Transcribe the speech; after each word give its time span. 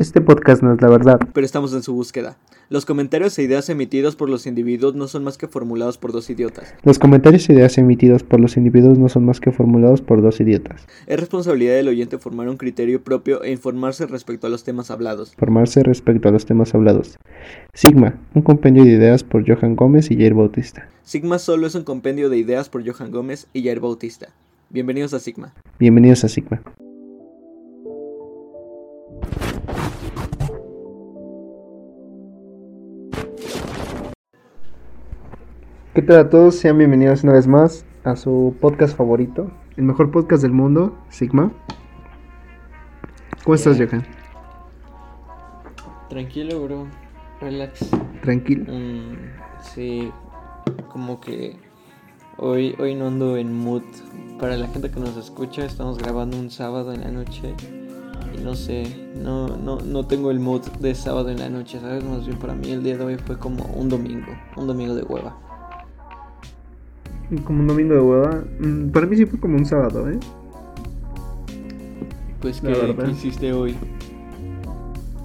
Este 0.00 0.22
podcast 0.22 0.62
no 0.62 0.72
es 0.72 0.80
la 0.80 0.88
verdad. 0.88 1.20
Pero 1.34 1.44
estamos 1.44 1.74
en 1.74 1.82
su 1.82 1.92
búsqueda. 1.92 2.38
Los 2.70 2.86
comentarios 2.86 3.38
e 3.38 3.42
ideas 3.42 3.68
emitidos 3.68 4.16
por 4.16 4.30
los 4.30 4.46
individuos 4.46 4.94
no 4.94 5.08
son 5.08 5.24
más 5.24 5.36
que 5.36 5.46
formulados 5.46 5.98
por 5.98 6.10
dos 6.12 6.30
idiotas. 6.30 6.72
Los 6.84 6.98
comentarios 6.98 7.46
e 7.50 7.52
ideas 7.52 7.76
emitidos 7.76 8.22
por 8.22 8.40
los 8.40 8.56
individuos 8.56 8.96
no 8.96 9.10
son 9.10 9.26
más 9.26 9.40
que 9.40 9.52
formulados 9.52 10.00
por 10.00 10.22
dos 10.22 10.40
idiotas. 10.40 10.86
Es 11.06 11.20
responsabilidad 11.20 11.74
del 11.74 11.88
oyente 11.88 12.16
formar 12.16 12.48
un 12.48 12.56
criterio 12.56 13.04
propio 13.04 13.44
e 13.44 13.52
informarse 13.52 14.06
respecto 14.06 14.46
a 14.46 14.50
los 14.50 14.64
temas 14.64 14.90
hablados. 14.90 15.34
Formarse 15.36 15.82
respecto 15.82 16.30
a 16.30 16.32
los 16.32 16.46
temas 16.46 16.74
hablados. 16.74 17.18
Sigma, 17.74 18.18
un 18.32 18.40
compendio 18.40 18.84
de 18.84 18.92
ideas 18.92 19.22
por 19.22 19.46
Johan 19.46 19.76
Gómez 19.76 20.10
y 20.10 20.16
Jair 20.16 20.32
Bautista. 20.32 20.88
Sigma 21.02 21.38
solo 21.38 21.66
es 21.66 21.74
un 21.74 21.84
compendio 21.84 22.30
de 22.30 22.38
ideas 22.38 22.70
por 22.70 22.90
Johan 22.90 23.10
Gómez 23.10 23.48
y 23.52 23.64
Jair 23.64 23.80
Bautista. 23.80 24.28
Bienvenidos 24.70 25.12
a 25.12 25.18
Sigma. 25.18 25.52
Bienvenidos 25.78 26.24
a 26.24 26.30
Sigma. 26.30 26.62
¿Qué 36.00 36.06
tal 36.06 36.16
a 36.16 36.30
todos? 36.30 36.54
Sean 36.54 36.78
bienvenidos 36.78 37.24
una 37.24 37.34
vez 37.34 37.46
más 37.46 37.84
a 38.04 38.16
su 38.16 38.56
podcast 38.58 38.96
favorito, 38.96 39.50
el 39.76 39.84
mejor 39.84 40.10
podcast 40.10 40.42
del 40.42 40.50
mundo, 40.50 40.96
Sigma. 41.10 41.52
¿Cómo 43.44 43.54
estás, 43.54 43.76
Johan? 43.76 44.06
Tranquilo, 46.08 46.64
bro. 46.64 46.86
Relax. 47.42 47.90
Tranquilo. 48.22 48.64
Mm, 48.72 49.14
sí, 49.60 50.10
como 50.88 51.20
que 51.20 51.58
hoy, 52.38 52.74
hoy 52.78 52.94
no 52.94 53.08
ando 53.08 53.36
en 53.36 53.52
mood. 53.52 53.82
Para 54.38 54.56
la 54.56 54.68
gente 54.68 54.90
que 54.90 55.00
nos 55.00 55.18
escucha, 55.18 55.66
estamos 55.66 55.98
grabando 55.98 56.38
un 56.38 56.48
sábado 56.48 56.94
en 56.94 57.02
la 57.02 57.10
noche. 57.10 57.54
Y 58.34 58.40
no 58.40 58.54
sé, 58.54 59.12
no, 59.16 59.48
no, 59.48 59.80
no 59.80 60.06
tengo 60.06 60.30
el 60.30 60.40
mood 60.40 60.62
de 60.80 60.94
sábado 60.94 61.28
en 61.28 61.40
la 61.40 61.50
noche, 61.50 61.78
¿sabes? 61.78 62.02
Más 62.02 62.24
bien 62.24 62.38
para 62.38 62.54
mí 62.54 62.70
el 62.70 62.82
día 62.82 62.96
de 62.96 63.04
hoy 63.04 63.16
fue 63.18 63.38
como 63.38 63.64
un 63.74 63.90
domingo, 63.90 64.32
un 64.56 64.66
domingo 64.66 64.94
de 64.94 65.02
hueva. 65.02 65.49
Como 67.44 67.60
un 67.60 67.66
domingo 67.66 67.94
de 67.94 68.00
hueva. 68.00 68.42
Mm, 68.60 68.88
Para 68.90 69.06
mí 69.06 69.16
sí 69.16 69.26
fue 69.26 69.38
como 69.38 69.56
un 69.56 69.64
sábado, 69.64 70.08
¿eh? 70.10 70.18
Pues, 72.40 72.60
¿qué, 72.60 72.68
verdad. 72.68 73.04
¿qué 73.04 73.10
hiciste 73.12 73.52
hoy? 73.52 73.76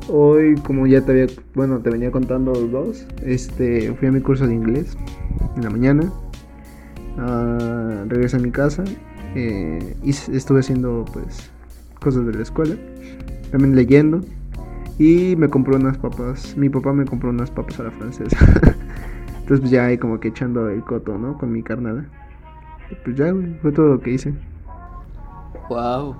Hoy, 0.07 0.55
como 0.55 0.85
ya 0.85 1.01
te 1.01 1.11
había, 1.13 1.27
bueno, 1.55 1.79
te 1.79 1.89
venía 1.89 2.11
contando 2.11 2.51
los 2.53 2.71
dos, 2.71 3.07
este, 3.23 3.91
fui 3.95 4.07
a 4.07 4.11
mi 4.11 4.21
curso 4.21 4.45
de 4.45 4.53
inglés 4.53 4.95
en 5.55 5.63
la 5.63 5.69
mañana, 5.71 6.11
ah, 7.17 8.03
regresé 8.07 8.37
a 8.37 8.39
mi 8.39 8.51
casa, 8.51 8.83
eh, 9.33 9.95
y 10.03 10.11
s- 10.11 10.31
estuve 10.35 10.59
haciendo, 10.59 11.05
pues, 11.11 11.49
cosas 11.99 12.23
de 12.27 12.33
la 12.33 12.43
escuela, 12.43 12.75
también 13.51 13.75
leyendo, 13.75 14.21
y 14.99 15.35
me 15.37 15.49
compró 15.49 15.75
unas 15.77 15.97
papas, 15.97 16.55
mi 16.55 16.69
papá 16.69 16.93
me 16.93 17.05
compró 17.05 17.31
unas 17.31 17.49
papas 17.49 17.79
a 17.79 17.83
la 17.83 17.91
francesa, 17.91 18.37
entonces 19.45 19.61
pues 19.61 19.71
ya 19.71 19.85
ahí 19.85 19.99
como 19.99 20.19
que 20.19 20.29
echando 20.29 20.67
el 20.69 20.83
coto, 20.83 21.19
¿no? 21.19 21.37
Con 21.37 21.51
mi 21.51 21.61
carnada, 21.61 22.03
Y, 22.89 22.95
pues 22.95 23.15
ya, 23.15 23.29
güey, 23.29 23.53
fue 23.61 23.71
todo 23.71 23.89
lo 23.89 24.01
que 24.01 24.09
hice, 24.09 24.33
Wow, 25.69 26.15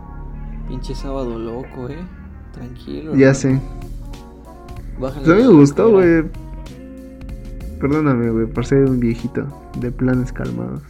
pinche 0.68 0.94
sábado 0.94 1.40
loco, 1.40 1.90
eh. 1.90 2.06
Tranquilo. 2.54 3.16
ya 3.16 3.34
sé, 3.34 3.60
Bájale 5.00 5.26
Pues 5.26 5.38
a 5.38 5.42
mí 5.42 5.42
me 5.42 5.60
gustó, 5.60 5.90
güey. 5.90 6.24
Perdóname, 7.80 8.30
güey, 8.30 8.46
por 8.46 8.64
ser 8.64 8.88
un 8.88 9.00
viejito 9.00 9.48
de 9.80 9.92
planes 9.92 10.32
calmados. 10.32 10.84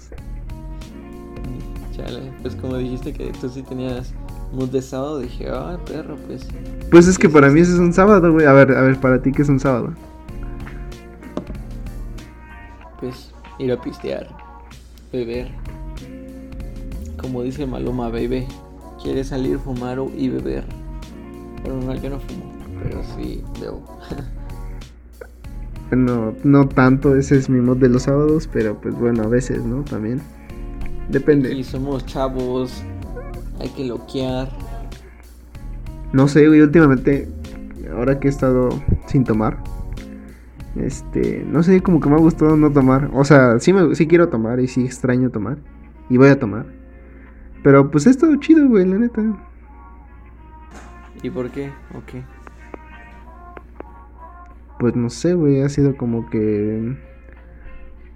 Chale, 1.93 2.33
pues 2.41 2.53
como 2.57 2.75
dijiste 2.75 3.13
que 3.13 3.31
tú 3.39 3.47
sí 3.47 3.63
tenías 3.63 4.13
mood 4.51 4.71
de 4.71 4.81
sábado, 4.81 5.19
dije, 5.19 5.47
ah, 5.49 5.77
perro, 5.87 6.17
pues. 6.27 6.45
Pues 6.91 7.07
es 7.07 7.17
que 7.17 7.29
para 7.29 7.49
mí 7.49 7.61
ese 7.61 7.71
es 7.75 7.79
un 7.79 7.93
sábado, 7.93 8.33
güey. 8.33 8.45
A 8.45 8.51
ver, 8.51 8.73
a 8.73 8.81
ver, 8.81 8.99
para 8.99 9.21
ti 9.21 9.31
qué 9.31 9.41
es 9.43 9.49
un 9.49 9.61
sábado. 9.61 9.93
Pues 13.05 13.29
ir 13.59 13.71
a 13.71 13.79
pistear, 13.79 14.27
beber. 15.13 15.51
Como 17.21 17.43
dice 17.43 17.67
Maloma, 17.67 18.09
baby, 18.09 18.47
quiere 18.99 19.23
salir, 19.23 19.59
fumar 19.59 19.99
y 20.17 20.29
beber. 20.29 20.63
Pero 21.61 21.75
no, 21.81 21.93
yo 21.93 22.09
no 22.09 22.19
fumo, 22.19 22.51
pero 22.81 23.03
sí 23.15 23.43
bebo. 23.61 23.83
Bueno, 25.89 26.33
no 26.43 26.67
tanto, 26.67 27.15
ese 27.15 27.37
es 27.37 27.47
mi 27.47 27.61
mod 27.61 27.77
de 27.77 27.89
los 27.89 28.03
sábados, 28.03 28.49
pero 28.51 28.81
pues 28.81 28.95
bueno, 28.95 29.21
a 29.21 29.27
veces, 29.27 29.63
¿no? 29.63 29.83
También. 29.83 30.19
Depende. 31.09 31.53
Y 31.53 31.63
somos 31.63 32.03
chavos, 32.07 32.81
hay 33.59 33.69
que 33.69 33.85
loquear. 33.85 34.49
No 36.11 36.27
sé, 36.27 36.47
güey, 36.47 36.61
últimamente, 36.61 37.29
ahora 37.95 38.19
que 38.19 38.29
he 38.29 38.31
estado 38.31 38.69
sin 39.05 39.23
tomar, 39.23 39.59
este, 40.75 41.45
no 41.49 41.63
sé, 41.63 41.81
como 41.81 41.99
que 41.99 42.09
me 42.09 42.15
ha 42.15 42.19
gustado 42.19 42.57
no 42.57 42.71
tomar. 42.71 43.09
O 43.13 43.23
sea, 43.23 43.59
sí, 43.59 43.73
me, 43.73 43.95
sí 43.95 44.07
quiero 44.07 44.29
tomar 44.29 44.59
y 44.59 44.67
sí 44.67 44.83
extraño 44.85 45.29
tomar. 45.29 45.57
Y 46.09 46.17
voy 46.17 46.29
a 46.29 46.39
tomar. 46.39 46.65
Pero 47.63 47.89
pues 47.89 48.05
he 48.05 48.11
estado 48.11 48.35
chido, 48.35 48.67
güey, 48.67 48.85
la 48.85 48.97
neta. 48.97 49.23
¿Y 51.23 51.29
por 51.29 51.49
qué? 51.49 51.71
Ok. 51.95 52.23
Pues 54.79 54.95
no 54.95 55.09
sé, 55.09 55.33
güey, 55.33 55.61
ha 55.61 55.69
sido 55.69 55.97
como 55.97 56.29
que. 56.29 56.95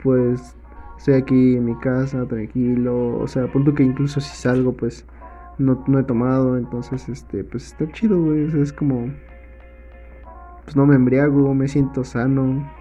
Pues 0.03 0.55
estoy 0.97 1.15
aquí 1.15 1.55
en 1.55 1.65
mi 1.65 1.75
casa, 1.79 2.27
tranquilo. 2.27 3.17
O 3.17 3.27
sea, 3.27 3.51
punto 3.51 3.73
que 3.73 3.83
incluso 3.83 4.19
si 4.21 4.35
salgo, 4.35 4.73
pues 4.73 5.05
no, 5.57 5.83
no 5.87 5.99
he 5.99 6.03
tomado. 6.03 6.57
Entonces, 6.57 7.09
este, 7.09 7.43
pues 7.43 7.67
está 7.67 7.91
chido, 7.91 8.21
güey. 8.21 8.45
o 8.45 8.51
sea, 8.51 8.61
es 8.61 8.73
como. 8.73 9.11
Pues 10.69 10.75
no 10.75 10.85
me 10.85 10.93
embriago, 10.93 11.51
me 11.55 11.67
siento 11.67 12.03
sano. 12.03 12.71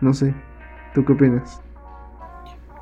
No 0.00 0.14
sé. 0.14 0.34
¿Tú 0.94 1.04
qué 1.04 1.12
opinas? 1.12 1.60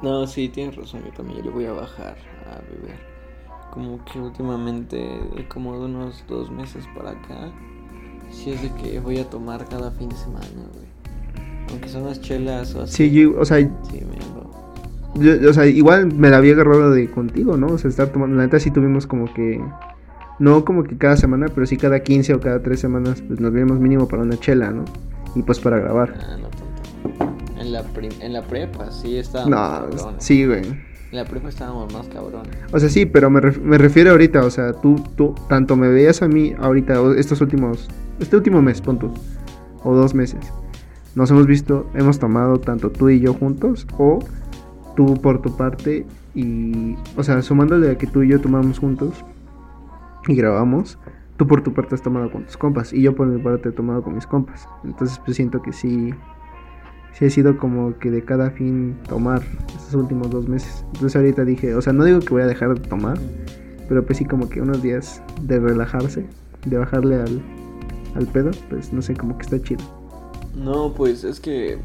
No, 0.01 0.25
sí, 0.29 0.49
tienes 0.49 0.77
razón, 0.77 1.03
yo 1.05 1.11
también 1.11 1.45
le 1.45 1.51
voy 1.51 1.65
a 1.65 1.73
bajar 1.73 2.17
a 2.47 2.61
beber. 2.71 2.95
Como 3.73 3.99
que 4.05 4.21
últimamente, 4.21 5.19
como 5.49 5.77
de 5.81 5.87
unos 5.87 6.25
dos 6.29 6.49
meses 6.53 6.87
para 6.97 7.11
acá, 7.11 7.51
sí 8.31 8.53
es 8.53 8.63
de 8.63 8.73
que 8.75 9.01
voy 9.01 9.19
a 9.19 9.29
tomar 9.29 9.67
cada 9.67 9.91
fin 9.91 10.11
de 10.11 10.15
semana, 10.17 10.47
güey. 10.73 10.87
Aunque 11.73 11.89
son 11.89 12.03
unas 12.03 12.21
chelas 12.21 12.77
o 12.77 12.83
así. 12.83 13.09
Sí, 13.09 13.11
yo, 13.11 13.37
o 13.37 13.45
sea, 13.45 13.59
Sí, 13.59 13.69
me 15.17 15.25
yo- 15.25 15.51
o 15.51 15.53
sea, 15.53 15.67
igual 15.67 16.07
me 16.15 16.31
la 16.31 16.37
había 16.37 16.53
agarrado 16.53 16.93
de 16.93 17.11
contigo, 17.11 17.57
¿no? 17.57 17.67
O 17.67 17.79
sea, 17.79 17.91
estar 17.91 18.11
tomando. 18.11 18.37
La 18.37 18.45
neta 18.45 18.61
sí 18.61 18.71
tuvimos 18.71 19.09
como 19.09 19.25
que. 19.35 19.61
No 20.43 20.65
como 20.65 20.83
que 20.83 20.97
cada 20.99 21.17
semana, 21.17 21.47
pero 21.55 21.67
sí 21.67 21.77
cada 21.77 22.01
15 22.01 22.35
o 22.35 22.41
cada 22.41 22.61
3 22.61 22.81
semanas, 22.81 23.23
pues 23.27 23.39
nos 23.39 23.53
vemos 23.53 23.79
mínimo 23.79 24.09
para 24.09 24.23
una 24.23 24.37
chela, 24.41 24.71
¿no? 24.73 24.85
Y 25.37 25.43
pues 25.43 25.61
para 25.61 25.79
grabar. 25.79 26.15
Ah, 26.21 26.37
no 26.37 26.49
tanto. 26.49 27.61
En 27.61 27.73
la, 27.73 27.85
en 28.21 28.33
la 28.33 28.43
prepa, 28.43 28.91
sí 28.91 29.17
estábamos 29.19 29.51
No, 29.51 29.57
cabrones. 29.97 30.25
sí, 30.25 30.45
güey. 30.45 30.63
En 30.67 31.19
la 31.19 31.25
prepa 31.27 31.49
estábamos 31.49 31.93
más 31.95 32.09
cabrones. 32.09 32.51
O 32.73 32.81
sea, 32.81 32.89
sí, 32.89 33.07
pero 33.07 33.31
me, 33.31 33.41
ref- 33.41 33.61
me 33.61 33.79
refiero 33.79 34.11
ahorita, 34.11 34.45
o 34.45 34.51
sea, 34.51 34.73
tú, 34.73 34.97
tú, 35.17 35.35
tanto 35.49 35.77
me 35.77 35.89
veías 35.89 36.23
a 36.23 36.29
mí 36.29 36.55
ahorita, 36.59 36.95
estos 37.17 37.41
últimos, 37.41 37.89
este 38.19 38.35
último 38.37 38.61
mes, 38.63 38.81
pon 38.81 38.99
tú, 38.99 39.13
o 39.85 39.95
dos 39.95 40.13
meses. 40.15 40.41
Nos 41.15 41.31
hemos 41.31 41.47
visto, 41.47 41.87
hemos 41.95 42.19
tomado 42.19 42.59
tanto 42.59 42.91
tú 42.91 43.11
y 43.11 43.21
yo 43.21 43.33
juntos, 43.35 43.87
o 43.97 44.19
tú 44.97 45.15
por 45.21 45.41
tu 45.41 45.57
parte, 45.57 46.05
y, 46.35 46.97
o 47.17 47.23
sea, 47.23 47.43
sumándole 47.43 47.91
a 47.93 47.99
que 47.99 48.07
tú 48.09 48.23
y 48.25 48.29
yo 48.29 48.41
tomamos 48.41 48.79
juntos 48.81 49.13
y 50.29 50.35
grabamos, 50.35 50.99
tú 51.37 51.47
por 51.47 51.63
tu 51.63 51.73
parte 51.73 51.95
has 51.95 52.03
tomado 52.03 52.31
con 52.31 52.45
tus 52.45 52.57
compas, 52.57 52.93
y 52.93 53.03
yo 53.03 53.15
por 53.15 53.27
mi 53.27 53.43
parte 53.43 53.71
he 53.71 53.73
tomado 53.73 54.03
con 54.03 54.15
mis 54.15 54.27
compas. 54.27 54.69
Entonces, 54.85 55.21
pues 55.25 55.37
siento 55.37 55.63
que 55.63 55.73
sí, 55.73 56.15
sí 57.13 57.25
ha 57.25 57.31
sido 57.31 57.59
como 57.59 57.99
que 57.99 58.11
de 58.11 58.25
cada 58.25 58.51
fin 58.51 58.97
tomar 59.09 59.43
estos 59.69 59.95
últimos 59.95 60.31
dos 60.31 60.49
meses. 60.49 60.85
Entonces 60.95 61.17
ahorita 61.17 61.45
dije, 61.45 61.75
o 61.75 61.83
sea, 61.83 61.93
no 61.93 62.05
digo 62.05 62.21
que 62.21 62.31
voy 62.31 62.43
a 62.43 62.47
dejar 62.47 62.75
de 62.75 62.89
tomar, 62.89 63.19
pero 63.89 64.05
pues 64.05 64.19
sí 64.19 64.25
como 64.25 64.49
que 64.49 64.61
unos 64.61 64.83
días 64.83 65.23
de 65.43 65.59
relajarse, 65.59 66.27
de 66.67 66.79
bajarle 66.79 67.17
al, 67.17 67.43
al 68.15 68.27
pedo, 68.27 68.51
pues 68.71 68.93
no 68.93 69.03
sé, 69.03 69.15
como 69.15 69.37
que 69.37 69.43
está 69.43 69.61
chido. 69.61 69.83
No, 70.55 70.93
pues 70.93 71.25
es 71.25 71.41
que 71.41 71.79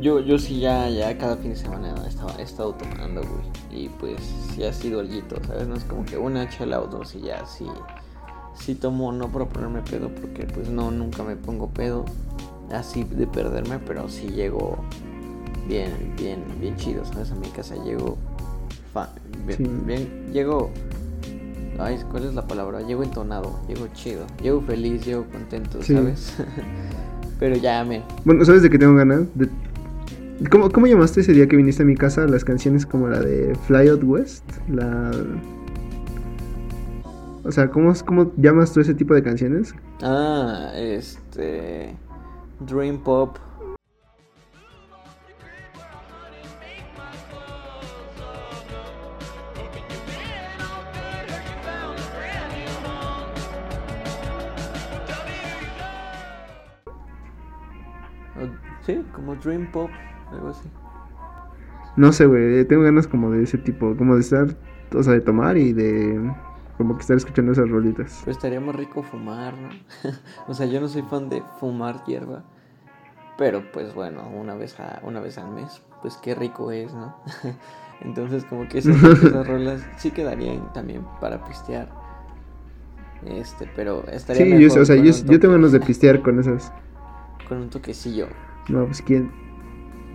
yo, 0.00 0.20
yo 0.20 0.38
sí 0.38 0.60
ya, 0.60 0.88
ya 0.88 1.16
cada 1.18 1.36
fin 1.36 1.50
de 1.50 1.56
semana 1.56 1.94
estaba, 2.06 2.34
he 2.38 2.42
estado 2.42 2.74
tomando, 2.74 3.20
güey. 3.22 3.84
Y 3.84 3.88
pues 3.88 4.20
sí 4.54 4.64
ha 4.64 4.72
sido 4.72 5.00
alguito, 5.00 5.36
¿sabes? 5.46 5.66
No 5.68 5.74
es 5.76 5.84
como 5.84 6.04
que 6.04 6.16
una 6.16 6.48
chela 6.48 6.80
o 6.80 6.86
dos 6.86 7.14
y 7.14 7.20
ya 7.22 7.44
sí, 7.46 7.66
sí 8.54 8.74
tomo, 8.74 9.12
no 9.12 9.28
por 9.28 9.46
ponerme 9.48 9.82
pedo, 9.82 10.08
porque 10.08 10.44
pues 10.44 10.68
no, 10.68 10.90
nunca 10.90 11.22
me 11.22 11.36
pongo 11.36 11.68
pedo 11.68 12.04
así 12.72 13.04
de 13.04 13.26
perderme, 13.26 13.78
pero 13.78 14.08
sí 14.08 14.28
llego 14.28 14.76
bien, 15.68 15.92
bien, 16.16 16.42
bien 16.60 16.76
chido, 16.76 17.04
¿sabes? 17.04 17.30
A 17.32 17.34
mi 17.34 17.48
casa 17.48 17.74
llego, 17.84 18.16
fa- 18.94 19.10
bien, 19.46 19.58
Sí. 19.58 19.70
bien, 19.84 20.32
llego, 20.32 20.70
ay, 21.78 21.98
¿cuál 22.10 22.24
es 22.24 22.34
la 22.34 22.46
palabra? 22.46 22.80
Llego 22.82 23.02
entonado, 23.02 23.60
llego 23.68 23.86
chido, 23.94 24.26
llego 24.42 24.60
feliz, 24.62 25.04
llego 25.04 25.24
contento, 25.30 25.82
Sí. 25.82 25.94
¿sabes? 25.94 26.34
Pero 27.38 27.54
ya 27.56 27.84
me. 27.84 28.02
Bueno, 28.24 28.42
¿sabes 28.46 28.62
de 28.62 28.70
qué 28.70 28.78
tengo 28.78 28.94
ganas? 28.94 29.24
De... 29.34 29.50
¿Cómo, 30.50 30.70
¿Cómo 30.70 30.86
llamaste 30.86 31.22
ese 31.22 31.32
día 31.32 31.48
que 31.48 31.56
viniste 31.56 31.82
a 31.82 31.86
mi 31.86 31.96
casa 31.96 32.26
las 32.26 32.44
canciones 32.44 32.84
como 32.84 33.08
la 33.08 33.20
de 33.20 33.54
Fly 33.66 33.88
Out 33.88 34.04
West? 34.04 34.44
La... 34.68 35.10
O 37.42 37.50
sea, 37.50 37.70
¿cómo, 37.70 37.92
¿cómo 38.04 38.32
llamas 38.36 38.72
tú 38.72 38.80
ese 38.80 38.94
tipo 38.94 39.14
de 39.14 39.22
canciones? 39.22 39.74
Ah, 40.02 40.72
este. 40.76 41.96
Dream 42.60 43.02
Pop. 43.02 43.38
Sí, 58.86 59.04
como 59.12 59.34
Dream 59.34 59.68
Pop, 59.72 59.90
algo 60.30 60.48
así. 60.48 60.68
No 61.96 62.12
sé, 62.12 62.26
güey, 62.26 62.64
tengo 62.66 62.82
ganas 62.82 63.06
como 63.06 63.30
de 63.30 63.42
ese 63.42 63.56
tipo, 63.58 63.96
como 63.96 64.14
de 64.14 64.20
estar, 64.20 64.54
o 64.94 65.02
sea, 65.02 65.14
de 65.14 65.20
tomar 65.20 65.56
y 65.56 65.72
de 65.72 66.20
como 66.76 66.94
que 66.94 67.00
estar 67.00 67.16
escuchando 67.16 67.52
esas 67.52 67.70
rolitas. 67.70 68.20
Pues 68.24 68.36
estaría 68.36 68.60
más 68.60 68.76
rico 68.76 69.02
fumar, 69.02 69.54
¿no? 69.54 69.70
o 70.46 70.54
sea, 70.54 70.66
yo 70.66 70.80
no 70.80 70.88
soy 70.88 71.02
fan 71.02 71.30
de 71.30 71.42
fumar 71.58 72.04
hierba, 72.04 72.44
pero 73.38 73.62
pues 73.72 73.94
bueno, 73.94 74.28
una 74.28 74.54
vez 74.54 74.78
a, 74.78 75.00
una 75.02 75.20
vez 75.20 75.38
al 75.38 75.50
mes, 75.50 75.82
pues 76.02 76.18
qué 76.18 76.34
rico 76.34 76.70
es, 76.70 76.92
¿no? 76.92 77.16
Entonces 78.02 78.44
como 78.44 78.68
que 78.68 78.78
esas, 78.78 79.02
esas 79.02 79.46
rolas 79.46 79.80
sí 79.96 80.10
quedarían 80.10 80.72
también 80.74 81.02
para 81.20 81.42
pistear. 81.44 81.88
Este, 83.24 83.68
pero 83.74 84.06
estaría 84.08 84.44
Sí, 84.44 84.50
mejor 84.50 84.76
yo, 84.76 84.82
o 84.82 84.84
sea, 84.84 84.96
yo, 84.96 85.40
tengo 85.40 85.54
ganas 85.54 85.72
de 85.72 85.80
pistear 85.80 86.20
con 86.20 86.38
esas. 86.38 86.70
con 87.48 87.58
un 87.58 87.70
toquecillo. 87.70 88.28
No, 88.68 88.84
pues 88.84 89.00
quién, 89.00 89.32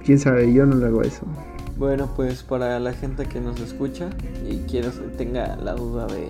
quién 0.03 0.19
sabe, 0.19 0.51
yo 0.53 0.65
no 0.65 0.75
le 0.75 0.86
hago 0.88 1.01
eso. 1.01 1.25
Bueno, 1.77 2.09
pues 2.15 2.44
para 2.44 2.80
la 2.80 2.94
gente 2.94 3.25
que 3.25 3.39
nos 3.39 3.59
escucha 3.59 4.09
y 4.48 4.57
quiera 4.69 4.92
tenga 5.18 5.56
la 5.56 5.74
duda 5.74 6.07
de 6.07 6.30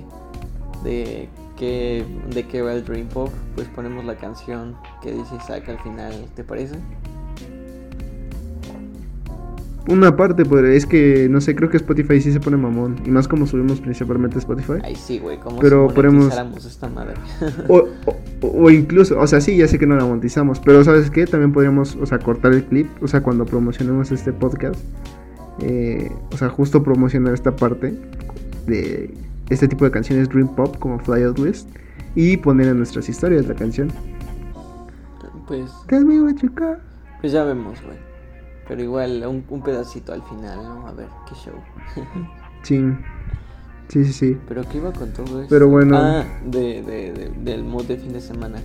de 0.83 1.29
qué 1.57 2.06
de 2.33 2.47
qué 2.47 2.62
va 2.62 2.73
el 2.73 2.83
Dream 2.85 3.07
Pop, 3.07 3.29
pues 3.56 3.68
ponemos 3.69 4.06
la 4.06 4.15
canción 4.15 4.75
que 5.01 5.12
dice 5.12 5.35
Isaac 5.35 5.68
al 5.69 5.79
final, 5.79 6.25
¿te 6.35 6.44
parece? 6.44 6.75
Una 9.88 10.16
parte, 10.16 10.45
pues, 10.45 10.63
es 10.66 10.86
que, 10.86 11.28
no 11.30 11.42
sé, 11.42 11.56
creo 11.56 11.69
que 11.69 11.78
Spotify 11.78 12.22
sí 12.22 12.31
se 12.31 12.39
pone 12.39 12.56
mamón. 12.56 12.98
Y 13.04 13.10
más 13.10 13.28
como 13.28 13.48
subimos 13.48 13.81
principalmente 13.81 14.38
a 14.38 14.39
Spotify. 14.39 14.74
Ay, 14.83 14.95
sí, 14.95 15.18
güey, 15.18 15.39
como 15.39 15.60
Pero 15.60 15.89
si 15.89 16.01
monetizáramos 16.01 16.66
esta 16.66 16.88
madre. 16.88 17.16
O, 17.68 17.88
o, 18.42 18.48
o 18.48 18.69
incluso, 18.69 19.19
o 19.19 19.25
sea, 19.25 19.42
sí, 19.42 19.57
ya 19.57 19.68
sé 19.68 19.80
que 19.80 19.88
no 19.88 19.95
la 19.95 20.06
monetizamos, 20.06 20.60
pero 20.60 20.83
¿sabes 20.83 21.10
qué? 21.10 21.25
También 21.25 21.51
podríamos, 21.51 21.95
o 21.95 22.06
sea, 22.06 22.19
cortar 22.19 22.54
el 22.54 22.63
clip, 22.63 22.88
o 23.01 23.07
sea, 23.07 23.22
cuando 23.22 23.45
promocionemos 23.45 24.12
este 24.12 24.31
podcast, 24.31 24.80
eh, 25.62 26.12
o 26.31 26.38
sea, 26.38 26.50
justo 26.50 26.83
promocionar 26.83 27.33
esta 27.33 27.56
parte 27.56 27.94
de 28.68 29.13
este 29.50 29.68
tipo 29.68 29.86
de 29.86 29.92
canciones 29.92 30.30
Dream 30.30 30.56
Pop 30.56 30.78
como 30.78 31.00
Fly 31.00 31.24
Out 31.24 31.39
West 31.39 31.68
y 32.16 32.38
poner 32.38 32.68
en 32.68 32.78
nuestras 32.78 33.10
historias 33.10 33.48
la 33.48 33.56
canción. 33.56 33.92
pues 35.48 35.72
Tell 35.88 36.06
me 36.06 36.22
what 36.22 36.36
you 36.42 36.50
got. 36.50 36.78
pues 37.19 37.33
ya 37.33 37.44
vemos, 37.44 37.81
güey. 37.81 38.10
Pero 38.71 38.83
igual 38.83 39.21
un, 39.27 39.44
un 39.50 39.62
pedacito 39.62 40.13
al 40.13 40.23
final, 40.23 40.63
¿no? 40.63 40.88
A 40.88 40.94
ver, 40.94 41.07
qué 41.27 41.35
show. 41.35 41.56
Sí, 42.63 42.79
sí, 43.89 44.06
sí, 44.06 44.13
sí. 44.13 44.38
Pero 44.47 44.62
qué 44.69 44.77
iba 44.77 44.94
con 44.94 45.12
todo 45.12 45.41
esto. 45.41 45.47
Pero 45.53 45.68
bueno. 45.68 45.97
Ah, 45.97 46.23
de, 46.45 46.81
de, 46.81 47.12
de- 47.12 47.31
del 47.44 47.65
mood 47.65 47.83
de 47.83 47.97
fin 47.97 48.13
de 48.13 48.21
semana. 48.21 48.62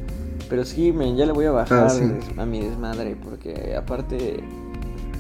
Pero 0.49 0.65
sí, 0.65 0.93
men, 0.93 1.17
ya 1.17 1.27
le 1.27 1.33
voy 1.33 1.47
a 1.47 1.51
bajar 1.51 1.87
Ah, 1.87 1.91
sí. 1.91 2.05
des- 2.07 2.39
a 2.39 2.47
mi 2.47 2.61
desmadre. 2.61 3.17
Porque 3.17 3.75
aparte, 3.77 4.45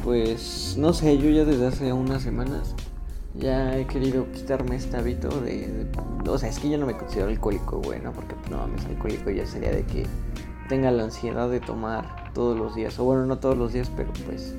pues, 0.04 0.76
no 0.78 0.92
sé, 0.92 1.18
yo 1.18 1.30
ya 1.30 1.44
desde 1.44 1.66
hace 1.66 1.92
unas 1.92 2.22
semanas 2.22 2.76
ya 3.34 3.76
he 3.76 3.86
querido 3.88 4.30
quitarme 4.30 4.76
este 4.76 4.96
hábito 4.96 5.28
de, 5.40 5.66
de- 5.66 6.30
O 6.30 6.38
sea, 6.38 6.48
es 6.48 6.60
que 6.60 6.70
yo 6.70 6.78
no 6.78 6.86
me 6.86 6.96
considero 6.96 7.26
alcohólico, 7.28 7.80
güey, 7.82 8.00
¿no? 8.00 8.12
Porque 8.12 8.36
pues, 8.36 8.50
no 8.52 8.58
mames, 8.58 8.84
alcohólico 8.86 9.30
ya 9.30 9.46
sería 9.46 9.70
de 9.72 9.82
que 9.82 10.06
tenga 10.68 10.92
la 10.92 11.02
ansiedad 11.02 11.50
de 11.50 11.58
tomar 11.58 12.25
todos 12.36 12.56
los 12.56 12.74
días. 12.74 12.98
O 12.98 13.04
bueno, 13.04 13.24
no 13.24 13.38
todos 13.38 13.56
los 13.56 13.72
días, 13.72 13.90
pero 13.96 14.12
pues 14.26 14.54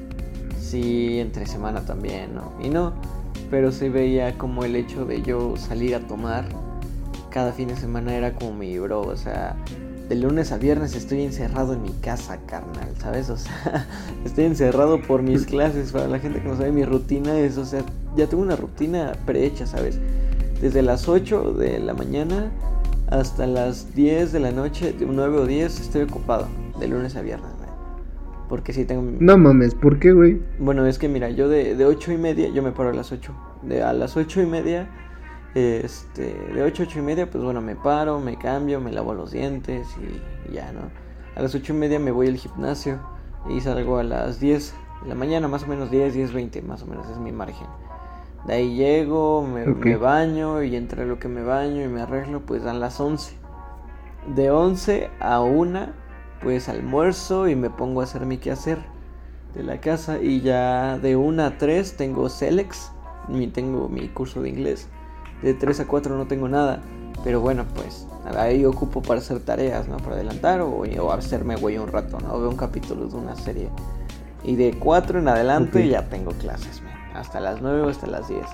sí 0.59 1.19
entre 1.19 1.45
semana 1.45 1.81
también, 1.81 2.33
¿no? 2.33 2.51
Y 2.59 2.69
no, 2.69 2.93
pero 3.51 3.71
sí 3.71 3.87
veía 3.87 4.35
como 4.35 4.65
el 4.65 4.75
hecho 4.75 5.05
de 5.05 5.21
yo 5.21 5.55
salir 5.57 5.93
a 5.93 5.99
tomar 5.99 6.45
cada 7.29 7.53
fin 7.53 7.67
de 7.67 7.75
semana 7.75 8.15
era 8.15 8.33
como 8.33 8.53
mi 8.55 8.79
bro, 8.79 9.01
o 9.01 9.15
sea, 9.15 9.55
de 10.09 10.15
lunes 10.15 10.51
a 10.51 10.57
viernes 10.57 10.95
estoy 10.95 11.21
encerrado 11.21 11.73
en 11.73 11.83
mi 11.83 11.91
casa, 12.01 12.39
carnal, 12.47 12.89
¿sabes? 12.99 13.29
O 13.29 13.37
sea, 13.37 13.85
estoy 14.25 14.45
encerrado 14.45 14.99
por 14.99 15.21
mis 15.21 15.45
clases, 15.53 15.91
para 15.91 16.07
la 16.07 16.17
gente 16.17 16.41
que 16.41 16.47
no 16.47 16.57
sabe, 16.57 16.71
mi 16.71 16.83
rutina 16.83 17.37
es, 17.37 17.57
o 17.57 17.65
sea, 17.65 17.83
ya 18.15 18.25
tengo 18.25 18.41
una 18.41 18.55
rutina 18.55 19.11
prehecha, 19.27 19.67
¿sabes? 19.67 19.99
Desde 20.59 20.81
las 20.81 21.07
8 21.07 21.53
de 21.53 21.77
la 21.77 21.93
mañana 21.93 22.49
hasta 23.11 23.45
las 23.45 23.93
10 23.93 24.31
de 24.31 24.39
la 24.39 24.51
noche, 24.51 24.93
de 24.93 25.05
9 25.05 25.37
o 25.37 25.45
10, 25.45 25.79
estoy 25.79 26.01
ocupado, 26.01 26.47
de 26.79 26.87
lunes 26.87 27.15
a 27.15 27.21
viernes. 27.21 27.56
Porque 28.49 28.73
sí 28.73 28.85
tengo... 28.85 29.03
No 29.19 29.37
mames, 29.37 29.75
¿por 29.75 29.99
qué, 29.99 30.11
güey? 30.11 30.41
Bueno, 30.59 30.85
es 30.85 30.97
que 30.99 31.09
mira, 31.09 31.29
yo 31.29 31.49
de, 31.49 31.75
de 31.75 31.85
8 31.85 32.13
y 32.13 32.17
media, 32.17 32.49
yo 32.49 32.63
me 32.63 32.71
paro 32.71 32.89
a 32.89 32.93
las 32.93 33.11
8. 33.11 33.33
De 33.63 33.83
a 33.83 33.91
las 33.93 34.15
8 34.15 34.41
y 34.41 34.45
media, 34.45 34.89
este, 35.53 36.33
de 36.53 36.63
8 36.63 36.83
a 36.83 36.85
8 36.85 36.99
y 36.99 37.01
media, 37.01 37.29
pues 37.29 37.43
bueno, 37.43 37.61
me 37.61 37.75
paro, 37.75 38.19
me 38.19 38.37
cambio, 38.37 38.79
me 38.79 38.91
lavo 38.91 39.13
los 39.13 39.31
dientes 39.31 39.87
y, 39.99 40.49
y 40.49 40.53
ya, 40.53 40.71
¿no? 40.71 40.89
A 41.35 41.41
las 41.41 41.53
8 41.53 41.73
y 41.73 41.75
media 41.75 41.99
me 41.99 42.11
voy 42.11 42.27
al 42.27 42.37
gimnasio 42.37 42.99
y 43.49 43.59
salgo 43.61 43.97
a 43.97 44.03
las 44.03 44.39
10 44.39 44.73
de 45.03 45.09
la 45.09 45.15
mañana, 45.15 45.47
más 45.47 45.63
o 45.63 45.67
menos 45.67 45.91
10, 45.91 46.13
10, 46.13 46.33
20, 46.33 46.61
más 46.61 46.83
o 46.83 46.87
menos 46.87 47.09
es 47.09 47.17
mi 47.17 47.31
margen. 47.31 47.67
De 48.45 48.53
ahí 48.53 48.75
llego, 48.75 49.45
me, 49.45 49.65
me 49.65 49.97
baño 49.97 50.63
y 50.63 50.75
entre 50.75 51.05
lo 51.05 51.19
que 51.19 51.27
me 51.27 51.43
baño 51.43 51.83
y 51.83 51.87
me 51.87 52.01
arreglo, 52.01 52.41
pues 52.45 52.63
dan 52.63 52.79
las 52.79 52.99
11. 52.99 53.35
De 54.35 54.51
11 54.51 55.09
a 55.19 55.41
1, 55.41 55.87
pues 56.41 56.69
almuerzo 56.69 57.47
y 57.47 57.55
me 57.55 57.69
pongo 57.69 58.01
a 58.01 58.03
hacer 58.05 58.25
mi 58.25 58.37
quehacer 58.37 58.79
de 59.53 59.63
la 59.63 59.79
casa 59.79 60.19
y 60.19 60.41
ya 60.41 60.97
de 60.99 61.15
1 61.15 61.43
a 61.43 61.57
3 61.57 61.97
tengo 61.97 62.29
Celex, 62.29 62.91
mi, 63.27 63.47
tengo 63.47 63.89
mi 63.89 64.07
curso 64.09 64.41
de 64.41 64.49
inglés. 64.49 64.87
De 65.41 65.53
3 65.53 65.81
a 65.81 65.87
4 65.87 66.17
no 66.17 66.27
tengo 66.27 66.47
nada, 66.47 66.81
pero 67.23 67.41
bueno, 67.41 67.65
pues 67.75 68.07
ahí 68.35 68.65
ocupo 68.65 69.01
para 69.01 69.19
hacer 69.19 69.39
tareas, 69.39 69.87
¿no? 69.87 69.97
Para 69.97 70.15
adelantar 70.15 70.61
o, 70.61 70.69
o 70.69 71.11
hacerme 71.11 71.55
güey 71.55 71.77
un 71.77 71.87
rato, 71.87 72.19
¿no? 72.19 72.39
Veo 72.39 72.49
un 72.49 72.57
capítulo 72.57 73.07
de 73.07 73.15
una 73.15 73.35
serie. 73.35 73.69
Y 74.43 74.55
de 74.55 74.77
4 74.77 75.19
en 75.19 75.27
adelante 75.27 75.87
ya 75.87 76.07
tengo 76.09 76.31
clases, 76.33 76.81
man. 76.81 76.93
Hasta 77.13 77.39
las 77.39 77.61
9 77.61 77.81
o 77.81 77.89
hasta 77.89 78.07
las 78.07 78.27
10. 78.27 78.45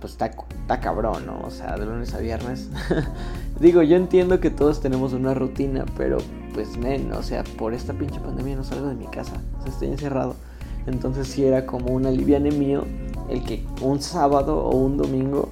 Pues 0.00 0.12
está, 0.12 0.26
está 0.26 0.80
cabrón, 0.80 1.26
¿no? 1.26 1.40
O 1.40 1.50
sea, 1.50 1.76
de 1.76 1.86
lunes 1.86 2.14
a 2.14 2.18
viernes. 2.18 2.68
Digo, 3.60 3.82
yo 3.82 3.96
entiendo 3.96 4.40
que 4.40 4.50
todos 4.50 4.80
tenemos 4.80 5.12
una 5.12 5.34
rutina, 5.34 5.84
pero 5.96 6.18
pues, 6.54 6.76
men, 6.76 7.12
o 7.12 7.22
sea, 7.22 7.44
por 7.58 7.74
esta 7.74 7.92
pinche 7.92 8.20
pandemia 8.20 8.56
no 8.56 8.64
salgo 8.64 8.88
de 8.88 8.94
mi 8.94 9.06
casa. 9.06 9.34
O 9.58 9.62
sea, 9.62 9.72
estoy 9.72 9.88
encerrado. 9.88 10.36
Entonces 10.86 11.28
sí 11.28 11.44
era 11.44 11.66
como 11.66 11.88
un 11.92 12.06
aliviane 12.06 12.50
mío 12.50 12.84
el 13.28 13.44
que 13.44 13.64
un 13.82 14.00
sábado 14.00 14.58
o 14.64 14.76
un 14.76 14.96
domingo 14.96 15.48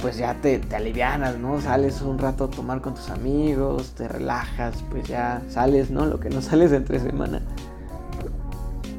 pues 0.00 0.16
ya 0.16 0.34
te, 0.40 0.58
te 0.58 0.76
alivianas, 0.76 1.38
¿no? 1.38 1.60
Sales 1.60 2.00
un 2.00 2.18
rato 2.18 2.44
a 2.44 2.50
tomar 2.50 2.80
con 2.80 2.94
tus 2.94 3.10
amigos, 3.10 3.90
te 3.94 4.08
relajas, 4.08 4.82
pues 4.90 5.06
ya 5.06 5.42
sales, 5.48 5.90
¿no? 5.90 6.06
Lo 6.06 6.18
que 6.18 6.30
no 6.30 6.40
sales 6.42 6.72
entre 6.72 6.98
semana. 7.00 7.42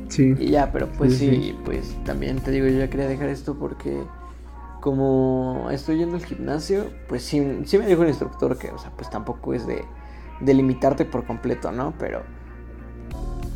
Sí. 0.10 0.36
Y 0.38 0.50
ya, 0.52 0.72
pero 0.72 0.88
pues 0.98 1.18
Sí, 1.18 1.30
sí, 1.30 1.42
sí. 1.42 1.56
pues 1.64 1.96
también 2.04 2.40
te 2.40 2.52
digo, 2.52 2.68
yo 2.68 2.80
ya 2.80 2.90
quería 2.90 3.08
dejar 3.08 3.30
esto 3.30 3.56
porque 3.58 4.04
como 4.82 5.70
estoy 5.72 6.00
yendo 6.00 6.18
al 6.18 6.26
gimnasio, 6.26 6.86
pues 7.08 7.24
sí, 7.24 7.62
sí 7.66 7.78
me 7.78 7.86
dijo 7.88 8.02
el 8.04 8.10
instructor 8.10 8.58
que, 8.58 8.70
o 8.72 8.78
sea, 8.78 8.92
pues 8.92 9.10
tampoco 9.10 9.54
es 9.54 9.66
de, 9.66 9.86
de 10.42 10.54
limitarte 10.54 11.06
por 11.06 11.24
completo, 11.26 11.72
¿no? 11.72 11.94
Pero, 11.98 12.24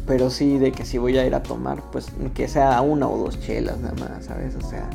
pero 0.08 0.30
sí 0.30 0.60
de 0.60 0.72
que 0.72 0.86
si 0.86 0.98
voy 0.98 1.18
a 1.18 1.26
ir 1.26 1.34
a 1.36 1.44
tomar, 1.44 1.82
pues 1.92 2.08
que 2.34 2.48
sea 2.48 2.82
una 2.82 3.08
o 3.10 3.18
dos 3.18 3.40
chelas 3.40 3.80
nada 3.80 3.96
más, 4.00 4.26
¿sabes? 4.26 4.56
O 4.56 4.62
sea, 4.62 4.90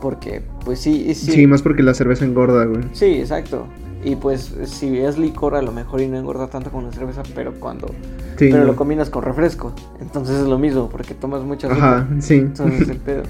porque 0.00 0.42
pues 0.64 0.80
sí, 0.80 1.14
sí, 1.14 1.32
Sí, 1.32 1.46
más 1.46 1.62
porque 1.62 1.82
la 1.82 1.94
cerveza 1.94 2.24
engorda, 2.24 2.64
güey. 2.64 2.84
Sí, 2.92 3.06
exacto. 3.20 3.66
Y 4.02 4.16
pues 4.16 4.54
si 4.64 4.96
es 4.98 5.18
licor 5.18 5.54
a 5.56 5.62
lo 5.62 5.72
mejor 5.72 6.00
y 6.00 6.08
no 6.08 6.16
engorda 6.16 6.48
tanto 6.48 6.70
como 6.70 6.86
la 6.86 6.92
cerveza, 6.92 7.22
pero 7.34 7.58
cuando 7.60 7.88
Sí, 8.36 8.48
pero 8.50 8.64
no. 8.64 8.64
lo 8.64 8.76
combinas 8.76 9.10
con 9.10 9.24
refresco, 9.24 9.74
entonces 10.00 10.36
es 10.40 10.46
lo 10.46 10.58
mismo 10.58 10.88
porque 10.88 11.14
tomas 11.14 11.42
mucha 11.42 11.66
azúcar. 11.68 11.98
Ajá, 12.02 12.08
sí. 12.20 12.36
Entonces 12.36 12.82
es 12.82 12.88
el 12.88 12.98
pedo. 13.00 13.24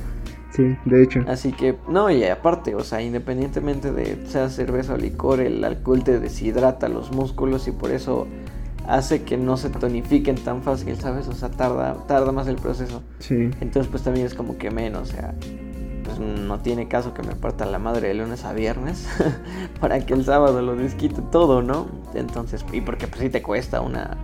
Sí, 0.59 0.77
de 0.85 1.03
hecho. 1.03 1.25
Así 1.27 1.53
que 1.53 1.77
no, 1.89 2.11
y 2.11 2.25
aparte, 2.25 2.75
o 2.75 2.85
sea, 2.85 3.01
independientemente 3.01 3.93
de 3.93 4.27
sea 4.27 4.51
cerveza 4.51 4.95
o 4.95 4.97
licor, 4.99 5.41
el 5.41 5.65
alcohol 5.65 6.05
te 6.05 6.21
deshidrata 6.21 6.89
los 6.89 7.13
músculos 7.13 7.67
y 7.69 7.71
por 7.71 7.93
eso 7.93 8.27
hace 8.87 9.23
que 9.23 9.37
no 9.37 9.57
se 9.57 9.71
tonifiquen 9.71 10.37
tan 10.37 10.63
fácil, 10.63 10.97
¿sabes? 10.97 11.29
O 11.29 11.33
sea, 11.33 11.51
tarda 11.51 11.95
tarda 12.07 12.33
más 12.33 12.49
el 12.49 12.57
proceso. 12.57 13.03
Sí. 13.21 13.51
Entonces, 13.61 13.87
pues 13.89 14.03
también 14.03 14.27
es 14.27 14.35
como 14.35 14.59
que 14.59 14.71
menos, 14.71 15.11
o 15.11 15.13
sea, 15.13 15.35
pues 16.05 16.19
no 16.19 16.59
tiene 16.61 16.89
caso 16.89 17.15
que 17.15 17.23
me 17.23 17.35
parta 17.35 17.67
la 17.67 17.79
madre 17.79 18.09
de 18.09 18.15
lunes 18.15 18.45
a 18.45 18.53
viernes 18.53 19.07
para 19.81 20.01
que 20.05 20.15
el 20.15 20.25
sábado 20.25 20.63
lo 20.63 20.75
desquite 20.75 21.23
todo, 21.31 21.63
¿no? 21.63 21.87
Entonces, 22.15 22.65
y 22.73 22.81
porque 22.81 23.07
pues 23.07 23.21
sí 23.21 23.31
te 23.31 23.43
cuesta 23.43 23.81
una... 23.81 24.17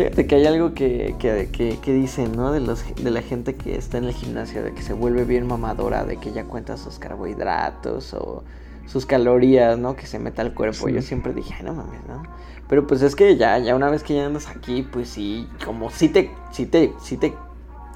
Fíjate 0.00 0.26
que 0.26 0.34
hay 0.36 0.46
algo 0.46 0.72
que, 0.72 1.14
que, 1.18 1.50
que, 1.52 1.78
que 1.78 1.92
dicen, 1.92 2.32
¿no? 2.32 2.52
De, 2.52 2.60
los, 2.60 2.82
de 2.94 3.10
la 3.10 3.20
gente 3.20 3.56
que 3.56 3.76
está 3.76 3.98
en 3.98 4.04
el 4.04 4.14
gimnasio, 4.14 4.62
de 4.62 4.72
que 4.72 4.80
se 4.80 4.94
vuelve 4.94 5.24
bien 5.24 5.46
mamadora, 5.46 6.04
de 6.04 6.16
que 6.16 6.32
ya 6.32 6.44
cuenta 6.44 6.78
sus 6.78 6.98
carbohidratos 6.98 8.14
o 8.14 8.42
sus 8.86 9.04
calorías, 9.04 9.78
¿no? 9.78 9.96
Que 9.96 10.06
se 10.06 10.18
meta 10.18 10.40
al 10.40 10.54
cuerpo. 10.54 10.88
Yo 10.88 11.02
siempre 11.02 11.34
dije, 11.34 11.52
Ay, 11.58 11.66
no 11.66 11.74
mames, 11.74 12.00
¿no? 12.08 12.22
Pero 12.66 12.86
pues 12.86 13.02
es 13.02 13.14
que 13.14 13.36
ya, 13.36 13.58
ya 13.58 13.76
una 13.76 13.90
vez 13.90 14.02
que 14.02 14.14
ya 14.14 14.24
andas 14.24 14.46
aquí, 14.48 14.88
pues 14.90 15.10
sí, 15.10 15.46
como 15.66 15.90
si 15.90 16.08
te, 16.08 16.30
si 16.50 16.64
te, 16.64 16.94
si 17.02 17.18
te, 17.18 17.34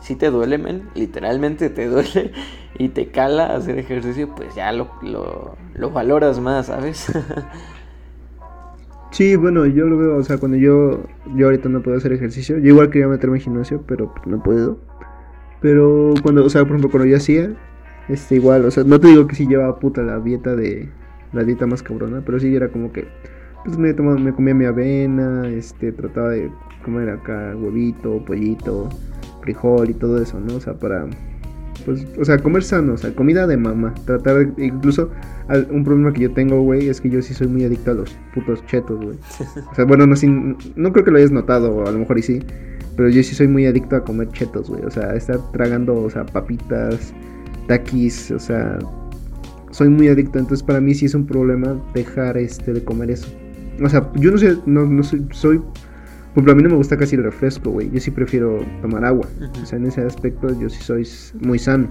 si 0.02 0.14
te 0.14 0.28
duele, 0.28 0.58
men, 0.58 0.90
literalmente 0.94 1.70
te 1.70 1.86
duele 1.88 2.32
y 2.78 2.90
te 2.90 3.12
cala 3.12 3.46
hacer 3.56 3.78
ejercicio, 3.78 4.28
pues 4.34 4.54
ya 4.54 4.72
lo, 4.72 4.90
lo, 5.00 5.56
lo 5.72 5.90
valoras 5.90 6.38
más, 6.38 6.66
¿sabes? 6.66 7.06
Sí, 9.14 9.36
bueno, 9.36 9.64
yo 9.64 9.86
lo 9.86 9.96
veo, 9.96 10.16
o 10.16 10.24
sea, 10.24 10.38
cuando 10.38 10.56
yo, 10.56 11.04
yo 11.36 11.46
ahorita 11.46 11.68
no 11.68 11.82
puedo 11.82 11.96
hacer 11.96 12.12
ejercicio, 12.12 12.58
yo 12.58 12.70
igual 12.70 12.90
quería 12.90 13.06
meterme 13.06 13.36
en 13.36 13.42
gimnasio, 13.42 13.80
pero 13.86 14.12
pues, 14.12 14.26
no 14.26 14.42
puedo. 14.42 14.80
Pero 15.60 16.14
cuando, 16.20 16.44
o 16.44 16.50
sea, 16.50 16.62
por 16.62 16.70
ejemplo, 16.70 16.90
cuando 16.90 17.06
yo 17.08 17.16
hacía, 17.16 17.54
este, 18.08 18.34
igual, 18.34 18.64
o 18.64 18.72
sea, 18.72 18.82
no 18.82 18.98
te 18.98 19.06
digo 19.06 19.28
que 19.28 19.36
sí 19.36 19.46
llevaba 19.46 19.78
puta 19.78 20.02
la 20.02 20.18
dieta 20.18 20.56
de, 20.56 20.88
la 21.32 21.44
dieta 21.44 21.64
más 21.64 21.80
cabrona, 21.80 22.24
pero 22.26 22.40
sí 22.40 22.56
era 22.56 22.70
como 22.70 22.90
que, 22.90 23.06
pues 23.64 23.78
me, 23.78 23.94
tomaba, 23.94 24.18
me 24.18 24.32
comía 24.34 24.52
mi 24.52 24.64
avena, 24.64 25.46
este, 25.46 25.92
trataba 25.92 26.30
de 26.30 26.50
comer 26.84 27.08
acá 27.10 27.54
huevito, 27.56 28.24
pollito, 28.24 28.88
frijol 29.42 29.90
y 29.90 29.94
todo 29.94 30.20
eso, 30.20 30.40
¿no? 30.40 30.56
O 30.56 30.60
sea, 30.60 30.74
para 30.74 31.06
pues, 31.84 32.06
o 32.18 32.24
sea, 32.24 32.38
comer 32.38 32.62
sano, 32.62 32.94
o 32.94 32.96
sea, 32.96 33.14
comida 33.14 33.46
de 33.46 33.56
mamá. 33.56 33.94
Tratar 34.06 34.54
de, 34.54 34.64
incluso, 34.64 35.10
un 35.70 35.84
problema 35.84 36.12
que 36.12 36.22
yo 36.22 36.32
tengo, 36.32 36.60
güey, 36.62 36.88
es 36.88 37.00
que 37.00 37.10
yo 37.10 37.20
sí 37.22 37.34
soy 37.34 37.46
muy 37.46 37.64
adicto 37.64 37.90
a 37.90 37.94
los 37.94 38.16
putos 38.34 38.64
chetos, 38.66 39.02
güey. 39.04 39.16
O 39.70 39.74
sea, 39.74 39.84
bueno, 39.84 40.06
no, 40.06 40.16
sin, 40.16 40.56
no 40.76 40.92
creo 40.92 41.04
que 41.04 41.10
lo 41.10 41.18
hayas 41.18 41.32
notado, 41.32 41.74
o 41.74 41.86
a 41.86 41.90
lo 41.90 41.98
mejor 41.98 42.18
y 42.18 42.22
sí, 42.22 42.40
pero 42.96 43.08
yo 43.08 43.22
sí 43.22 43.34
soy 43.34 43.48
muy 43.48 43.66
adicto 43.66 43.96
a 43.96 44.04
comer 44.04 44.28
chetos, 44.30 44.70
güey. 44.70 44.84
O 44.84 44.90
sea, 44.90 45.14
estar 45.14 45.38
tragando, 45.52 45.94
o 45.94 46.10
sea, 46.10 46.24
papitas, 46.24 47.12
taquis, 47.66 48.30
o 48.30 48.38
sea, 48.38 48.78
soy 49.70 49.88
muy 49.88 50.08
adicto. 50.08 50.38
Entonces, 50.38 50.62
para 50.62 50.80
mí 50.80 50.94
sí 50.94 51.06
es 51.06 51.14
un 51.14 51.26
problema 51.26 51.76
dejar 51.94 52.38
este 52.38 52.72
de 52.72 52.84
comer 52.84 53.10
eso. 53.10 53.28
O 53.82 53.88
sea, 53.88 54.10
yo 54.14 54.30
no 54.30 54.38
sé, 54.38 54.56
no, 54.66 54.86
no 54.86 55.02
soy, 55.02 55.26
soy 55.32 55.60
por 56.34 56.40
ejemplo, 56.40 56.52
a 56.52 56.56
mí 56.56 56.62
no 56.64 56.68
me 56.70 56.76
gusta 56.76 56.96
casi 56.96 57.14
el 57.14 57.22
refresco, 57.22 57.70
güey. 57.70 57.88
Yo 57.92 58.00
sí 58.00 58.10
prefiero 58.10 58.58
tomar 58.82 59.04
agua. 59.04 59.28
O 59.62 59.66
sea, 59.66 59.78
en 59.78 59.86
ese 59.86 60.00
aspecto 60.00 60.48
yo 60.58 60.68
sí 60.68 60.82
soy 60.82 61.06
muy 61.40 61.60
sano. 61.60 61.88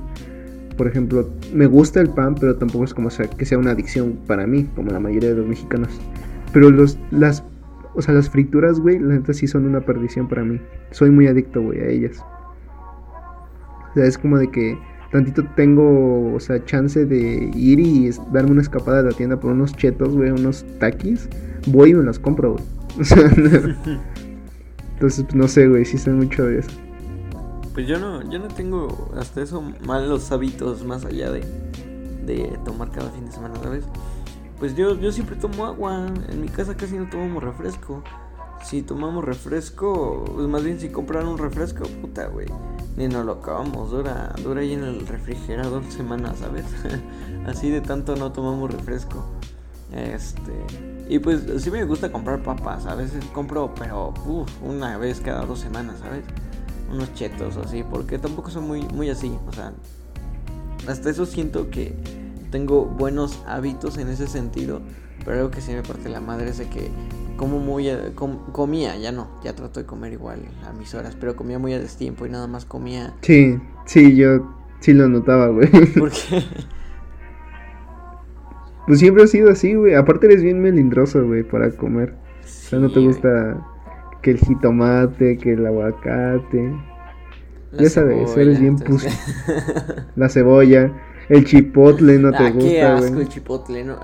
Por 0.75 0.85
ejemplo, 0.85 1.29
me 1.53 1.65
gusta 1.65 2.01
el 2.01 2.09
pan, 2.09 2.35
pero 2.35 2.57
tampoco 2.57 2.83
es 2.83 2.93
como 2.93 3.09
sea, 3.09 3.29
que 3.29 3.45
sea 3.45 3.57
una 3.57 3.71
adicción 3.71 4.19
para 4.27 4.45
mí, 4.45 4.65
como 4.75 4.91
la 4.91 4.99
mayoría 4.99 5.29
de 5.29 5.37
los 5.37 5.47
mexicanos. 5.47 5.97
Pero 6.51 6.71
los, 6.71 6.99
las, 7.11 7.41
o 7.95 8.01
sea, 8.01 8.13
las 8.15 8.29
frituras, 8.29 8.81
güey, 8.81 8.99
la 8.99 9.13
neta 9.13 9.33
sí 9.33 9.47
son 9.47 9.65
una 9.65 9.79
perdición 9.79 10.27
para 10.27 10.43
mí. 10.43 10.59
Soy 10.91 11.09
muy 11.09 11.27
adicto, 11.27 11.61
güey, 11.61 11.79
a 11.79 11.87
ellas. 11.87 12.21
O 13.91 13.93
sea, 13.93 14.05
es 14.05 14.17
como 14.17 14.37
de 14.37 14.51
que 14.51 14.77
tantito 15.13 15.45
tengo, 15.55 16.33
o 16.33 16.39
sea, 16.41 16.61
chance 16.65 17.05
de 17.05 17.49
ir 17.55 17.79
y 17.79 18.09
darme 18.33 18.51
una 18.51 18.61
escapada 18.61 18.99
a 18.99 19.03
la 19.03 19.11
tienda 19.11 19.39
por 19.39 19.51
unos 19.51 19.73
chetos, 19.77 20.13
güey, 20.13 20.31
unos 20.31 20.65
taquis. 20.79 21.29
Voy 21.67 21.91
y 21.91 21.93
me 21.93 22.03
los 22.03 22.19
compro, 22.19 22.55
güey. 22.55 22.63
O 22.99 23.03
sea, 23.03 23.17
Entonces, 25.03 25.25
pues, 25.25 25.35
no 25.35 25.49
sé, 25.49 25.67
güey, 25.67 25.83
sí 25.83 25.97
sé 25.97 26.11
mucho 26.11 26.45
de 26.45 26.59
eso. 26.59 26.71
Pues 27.73 27.85
yo 27.87 27.99
no, 27.99 28.21
yo 28.31 28.39
no 28.39 28.47
tengo 28.47 29.11
hasta 29.17 29.41
eso 29.41 29.61
malos 29.85 30.31
hábitos 30.31 30.85
más 30.85 31.03
allá 31.03 31.29
de, 31.29 31.41
de 32.25 32.57
tomar 32.63 32.89
cada 32.89 33.09
fin 33.09 33.25
de 33.25 33.33
semana, 33.33 33.53
¿sabes? 33.61 33.83
Pues 34.59 34.77
yo, 34.77 34.97
yo 34.97 35.11
siempre 35.11 35.35
tomo 35.35 35.65
agua. 35.65 36.07
En 36.29 36.39
mi 36.39 36.47
casa 36.47 36.77
casi 36.77 36.95
no 36.95 37.09
tomamos 37.09 37.43
refresco. 37.43 38.01
Si 38.63 38.81
tomamos 38.81 39.25
refresco, 39.25 40.23
pues 40.33 40.47
más 40.47 40.63
bien 40.63 40.79
si 40.79 40.87
compran 40.87 41.27
un 41.27 41.37
refresco, 41.37 41.83
puta, 41.83 42.27
güey. 42.27 42.47
Ni 42.95 43.09
nos 43.09 43.25
lo 43.25 43.33
acabamos, 43.33 43.91
dura, 43.91 44.33
dura 44.41 44.61
ahí 44.61 44.71
en 44.71 44.85
el 44.85 45.05
refrigerador 45.05 45.83
semanas, 45.91 46.37
¿sabes? 46.39 46.63
Así 47.45 47.69
de 47.69 47.81
tanto 47.81 48.15
no 48.15 48.31
tomamos 48.31 48.71
refresco. 48.71 49.21
Este. 49.91 50.92
Y 51.09 51.19
pues 51.19 51.41
sí 51.57 51.69
me 51.69 51.83
gusta 51.83 52.11
comprar 52.11 52.41
papas. 52.43 52.85
A 52.85 52.95
veces 52.95 53.23
compro, 53.33 53.73
pero 53.75 54.13
una 54.63 54.97
vez 54.97 55.19
cada 55.19 55.45
dos 55.45 55.59
semanas, 55.59 55.97
¿sabes? 55.99 56.23
Unos 56.91 57.13
chetos 57.13 57.57
así. 57.57 57.83
Porque 57.83 58.17
tampoco 58.17 58.49
son 58.49 58.67
muy, 58.67 58.81
muy 58.93 59.09
así. 59.09 59.37
O 59.47 59.53
sea, 59.53 59.73
hasta 60.87 61.09
eso 61.09 61.25
siento 61.25 61.69
que 61.69 61.93
tengo 62.51 62.85
buenos 62.85 63.41
hábitos 63.47 63.97
en 63.97 64.07
ese 64.07 64.27
sentido. 64.27 64.81
Pero 65.25 65.37
algo 65.37 65.51
que 65.51 65.61
sí 65.61 65.71
me 65.71 65.83
parte 65.83 66.09
la 66.09 66.19
madre 66.21 66.49
es 66.49 66.57
de 66.57 66.67
que 66.67 66.89
como 67.37 67.59
muy 67.59 67.89
comía, 68.51 68.95
ya 68.97 69.11
no, 69.11 69.27
ya 69.43 69.55
trato 69.55 69.79
de 69.79 69.85
comer 69.85 70.13
igual 70.13 70.39
a 70.65 70.73
mis 70.73 70.93
horas, 70.93 71.17
pero 71.19 71.35
comía 71.35 71.59
muy 71.59 71.73
a 71.73 71.79
destiempo 71.79 72.25
y 72.25 72.29
nada 72.29 72.47
más 72.47 72.65
comía. 72.65 73.13
Sí, 73.21 73.57
sí, 73.85 74.15
yo 74.15 74.53
sí 74.79 74.93
lo 74.93 75.07
notaba, 75.09 75.47
güey. 75.47 75.69
¿Por 75.97 76.11
qué? 76.11 76.43
Pues 78.87 78.99
siempre 78.99 79.23
ha 79.23 79.27
sido 79.27 79.49
así, 79.49 79.73
güey. 79.75 79.95
Aparte 79.95 80.27
eres 80.27 80.43
bien 80.43 80.61
melindroso, 80.61 81.25
güey, 81.25 81.43
para 81.43 81.71
comer. 81.71 82.13
o 82.43 82.47
sea, 82.47 82.79
no 82.79 82.91
te 82.91 82.99
gusta 82.99 83.65
que 84.21 84.31
el 84.31 84.39
jitomate, 84.39 85.37
que 85.37 85.53
el 85.53 85.65
aguacate. 85.65 86.73
ya 87.73 87.89
sabes, 87.89 88.35
eres 88.35 88.59
bien 88.59 88.77
puso. 88.77 89.07
la 90.15 90.29
cebolla, 90.29 90.91
el 91.29 91.45
chipotle 91.45 92.17
no 92.17 92.31
te 92.37 92.37
ah, 92.37 92.51
gusta, 92.51 92.69
qué 92.69 92.81
asco 92.81 93.19
el 93.19 93.29
chipotle, 93.29 93.83
no. 93.83 93.99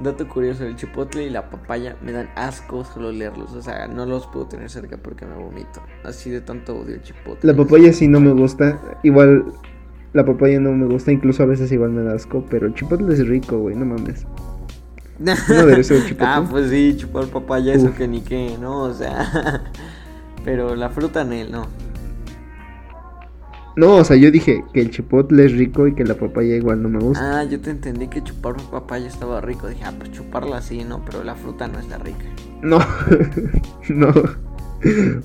dato 0.00 0.28
curioso, 0.28 0.64
el 0.64 0.76
chipotle 0.76 1.24
y 1.24 1.30
la 1.30 1.50
papaya 1.50 1.96
me 2.02 2.12
dan 2.12 2.28
asco 2.36 2.84
solo 2.84 3.12
leerlos. 3.12 3.52
O 3.52 3.62
sea, 3.62 3.86
no 3.88 4.06
los 4.06 4.26
puedo 4.26 4.46
tener 4.46 4.70
cerca 4.70 4.96
porque 4.96 5.26
me 5.26 5.34
vomito. 5.34 5.82
Así 6.04 6.30
de 6.30 6.40
tanto 6.40 6.76
odio 6.76 6.94
el 6.94 7.02
chipotle. 7.02 7.52
La 7.52 7.56
papaya 7.56 7.92
sí 7.92 8.08
no 8.08 8.20
me 8.20 8.32
gusta. 8.32 8.80
Igual 9.02 9.44
la 10.16 10.24
papaya 10.24 10.58
no 10.58 10.72
me 10.72 10.86
gusta, 10.86 11.12
incluso 11.12 11.42
a 11.42 11.46
veces 11.46 11.70
igual 11.70 11.90
me 11.90 12.02
da 12.02 12.14
asco, 12.14 12.42
pero 12.48 12.66
el 12.66 12.74
chipotle 12.74 13.12
es 13.12 13.28
rico, 13.28 13.58
güey, 13.58 13.76
no 13.76 13.84
mames. 13.84 14.26
¿No 15.18 15.34
chipotle? 15.34 16.16
Ah, 16.20 16.46
pues 16.50 16.70
sí, 16.70 16.96
chupar 16.96 17.26
papaya, 17.26 17.74
eso 17.74 17.94
que 17.94 18.08
ni 18.08 18.22
qué, 18.22 18.56
¿no? 18.58 18.84
O 18.84 18.94
sea, 18.94 19.70
pero 20.44 20.74
la 20.74 20.88
fruta 20.88 21.20
en 21.20 21.34
él, 21.34 21.52
no. 21.52 21.66
No, 23.76 23.96
o 23.96 24.04
sea, 24.04 24.16
yo 24.16 24.30
dije 24.30 24.64
que 24.72 24.80
el 24.80 24.90
chipotle 24.90 25.44
es 25.44 25.52
rico 25.52 25.86
y 25.86 25.94
que 25.94 26.02
la 26.02 26.14
papaya 26.14 26.56
igual 26.56 26.82
no 26.82 26.88
me 26.88 26.98
gusta. 26.98 27.40
Ah, 27.40 27.44
yo 27.44 27.60
te 27.60 27.70
entendí 27.70 28.08
que 28.08 28.24
chupar 28.24 28.56
papaya 28.70 29.06
estaba 29.06 29.42
rico. 29.42 29.68
Dije, 29.68 29.84
ah, 29.84 29.92
pues 29.98 30.12
chuparla 30.12 30.62
sí, 30.62 30.82
¿no? 30.82 31.04
Pero 31.04 31.22
la 31.22 31.34
fruta 31.34 31.68
no 31.68 31.78
está 31.78 31.98
rica. 31.98 32.24
No, 32.62 32.78
no. 33.90 34.14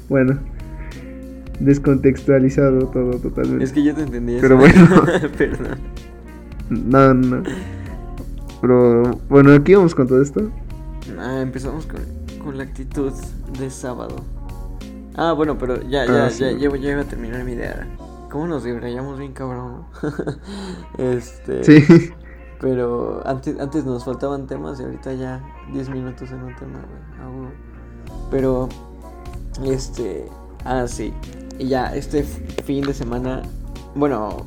bueno, 0.10 0.38
descontextualizado 1.66 2.88
todo 2.88 3.12
totalmente. 3.18 3.64
Es 3.64 3.72
que 3.72 3.84
yo 3.84 3.94
te 3.96 4.04
entendí. 4.04 4.38
Pero 4.42 4.58
bueno. 4.58 4.88
Perdón. 5.38 5.78
No, 6.70 7.14
no. 7.14 7.44
Pero 8.62 9.04
bueno, 9.30 9.54
aquí 9.54 9.74
vamos 9.74 9.96
con 9.96 10.08
todo 10.08 10.22
esto. 10.22 10.52
Ah, 11.20 11.42
empezamos 11.42 11.86
con, 11.86 12.00
con 12.44 12.58
la 12.58 12.64
actitud 12.64 13.12
de 13.60 13.70
sábado. 13.70 14.24
Ah, 15.16 15.34
bueno, 15.34 15.58
pero 15.58 15.82
ya, 15.82 16.06
ya, 16.06 16.26
ah, 16.26 16.30
ya, 16.30 16.52
ya, 16.52 16.70
ya, 16.76 16.92
iba 16.92 17.02
a 17.02 17.06
terminar 17.06 17.44
mi 17.44 17.54
idea. 17.54 17.88
¿Cómo 18.30 18.48
nos 18.48 18.64
libramos 18.64 19.20
bien 19.20 19.34
cabrón? 19.34 19.84
este. 20.98 21.64
Sí. 21.64 22.12
Pero 22.62 23.22
antes, 23.26 23.60
antes 23.60 23.84
nos 23.84 24.06
faltaban 24.06 24.46
temas 24.48 24.80
y 24.80 24.84
ahorita 24.84 25.14
ya 25.14 25.44
10 25.74 25.90
minutos 25.90 26.32
en 26.32 26.44
un 26.44 26.56
tema, 26.56 26.80
güey. 27.20 27.52
Pero, 28.30 28.70
este. 29.66 30.28
Ah, 30.64 30.88
sí. 30.88 31.14
Y 31.60 31.68
ya, 31.68 31.96
este 31.96 32.24
fin 32.24 32.84
de 32.84 32.94
semana, 32.94 33.44
bueno, 33.96 34.46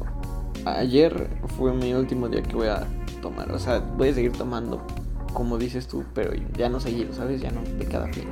ayer 0.64 1.28
fue 1.56 1.72
mi 1.72 1.94
último 1.94 2.28
día 2.28 2.42
que 2.42 2.56
voy 2.56 2.68
a 2.68 2.86
tomar. 3.22 3.50
O 3.52 3.58
sea, 3.58 3.78
voy 3.78 4.08
a 4.08 4.14
seguir 4.14 4.32
tomando, 4.32 4.80
como 5.32 5.58
dices 5.58 5.86
tú, 5.86 6.04
pero 6.14 6.32
ya 6.56 6.68
no 6.68 6.80
seguido, 6.80 7.12
¿sabes? 7.12 7.40
Ya 7.40 7.50
no 7.50 7.62
de 7.62 7.84
cada 7.86 8.08
fin. 8.08 8.24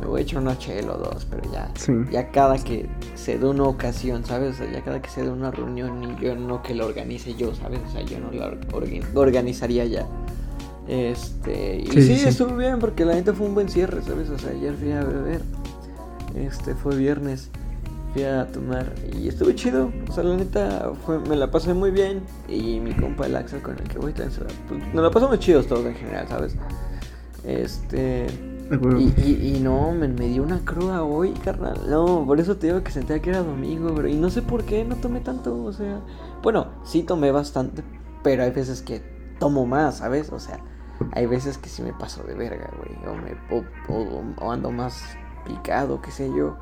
Me 0.00 0.06
voy 0.06 0.20
a 0.20 0.22
echar 0.22 0.42
una 0.42 0.58
chela 0.58 0.92
o 0.92 0.98
dos, 0.98 1.26
pero 1.30 1.42
ya, 1.52 1.72
ya 2.10 2.30
cada 2.30 2.58
que 2.58 2.88
se 3.14 3.38
dé 3.38 3.46
una 3.46 3.64
ocasión, 3.64 4.24
¿sabes? 4.24 4.54
O 4.54 4.58
sea, 4.58 4.72
ya 4.72 4.82
cada 4.82 5.00
que 5.00 5.08
se 5.08 5.22
dé 5.22 5.30
una 5.30 5.50
reunión 5.50 6.02
y 6.02 6.22
yo 6.22 6.34
no 6.34 6.62
que 6.62 6.74
lo 6.74 6.86
organice 6.86 7.34
yo, 7.34 7.54
¿sabes? 7.54 7.80
O 7.88 7.92
sea, 7.92 8.02
yo 8.02 8.18
no 8.18 8.30
la 8.30 8.54
organizaría 9.14 9.84
ya. 9.86 10.06
Este, 10.86 11.78
y 11.78 11.86
sí, 11.86 12.16
sí, 12.16 12.28
estuvo 12.28 12.54
bien 12.56 12.78
porque 12.78 13.06
la 13.06 13.14
neta 13.14 13.32
fue 13.32 13.46
un 13.46 13.54
buen 13.54 13.68
cierre, 13.68 14.02
¿sabes? 14.02 14.28
O 14.28 14.38
sea, 14.38 14.50
ayer 14.50 14.74
fui 14.74 14.92
a 14.92 15.02
beber. 15.02 15.40
Este 16.34 16.74
fue 16.74 16.96
viernes 16.96 17.50
a 18.22 18.46
tomar 18.46 18.92
y 19.18 19.28
estuvo 19.28 19.50
chido. 19.52 19.90
O 20.08 20.12
sea, 20.12 20.22
la 20.22 20.36
neta, 20.36 20.92
fue, 21.04 21.18
me 21.18 21.36
la 21.36 21.50
pasé 21.50 21.74
muy 21.74 21.90
bien. 21.90 22.22
Y 22.48 22.80
mi 22.80 22.94
compa 22.94 23.26
el 23.26 23.36
Axel 23.36 23.60
con 23.60 23.78
el 23.78 23.84
que 23.84 23.98
voy 23.98 24.12
a 24.12 24.14
pues, 24.14 24.94
nos 24.94 25.02
la 25.02 25.10
pasamos 25.10 25.38
chidos 25.40 25.66
todos 25.66 25.84
en 25.86 25.94
general, 25.94 26.28
¿sabes? 26.28 26.56
Este. 27.44 28.26
Y, 28.90 29.56
y, 29.56 29.60
no, 29.60 29.92
me, 29.92 30.08
me, 30.08 30.26
dio 30.28 30.42
una 30.42 30.60
cruda 30.64 31.02
hoy, 31.02 31.32
carnal. 31.32 31.78
No, 31.88 32.24
por 32.26 32.40
eso 32.40 32.56
te 32.56 32.68
digo 32.68 32.82
que 32.82 32.90
sentía 32.90 33.20
que 33.20 33.28
era 33.28 33.42
domingo, 33.42 33.92
pero 33.94 34.08
Y 34.08 34.14
no 34.14 34.30
sé 34.30 34.40
por 34.40 34.64
qué 34.64 34.84
no 34.84 34.96
tomé 34.96 35.20
tanto, 35.20 35.62
o 35.62 35.72
sea. 35.72 36.00
Bueno, 36.42 36.68
sí 36.84 37.02
tomé 37.02 37.30
bastante, 37.30 37.82
pero 38.22 38.42
hay 38.42 38.50
veces 38.50 38.80
que 38.80 39.02
tomo 39.38 39.66
más, 39.66 39.98
¿sabes? 39.98 40.32
O 40.32 40.38
sea, 40.38 40.60
hay 41.12 41.26
veces 41.26 41.58
que 41.58 41.68
sí 41.68 41.82
me 41.82 41.92
paso 41.92 42.22
de 42.22 42.34
verga, 42.34 42.70
güey. 42.78 42.96
O, 43.06 43.16
me, 43.16 44.34
o 44.40 44.50
ando 44.50 44.70
más 44.70 45.02
picado, 45.44 46.00
qué 46.00 46.10
sé 46.10 46.30
yo. 46.34 46.56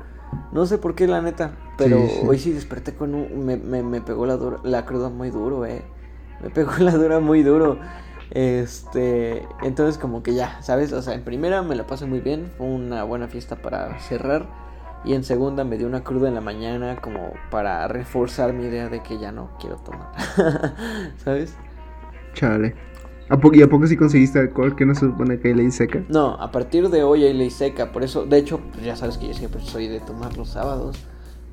No 0.51 0.65
sé 0.65 0.77
por 0.77 0.95
qué, 0.95 1.07
la 1.07 1.21
neta. 1.21 1.51
Pero 1.77 1.99
hoy 2.25 2.37
sí 2.37 2.51
desperté 2.51 2.93
con 2.93 3.15
un. 3.15 3.45
Me, 3.45 3.57
me, 3.57 4.01
pegó 4.01 4.25
la, 4.25 4.37
dura, 4.37 4.59
la 4.63 4.85
cruda 4.85 5.09
muy 5.09 5.29
duro, 5.29 5.65
eh. 5.65 5.83
Me 6.41 6.49
pegó 6.49 6.71
la 6.79 6.91
dura 6.91 7.19
muy 7.19 7.43
duro. 7.43 7.79
Este, 8.31 9.47
entonces 9.61 9.99
como 9.99 10.23
que 10.23 10.33
ya, 10.33 10.61
¿sabes? 10.61 10.91
O 10.93 11.01
sea, 11.01 11.13
en 11.13 11.23
primera 11.23 11.61
me 11.61 11.75
la 11.75 11.85
pasé 11.85 12.05
muy 12.05 12.19
bien, 12.19 12.51
fue 12.57 12.65
una 12.65 13.03
buena 13.03 13.27
fiesta 13.27 13.57
para 13.57 13.99
cerrar. 13.99 14.47
Y 15.05 15.13
en 15.13 15.23
segunda 15.23 15.65
me 15.65 15.77
dio 15.77 15.85
una 15.85 16.03
cruda 16.03 16.29
en 16.29 16.35
la 16.35 16.41
mañana 16.41 16.95
como 16.95 17.33
para 17.51 17.87
reforzar 17.89 18.53
mi 18.53 18.65
idea 18.65 18.87
de 18.87 19.03
que 19.03 19.19
ya 19.19 19.31
no 19.31 19.49
quiero 19.59 19.75
tomar. 19.77 20.11
¿Sabes? 21.17 21.55
Chale. 22.33 22.73
¿A 23.29 23.37
poco, 23.37 23.55
¿Y 23.55 23.61
a 23.61 23.69
poco 23.69 23.87
sí 23.87 23.95
conseguiste 23.95 24.39
alcohol? 24.39 24.75
¿Que 24.75 24.85
no 24.85 24.93
se 24.93 25.01
supone 25.01 25.39
que 25.39 25.49
hay 25.49 25.53
ley 25.53 25.71
seca? 25.71 26.03
No, 26.09 26.33
a 26.35 26.51
partir 26.51 26.89
de 26.89 27.03
hoy 27.03 27.23
hay 27.23 27.33
ley 27.33 27.49
seca. 27.49 27.91
Por 27.91 28.03
eso, 28.03 28.25
de 28.25 28.37
hecho, 28.37 28.59
pues 28.73 28.85
ya 28.85 28.95
sabes 28.95 29.17
que 29.17 29.27
yo 29.27 29.33
siempre 29.33 29.61
soy 29.61 29.87
de 29.87 29.99
tomar 29.99 30.37
los 30.37 30.49
sábados. 30.49 30.97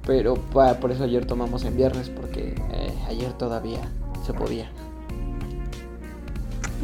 Pero 0.07 0.35
por 0.35 0.91
eso 0.91 1.05
ayer 1.05 1.27
tomamos 1.27 1.65
en 1.65 1.77
viernes, 1.77 2.09
porque 2.09 2.55
eh, 2.73 2.95
ayer 3.09 3.33
todavía 3.35 3.81
se 4.27 4.33
podía. 4.33 4.71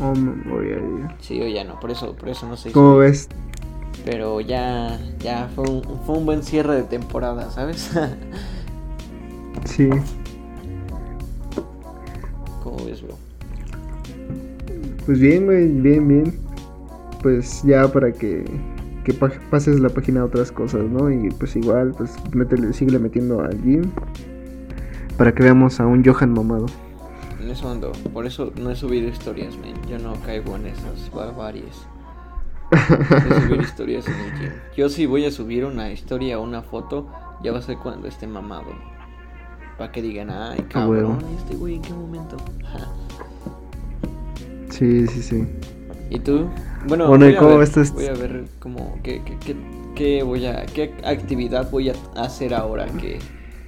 Oh, 0.00 0.12
voy 0.48 0.66
a 0.66 0.76
ir. 0.76 1.08
Sí, 1.20 1.40
o 1.40 1.46
ya 1.46 1.64
no, 1.64 1.80
por 1.80 1.90
eso, 1.90 2.14
por 2.14 2.28
eso 2.28 2.46
no 2.46 2.56
sé. 2.56 2.70
¿Cómo 2.70 2.98
ves? 2.98 3.28
Pero 4.04 4.40
ya, 4.40 5.00
ya 5.18 5.48
fue 5.54 5.68
un, 5.68 5.82
fue 6.04 6.18
un 6.18 6.26
buen 6.26 6.42
cierre 6.42 6.76
de 6.76 6.82
temporada, 6.82 7.50
¿sabes? 7.50 7.90
sí. 9.64 9.88
¿Cómo 12.62 12.84
ves, 12.84 13.02
bro? 13.02 13.16
Pues 15.06 15.18
bien, 15.18 15.46
güey, 15.46 15.68
bien, 15.68 16.06
bien. 16.06 16.34
Pues 17.22 17.62
ya 17.62 17.88
para 17.90 18.12
que, 18.12 18.44
que 19.04 19.14
pases 19.14 19.80
la 19.80 19.88
página 19.88 20.20
a 20.20 20.24
otras 20.26 20.52
cosas, 20.52 20.84
¿no? 20.84 21.10
Y 21.10 21.30
pues 21.30 21.56
igual, 21.56 21.94
pues 21.96 22.14
métele, 22.34 22.72
sigue 22.72 22.98
metiendo 22.98 23.40
al 23.40 23.60
gym. 23.62 23.90
Para 25.16 25.32
que 25.32 25.42
veamos 25.42 25.80
a 25.80 25.86
un 25.86 26.04
Johan 26.04 26.34
mamado 26.34 26.66
en 27.46 27.52
eso 27.52 27.70
ando. 27.70 27.92
Por 28.12 28.26
eso 28.26 28.52
no 28.60 28.70
he 28.70 28.76
subido 28.76 29.08
historias, 29.08 29.56
man. 29.56 29.74
Yo 29.88 29.98
no 29.98 30.14
caigo 30.22 30.56
en 30.56 30.66
esas 30.66 31.10
barbaries. 31.12 31.86
De 32.70 33.40
subir 33.40 33.60
historias 33.60 34.08
en 34.08 34.14
el 34.14 34.32
gym. 34.38 34.52
Yo 34.76 34.88
si 34.88 35.06
voy 35.06 35.24
a 35.24 35.30
subir 35.30 35.64
una 35.64 35.90
historia 35.90 36.38
o 36.38 36.42
una 36.42 36.62
foto, 36.62 37.08
ya 37.42 37.52
va 37.52 37.58
a 37.58 37.62
ser 37.62 37.78
cuando 37.78 38.08
esté 38.08 38.26
mamado. 38.26 38.72
Para 39.78 39.92
que 39.92 40.02
digan, 40.02 40.30
ay, 40.30 40.58
ah, 40.60 40.68
cabrón, 40.68 41.18
este 41.38 41.54
güey 41.54 41.76
en 41.76 41.82
qué 41.82 41.92
momento? 41.92 42.36
Sí, 44.78 45.06
sí, 45.06 45.22
sí. 45.22 45.46
¿Y 46.10 46.18
tú? 46.20 46.48
Bueno, 46.88 47.08
voy, 47.08 47.34
a 47.34 47.40
ver, 47.40 47.68
voy 47.94 48.06
a 48.06 48.12
ver 48.12 48.44
cómo, 48.60 48.98
qué, 49.02 49.20
qué, 49.44 49.56
qué, 49.94 50.22
voy 50.22 50.46
a, 50.46 50.64
qué 50.66 50.94
actividad 51.04 51.70
voy 51.70 51.90
a 51.90 51.94
hacer 52.16 52.54
ahora 52.54 52.86
que 52.86 53.18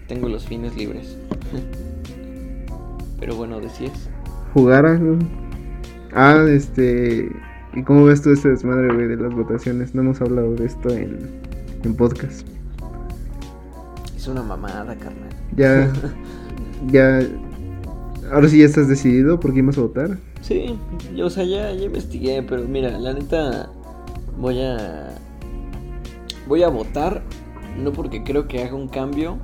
tengo 0.06 0.28
los 0.28 0.46
fines 0.46 0.76
libres. 0.76 1.16
Pero 3.20 3.34
bueno, 3.34 3.60
decías. 3.60 4.08
Jugar 4.54 4.86
algo. 4.86 5.18
Ah, 6.12 6.44
este. 6.48 7.28
¿Y 7.74 7.82
cómo 7.82 8.04
ves 8.04 8.22
tú 8.22 8.30
este 8.32 8.50
desmadre, 8.50 8.94
güey, 8.94 9.08
de 9.08 9.16
las 9.16 9.34
votaciones? 9.34 9.94
No 9.94 10.02
hemos 10.02 10.20
hablado 10.20 10.54
de 10.54 10.66
esto 10.66 10.90
en, 10.90 11.18
en 11.84 11.94
podcast. 11.94 12.46
Es 14.16 14.28
una 14.28 14.42
mamada, 14.42 14.96
carnal. 14.96 15.28
Ya. 15.56 15.92
ya. 16.92 17.20
Ahora 18.32 18.49
sí 18.49 18.58
ya 18.58 18.66
estás 18.66 18.88
decidido 18.88 19.40
por 19.40 19.52
quién 19.52 19.66
vas 19.66 19.78
a 19.78 19.82
votar. 19.82 20.18
Sí, 20.42 20.78
yo, 21.14 21.26
o 21.26 21.30
sea, 21.30 21.44
ya, 21.44 21.73
ya 21.73 21.85
investigué, 21.85 22.42
pero 22.42 22.62
mira, 22.64 22.99
la 22.99 23.12
neta. 23.12 23.70
Voy 24.38 24.61
a. 24.61 25.14
Voy 26.47 26.62
a 26.62 26.68
votar. 26.68 27.23
No 27.78 27.92
porque 27.92 28.25
creo 28.25 28.49
que 28.49 28.62
haga 28.62 28.75
un 28.75 28.88
cambio, 28.88 29.38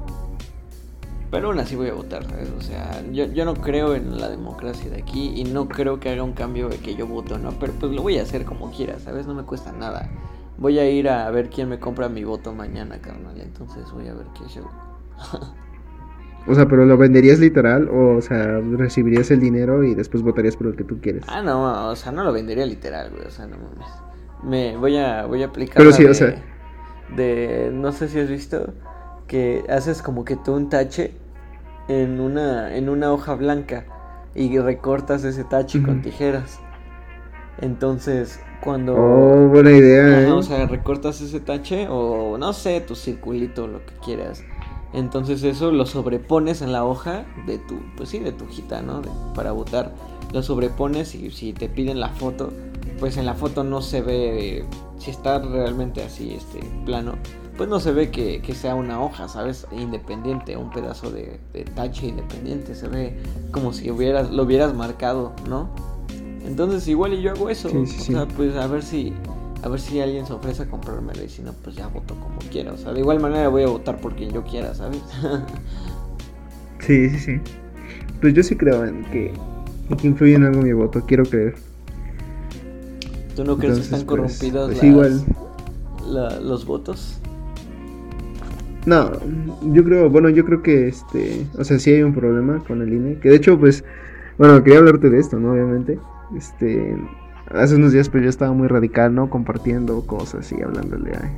pero 1.35 1.49
aún 1.49 1.59
así 1.59 1.75
voy 1.75 1.88
a 1.88 1.95
votar, 1.95 2.25
¿sabes? 2.25 2.49
O 2.57 2.61
sea, 2.61 3.03
yo, 3.12 3.26
yo 3.26 3.45
no 3.45 3.55
creo 3.55 3.95
en 3.95 4.21
la 4.21 4.29
democracia 4.29 4.88
de 4.88 4.99
aquí 4.99 5.33
y 5.35 5.43
no 5.43 5.69
creo 5.69 5.99
que 5.99 6.11
haga 6.11 6.23
un 6.23 6.33
cambio 6.33 6.69
de 6.69 6.79
que 6.79 6.95
yo 6.95 7.07
voto, 7.07 7.38
¿no? 7.38 7.50
Pero 7.59 7.73
pues 7.73 7.91
lo 7.93 8.03
voy 8.03 8.19
a 8.19 8.23
hacer 8.23 8.45
como 8.45 8.71
quiera, 8.71 8.99
¿sabes? 9.00 9.26
No 9.26 9.35
me 9.35 9.43
cuesta 9.43 9.73
nada. 9.73 10.09
Voy 10.59 10.79
a 10.79 10.88
ir 10.88 11.09
a 11.09 11.29
ver 11.31 11.50
quién 11.50 11.69
me 11.69 11.81
compra 11.81 12.09
mi 12.09 12.23
voto 12.23 12.53
mañana, 12.53 13.00
carnal. 13.00 13.41
Entonces 13.41 13.91
voy 13.93 14.07
a 14.07 14.14
ver 14.14 14.26
qué 14.38 14.49
show. 14.49 14.69
o 16.47 16.54
sea, 16.54 16.67
pero 16.67 16.85
lo 16.85 16.97
venderías 16.97 17.39
literal 17.39 17.89
o, 17.89 18.17
o 18.17 18.21
sea, 18.21 18.61
recibirías 18.61 19.30
el 19.30 19.41
dinero 19.41 19.83
y 19.83 19.95
después 19.95 20.23
votarías 20.23 20.57
por 20.57 20.67
lo 20.69 20.76
que 20.76 20.85
tú 20.85 21.00
quieres. 21.00 21.25
Ah, 21.28 21.43
no, 21.43 21.89
o 21.91 21.97
sea, 21.97 22.13
no 22.13 22.23
lo 22.23 22.33
vendería 22.33 22.67
literal, 22.67 23.11
güey. 23.11 23.26
O 23.26 23.30
sea, 23.30 23.47
no 23.47 23.57
mames. 23.57 23.89
Me 24.43 24.76
voy 24.76 24.97
a, 24.99 25.25
voy 25.25 25.43
a 25.43 25.47
aplicar. 25.47 25.76
Pero 25.76 25.93
sí, 25.93 26.04
o 26.04 26.13
sea. 26.13 26.35
De, 27.17 27.71
no 27.73 27.93
sé 27.93 28.09
si 28.09 28.19
has 28.19 28.28
visto 28.28 28.73
que 29.26 29.65
haces 29.69 30.02
como 30.02 30.25
que 30.25 30.37
tú 30.37 30.54
un 30.54 30.69
tache 30.69 31.13
en 31.89 32.21
una, 32.21 32.76
en 32.76 32.89
una 32.89 33.13
hoja 33.13 33.35
blanca 33.35 33.85
y 34.35 34.59
recortas 34.59 35.25
ese 35.25 35.45
tache 35.45 35.83
con 35.83 36.02
tijeras. 36.02 36.61
Entonces, 37.61 38.41
cuando... 38.63 38.97
Oh, 38.97 39.49
buena 39.49 39.71
idea. 39.71 40.23
¿eh? 40.23 40.33
O 40.33 40.43
sea, 40.43 40.67
recortas 40.67 41.21
ese 41.21 41.41
tache 41.41 41.87
o 41.89 42.37
no 42.39 42.52
sé, 42.52 42.80
tu 42.80 42.95
circulito, 42.95 43.67
lo 43.67 43.85
que 43.85 43.95
quieras. 44.04 44.43
Entonces 44.95 45.43
eso 45.43 45.73
lo 45.73 45.87
sobrepones 45.87 46.63
en 46.63 46.73
la 46.73 46.85
hoja 46.85 47.26
de 47.47 47.59
tu, 47.59 47.80
pues 47.97 48.09
sí, 48.09 48.21
de 48.21 48.33
tu 48.33 48.45
hojita, 48.45 48.80
¿no? 48.80 49.02
para 49.35 49.52
votar. 49.52 49.93
Lo 50.33 50.43
sobrepones 50.43 51.15
y 51.15 51.30
si 51.30 51.52
te 51.52 51.69
piden 51.69 52.00
la 52.00 52.09
foto, 52.11 52.52
pues 52.99 53.17
en 53.17 53.26
la 53.26 53.35
foto 53.35 53.65
no 53.65 53.83
se 53.83 54.00
ve 54.02 54.65
si 54.99 55.11
está 55.11 55.39
realmente 55.41 56.02
así, 56.02 56.35
este, 56.35 56.61
plano 56.85 57.15
pues 57.57 57.69
no 57.69 57.78
se 57.80 57.93
ve 57.93 58.11
que, 58.11 58.43
sea 58.54 58.75
una 58.75 59.00
hoja, 59.00 59.28
¿sabes? 59.28 59.67
Independiente, 59.73 60.57
un 60.57 60.71
pedazo 60.71 61.11
de, 61.11 61.39
tache 61.75 62.09
independiente, 62.09 62.75
se 62.75 62.89
ve 62.89 63.17
como 63.52 63.73
si 63.73 63.91
hubieras, 63.91 64.30
lo 64.30 64.43
hubieras 64.43 64.75
marcado, 64.75 65.33
¿no? 65.49 65.69
Entonces 66.45 66.87
igual 66.89 67.15
y 67.15 67.23
yo 67.23 67.30
hago 67.30 67.49
eso, 67.49 67.69
o 67.69 67.87
sea, 67.87 68.26
pues 68.26 68.57
a 68.57 68.67
ver 68.67 68.83
si 68.83 69.13
a 69.62 69.69
ver 69.69 69.80
si 69.80 70.00
alguien 70.00 70.26
se 70.26 70.32
ofrece 70.32 70.64
a 70.64 70.67
comprármelo 70.67 71.23
y 71.25 71.28
si 71.28 71.43
no, 71.43 71.52
pues 71.52 71.76
ya 71.76 71.86
voto 71.88 72.14
como 72.14 72.38
quiera, 72.50 72.73
o 72.73 72.76
sea, 72.76 72.93
de 72.93 73.00
igual 73.00 73.21
manera 73.21 73.49
voy 73.49 73.62
a 73.62 73.69
votar 73.69 73.99
por 73.99 74.14
quien 74.14 74.30
yo 74.30 74.45
quiera, 74.45 74.75
¿sabes? 74.75 75.00
sí, 76.80 77.08
sí, 77.10 77.19
sí. 77.19 77.40
Pues 78.21 78.34
yo 78.34 78.43
sí 78.43 78.56
creo 78.56 78.84
en 78.84 79.04
que, 79.04 79.32
que 80.00 80.06
influye 80.06 80.34
en 80.34 80.45
algo 80.45 80.62
mi 80.62 80.73
voto, 80.73 81.02
quiero 81.06 81.25
creer. 81.25 81.54
¿Tú 83.34 83.45
no 83.45 83.56
crees 83.56 83.75
que 83.75 83.80
están 83.82 84.04
pues, 84.04 84.06
corrompidos 84.06 84.71
pues 84.71 84.84
igual. 84.84 85.25
los 86.06 86.64
votos? 86.67 87.21
No, 88.86 89.12
yo 89.73 89.82
creo, 89.82 90.10
bueno, 90.10 90.28
yo 90.28 90.45
creo 90.45 90.62
que 90.62 90.88
este, 90.88 91.47
o 91.58 91.64
sea, 91.64 91.78
sí 91.78 91.90
hay 91.90 92.02
un 92.02 92.12
problema 92.14 92.62
con 92.67 92.82
el 92.82 92.93
INE, 92.93 93.19
que 93.19 93.30
de 93.30 93.36
hecho, 93.36 93.58
pues, 93.58 93.82
bueno, 94.36 94.62
quería 94.62 94.80
hablarte 94.80 95.08
de 95.08 95.19
esto, 95.19 95.38
¿no? 95.38 95.52
Obviamente, 95.52 95.99
este, 96.36 96.95
hace 97.54 97.76
unos 97.76 97.93
días, 97.93 98.08
pues 98.08 98.23
yo 98.23 98.28
estaba 98.28 98.52
muy 98.52 98.69
radical, 98.69 99.14
¿no? 99.14 99.30
Compartiendo 99.30 100.06
cosas 100.06 100.50
y 100.52 100.60
hablándole 100.62 101.12
a, 101.12 101.30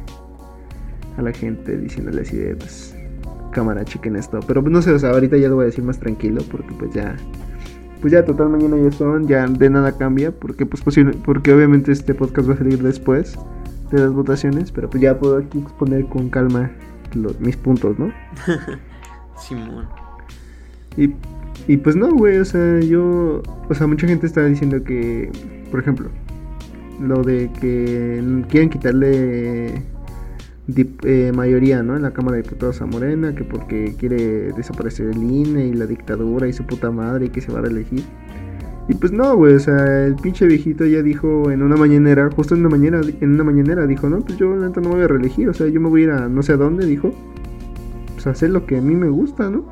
a 1.18 1.22
la 1.22 1.32
gente, 1.32 1.76
diciéndole 1.76 2.22
así 2.22 2.36
de, 2.36 2.56
pues, 2.56 2.96
cámara, 3.56 3.84
chequen 3.84 4.16
esto, 4.16 4.40
pero 4.46 4.60
pues 4.60 4.70
no 4.70 4.82
sé, 4.82 4.92
o 4.92 4.98
sea, 4.98 5.10
ahorita 5.10 5.38
ya 5.38 5.48
lo 5.48 5.54
voy 5.54 5.62
a 5.62 5.66
decir 5.66 5.82
más 5.82 5.98
tranquilo, 5.98 6.42
porque 6.50 6.74
pues 6.78 6.92
ya, 6.92 7.16
pues 8.02 8.12
ya 8.12 8.22
total 8.22 8.50
mañana 8.50 8.76
ya 8.76 8.92
son, 8.92 9.26
ya 9.26 9.46
de 9.46 9.70
nada 9.70 9.92
cambia, 9.96 10.30
porque 10.30 10.66
pues 10.66 10.82
posible, 10.82 11.16
porque 11.24 11.54
obviamente 11.54 11.90
este 11.90 12.14
podcast 12.14 12.50
va 12.50 12.52
a 12.52 12.58
salir 12.58 12.82
después 12.82 13.34
de 13.90 14.00
las 14.00 14.12
votaciones, 14.12 14.70
pero 14.70 14.90
pues 14.90 15.02
ya 15.02 15.18
puedo 15.18 15.38
aquí 15.38 15.58
exponer 15.58 16.04
con 16.06 16.28
calma 16.28 16.70
mis 17.38 17.56
puntos, 17.56 17.98
¿no? 17.98 18.12
Simón. 19.38 19.86
Y, 20.98 21.14
y 21.66 21.76
pues 21.78 21.96
no, 21.96 22.10
güey, 22.10 22.36
o 22.38 22.44
sea, 22.44 22.80
yo, 22.80 23.42
o 23.68 23.74
sea, 23.74 23.86
mucha 23.86 24.06
gente 24.06 24.26
está 24.26 24.44
diciendo 24.44 24.84
que, 24.84 25.30
por 25.76 25.82
ejemplo, 25.82 26.08
lo 27.02 27.22
de 27.22 27.50
que 27.60 28.44
quieren 28.48 28.70
quitarle 28.70 29.82
eh, 30.74 31.32
mayoría, 31.34 31.82
¿no? 31.82 31.96
En 31.96 32.00
la 32.00 32.12
Cámara 32.12 32.38
de 32.38 32.44
Diputados 32.44 32.80
a 32.80 32.86
Morena, 32.86 33.34
que 33.34 33.44
porque 33.44 33.94
quiere 33.98 34.52
desaparecer 34.52 35.10
el 35.10 35.22
INE 35.22 35.66
y 35.66 35.74
la 35.74 35.84
dictadura 35.84 36.48
y 36.48 36.54
su 36.54 36.64
puta 36.64 36.90
madre 36.90 37.26
y 37.26 37.28
que 37.28 37.42
se 37.42 37.52
va 37.52 37.58
a 37.58 37.62
reelegir. 37.62 38.04
Y 38.88 38.94
pues 38.94 39.12
no, 39.12 39.36
güey, 39.36 39.52
o 39.52 39.60
sea, 39.60 40.06
el 40.06 40.16
pinche 40.16 40.46
viejito 40.46 40.86
ya 40.86 41.02
dijo 41.02 41.50
en 41.50 41.60
una 41.60 41.76
mañanera, 41.76 42.30
justo 42.30 42.54
en 42.54 42.60
una 42.60 42.70
mañana, 42.70 43.02
en 43.20 43.34
una 43.34 43.44
mañanera 43.44 43.86
dijo, 43.86 44.08
no, 44.08 44.20
pues 44.20 44.38
yo 44.38 44.56
no 44.56 44.70
me 44.70 44.88
voy 44.88 45.02
a 45.02 45.08
reelegir, 45.08 45.50
o 45.50 45.52
sea, 45.52 45.68
yo 45.68 45.78
me 45.78 45.90
voy 45.90 46.00
a 46.00 46.04
ir 46.04 46.10
a 46.12 46.28
no 46.30 46.42
sé 46.42 46.54
a 46.54 46.56
dónde, 46.56 46.86
dijo, 46.86 47.12
pues 48.14 48.26
hacer 48.26 48.48
lo 48.48 48.64
que 48.64 48.78
a 48.78 48.80
mí 48.80 48.94
me 48.94 49.10
gusta, 49.10 49.50
¿no? 49.50 49.66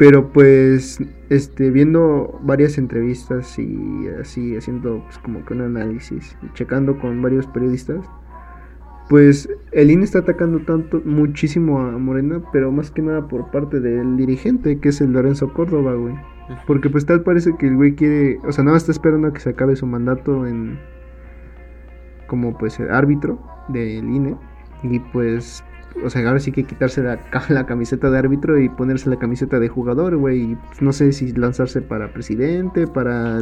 Pero 0.00 0.32
pues, 0.32 0.98
este, 1.28 1.70
viendo 1.70 2.40
varias 2.42 2.78
entrevistas 2.78 3.58
y 3.58 4.08
así, 4.18 4.56
haciendo 4.56 5.02
pues 5.04 5.18
como 5.18 5.44
que 5.44 5.52
un 5.52 5.60
análisis 5.60 6.38
y 6.42 6.50
checando 6.54 6.98
con 6.98 7.20
varios 7.20 7.46
periodistas, 7.46 8.06
pues 9.10 9.50
el 9.72 9.90
INE 9.90 10.04
está 10.04 10.20
atacando 10.20 10.60
tanto, 10.60 11.02
muchísimo 11.04 11.80
a 11.80 11.98
Morena, 11.98 12.40
pero 12.50 12.72
más 12.72 12.90
que 12.90 13.02
nada 13.02 13.28
por 13.28 13.50
parte 13.50 13.78
del 13.78 14.16
dirigente, 14.16 14.80
que 14.80 14.88
es 14.88 15.02
el 15.02 15.12
Lorenzo 15.12 15.52
Córdoba, 15.52 15.92
güey. 15.92 16.14
Porque 16.66 16.88
pues 16.88 17.04
tal 17.04 17.22
parece 17.22 17.54
que 17.58 17.66
el 17.66 17.76
güey 17.76 17.94
quiere, 17.94 18.38
o 18.48 18.52
sea, 18.52 18.64
nada 18.64 18.76
más 18.76 18.84
está 18.84 18.92
esperando 18.92 19.28
a 19.28 19.34
que 19.34 19.40
se 19.40 19.50
acabe 19.50 19.76
su 19.76 19.86
mandato 19.86 20.46
en 20.46 20.78
como 22.26 22.56
pues 22.56 22.80
el 22.80 22.90
árbitro 22.90 23.38
del 23.68 24.08
INE 24.08 24.34
y 24.82 24.98
pues 24.98 25.62
o 26.04 26.10
sea, 26.10 26.26
ahora 26.26 26.40
sí 26.40 26.52
que 26.52 26.64
quitarse 26.64 27.02
la, 27.02 27.20
la 27.48 27.66
camiseta 27.66 28.10
de 28.10 28.18
árbitro 28.18 28.58
y 28.58 28.68
ponerse 28.68 29.10
la 29.10 29.18
camiseta 29.18 29.58
de 29.58 29.68
jugador, 29.68 30.16
güey, 30.16 30.52
y 30.52 30.54
pues, 30.54 30.82
no 30.82 30.92
sé 30.92 31.12
si 31.12 31.32
lanzarse 31.32 31.82
para 31.82 32.12
presidente, 32.12 32.86
para 32.86 33.38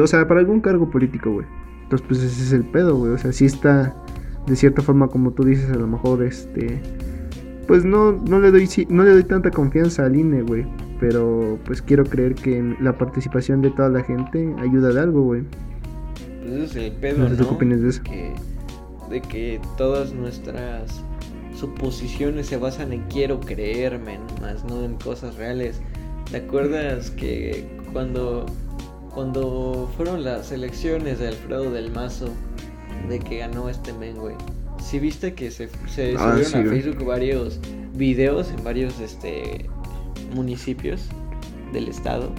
O 0.00 0.06
sea, 0.06 0.26
para 0.26 0.40
algún 0.40 0.60
cargo 0.60 0.90
político, 0.90 1.30
güey. 1.30 1.46
Entonces, 1.82 2.06
pues 2.06 2.22
ese 2.22 2.42
es 2.42 2.52
el 2.52 2.64
pedo, 2.64 2.96
güey. 2.96 3.12
O 3.12 3.18
sea, 3.18 3.32
sí 3.32 3.44
está, 3.44 3.94
de 4.46 4.56
cierta 4.56 4.82
forma, 4.82 5.08
como 5.08 5.32
tú 5.32 5.44
dices, 5.44 5.70
a 5.70 5.76
lo 5.76 5.86
mejor, 5.86 6.22
este... 6.22 6.80
Pues 7.66 7.84
no, 7.84 8.12
no, 8.12 8.40
le 8.40 8.50
doy, 8.50 8.68
no 8.88 9.04
le 9.04 9.10
doy 9.12 9.24
tanta 9.24 9.50
confianza 9.50 10.04
al 10.04 10.16
INE, 10.16 10.42
güey. 10.42 10.66
Pero 10.98 11.58
pues 11.64 11.80
quiero 11.80 12.04
creer 12.04 12.34
que 12.34 12.76
la 12.80 12.96
participación 12.96 13.62
de 13.62 13.70
toda 13.70 13.88
la 13.88 14.02
gente 14.02 14.54
ayuda 14.58 14.92
de 14.92 15.00
algo, 15.00 15.22
güey. 15.22 15.42
Pues 16.42 16.52
ese 16.52 16.64
es 16.64 16.92
el 16.92 16.98
pedo, 16.98 17.28
¿no? 17.28 17.36
¿Qué 17.36 17.42
opinas 17.42 17.80
de 17.80 17.88
eso? 17.88 18.02
Que, 18.02 18.34
de 19.12 19.20
que 19.20 19.60
todas 19.76 20.12
nuestras 20.12 21.02
suposiciones 21.54 22.46
se 22.46 22.56
basan 22.56 22.92
en 22.92 23.02
quiero 23.02 23.38
creerme, 23.38 24.18
más 24.40 24.64
no 24.64 24.82
en 24.82 24.94
cosas 24.96 25.36
reales. 25.36 25.80
¿Te 26.30 26.38
acuerdas 26.38 27.10
que 27.10 27.68
cuando, 27.92 28.46
cuando 29.14 29.90
fueron 29.96 30.24
las 30.24 30.50
elecciones 30.50 31.18
de 31.18 31.28
Alfredo 31.28 31.70
del 31.70 31.92
Mazo, 31.92 32.30
de 33.08 33.18
que 33.18 33.38
ganó 33.38 33.68
este 33.68 33.92
men, 33.92 34.16
güey? 34.16 34.34
¿Sí 34.80 34.98
viste 34.98 35.34
que 35.34 35.50
se, 35.50 35.68
se 35.86 36.16
ah, 36.18 36.32
subieron 36.32 36.66
a 36.66 36.70
Facebook 36.70 37.04
varios 37.04 37.60
videos 37.94 38.50
en 38.50 38.64
varios 38.64 38.98
este 38.98 39.68
municipios 40.34 41.02
del 41.74 41.88
estado? 41.88 42.30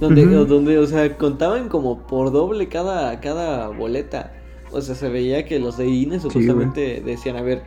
Donde, 0.00 0.24
donde, 0.24 0.78
o 0.78 0.86
sea, 0.86 1.16
contaban 1.16 1.68
como 1.68 2.06
por 2.06 2.32
doble 2.32 2.68
cada, 2.68 3.20
cada 3.20 3.68
boleta. 3.68 4.32
O 4.72 4.80
sea, 4.80 4.94
se 4.94 5.08
veía 5.08 5.44
que 5.44 5.58
los 5.58 5.76
de 5.76 5.88
INE 5.88 6.18
supuestamente 6.20 7.02
decían, 7.04 7.36
a 7.36 7.42
ver, 7.42 7.62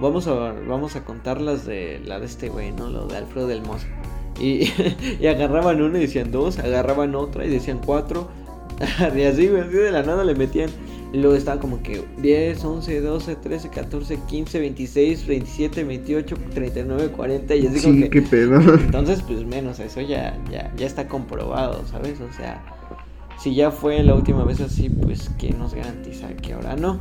vamos 0.00 0.26
a, 0.26 0.52
vamos 0.66 0.96
a 0.96 1.04
contar 1.04 1.40
las 1.40 1.66
de 1.66 2.00
la 2.04 2.18
de 2.18 2.26
este 2.26 2.48
güey, 2.48 2.72
¿no? 2.72 2.88
Lo 2.88 3.06
de 3.06 3.16
Alfredo 3.16 3.46
del 3.46 3.62
Mozo. 3.62 3.86
Y, 4.40 4.68
agarraban 5.26 5.80
uno 5.80 5.96
y 5.98 6.02
decían 6.02 6.30
dos, 6.30 6.58
agarraban 6.58 7.14
otra 7.14 7.46
y 7.46 7.50
decían 7.50 7.80
cuatro. 7.84 8.28
y 9.16 9.22
así, 9.22 9.48
así 9.48 9.76
de 9.76 9.90
la 9.90 10.02
nada 10.02 10.24
le 10.24 10.34
metían. 10.34 10.70
Y 11.12 11.18
luego 11.18 11.36
estaba 11.36 11.60
como 11.60 11.82
que 11.82 12.02
10, 12.18 12.64
11, 12.64 13.00
12, 13.00 13.36
13, 13.36 13.70
14, 13.70 14.18
15, 14.26 14.58
26, 14.58 15.26
27, 15.26 15.84
28, 15.84 16.36
39, 16.52 17.08
40 17.08 17.54
y 17.54 17.66
así 17.66 17.80
como 17.80 18.00
que... 18.02 18.10
qué 18.10 18.22
pedo. 18.22 18.58
Entonces, 18.74 19.22
pues 19.22 19.46
menos, 19.46 19.78
eso 19.78 20.00
ya, 20.00 20.36
ya, 20.50 20.72
ya 20.76 20.86
está 20.86 21.06
comprobado, 21.06 21.86
¿sabes? 21.86 22.20
O 22.20 22.32
sea, 22.32 22.60
si 23.38 23.54
ya 23.54 23.70
fue 23.70 24.02
la 24.02 24.14
última 24.14 24.44
vez 24.44 24.60
así, 24.60 24.88
pues 24.88 25.30
¿quién 25.38 25.58
nos 25.58 25.74
garantiza 25.74 26.28
que 26.36 26.54
ahora 26.54 26.76
no? 26.76 27.00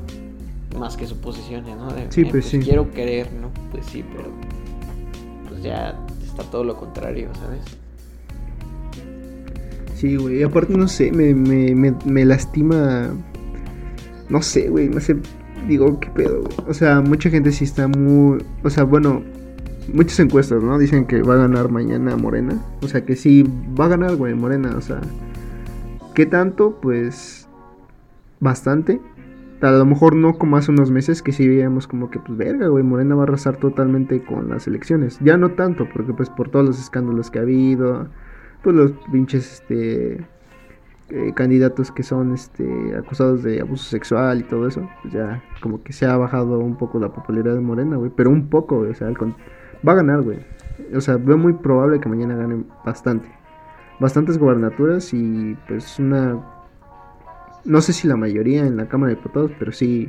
Más 0.78 0.98
que 0.98 1.08
suposiciones, 1.08 1.78
¿no? 1.78 1.90
sí, 2.10 2.24
pues, 2.24 2.32
pues, 2.32 2.46
sí. 2.46 2.60
Quiero 2.60 2.92
creer, 2.92 3.32
¿no? 3.34 3.50
Pues 3.72 3.86
sí, 3.86 4.04
pero 4.16 4.30
pues 5.48 5.64
ya 5.64 5.98
está 6.26 6.44
todo 6.44 6.64
lo 6.64 6.76
contrario, 6.76 7.30
¿sabes? 7.40 7.62
Sí, 9.96 10.18
güey, 10.18 10.44
aparte 10.44 10.76
no 10.78 10.90
sé, 10.90 11.12
me, 11.12 11.34
me, 11.34 11.94
me, 12.06 12.26
lastima, 12.26 13.10
no 14.28 14.42
sé, 14.42 14.68
güey, 14.68 14.90
no 14.90 15.00
sé, 15.00 15.16
digo, 15.70 15.98
qué 16.02 16.10
pedo, 16.10 16.42
güey. 16.42 16.54
O 16.68 16.74
sea, 16.74 17.00
mucha 17.00 17.30
gente 17.30 17.54
sí 17.54 17.64
está 17.64 17.88
muy, 17.88 18.44
o 18.62 18.70
sea, 18.70 18.84
bueno, 18.84 19.24
muchas 19.94 20.20
encuestas, 20.20 20.62
¿no? 20.62 20.78
Dicen 20.78 21.06
que 21.06 21.22
va 21.22 21.36
a 21.36 21.38
ganar 21.38 21.72
mañana 21.72 22.18
Morena, 22.18 22.62
o 22.82 22.88
sea, 22.90 23.06
que 23.06 23.16
sí 23.16 23.46
va 23.80 23.86
a 23.86 23.88
ganar, 23.88 24.18
güey, 24.18 24.34
Morena, 24.34 24.76
o 24.78 24.82
sea, 24.82 25.00
¿qué 26.16 26.26
tanto? 26.26 26.80
Pues 26.82 27.48
bastante, 28.40 29.00
a 29.62 29.72
lo 29.72 29.86
mejor 29.86 30.16
no 30.16 30.38
como 30.38 30.58
hace 30.58 30.72
unos 30.72 30.92
meses 30.92 31.22
que 31.22 31.32
sí 31.32 31.48
veíamos 31.48 31.88
como 31.88 32.10
que, 32.10 32.20
pues 32.20 32.38
verga, 32.38 32.68
güey, 32.68 32.84
Morena 32.84 33.16
va 33.16 33.22
a 33.22 33.26
arrasar 33.26 33.58
totalmente 33.58 34.24
con 34.24 34.50
las 34.50 34.68
elecciones. 34.68 35.20
Ya 35.22 35.38
no 35.38 35.52
tanto, 35.52 35.88
porque 35.94 36.14
pues 36.14 36.30
por 36.30 36.50
todos 36.50 36.66
los 36.66 36.80
escándalos 36.80 37.30
que 37.30 37.40
ha 37.40 37.44
habido, 37.44 38.08
pues 38.64 38.76
los 38.76 38.92
pinches, 39.12 39.54
este, 39.54 40.26
eh, 41.10 41.34
candidatos 41.36 41.92
que 41.92 42.04
son, 42.04 42.34
este, 42.34 42.96
acusados 42.98 43.44
de 43.44 43.62
abuso 43.62 43.84
sexual 43.84 44.40
y 44.40 44.44
todo 44.44 44.68
eso, 44.68 44.90
pues 45.02 45.14
ya 45.14 45.44
como 45.62 45.84
que 45.84 45.94
se 45.94 46.06
ha 46.06 46.18
bajado 46.18 46.60
un 46.60 46.78
poco 46.78 47.00
la 47.00 47.10
popularidad 47.10 47.56
de 47.56 47.62
Morena, 47.62 47.98
güey, 47.98 48.12
pero 48.16 48.30
un 48.30 48.50
poco, 48.50 48.80
güey, 48.80 48.92
o 48.92 48.96
sea, 48.96 49.10
va 49.10 49.92
a 49.92 49.96
ganar, 49.96 50.22
güey. 50.22 50.40
O 50.94 51.02
sea, 51.02 51.18
veo 51.18 51.38
muy 51.38 51.54
probable 51.54 52.00
que 52.00 52.10
mañana 52.10 52.36
gane 52.36 52.64
bastante. 52.86 53.30
Bastantes 54.00 54.38
gobernaturas 54.38 55.14
y 55.14 55.58
pues 55.68 56.00
una 56.00 56.38
no 57.66 57.82
sé 57.82 57.94
si 57.94 58.08
la 58.08 58.16
mayoría 58.16 58.66
en 58.66 58.78
la 58.78 58.88
Cámara 58.88 59.10
de 59.10 59.16
Diputados, 59.16 59.52
pero 59.58 59.72
sí, 59.72 60.08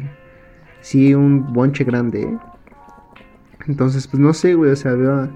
sí 0.83 1.15
un 1.15 1.53
bonche 1.53 1.85
grande, 1.85 2.23
¿eh? 2.23 2.39
Entonces, 3.67 4.07
pues 4.07 4.21
no 4.21 4.33
sé, 4.33 4.55
güey, 4.55 4.71
o 4.71 4.77
sea, 4.77 4.93
veo 4.93 5.29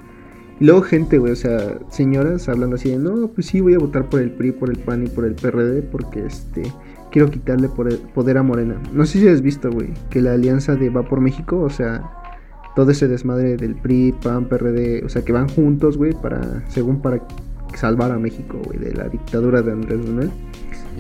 Y 0.61 0.65
luego 0.65 0.83
gente, 0.83 1.19
güey, 1.19 1.33
o 1.33 1.37
sea, 1.37 1.79
señoras 1.89 2.49
hablando 2.49 2.77
así 2.77 2.91
de, 2.91 2.99
no, 2.99 3.29
pues 3.29 3.47
sí, 3.47 3.61
voy 3.61 3.75
a 3.75 3.79
votar 3.79 4.09
por 4.09 4.21
el 4.21 4.31
PRI, 4.31 4.53
por 4.53 4.71
el 4.71 4.79
PAN 4.79 5.07
y 5.07 5.09
por 5.09 5.25
el 5.25 5.35
PRD 5.35 5.83
porque, 5.83 6.27
este, 6.27 6.63
quiero 7.11 7.31
quitarle 7.31 7.69
poder 7.69 8.39
a 8.39 8.43
Morena. 8.43 8.77
No 8.93 9.05
sé 9.07 9.19
si 9.19 9.27
has 9.27 9.41
visto, 9.41 9.71
güey, 9.71 9.89
que 10.11 10.21
la 10.21 10.35
alianza 10.35 10.77
de 10.77 10.91
Va 10.91 11.03
por 11.03 11.21
México, 11.21 11.59
o 11.61 11.71
sea, 11.71 12.09
todo 12.77 12.91
ese 12.91 13.09
desmadre 13.09 13.57
del 13.57 13.75
PRI, 13.75 14.15
PAN, 14.23 14.45
PRD, 14.45 15.03
o 15.05 15.09
sea, 15.09 15.23
que 15.23 15.33
van 15.33 15.49
juntos, 15.49 15.97
güey, 15.97 16.13
para, 16.13 16.69
según 16.69 17.01
para 17.01 17.23
salvar 17.77 18.13
a 18.13 18.19
México, 18.19 18.61
güey, 18.65 18.79
de 18.79 18.95
la 18.95 19.09
dictadura 19.09 19.63
de 19.63 19.73
Andrés 19.73 19.99
Manuel. 19.99 20.31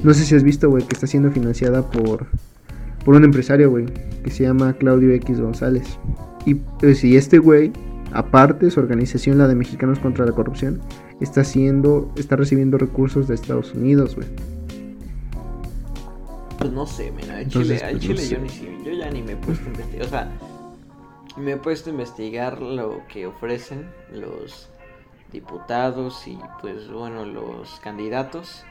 No 0.02 0.14
sé 0.14 0.24
si 0.24 0.34
has 0.34 0.42
visto, 0.42 0.70
güey, 0.70 0.84
que 0.84 0.94
está 0.94 1.06
siendo 1.06 1.30
financiada 1.30 1.90
por, 1.90 2.26
por 3.04 3.14
un 3.14 3.24
empresario, 3.24 3.70
güey, 3.70 3.86
que 4.24 4.30
se 4.30 4.44
llama 4.44 4.72
Claudio 4.74 5.12
X 5.12 5.40
González. 5.40 5.98
Y 6.46 6.54
pues, 6.54 7.04
este 7.04 7.38
güey, 7.38 7.72
aparte 8.12 8.70
su 8.70 8.80
organización, 8.80 9.38
la 9.38 9.48
de 9.48 9.54
Mexicanos 9.54 9.98
contra 9.98 10.24
la 10.24 10.32
Corrupción, 10.32 10.80
está 11.20 11.42
haciendo, 11.42 12.12
está 12.16 12.36
recibiendo 12.36 12.78
recursos 12.78 13.28
de 13.28 13.34
Estados 13.34 13.74
Unidos, 13.74 14.16
güey. 14.16 14.28
Pues 16.58 16.72
no 16.72 16.86
sé, 16.86 17.12
mira, 17.12 17.38
al 17.38 17.48
Chile, 17.48 17.78
pues, 17.80 18.00
Chile 18.00 18.28
yo, 18.28 18.38
ni, 18.38 18.84
yo 18.84 18.92
ya 18.92 19.10
ni 19.10 19.22
me 19.22 19.32
he 19.32 19.36
puesto 19.36 19.64
a 19.64 19.68
investigar, 19.68 20.06
o 20.06 20.10
sea, 20.10 20.32
me 21.36 21.52
he 21.52 21.56
puesto 21.56 21.90
a 21.90 21.92
investigar 21.92 22.60
lo 22.60 23.00
que 23.08 23.26
ofrecen 23.26 23.86
los 24.12 24.69
diputados 25.30 26.26
y 26.26 26.38
pues 26.60 26.90
bueno, 26.90 27.24
los 27.24 27.80
candidatos 27.80 28.64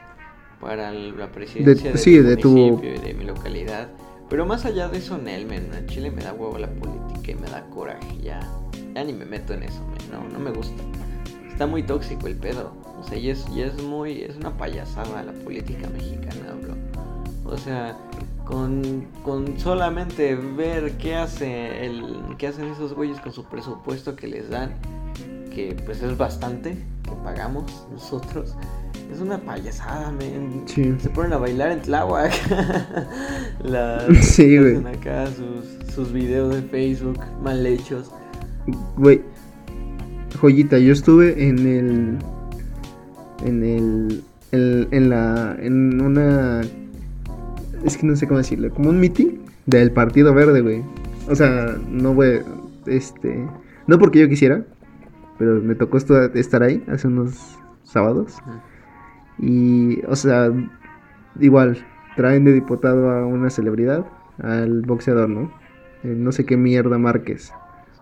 para 0.60 0.92
la 0.92 1.32
presidencia 1.32 1.92
de, 1.92 2.22
de, 2.22 2.36
tu 2.36 2.50
municipio 2.50 2.94
y 2.94 2.98
de 2.98 3.14
mi 3.14 3.24
localidad. 3.24 3.88
Pero 4.28 4.46
más 4.46 4.64
allá 4.64 4.88
de 4.88 4.98
eso, 4.98 5.18
Nelmen, 5.18 5.72
en 5.74 5.86
Chile 5.86 6.10
me 6.10 6.22
da 6.22 6.32
huevo 6.32 6.56
la 6.58 6.68
política 6.68 7.32
y 7.32 7.34
me 7.34 7.48
da 7.48 7.64
coraje. 7.70 8.16
Ya, 8.22 8.40
ya 8.94 9.02
ni 9.02 9.12
me 9.12 9.24
meto 9.24 9.54
en 9.54 9.64
eso, 9.64 9.82
no, 10.12 10.28
no 10.28 10.38
me 10.38 10.50
gusta. 10.50 10.80
Está 11.48 11.66
muy 11.66 11.82
tóxico 11.82 12.26
el 12.26 12.36
pedo. 12.36 12.72
O 13.00 13.04
sea, 13.04 13.18
y 13.18 13.30
es, 13.30 13.44
y 13.48 13.62
es 13.62 13.82
muy, 13.82 14.22
es 14.22 14.36
una 14.36 14.56
payasada 14.56 15.22
la 15.22 15.32
política 15.32 15.88
mexicana, 15.88 16.54
bro. 16.62 16.74
O 17.52 17.56
sea, 17.56 17.96
con, 18.44 19.08
con 19.24 19.58
solamente 19.58 20.34
ver 20.34 20.96
qué 20.98 21.16
hace 21.16 21.86
el, 21.86 22.36
qué 22.38 22.48
hacen 22.48 22.66
esos 22.66 22.94
güeyes 22.94 23.18
con 23.20 23.32
su 23.32 23.44
presupuesto 23.44 24.14
que 24.14 24.26
les 24.26 24.50
dan, 24.50 24.74
que 25.68 25.82
pues 25.84 26.02
es 26.02 26.16
bastante, 26.16 26.76
que 27.02 27.12
pagamos 27.24 27.86
nosotros 27.92 28.54
es 29.12 29.20
una 29.20 29.38
payasada, 29.38 30.12
men. 30.12 30.62
Se 30.66 31.10
ponen 31.10 31.32
a 31.32 31.38
bailar 31.38 31.72
en 31.72 31.82
Tláhuac. 31.82 32.32
sí, 34.22 34.58
güey. 34.58 34.76
acá 34.86 35.26
sus, 35.26 35.92
sus 35.92 36.12
videos 36.12 36.54
de 36.54 36.62
Facebook 36.62 37.18
mal 37.42 37.66
hechos. 37.66 38.10
Güey. 38.96 39.22
Joyita, 40.40 40.78
yo 40.78 40.92
estuve 40.92 41.48
en 41.48 41.58
el. 41.58 42.18
En 43.44 43.64
el. 43.64 44.24
En, 44.52 45.10
la. 45.10 45.56
En 45.60 46.00
una. 46.00 46.60
Es 47.84 47.96
que 47.96 48.06
no 48.06 48.14
sé 48.14 48.26
cómo 48.28 48.38
decirlo. 48.38 48.70
Como 48.70 48.90
un 48.90 49.00
meeting 49.00 49.40
del 49.66 49.90
Partido 49.90 50.32
Verde, 50.34 50.60
güey. 50.60 50.82
O 51.28 51.34
sea, 51.34 51.76
no 51.88 52.14
voy. 52.14 52.42
Este. 52.86 53.44
No 53.88 53.98
porque 53.98 54.20
yo 54.20 54.28
quisiera. 54.28 54.62
Pero 55.40 55.58
me 55.62 55.74
tocó 55.74 55.96
estar 55.96 56.62
ahí 56.62 56.84
hace 56.86 57.08
unos 57.08 57.58
sábados. 57.82 58.36
Y, 59.38 60.04
o 60.04 60.14
sea, 60.14 60.52
igual, 61.40 61.78
traen 62.14 62.44
de 62.44 62.52
diputado 62.52 63.10
a 63.10 63.24
una 63.24 63.48
celebridad, 63.48 64.04
al 64.42 64.82
boxeador, 64.82 65.30
¿no? 65.30 65.50
Eh, 66.04 66.14
no 66.14 66.30
sé 66.30 66.44
qué 66.44 66.58
mierda 66.58 66.98
Márquez. 66.98 67.54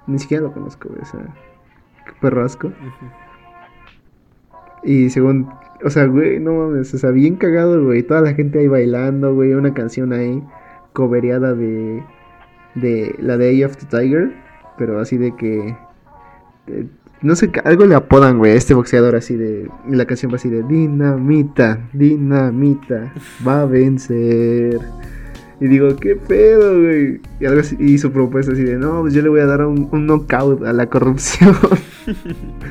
Ni 0.09 0.19
siquiera 0.19 0.43
lo 0.43 0.53
conozco, 0.53 0.89
o 1.01 1.05
sea, 1.05 1.33
qué 2.07 2.13
perro 2.21 2.45
asco. 2.45 2.73
Y 4.83 5.09
según, 5.11 5.49
o 5.85 5.91
sea, 5.91 6.07
güey, 6.07 6.41
no 6.41 6.55
mames, 6.55 6.93
o 6.93 6.99
sea, 6.99 7.11
bien 7.13 7.37
cagado, 7.37 7.85
güey. 7.85 8.03
Toda 8.03 8.21
la 8.21 8.35
gente 8.35 8.59
ahí 8.59 8.67
bailando, 8.67 9.33
güey. 9.33 9.55
Una 9.55 9.75
canción 9.75 10.13
ahí, 10.13 10.43
coveriada 10.93 11.55
de, 11.55 12.03
de 12.75 13.15
la 13.21 13.37
de 13.37 13.51
Eye 13.51 13.65
of 13.65 13.77
the 13.77 13.87
Tiger. 13.87 14.35
Pero 14.77 14.99
así 14.99 15.19
de 15.19 15.37
que 15.37 15.77
no 17.21 17.35
sé, 17.35 17.51
algo 17.65 17.85
le 17.85 17.95
apodan, 17.95 18.39
güey, 18.39 18.53
a 18.53 18.55
este 18.55 18.75
boxeador 18.75 19.17
así 19.17 19.37
de. 19.37 19.69
La 19.89 20.07
canción 20.07 20.31
va 20.31 20.37
así 20.37 20.49
de 20.49 20.63
Dinamita, 20.63 21.89
Dinamita, 21.93 23.13
va 23.47 23.63
a 23.63 23.67
vencer. 23.67 24.79
Y 25.61 25.67
digo, 25.67 25.97
¿qué 25.97 26.15
pedo, 26.15 26.81
güey? 26.81 27.21
Y, 27.41 27.47
algo 27.47 27.61
así, 27.61 27.77
y 27.81 27.99
su 27.99 28.13
propuesta 28.13 28.53
así 28.53 28.63
de, 28.63 28.79
no, 28.79 29.01
pues 29.01 29.15
yo 29.15 29.23
le 29.23 29.29
voy 29.29 29.41
a 29.41 29.47
dar 29.47 29.67
un, 29.67 29.89
un 29.91 30.07
knockout 30.07 30.65
a 30.65 30.73
la 30.73 30.87
corrupción. 30.87 31.57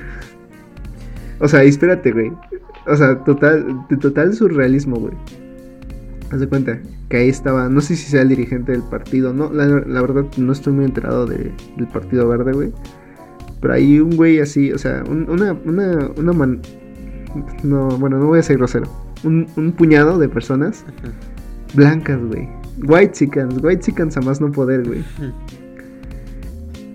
o 1.39 1.47
sea, 1.49 1.63
espérate, 1.63 2.13
güey. 2.13 2.31
O 2.85 2.95
sea, 2.95 3.21
total, 3.25 3.85
total 3.99 4.33
surrealismo, 4.33 4.95
güey. 4.95 5.13
Haz 6.31 6.39
de 6.39 6.47
cuenta 6.47 6.79
que 7.09 7.17
ahí 7.17 7.29
estaba, 7.29 7.67
no 7.67 7.81
sé 7.81 7.97
si 7.97 8.09
sea 8.09 8.21
el 8.21 8.29
dirigente 8.29 8.71
del 8.71 8.83
partido, 8.83 9.33
no, 9.33 9.51
la, 9.51 9.65
la 9.65 10.01
verdad 10.01 10.25
no 10.37 10.51
estoy 10.51 10.73
muy 10.73 10.85
enterado 10.85 11.25
de, 11.25 11.51
del 11.75 11.87
Partido 11.87 12.27
Verde, 12.27 12.53
güey. 12.53 12.71
Pero 13.61 13.73
hay 13.73 13.99
un 13.99 14.15
güey 14.15 14.39
así, 14.39 14.71
o 14.71 14.77
sea, 14.77 15.03
un, 15.09 15.29
una, 15.29 15.53
una, 15.65 16.09
una 16.15 16.33
man... 16.33 16.61
No, 17.63 17.89
bueno, 17.97 18.17
no 18.17 18.27
voy 18.27 18.39
a 18.39 18.43
ser 18.43 18.57
grosero. 18.57 18.87
Un, 19.23 19.47
un 19.55 19.71
puñado 19.71 20.17
de 20.17 20.29
personas 20.29 20.85
blancas, 21.73 22.19
güey. 22.23 22.49
White 22.83 23.13
chickens, 23.13 23.63
white 23.63 23.81
chickens 23.81 24.17
a 24.17 24.21
más 24.21 24.39
no 24.39 24.51
poder, 24.51 24.85
güey. 24.85 25.03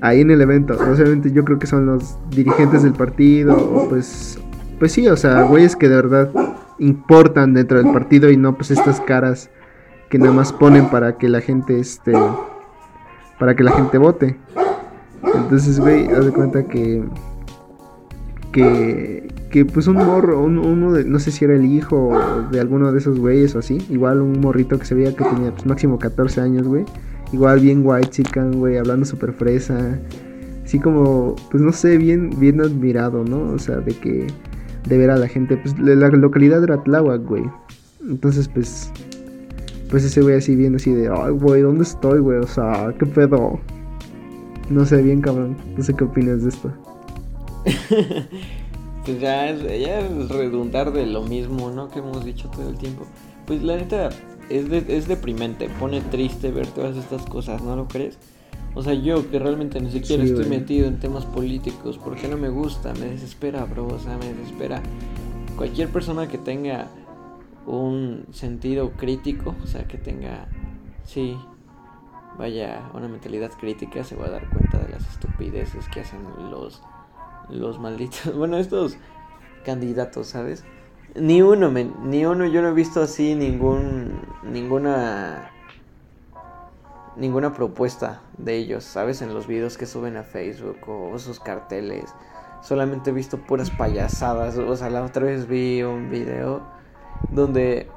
Ahí 0.00 0.20
en 0.20 0.30
el 0.30 0.40
evento, 0.40 0.74
obviamente 0.74 1.30
yo 1.30 1.44
creo 1.44 1.58
que 1.58 1.66
son 1.66 1.86
los 1.86 2.16
dirigentes 2.30 2.82
del 2.82 2.92
partido, 2.92 3.86
pues, 3.88 4.38
pues 4.78 4.92
sí, 4.92 5.06
o 5.06 5.16
sea, 5.16 5.42
güeyes 5.42 5.76
que 5.76 5.88
de 5.88 5.94
verdad 5.94 6.30
importan 6.78 7.54
dentro 7.54 7.80
del 7.80 7.92
partido 7.92 8.30
y 8.30 8.36
no 8.36 8.56
pues 8.56 8.72
estas 8.72 9.00
caras 9.00 9.50
que 10.10 10.18
nada 10.18 10.32
más 10.32 10.52
ponen 10.52 10.90
para 10.90 11.16
que 11.16 11.28
la 11.28 11.40
gente 11.40 11.78
este 11.78 12.12
para 13.38 13.54
que 13.54 13.62
la 13.62 13.72
gente 13.72 13.98
vote. 13.98 14.36
Entonces, 15.22 15.78
güey, 15.78 16.06
haz 16.08 16.24
de 16.24 16.32
cuenta 16.32 16.64
que 16.64 17.04
que 18.52 19.28
que 19.52 19.66
pues 19.66 19.86
un 19.86 19.96
morro, 19.96 20.42
uno 20.42 20.92
de, 20.92 21.04
no 21.04 21.18
sé 21.18 21.30
si 21.30 21.44
era 21.44 21.54
el 21.54 21.66
hijo 21.66 22.18
de 22.50 22.58
alguno 22.58 22.90
de 22.90 22.98
esos 22.98 23.18
güeyes 23.18 23.54
o 23.54 23.58
así, 23.58 23.78
igual 23.90 24.22
un 24.22 24.40
morrito 24.40 24.78
que 24.78 24.86
se 24.86 24.94
veía 24.94 25.14
que 25.14 25.24
tenía 25.24 25.52
pues 25.52 25.66
máximo 25.66 25.98
14 25.98 26.40
años, 26.40 26.66
güey. 26.66 26.84
Igual 27.32 27.60
bien 27.60 27.82
white 27.84 28.08
chicken, 28.08 28.58
güey, 28.58 28.78
hablando 28.78 29.04
súper 29.04 29.32
fresa. 29.32 29.98
Así 30.64 30.78
como, 30.78 31.36
pues 31.50 31.62
no 31.62 31.72
sé, 31.72 31.98
bien, 31.98 32.30
bien 32.38 32.60
admirado, 32.60 33.24
¿no? 33.24 33.52
O 33.52 33.58
sea, 33.58 33.76
de 33.76 33.94
que 33.94 34.26
de 34.88 34.98
ver 34.98 35.10
a 35.10 35.16
la 35.16 35.28
gente. 35.28 35.56
Pues 35.58 35.78
la 35.78 36.08
localidad 36.08 36.62
era 36.64 36.82
Tláhuac, 36.82 37.22
güey. 37.22 37.44
Entonces, 38.08 38.48
pues. 38.48 38.90
Pues 39.90 40.04
ese 40.04 40.22
güey 40.22 40.36
así 40.36 40.56
viendo 40.56 40.76
así 40.76 40.90
de, 40.92 41.10
ay, 41.14 41.32
güey, 41.32 41.60
¿dónde 41.60 41.82
estoy, 41.82 42.20
güey? 42.20 42.38
O 42.38 42.46
sea, 42.46 42.94
¿qué 42.98 43.04
pedo? 43.04 43.60
No 44.70 44.84
sé, 44.84 45.02
bien 45.02 45.20
cabrón. 45.20 45.56
No 45.76 45.82
sé 45.82 45.94
qué 45.94 46.04
opinas 46.04 46.42
de 46.42 46.48
esto. 46.48 46.72
pues 49.04 49.20
ya 49.20 49.48
es, 49.48 49.62
ya 49.62 50.00
es 50.00 50.28
redundar 50.28 50.92
de 50.92 51.06
lo 51.06 51.22
mismo, 51.22 51.70
¿no? 51.70 51.88
Que 51.88 51.98
hemos 51.98 52.24
dicho 52.24 52.48
todo 52.48 52.68
el 52.68 52.76
tiempo. 52.76 53.06
Pues 53.46 53.62
la 53.62 53.76
neta 53.76 54.10
es, 54.48 54.70
es 54.70 55.08
deprimente, 55.08 55.68
pone 55.80 56.00
triste 56.00 56.50
ver 56.50 56.66
todas 56.68 56.96
estas 56.96 57.22
cosas, 57.26 57.62
¿no 57.62 57.76
lo 57.76 57.88
crees? 57.88 58.18
O 58.74 58.82
sea, 58.82 58.94
yo 58.94 59.30
que 59.30 59.38
realmente 59.38 59.80
ni 59.80 59.90
siquiera 59.90 60.24
estoy 60.24 60.46
metido 60.46 60.86
en 60.86 60.98
temas 60.98 61.26
políticos, 61.26 61.98
porque 62.02 62.26
no 62.28 62.38
me 62.38 62.48
gusta, 62.48 62.94
me 62.94 63.06
desespera, 63.06 63.64
bro, 63.64 63.86
o 63.86 63.98
sea, 63.98 64.16
me 64.16 64.32
desespera. 64.32 64.82
Cualquier 65.56 65.90
persona 65.90 66.26
que 66.28 66.38
tenga 66.38 66.88
un 67.66 68.24
sentido 68.32 68.92
crítico, 68.92 69.54
o 69.62 69.66
sea, 69.66 69.86
que 69.86 69.98
tenga, 69.98 70.48
sí, 71.04 71.36
vaya, 72.38 72.90
una 72.94 73.08
mentalidad 73.08 73.50
crítica, 73.52 74.04
se 74.04 74.16
va 74.16 74.26
a 74.26 74.30
dar 74.30 74.48
cuenta 74.50 74.78
de 74.78 74.88
las 74.88 75.08
estupideces 75.08 75.88
que 75.88 76.00
hacen 76.00 76.20
los, 76.50 76.82
los 77.48 77.78
malditos, 77.78 78.34
bueno, 78.36 78.56
estos 78.56 78.96
candidatos, 79.64 80.28
¿sabes? 80.28 80.64
Ni 81.14 81.42
uno, 81.42 81.70
ni 81.70 82.24
uno, 82.24 82.46
yo 82.46 82.62
no 82.62 82.68
he 82.68 82.72
visto 82.72 83.02
así 83.02 83.34
ningún, 83.34 84.22
ninguna 84.42 85.50
ninguna 87.16 87.52
propuesta 87.52 88.22
de 88.38 88.56
ellos, 88.56 88.84
¿sabes? 88.84 89.22
En 89.22 89.34
los 89.34 89.46
videos 89.46 89.76
que 89.76 89.86
suben 89.86 90.16
a 90.16 90.22
Facebook 90.22 90.78
o 90.88 91.14
esos 91.14 91.40
carteles. 91.40 92.14
Solamente 92.62 93.10
he 93.10 93.12
visto 93.12 93.38
puras 93.38 93.70
payasadas. 93.70 94.56
O 94.56 94.76
sea, 94.76 94.90
la 94.90 95.02
otra 95.02 95.24
vez 95.24 95.48
vi 95.48 95.82
un 95.82 96.10
video 96.10 96.62
donde 97.30 97.88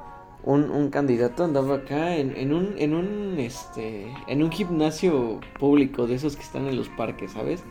un, 0.46 0.90
candidato 0.90 1.44
andaba 1.44 1.76
acá 1.76 2.16
en, 2.16 2.52
un, 2.52 2.74
en 2.78 2.94
un 2.94 3.34
este 3.38 4.06
en 4.28 4.42
un 4.42 4.50
gimnasio 4.50 5.40
público 5.58 6.06
de 6.06 6.14
esos 6.14 6.36
que 6.36 6.42
están 6.42 6.66
en 6.66 6.76
los 6.76 6.88
parques, 6.90 7.32
¿sabes? 7.32 7.62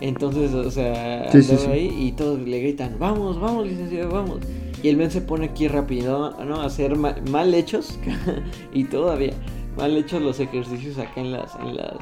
Entonces, 0.00 0.54
o 0.54 0.70
sea, 0.70 1.30
andaba 1.30 1.72
ahí 1.72 1.94
y 1.98 2.12
todos 2.12 2.40
le 2.40 2.60
gritan, 2.60 2.96
vamos, 2.98 3.38
vamos, 3.40 3.66
licenciado, 3.66 4.10
vamos. 4.10 4.38
Y 4.82 4.88
el 4.88 4.96
men 4.96 5.10
se 5.10 5.20
pone 5.20 5.46
aquí 5.46 5.68
rápido, 5.68 6.36
¿no? 6.44 6.60
A 6.60 6.66
hacer 6.66 6.96
mal 6.96 7.52
hechos 7.54 7.98
y 8.72 8.84
todavía 8.84 9.34
mal 9.76 9.96
hechos 9.96 10.22
los 10.22 10.40
ejercicios 10.40 10.98
acá 10.98 11.20
en 11.20 11.32
las, 11.32 11.54
en 11.56 11.76
las, 11.76 11.96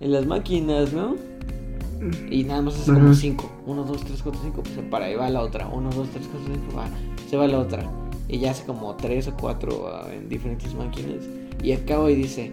en 0.00 0.12
las 0.12 0.26
máquinas, 0.26 0.92
¿no? 0.92 1.16
Y 2.30 2.44
nada 2.44 2.62
más 2.62 2.78
es 2.78 2.86
como 2.86 3.12
5. 3.12 3.50
1, 3.66 3.84
2, 3.84 4.04
3, 4.04 4.22
4, 4.22 4.40
5. 4.42 4.62
Pues 4.62 4.74
se 4.74 4.82
para, 4.82 5.06
ahí 5.06 5.16
va 5.16 5.28
la 5.28 5.42
otra. 5.42 5.68
1, 5.68 5.90
2, 5.90 6.08
3, 6.08 6.28
4, 6.32 6.54
5. 6.70 6.76
Va, 6.76 6.88
se 7.28 7.36
va 7.36 7.46
la 7.46 7.58
otra. 7.58 8.07
Y 8.28 8.38
ya 8.38 8.50
hace 8.50 8.64
como 8.64 8.94
3 8.94 9.28
o 9.28 9.34
4 9.36 9.72
uh, 9.72 10.12
en 10.12 10.28
diferentes 10.28 10.74
máquinas. 10.74 11.24
Y 11.62 11.72
acaba 11.72 12.10
y 12.10 12.16
dice: 12.16 12.52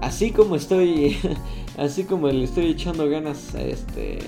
Así 0.00 0.30
como 0.30 0.56
estoy. 0.56 1.16
así 1.78 2.04
como 2.04 2.28
le 2.28 2.44
estoy 2.44 2.66
echando 2.66 3.08
ganas 3.08 3.54
a 3.54 3.62
este. 3.62 4.18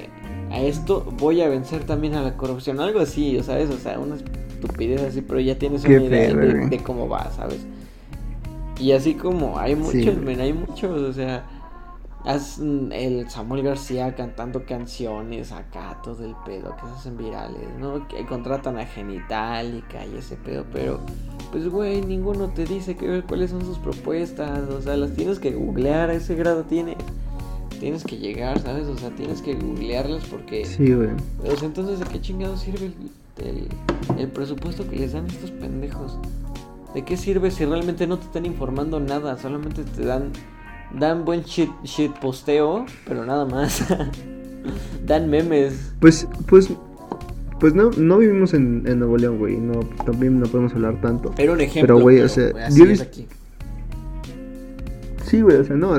A 0.51 0.61
esto, 0.61 1.07
voy 1.19 1.41
a 1.41 1.49
vencer 1.49 1.85
también 1.85 2.15
a 2.15 2.23
la 2.23 2.37
corrupción. 2.37 2.79
Algo 2.81 3.01
así, 3.01 3.41
¿sabes? 3.43 3.71
O 3.71 3.79
sea, 3.79 3.99
una 3.99 4.17
estupidez 4.17 5.01
así, 5.01 5.23
pero 5.23 5.41
ya 5.41 5.59
tienes 5.59 5.85
una 5.85 6.03
idea 6.03 6.35
de, 6.35 6.69
de 6.69 6.79
cómo 6.79 7.09
va, 7.09 7.31
¿sabes? 7.31 7.67
Y 8.79 8.93
así 8.93 9.15
como 9.15 9.59
hay 9.59 9.77
muchos, 9.77 10.17
men, 10.19 10.41
hay 10.41 10.53
muchos, 10.53 11.01
o 11.01 11.13
sea, 11.13 11.45
el 12.25 13.29
Samuel 13.29 13.63
García 13.63 14.15
cantando 14.15 14.65
canciones 14.65 15.51
acá, 15.51 15.99
todo 16.03 16.25
el 16.25 16.35
pedo 16.45 16.77
que 16.77 16.87
se 16.87 16.93
hacen 16.93 17.17
virales, 17.17 17.69
¿no? 17.81 18.07
Que 18.07 18.25
contratan 18.27 18.79
a 18.79 18.87
Genitalica 18.87 20.07
y 20.07 20.17
ese 20.19 20.37
pedo, 20.37 20.65
pero 20.73 21.01
pues 21.51 21.69
güey, 21.69 22.01
ninguno 22.01 22.49
te 22.49 22.65
dice 22.65 22.97
que, 22.97 23.23
cuáles 23.23 23.51
son 23.51 23.65
sus 23.65 23.79
propuestas, 23.79 24.69
o 24.69 24.81
sea, 24.81 24.97
las 24.97 25.15
tienes 25.15 25.39
que 25.39 25.53
googlear, 25.53 26.11
a 26.11 26.15
ese 26.15 26.35
grado 26.35 26.63
tienes. 26.65 26.97
Tienes 27.81 28.05
que 28.05 28.17
llegar, 28.17 28.61
¿sabes? 28.61 28.87
O 28.87 28.97
sea, 28.97 29.11
tienes 29.11 29.43
que 29.43 29.57
googlearlas 29.57 30.25
porque... 30.27 30.65
Sí, 30.65 30.95
güey. 30.95 31.09
O 31.45 31.57
sea, 31.57 31.67
entonces, 31.67 32.01
¿a 32.01 32.05
qué 32.05 32.21
chingado 32.21 32.57
sirve 32.57 32.93
el, 33.39 33.69
el 34.17 34.29
presupuesto 34.29 34.89
que 34.89 34.97
les 34.97 35.15
dan 35.15 35.27
estos 35.27 35.51
pendejos? 35.51 36.17
¿De 36.95 37.05
qué 37.05 37.17
sirve 37.17 37.51
si 37.51 37.65
realmente 37.65 38.07
no 38.07 38.19
te 38.19 38.27
están 38.27 38.47
informando 38.47 39.01
nada? 39.01 39.37
Solamente 39.37 39.83
te 39.83 40.05
dan 40.05 40.31
dan 40.99 41.25
buen 41.25 41.43
shit, 41.43 41.71
shit 41.85 42.13
posteo, 42.19 42.87
pero 43.07 43.25
nada 43.25 43.45
más. 43.45 43.85
dan 45.07 45.29
memes. 45.29 45.95
Pues 46.01 46.27
pues 46.47 46.71
pues 47.63 47.75
no, 47.75 47.91
no 47.97 48.19
vivimos 48.19 48.55
en, 48.55 48.83
en 48.87 48.99
Nuevo 48.99 49.17
León, 49.17 49.39
güey. 49.39 49.57
No, 49.57 49.81
también 50.05 50.41
no 50.41 50.47
podemos 50.47 50.75
hablar 50.75 51.01
tanto. 51.01 51.33
Pero 51.37 51.53
un 51.53 51.61
ejemplo. 51.61 51.95
Pero, 51.95 52.03
güey, 52.03 52.21
o 52.21 52.29
sea, 52.29 52.51
yo 52.71 52.85
es 52.87 53.01
aquí. 53.01 53.29
Sí, 55.25 55.41
güey, 55.41 55.57
o 55.57 55.65
sea, 55.65 55.77
no, 55.77 55.97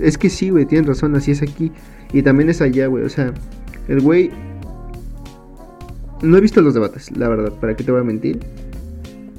es 0.00 0.18
que 0.18 0.28
sí, 0.28 0.50
güey, 0.50 0.66
tienes 0.66 0.88
razón, 0.88 1.14
así 1.14 1.30
es 1.30 1.42
aquí. 1.42 1.72
Y 2.12 2.22
también 2.22 2.50
es 2.50 2.60
allá, 2.60 2.88
güey, 2.88 3.04
o 3.04 3.08
sea, 3.08 3.32
el 3.88 4.00
güey... 4.00 4.30
No 6.22 6.36
he 6.36 6.40
visto 6.40 6.60
los 6.60 6.74
debates, 6.74 7.16
la 7.16 7.28
verdad, 7.28 7.52
¿para 7.60 7.76
qué 7.76 7.84
te 7.84 7.92
voy 7.92 8.00
a 8.00 8.04
mentir? 8.04 8.40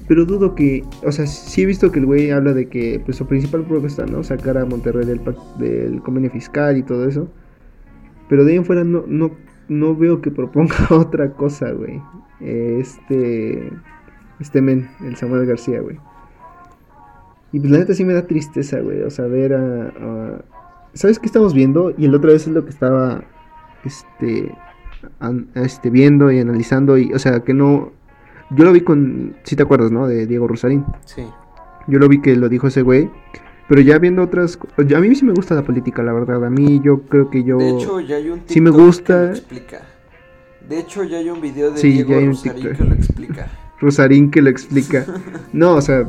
Pero 0.07 0.25
dudo 0.25 0.55
que, 0.55 0.83
o 1.03 1.11
sea, 1.11 1.27
sí 1.27 1.63
he 1.63 1.65
visto 1.65 1.91
que 1.91 1.99
el 1.99 2.05
güey 2.05 2.31
habla 2.31 2.53
de 2.53 2.69
que 2.69 3.01
pues 3.03 3.17
su 3.17 3.27
principal 3.27 3.65
propuesta, 3.65 4.05
¿no? 4.05 4.23
Sacar 4.23 4.57
a 4.57 4.65
Monterrey 4.65 5.05
del, 5.05 5.21
del 5.59 6.01
convenio 6.01 6.31
fiscal 6.31 6.77
y 6.77 6.83
todo 6.83 7.07
eso. 7.07 7.29
Pero 8.29 8.45
de 8.45 8.51
ahí 8.51 8.57
en 8.57 8.65
fuera 8.65 8.83
no, 8.83 9.03
no, 9.07 9.31
no 9.67 9.95
veo 9.95 10.21
que 10.21 10.31
proponga 10.31 10.75
otra 10.89 11.31
cosa, 11.33 11.71
güey. 11.71 12.01
Este, 12.39 13.71
este 14.39 14.61
men, 14.61 14.89
el 15.01 15.15
Samuel 15.15 15.45
García, 15.45 15.81
güey. 15.81 15.97
Y 17.51 17.59
pues 17.59 17.71
la 17.71 17.79
neta 17.79 17.93
sí 17.93 18.03
me 18.03 18.13
da 18.13 18.27
tristeza, 18.27 18.79
güey. 18.79 19.01
O 19.01 19.09
sea, 19.09 19.25
ver 19.25 19.53
a, 19.53 20.43
¿Sabes 20.93 21.19
qué 21.19 21.25
estamos 21.25 21.53
viendo? 21.53 21.93
Y 21.97 22.05
el 22.05 22.15
otra 22.15 22.31
vez 22.31 22.47
es 22.47 22.53
lo 22.53 22.63
que 22.63 22.71
estaba, 22.71 23.23
este, 23.83 24.51
este, 25.55 25.89
viendo 25.89 26.31
y 26.31 26.39
analizando. 26.39 26.97
Y, 26.97 27.13
o 27.13 27.19
sea, 27.19 27.41
que 27.41 27.53
no, 27.53 27.91
yo 28.51 28.63
lo 28.63 28.71
vi 28.71 28.81
con, 28.81 29.35
si 29.43 29.55
te 29.55 29.63
acuerdas, 29.63 29.91
¿no? 29.91 30.07
De 30.07 30.25
Diego 30.25 30.47
Rosarín. 30.47 30.85
Sí. 31.05 31.23
Yo 31.87 31.99
lo 31.99 32.07
vi 32.07 32.21
que 32.21 32.35
lo 32.35 32.49
dijo 32.49 32.67
ese 32.67 32.81
güey. 32.81 33.09
Pero 33.67 33.81
ya 33.81 33.97
viendo 33.99 34.21
otras... 34.21 34.57
A 34.77 34.99
mí 34.99 35.15
sí 35.15 35.25
me 35.25 35.33
gusta 35.33 35.53
la 35.55 35.63
política, 35.63 36.01
la 36.01 36.13
verdad. 36.13 36.43
A 36.45 36.49
mí 36.49 36.79
yo 36.83 37.01
creo 37.01 37.29
que 37.29 37.43
yo... 37.43 37.57
De 37.57 37.71
hecho, 37.71 37.99
ya 37.99 38.15
hay 38.15 38.29
un 38.29 38.39
TikTok 38.39 38.53
sí 38.53 38.61
me 38.61 38.69
gusta. 38.69 39.13
que 39.13 39.27
lo 39.27 39.33
explica. 39.33 39.81
De 40.69 40.79
hecho, 40.79 41.03
ya 41.03 41.17
hay 41.17 41.29
un 41.29 41.41
video 41.41 41.71
de 41.71 41.81
Diego 41.81 42.13
Rosarín 42.27 42.75
que 42.75 42.83
lo 42.83 42.93
explica. 42.93 43.51
Rosarín 43.79 44.31
que 44.31 44.41
lo 44.41 44.49
explica. 44.49 45.05
no, 45.51 45.75
o 45.75 45.81
sea, 45.81 46.05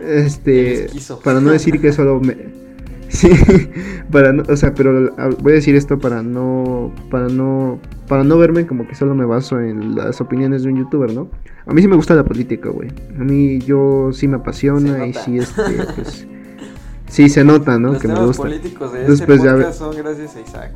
este... 0.00 0.88
Para 1.22 1.40
no 1.40 1.50
decir 1.50 1.80
que 1.80 1.92
solo 1.92 2.20
me... 2.20 2.67
Sí, 3.08 3.30
para 4.12 4.32
no, 4.32 4.42
o 4.48 4.56
sea, 4.56 4.74
pero 4.74 5.10
voy 5.40 5.52
a 5.52 5.54
decir 5.54 5.74
esto 5.74 5.98
para 5.98 6.22
no, 6.22 6.92
para 7.10 7.28
no, 7.28 7.80
para 8.06 8.22
no 8.22 8.38
verme 8.38 8.66
como 8.66 8.86
que 8.86 8.94
solo 8.94 9.14
me 9.14 9.24
baso 9.24 9.60
en 9.60 9.94
las 9.94 10.20
opiniones 10.20 10.62
de 10.62 10.68
un 10.68 10.78
youtuber, 10.78 11.12
¿no? 11.12 11.28
A 11.66 11.72
mí 11.72 11.82
sí 11.82 11.88
me 11.88 11.96
gusta 11.96 12.14
la 12.14 12.24
política, 12.24 12.68
güey. 12.70 12.90
A 13.18 13.24
mí 13.24 13.60
yo 13.60 14.10
sí 14.12 14.28
me 14.28 14.36
apasiona 14.36 15.06
y 15.06 15.14
sí, 15.14 15.38
este, 15.38 15.62
pues, 15.94 16.26
sí 17.08 17.28
se 17.28 17.44
nota, 17.44 17.78
¿no? 17.78 17.92
Los 17.92 18.02
que 18.02 18.08
me 18.08 18.14
gusta. 18.14 18.42
políticos 18.42 18.92
de 18.92 19.06
este 19.06 19.26
pues, 19.26 19.40
podcast 19.40 19.78
son 19.78 19.96
gracias 19.96 20.36
a 20.36 20.40
Isaac. 20.40 20.72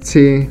sí, 0.00 0.48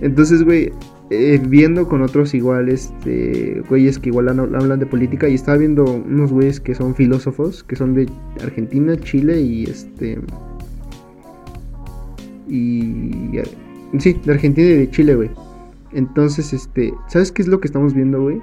entonces, 0.00 0.44
güey, 0.44 0.72
eh, 1.14 1.38
viendo 1.46 1.86
con 1.88 2.00
otros 2.00 2.32
igual, 2.32 2.70
este, 2.70 3.62
güeyes 3.68 3.98
que 3.98 4.08
igual 4.08 4.30
hablan 4.30 4.78
de 4.78 4.86
política 4.86 5.28
y 5.28 5.34
estaba 5.34 5.58
viendo 5.58 5.84
unos 5.84 6.32
güeyes 6.32 6.58
que 6.58 6.74
son 6.74 6.94
filósofos, 6.94 7.62
que 7.62 7.76
son 7.76 7.94
de 7.94 8.08
Argentina, 8.42 8.96
Chile 8.96 9.38
y 9.42 9.64
este... 9.64 10.18
Y... 12.48 13.40
Sí, 13.98 14.18
de 14.24 14.32
Argentina 14.32 14.68
y 14.68 14.74
de 14.78 14.90
Chile, 14.90 15.14
güey. 15.14 15.30
Entonces, 15.92 16.54
este, 16.54 16.94
¿sabes 17.08 17.30
qué 17.30 17.42
es 17.42 17.48
lo 17.48 17.60
que 17.60 17.66
estamos 17.66 17.92
viendo, 17.92 18.22
güey? 18.22 18.40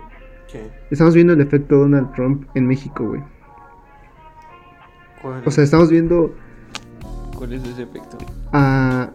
¿Qué? 0.52 0.62
Estamos 0.92 1.16
viendo 1.16 1.34
el 1.34 1.42
efecto 1.42 1.78
Donald 1.78 2.14
Trump 2.14 2.46
en 2.54 2.68
México, 2.68 3.08
güey. 3.08 3.22
O 5.44 5.50
sea, 5.50 5.64
estamos 5.64 5.90
viendo... 5.90 6.36
¿Cuál 7.36 7.54
es 7.54 7.64
ese 7.64 7.82
efecto? 7.82 8.20
A... 8.54 9.10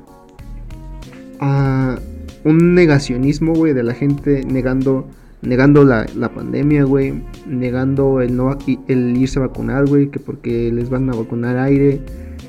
A 1.39 1.99
un 2.45 2.75
negacionismo, 2.75 3.55
güey, 3.55 3.73
de 3.73 3.83
la 3.83 3.95
gente 3.95 4.45
negando 4.45 5.07
negando 5.45 5.85
la, 5.85 6.07
pandemia, 6.35 6.85
güey, 6.85 7.23
negando 7.47 8.21
el 8.21 8.37
no 8.37 8.57
el 8.89 9.17
irse 9.17 9.39
a 9.39 9.43
vacunar, 9.43 9.87
güey, 9.87 10.09
que 10.09 10.19
porque 10.19 10.73
les 10.73 10.91
van 10.91 11.09
a 11.11 11.15
vacunar 11.15 11.59
aire, 11.59 12.01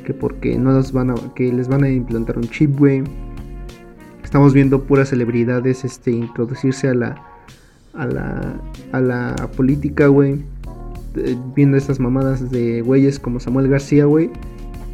que 0.05 0.13
porque 0.13 0.58
no 0.58 0.71
los 0.71 0.91
van 0.91 1.12
a 1.12 1.15
que 1.36 1.51
les 1.51 1.67
van 1.67 1.84
a 1.84 1.89
implantar 1.89 2.38
un 2.38 2.45
chip, 2.49 2.77
güey. 2.77 3.03
Estamos 4.23 4.53
viendo 4.53 4.84
puras 4.84 5.10
celebridades 5.10 5.86
este 5.86 6.12
introducirse 6.12 6.88
a 6.89 6.93
la 6.93 7.21
a 7.93 8.05
la 8.05 8.62
a 8.91 9.01
la 9.01 9.36
política, 9.55 10.08
güey. 10.08 10.41
Viendo 11.55 11.77
estas 11.77 11.99
mamadas 11.99 12.51
de 12.51 12.81
güeyes 12.81 13.19
como 13.19 13.39
Samuel 13.39 13.69
García, 13.69 14.05
güey. 14.05 14.29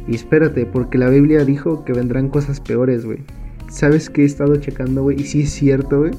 Y 0.06 0.14
espérate, 0.16 0.66
porque 0.66 0.98
la 0.98 1.08
Biblia 1.08 1.44
dijo 1.44 1.84
que 1.84 1.92
vendrán 1.92 2.28
cosas 2.28 2.60
peores, 2.60 3.04
güey. 3.04 3.20
¿Sabes 3.72 4.10
qué 4.10 4.22
he 4.22 4.24
estado 4.26 4.54
checando, 4.56 5.02
güey? 5.02 5.22
Y 5.22 5.24
sí 5.24 5.42
es 5.42 5.50
cierto, 5.50 6.00
güey. 6.00 6.12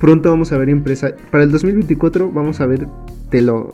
Pronto 0.00 0.28
vamos 0.28 0.50
a 0.50 0.58
ver 0.58 0.68
empresa. 0.68 1.14
Para 1.30 1.44
el 1.44 1.52
2024 1.52 2.32
vamos 2.32 2.60
a 2.60 2.66
ver, 2.66 2.88
te 3.30 3.40
lo. 3.40 3.72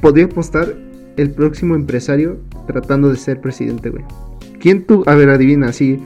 Podría 0.00 0.24
apostar 0.24 0.74
el 1.18 1.30
próximo 1.32 1.74
empresario 1.74 2.38
tratando 2.66 3.10
de 3.10 3.16
ser 3.16 3.42
presidente, 3.42 3.90
güey. 3.90 4.04
¿Quién 4.58 4.86
tú? 4.86 5.04
A 5.06 5.14
ver, 5.14 5.28
adivina, 5.28 5.68
así. 5.68 6.02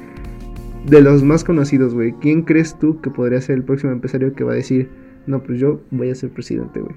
De 0.87 1.01
los 1.01 1.23
más 1.23 1.45
conocidos, 1.45 1.95
güey. 1.95 2.13
¿Quién 2.15 2.43
crees 2.43 2.77
tú 2.77 3.01
que 3.01 3.11
podría 3.11 3.41
ser 3.41 3.55
el 3.55 3.63
próximo 3.63 3.93
empresario 3.93 4.35
que 4.35 4.43
va 4.43 4.53
a 4.53 4.57
decir, 4.57 4.91
no, 5.29 5.41
pues 5.41 5.61
yo 5.61 5.83
voy 5.93 6.11
a 6.11 6.15
ser 6.17 6.31
presidente, 6.31 6.81
güey? 6.81 6.97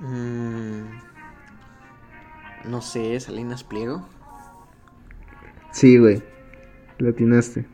Mm, 0.00 0.82
no 2.70 2.82
sé, 2.82 3.18
Salinas 3.20 3.64
Pliego. 3.64 4.06
Sí, 5.72 5.98
güey. 5.98 6.22
Latinaste. 6.98 7.64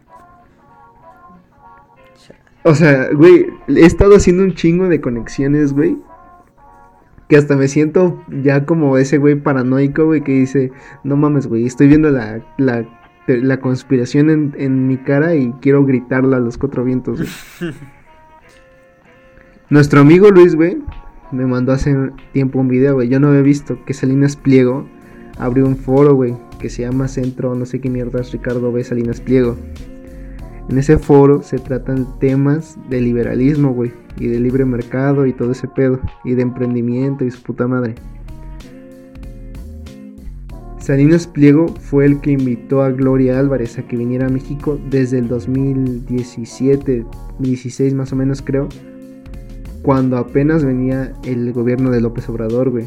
O 2.62 2.74
sea, 2.74 3.10
güey, 3.12 3.46
he 3.68 3.86
estado 3.86 4.16
haciendo 4.16 4.42
un 4.42 4.54
chingo 4.54 4.88
de 4.88 5.00
conexiones, 5.00 5.72
güey. 5.72 5.96
Que 7.28 7.36
hasta 7.36 7.56
me 7.56 7.68
siento 7.68 8.24
ya 8.42 8.66
como 8.66 8.98
ese 8.98 9.18
güey 9.18 9.36
paranoico, 9.36 10.04
güey, 10.04 10.22
que 10.22 10.32
dice, 10.32 10.72
no 11.04 11.16
mames, 11.16 11.46
güey, 11.46 11.64
estoy 11.64 11.86
viendo 11.86 12.10
la, 12.10 12.44
la, 12.56 12.84
la 13.28 13.60
conspiración 13.60 14.30
en, 14.30 14.54
en, 14.58 14.88
mi 14.88 14.96
cara 14.96 15.36
y 15.36 15.52
quiero 15.60 15.84
gritarla 15.84 16.36
a 16.38 16.40
los 16.40 16.58
cuatro 16.58 16.82
vientos, 16.82 17.18
güey. 17.60 17.72
Nuestro 19.70 20.00
amigo 20.00 20.30
Luis, 20.30 20.56
güey, 20.56 20.78
me 21.30 21.46
mandó 21.46 21.72
hace 21.72 21.96
tiempo 22.32 22.58
un 22.58 22.68
video, 22.68 22.94
güey. 22.94 23.08
Yo 23.08 23.20
no 23.20 23.28
había 23.28 23.42
visto 23.42 23.84
que 23.84 23.94
Salinas 23.94 24.36
Pliego 24.36 24.88
abrió 25.38 25.66
un 25.66 25.76
foro, 25.76 26.14
güey, 26.14 26.34
que 26.58 26.70
se 26.70 26.82
llama 26.82 27.08
Centro, 27.08 27.54
no 27.54 27.66
sé 27.66 27.80
qué 27.80 27.90
mierdas, 27.90 28.32
Ricardo 28.32 28.72
B. 28.72 28.82
Salinas 28.84 29.20
Pliego. 29.20 29.56
En 30.68 30.78
ese 30.78 30.98
foro 30.98 31.42
se 31.42 31.58
tratan 31.58 32.18
temas 32.18 32.76
de 32.90 33.00
liberalismo, 33.00 33.72
güey, 33.72 33.92
y 34.18 34.26
de 34.26 34.40
libre 34.40 34.64
mercado 34.64 35.26
y 35.26 35.32
todo 35.32 35.52
ese 35.52 35.68
pedo, 35.68 36.00
y 36.24 36.34
de 36.34 36.42
emprendimiento 36.42 37.24
y 37.24 37.30
su 37.30 37.42
puta 37.42 37.66
madre. 37.68 37.94
Salinas 40.86 41.26
Pliego 41.26 41.66
fue 41.66 42.06
el 42.06 42.20
que 42.20 42.30
invitó 42.30 42.82
a 42.82 42.90
Gloria 42.90 43.40
Álvarez 43.40 43.76
a 43.76 43.82
que 43.82 43.96
viniera 43.96 44.28
a 44.28 44.30
México 44.30 44.78
desde 44.88 45.18
el 45.18 45.26
2017, 45.26 47.04
16 47.40 47.94
más 47.94 48.12
o 48.12 48.16
menos 48.16 48.40
creo, 48.40 48.68
cuando 49.82 50.16
apenas 50.16 50.64
venía 50.64 51.12
el 51.24 51.52
gobierno 51.52 51.90
de 51.90 52.00
López 52.00 52.28
Obrador, 52.28 52.70
güey. 52.70 52.86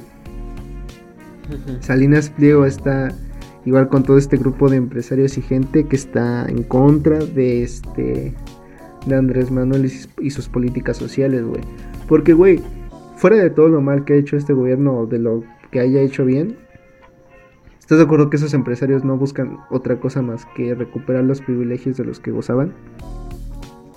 Salinas 1.82 2.30
Pliego 2.30 2.66
está 2.66 3.10
igual 3.66 3.90
con 3.90 4.04
todo 4.04 4.18
este 4.18 4.38
grupo 4.38 4.70
de 4.70 4.78
empresarios 4.78 5.38
y 5.38 5.42
gente 5.42 5.86
que 5.86 5.96
está 5.96 6.46
en 6.48 6.64
contra 6.64 7.20
de 7.20 7.64
este 7.64 8.34
de 9.06 9.16
Andrés 9.16 9.50
Manuel 9.52 9.92
y 10.20 10.30
sus 10.30 10.50
políticas 10.50 10.98
sociales, 10.98 11.44
güey. 11.44 11.62
Porque, 12.08 12.34
güey, 12.34 12.60
fuera 13.16 13.38
de 13.38 13.50
todo 13.50 13.70
lo 13.70 13.82
mal 13.82 14.06
que 14.06 14.14
ha 14.14 14.16
hecho 14.18 14.36
este 14.36 14.54
gobierno, 14.54 15.06
de 15.06 15.20
lo 15.20 15.44
que 15.72 15.80
haya 15.80 16.02
hecho 16.02 16.26
bien, 16.26 16.58
¿estás 17.80 17.98
de 17.98 18.04
acuerdo 18.04 18.30
que 18.30 18.38
esos 18.38 18.54
empresarios 18.54 19.04
no 19.04 19.18
buscan 19.18 19.58
otra 19.70 20.00
cosa 20.00 20.22
más 20.22 20.46
que 20.56 20.76
recuperar 20.76 21.24
los 21.24 21.42
privilegios 21.42 21.98
de 21.98 22.06
los 22.06 22.20
que 22.20 22.32
gozaban? 22.32 22.74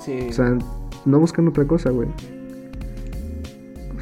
Sí. 0.01 0.19
O 0.29 0.33
sea, 0.33 0.57
no 1.05 1.19
buscan 1.19 1.49
otra 1.49 1.67
cosa, 1.67 1.91
güey. 1.91 2.09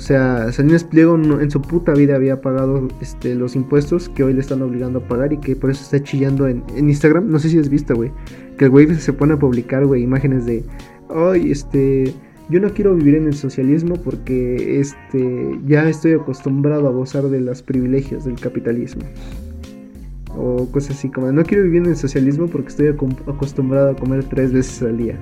O 0.01 0.03
sea, 0.03 0.51
Salinas 0.51 0.83
Pliego 0.83 1.15
en 1.15 1.51
su 1.51 1.61
puta 1.61 1.93
vida 1.93 2.17
había 2.17 2.41
pagado 2.41 2.89
este, 3.03 3.35
los 3.35 3.55
impuestos 3.55 4.09
que 4.09 4.25
hoy 4.25 4.33
le 4.33 4.41
están 4.41 4.63
obligando 4.63 5.01
a 5.01 5.03
pagar 5.03 5.35
y 5.35 5.37
que 5.37 5.55
por 5.55 5.71
eso 5.71 5.83
está 5.83 6.03
chillando 6.03 6.49
en, 6.49 6.65
Instagram. 6.75 7.29
No 7.29 7.39
sé 7.39 7.51
si 7.51 7.59
has 7.59 7.69
visto, 7.69 7.95
güey. 7.95 8.11
Que 8.57 8.65
el 8.65 8.71
güey 8.71 8.95
se 8.95 9.13
pone 9.13 9.35
a 9.35 9.39
publicar, 9.39 9.85
güey, 9.85 10.03
imágenes 10.03 10.47
de, 10.47 10.65
ay, 11.15 11.53
este, 11.53 12.15
yo 12.49 12.61
no 12.61 12.73
quiero 12.73 12.95
vivir 12.95 13.17
en 13.17 13.27
el 13.27 13.35
socialismo 13.35 13.97
porque, 13.97 14.81
este, 14.81 15.61
ya 15.67 15.87
estoy 15.87 16.15
acostumbrado 16.15 16.89
a 16.89 16.93
gozar 16.93 17.25
de 17.25 17.43
los 17.43 17.61
privilegios 17.61 18.25
del 18.25 18.41
capitalismo. 18.41 19.03
O 20.35 20.65
cosas 20.73 20.97
así 20.97 21.11
como, 21.11 21.31
no 21.31 21.45
quiero 21.45 21.65
vivir 21.65 21.83
en 21.83 21.91
el 21.91 21.97
socialismo 21.97 22.47
porque 22.47 22.69
estoy 22.69 22.89
acostumbrado 22.89 23.91
a 23.91 23.97
comer 23.97 24.25
tres 24.25 24.51
veces 24.51 24.81
al 24.81 24.97
día 24.97 25.19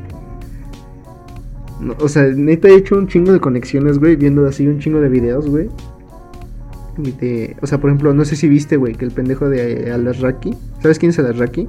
o 1.99 2.09
sea, 2.09 2.25
neta 2.25 2.69
he 2.69 2.75
hecho 2.75 2.97
un 2.97 3.07
chingo 3.07 3.33
de 3.33 3.41
conexiones, 3.41 3.99
güey, 3.99 4.17
viendo 4.17 4.47
así 4.47 4.67
un 4.67 4.79
chingo 4.79 5.01
de 5.01 5.09
videos, 5.09 5.49
güey. 5.49 5.69
o 7.61 7.67
sea, 7.67 7.79
por 7.79 7.91
ejemplo, 7.91 8.12
no 8.12 8.25
sé 8.25 8.37
si 8.37 8.49
viste, 8.49 8.77
güey, 8.77 8.95
que 8.95 9.05
el 9.05 9.12
pendejo 9.12 9.49
de 9.49 9.93
Alasraki. 9.93 10.55
¿Sabes 10.81 10.99
quién 10.99 11.11
es 11.11 11.19
Alasraki? 11.19 11.69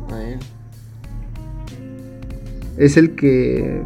Es 2.77 2.97
el 2.97 3.15
que. 3.15 3.83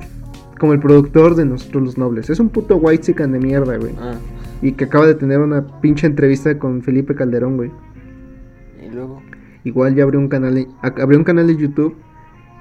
Como 0.60 0.72
el 0.72 0.80
productor 0.80 1.36
de 1.36 1.46
Nosotros 1.46 1.84
los 1.84 1.98
Nobles. 1.98 2.30
Es 2.30 2.40
un 2.40 2.48
puto 2.50 2.78
white 2.78 3.04
chicken 3.04 3.34
de 3.34 3.40
mierda, 3.40 3.76
güey. 3.78 3.94
Ah. 4.00 4.16
Y 4.62 4.74
que 4.74 4.86
acaba 4.86 5.06
de 5.06 5.16
tener 5.16 5.40
una 5.40 5.82
pinche 5.82 6.08
entrevista 6.08 6.58
con 6.58 6.82
Felipe 6.82 7.16
Calderón, 7.16 7.58
güey. 7.58 7.72
Y 8.82 8.94
luego. 8.94 9.22
Igual 9.66 9.96
ya 9.96 10.04
abrió 10.04 10.22
un 10.22 10.30
canal. 10.30 10.68
Abrió 10.82 11.20
un 11.20 11.26
canal 11.26 11.48
de 11.48 11.58
YouTube 11.58 11.96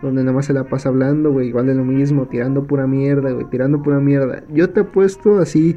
donde 0.02 0.22
nada 0.22 0.34
más 0.34 0.46
se 0.46 0.52
la 0.52 0.64
pasa 0.64 0.88
hablando, 0.88 1.30
güey, 1.30 1.48
igual 1.48 1.66
de 1.66 1.74
lo 1.74 1.84
mismo, 1.84 2.26
tirando 2.26 2.66
pura 2.66 2.86
mierda, 2.86 3.30
güey, 3.30 3.46
tirando 3.46 3.82
pura 3.82 4.00
mierda. 4.00 4.42
Yo 4.50 4.70
te 4.70 4.80
apuesto 4.80 5.38
así 5.38 5.76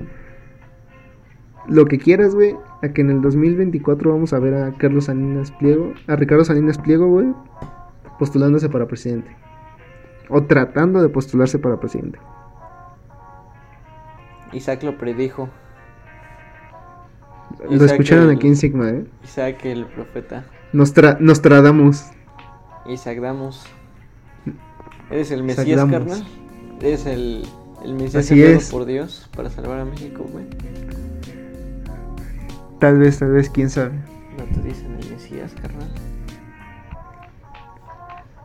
lo 1.67 1.85
que 1.85 1.99
quieras, 1.99 2.33
güey, 2.33 2.55
a 2.81 2.89
que 2.89 3.01
en 3.01 3.11
el 3.11 3.21
2024 3.21 4.11
vamos 4.11 4.33
a 4.33 4.39
ver 4.39 4.55
a 4.55 4.73
Carlos 4.77 5.05
Salinas 5.05 5.51
Pliego, 5.51 5.93
a 6.07 6.15
Ricardo 6.15 6.43
Salinas 6.43 6.79
Pliego, 6.79 7.07
güey, 7.07 7.27
postulándose 8.19 8.67
para 8.67 8.88
presidente. 8.88 9.35
O 10.29 10.43
tratando 10.43 11.01
de 11.03 11.09
postularse 11.09 11.59
para 11.59 11.79
presidente. 11.79 12.19
Isaac 14.53 14.83
lo 14.83 14.97
predijo. 14.97 15.49
Lo 17.69 17.85
escucharon 17.85 18.31
aquí 18.31 18.47
en 18.47 18.55
Sigma, 18.55 18.89
¿eh? 18.89 19.05
Isaac 19.23 19.65
el 19.65 19.85
profeta. 19.85 20.45
Nos, 20.73 20.93
tra 20.93 21.17
nos 21.19 21.41
tradamos. 21.41 22.11
Isaac 22.88 23.19
Damos. 23.19 23.65
Eres 25.12 25.32
el 25.32 25.44
Mesías, 25.44 25.86
carnal. 25.89 26.26
Eres 26.82 27.06
el, 27.06 27.43
el 27.84 27.93
Mesías 27.93 28.30
enviado 28.32 28.60
por 28.72 28.86
Dios 28.86 29.30
para 29.36 29.49
salvar 29.49 29.80
a 29.80 29.86
México, 29.86 30.26
güey. 30.32 30.45
Tal 32.80 32.97
vez, 32.97 33.20
tal 33.20 33.32
vez, 33.32 33.49
quién 33.49 33.70
sabe. 33.70 33.93
No 34.38 34.43
te 34.45 34.68
dicen 34.68 34.97
el 34.99 35.10
Mesías, 35.10 35.53
carnal. 35.62 35.89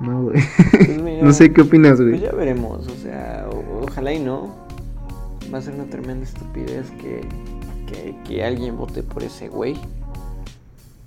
No, 0.00 0.22
güey. 0.24 0.42
Pues 0.70 1.22
no 1.22 1.32
sé 1.32 1.52
qué 1.52 1.62
opinas, 1.62 2.00
güey. 2.00 2.12
Pues 2.12 2.22
ya 2.22 2.32
veremos, 2.32 2.86
o 2.86 2.96
sea, 2.96 3.48
ojalá 3.82 4.12
y 4.12 4.20
no. 4.20 4.54
Va 5.52 5.58
a 5.58 5.62
ser 5.62 5.74
una 5.74 5.86
tremenda 5.86 6.24
estupidez 6.24 6.90
que, 6.92 7.26
que, 7.86 8.16
que 8.24 8.44
alguien 8.44 8.76
vote 8.76 9.02
por 9.02 9.22
ese 9.22 9.48
güey. 9.48 9.76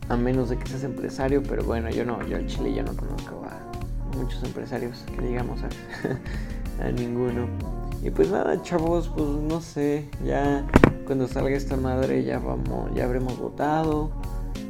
A 0.10 0.18
menos 0.18 0.49
de 0.49 0.58
que 0.58 0.68
seas 0.68 0.84
empresario, 0.84 1.41
pero 1.43 1.64
bueno, 1.64 1.89
yo 1.89 2.04
no, 2.04 2.26
yo 2.28 2.36
al 2.36 2.45
Chile 2.47 2.74
ya 2.74 2.84
no 2.84 2.93
conozco 2.95 3.45
a 3.45 3.62
muchos 4.16 4.43
empresarios 4.43 5.03
que 5.16 5.26
digamos 5.26 5.59
a, 6.82 6.91
ninguno. 6.91 7.47
Y 8.03 8.09
pues 8.09 8.30
nada, 8.32 8.61
chavos, 8.61 9.09
pues 9.16 9.28
no 9.28 9.61
sé, 9.61 10.09
ya 10.26 10.66
cuando 11.05 11.28
salga 11.28 11.55
esta 11.55 11.78
madre 11.78 12.24
ya 12.24 12.39
vamos, 12.39 12.93
ya 12.93 13.05
habremos 13.05 13.38
votado 13.39 14.11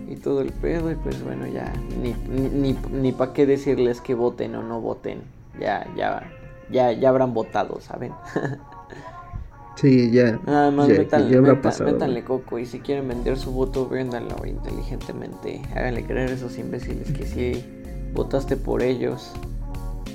y 0.07 0.15
todo 0.17 0.41
el 0.41 0.51
pedo 0.51 0.91
y 0.91 0.95
pues 0.95 1.23
bueno, 1.23 1.47
ya 1.47 1.71
ni, 2.01 2.13
ni, 2.37 2.77
ni, 2.91 3.11
para 3.11 3.33
qué 3.33 3.45
decirles 3.47 4.01
que 4.01 4.13
voten 4.13 4.55
o 4.55 4.61
no 4.63 4.81
voten. 4.81 5.21
ya, 5.59 5.87
ya, 5.97 6.23
ya, 6.69 6.91
ya 6.91 7.09
habrán 7.09 7.33
votado, 7.33 7.79
¿saben? 7.81 8.11
sí, 9.75 10.11
ya. 10.11 10.39
Nada 10.45 10.69
más 10.71 10.87
ya, 10.87 10.95
métanle, 10.99 11.31
ya 11.31 11.37
habrá 11.39 11.53
meta- 11.53 11.61
pasado, 11.69 11.91
métanle 11.91 12.21
güey. 12.21 12.39
coco 12.41 12.59
y 12.59 12.65
si 12.65 12.79
quieren 12.79 13.07
vender 13.07 13.37
su 13.37 13.51
voto, 13.51 13.87
véndanlo 13.89 14.45
inteligentemente. 14.45 15.61
Háganle 15.75 16.03
creer 16.05 16.29
a 16.29 16.33
esos 16.33 16.57
imbéciles 16.59 17.11
que 17.11 17.25
sí 17.25 17.65
votaste 18.13 18.57
por 18.57 18.81
ellos. 18.81 19.31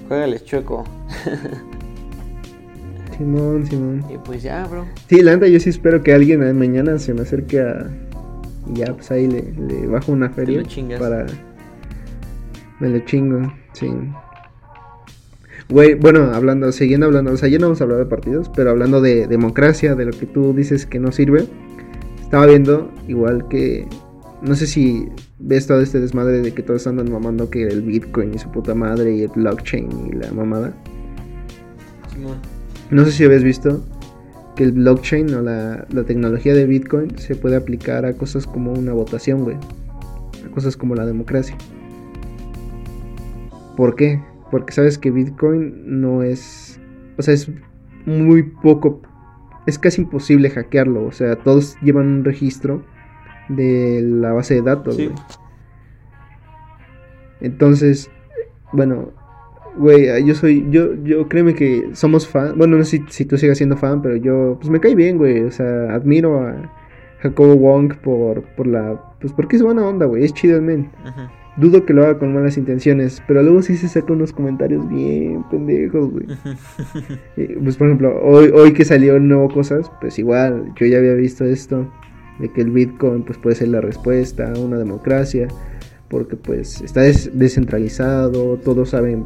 Juégales 0.09 0.44
chueco. 0.44 0.84
Simón, 3.16 3.66
Simón. 3.66 4.05
y 4.12 4.16
pues 4.18 4.42
ya, 4.42 4.64
bro. 4.66 4.86
Sí, 5.09 5.22
la 5.22 5.32
neta, 5.34 5.49
yo 5.49 5.59
sí 5.59 5.70
espero 5.70 6.03
que 6.03 6.12
alguien 6.14 6.40
mañana 6.57 6.99
se 6.99 7.14
me 7.14 7.22
acerque 7.22 7.61
a. 7.61 7.90
y 8.72 8.78
Ya, 8.78 8.92
pues 8.94 9.11
ahí 9.11 9.26
le, 9.26 9.42
le 9.53 9.86
bajo 9.86 10.12
una 10.12 10.30
feria. 10.30 10.61
lo 10.61 10.66
chingas. 10.66 11.01
Para. 11.01 11.26
Me 12.78 12.88
lo 12.90 12.99
chingo, 13.01 13.53
sí. 13.72 13.88
Güey, 15.68 15.94
bueno, 15.94 16.30
hablando, 16.32 16.70
siguiendo 16.72 17.07
hablando, 17.07 17.32
o 17.32 17.36
sea, 17.36 17.49
ya 17.49 17.59
no 17.59 17.66
vamos 17.66 17.80
a 17.80 17.84
hablar 17.84 17.99
de 17.99 18.07
partidos, 18.07 18.51
pero 18.55 18.70
hablando 18.70 19.01
de 19.03 19.26
democracia, 19.26 19.94
de 19.94 20.07
lo 20.07 20.12
que 20.12 20.24
tú 20.24 20.55
dices 20.55 20.86
que 20.86 20.99
no 20.99 21.12
sirve, 21.12 21.44
estaba 22.22 22.46
viendo, 22.46 22.90
igual 23.07 23.49
que, 23.49 23.86
no 24.40 24.55
sé 24.55 24.66
si 24.66 25.09
ves 25.39 25.66
todo 25.66 25.80
este 25.80 26.01
desmadre 26.01 26.41
de 26.41 26.53
que 26.53 26.62
todos 26.62 26.86
andan 26.86 27.11
mamando 27.11 27.51
que 27.51 27.66
el 27.66 27.82
Bitcoin 27.82 28.34
y 28.34 28.39
su 28.39 28.51
puta 28.51 28.74
madre 28.74 29.14
y 29.16 29.22
el 29.22 29.30
blockchain 29.34 29.89
y 30.09 30.12
la 30.12 30.32
mamada. 30.32 30.74
Simón. 32.12 32.39
No 32.91 33.05
sé 33.05 33.12
si 33.12 33.24
habéis 33.24 33.45
visto 33.45 33.84
que 34.57 34.64
el 34.64 34.72
blockchain 34.72 35.32
o 35.34 35.43
la, 35.43 35.86
la 35.91 36.05
tecnología 36.05 36.55
de 36.55 36.66
Bitcoin 36.66 37.16
se 37.18 37.36
puede 37.36 37.57
aplicar 37.57 38.05
a 38.05 38.14
cosas 38.14 38.47
como 38.47 38.72
una 38.72 38.93
votación, 38.93 39.45
güey. 39.45 39.57
A 40.45 40.51
cosas 40.51 40.76
como 40.76 40.95
la 40.95 41.07
democracia. 41.07 41.57
¿Por 43.76 43.95
qué? 43.95 44.20
Porque 44.51 44.72
sabes 44.72 44.99
que 44.99 45.11
Bitcoin 45.11 46.01
no 46.01 46.22
es... 46.24 46.80
O 47.16 47.22
sea, 47.22 47.34
es 47.34 47.49
muy 48.07 48.43
poco... 48.43 49.03
Es 49.66 49.78
casi 49.78 50.03
imposible 50.03 50.51
hackearlo. 50.51 51.05
O 51.05 51.12
sea, 51.12 51.36
todos 51.36 51.76
llevan 51.82 52.07
un 52.07 52.24
registro 52.24 52.82
de 53.49 54.03
la 54.05 54.32
base 54.32 54.55
de 54.55 54.62
datos, 54.62 54.96
Sí. 54.96 55.07
güey. 55.07 55.16
Entonces, 57.40 58.11
bueno, 58.72 59.11
güey, 59.76 60.24
yo 60.24 60.34
soy, 60.34 60.66
yo, 60.70 60.94
yo 61.05 61.28
créeme 61.28 61.55
que 61.55 61.90
somos 61.92 62.26
fan, 62.26 62.55
bueno, 62.59 62.76
no 62.76 62.84
sé 62.84 62.99
si, 62.99 63.05
si 63.09 63.24
tú 63.24 63.38
sigas 63.38 63.59
siendo 63.59 63.76
fan, 63.76 64.03
pero 64.03 64.16
yo, 64.16 64.57
pues 64.61 64.70
me 64.70 64.80
cae 64.80 64.94
bien, 64.94 65.18
güey, 65.18 65.42
o 65.44 65.51
sea, 65.53 65.94
admiro 65.94 66.40
a 66.40 66.72
Jacobo 67.20 67.55
Wong 67.57 67.94
por, 68.03 68.42
por 68.57 68.66
la, 68.66 69.01
pues 69.20 69.32
porque 69.32 69.57
es 69.57 69.62
buena 69.62 69.86
onda, 69.86 70.07
güey, 70.07 70.24
es 70.24 70.32
chido 70.34 70.57
el 70.57 70.62
men. 70.62 70.90
Ujú. 71.05 71.20
Dudo 71.61 71.84
que 71.84 71.92
lo 71.92 72.05
haga 72.05 72.18
con 72.20 72.32
malas 72.32 72.57
intenciones, 72.57 73.20
pero 73.26 73.42
luego 73.42 73.62
sí 73.62 73.76
se 73.76 73.88
saca 73.88 74.12
unos 74.12 74.32
comentarios 74.32 74.88
bien 74.88 75.42
pendejos, 75.51 76.11
güey. 76.12 76.26
Eh, 77.36 77.59
Pues 77.62 77.76
por 77.76 77.88
ejemplo, 77.88 78.16
hoy, 78.22 78.51
hoy 78.55 78.72
que 78.72 78.84
salió 78.84 79.18
nuevo 79.18 79.49
cosas, 79.49 79.90
pues 80.01 80.18
igual, 80.20 80.72
yo 80.76 80.86
ya 80.86 80.99
había 80.99 81.14
visto 81.14 81.44
esto, 81.44 81.88
de 82.39 82.49
que 82.53 82.61
el 82.61 82.70
Bitcoin 82.70 83.22
pues 83.22 83.39
puede 83.39 83.57
ser 83.57 83.68
la 83.68 83.80
respuesta 83.80 84.53
a 84.53 84.59
una 84.59 84.78
democracia, 84.78 85.49
porque 86.09 86.36
pues 86.36 86.80
está 86.80 87.03
des- 87.03 87.30
descentralizado, 87.39 88.57
todos 88.59 88.91
saben, 88.91 89.24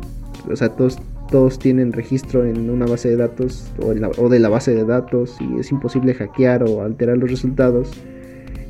o 0.50 0.56
sea, 0.56 0.70
todos, 0.70 0.98
todos 1.30 1.58
tienen 1.58 1.92
registro 1.92 2.44
en 2.44 2.68
una 2.70 2.86
base 2.86 3.08
de 3.08 3.16
datos 3.16 3.70
o, 3.80 4.28
de 4.28 4.38
la 4.38 4.48
base 4.48 4.74
de 4.74 4.84
datos 4.84 5.36
y 5.40 5.60
es 5.60 5.70
imposible 5.70 6.14
hackear 6.14 6.62
o 6.64 6.82
alterar 6.82 7.18
los 7.18 7.30
resultados. 7.30 7.90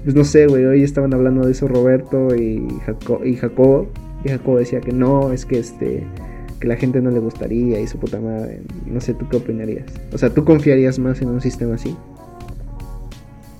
Pues 0.05 0.14
no 0.16 0.24
sé, 0.24 0.47
hoy 0.47 0.82
estaban 0.82 1.14
hablando 1.14 1.47
de 1.47 1.53
eso 1.53 1.68
Roberto 1.68 2.34
y, 2.34 2.66
Jaco- 2.86 3.24
y 3.24 3.36
Jacobo, 3.36 3.86
y 4.24 4.28
Jacobo 4.30 4.59
decía 4.59 4.80
que 4.80 4.93
no, 4.93 5.32
es 5.32 5.47
que 5.47 5.59
este 5.61 6.05
que 6.61 6.68
la 6.68 6.76
gente 6.76 7.01
no 7.01 7.11
le 7.11 7.18
gustaría 7.18 7.80
y 7.80 7.88
su 7.88 7.99
puta 7.99 8.20
madre. 8.20 8.61
No 8.86 9.01
sé, 9.01 9.14
¿tú 9.14 9.26
qué 9.28 9.36
opinarías? 9.38 9.84
O 10.12 10.18
sea, 10.18 10.30
¿tú 10.30 10.45
confiarías 10.45 10.97
más 11.01 11.20
en 11.20 11.28
un 11.28 11.40
sistema 11.40 11.74
así? 11.74 11.97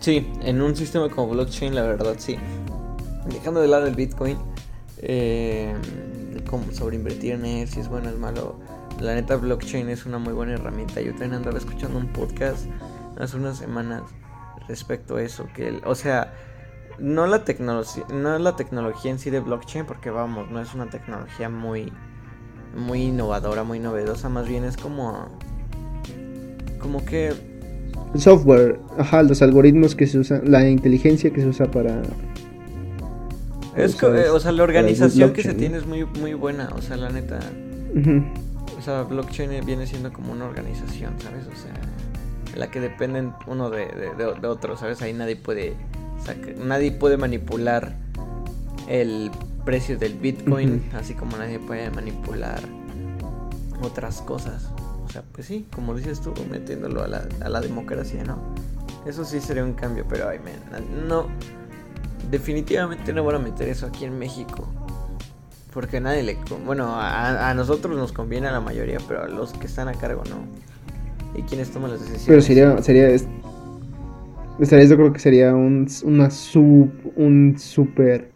Sí, 0.03 0.29
en 0.43 0.61
un 0.61 0.75
sistema 0.75 1.09
como 1.09 1.29
blockchain, 1.29 1.77
la 1.77 1.83
verdad, 1.83 2.17
sí. 2.19 2.37
Dejando 3.27 3.61
de 3.61 3.69
lado 3.69 3.87
el 3.87 3.95
Bitcoin, 3.95 4.37
eh, 4.99 5.73
como 6.51 6.73
sobre 6.73 6.97
invertir 6.97 7.35
en 7.35 7.45
él, 7.45 7.69
si 7.69 7.79
es 7.79 7.87
bueno 7.87 8.09
o 8.09 8.13
es 8.13 8.19
malo. 8.19 8.57
La 8.99 9.15
neta, 9.15 9.37
blockchain 9.37 9.89
es 9.91 10.05
una 10.05 10.19
muy 10.19 10.33
buena 10.33 10.55
herramienta. 10.55 11.01
Yo 11.01 11.13
también 11.13 11.35
andaba 11.35 11.57
escuchando 11.57 12.01
un 12.01 12.09
podcast 12.09 12.67
hace 13.17 13.37
unas 13.37 13.59
semanas 13.59 14.03
respecto 14.67 15.19
a 15.19 15.23
eso. 15.23 15.47
Que, 15.55 15.81
o 15.85 15.95
sea, 15.95 16.35
no 16.99 17.29
la, 17.29 17.45
no 18.13 18.39
la 18.41 18.57
tecnología 18.57 19.13
en 19.13 19.21
sí 19.21 19.31
de 19.31 19.39
blockchain, 19.39 19.87
porque 19.87 20.11
vamos, 20.11 20.51
no 20.51 20.61
es 20.61 20.75
una 20.75 20.91
tecnología 20.91 21.49
muy, 21.49 21.93
muy 22.77 23.05
innovadora, 23.05 23.63
muy 23.63 23.79
novedosa. 23.79 24.29
Más 24.29 24.49
bien 24.49 24.65
es 24.65 24.77
como, 24.77 25.29
como 26.81 27.05
que 27.05 27.52
software, 28.17 28.79
ajá, 28.99 29.23
los 29.23 29.41
algoritmos 29.43 29.95
que 29.95 30.07
se 30.07 30.19
usan, 30.19 30.43
la 30.51 30.69
inteligencia 30.69 31.31
que 31.33 31.41
se 31.41 31.49
usa 31.49 31.71
para... 31.71 32.03
Es 33.77 34.01
eh, 34.03 34.29
o 34.29 34.39
sea, 34.39 34.53
la 34.53 34.65
organización 34.65 35.33
que 35.33 35.43
se 35.43 35.55
tiene 35.55 35.79
es 35.79 35.87
muy, 35.87 36.05
muy 36.05 36.35
buena. 36.35 36.69
O 36.77 36.83
sea, 36.83 36.97
la 36.99 37.09
neta. 37.09 37.39
O 38.79 38.83
sea, 38.83 39.03
blockchain 39.05 39.65
viene 39.65 39.87
siendo 39.87 40.13
como 40.13 40.33
una 40.33 40.45
organización, 40.45 41.15
¿sabes? 41.23 41.47
O 41.47 41.57
sea, 41.57 41.73
en 42.53 42.61
la 42.61 42.71
que 42.71 42.81
dependen 42.81 43.33
uno 43.47 43.71
de, 43.71 43.87
de- 43.87 44.15
de- 44.41 44.47
otro, 44.47 44.77
¿sabes? 44.77 45.01
Ahí 45.01 45.15
nadie 45.15 45.37
puede. 45.37 45.73
saca- 46.23 46.53
nadie 46.63 46.93
puede 46.93 47.17
manipular 47.17 47.95
el 48.89 49.31
precio 49.65 49.97
del 49.97 50.15
Bitcoin, 50.15 50.83
así 50.95 51.15
como 51.15 51.39
nadie 51.39 51.59
puede 51.59 51.89
manipular 51.91 52.61
otras 53.83 54.21
cosas. 54.21 54.69
Sea, 55.13 55.23
pues 55.33 55.47
sí, 55.47 55.67
como 55.75 55.95
dices 55.95 56.21
tú, 56.21 56.33
metiéndolo 56.51 57.03
a 57.03 57.09
la, 57.09 57.29
a 57.43 57.49
la 57.49 57.61
democracia, 57.61 58.25
¿no? 58.25 58.39
Eso 59.07 59.25
sí 59.25 59.41
sería 59.41 59.65
un 59.65 59.75
cambio, 59.75 60.07
pero 60.09 60.29
ay, 60.29 60.39
man, 60.39 61.07
no. 61.07 61.27
Definitivamente 62.31 63.13
no 63.13 63.25
van 63.25 63.37
a 63.37 63.39
meter 63.39 63.69
eso 63.69 63.87
aquí 63.87 64.05
en 64.05 64.19
México. 64.19 64.67
Porque 65.73 66.01
nadie 66.01 66.23
le. 66.23 66.39
Bueno, 66.65 66.95
a, 66.97 67.53
nosotros 67.55 67.97
nos 67.97 68.13
conviene 68.13 68.49
a 68.49 68.53
la 68.53 68.61
mayoría, 68.61 68.99
pero 69.07 69.25
a 69.25 69.29
los 69.29 69.53
que 69.53 69.67
están 69.67 69.89
a 69.89 69.95
cargo 69.95 70.23
no. 70.31 71.39
Y 71.39 71.43
quienes 71.43 71.71
toman 71.71 71.91
las 71.91 72.01
decisiones. 72.01 72.27
Pero 72.27 72.41
sería, 72.43 72.83
sería, 72.83 73.09
es- 73.09 73.27
estarías 74.61 74.89
yo 74.91 74.97
creo 74.97 75.13
que 75.13 75.19
sería 75.19 75.55
un, 75.55 75.89
una 76.05 76.31
sub, 76.31 76.91
un 77.17 77.59
super 77.59 78.31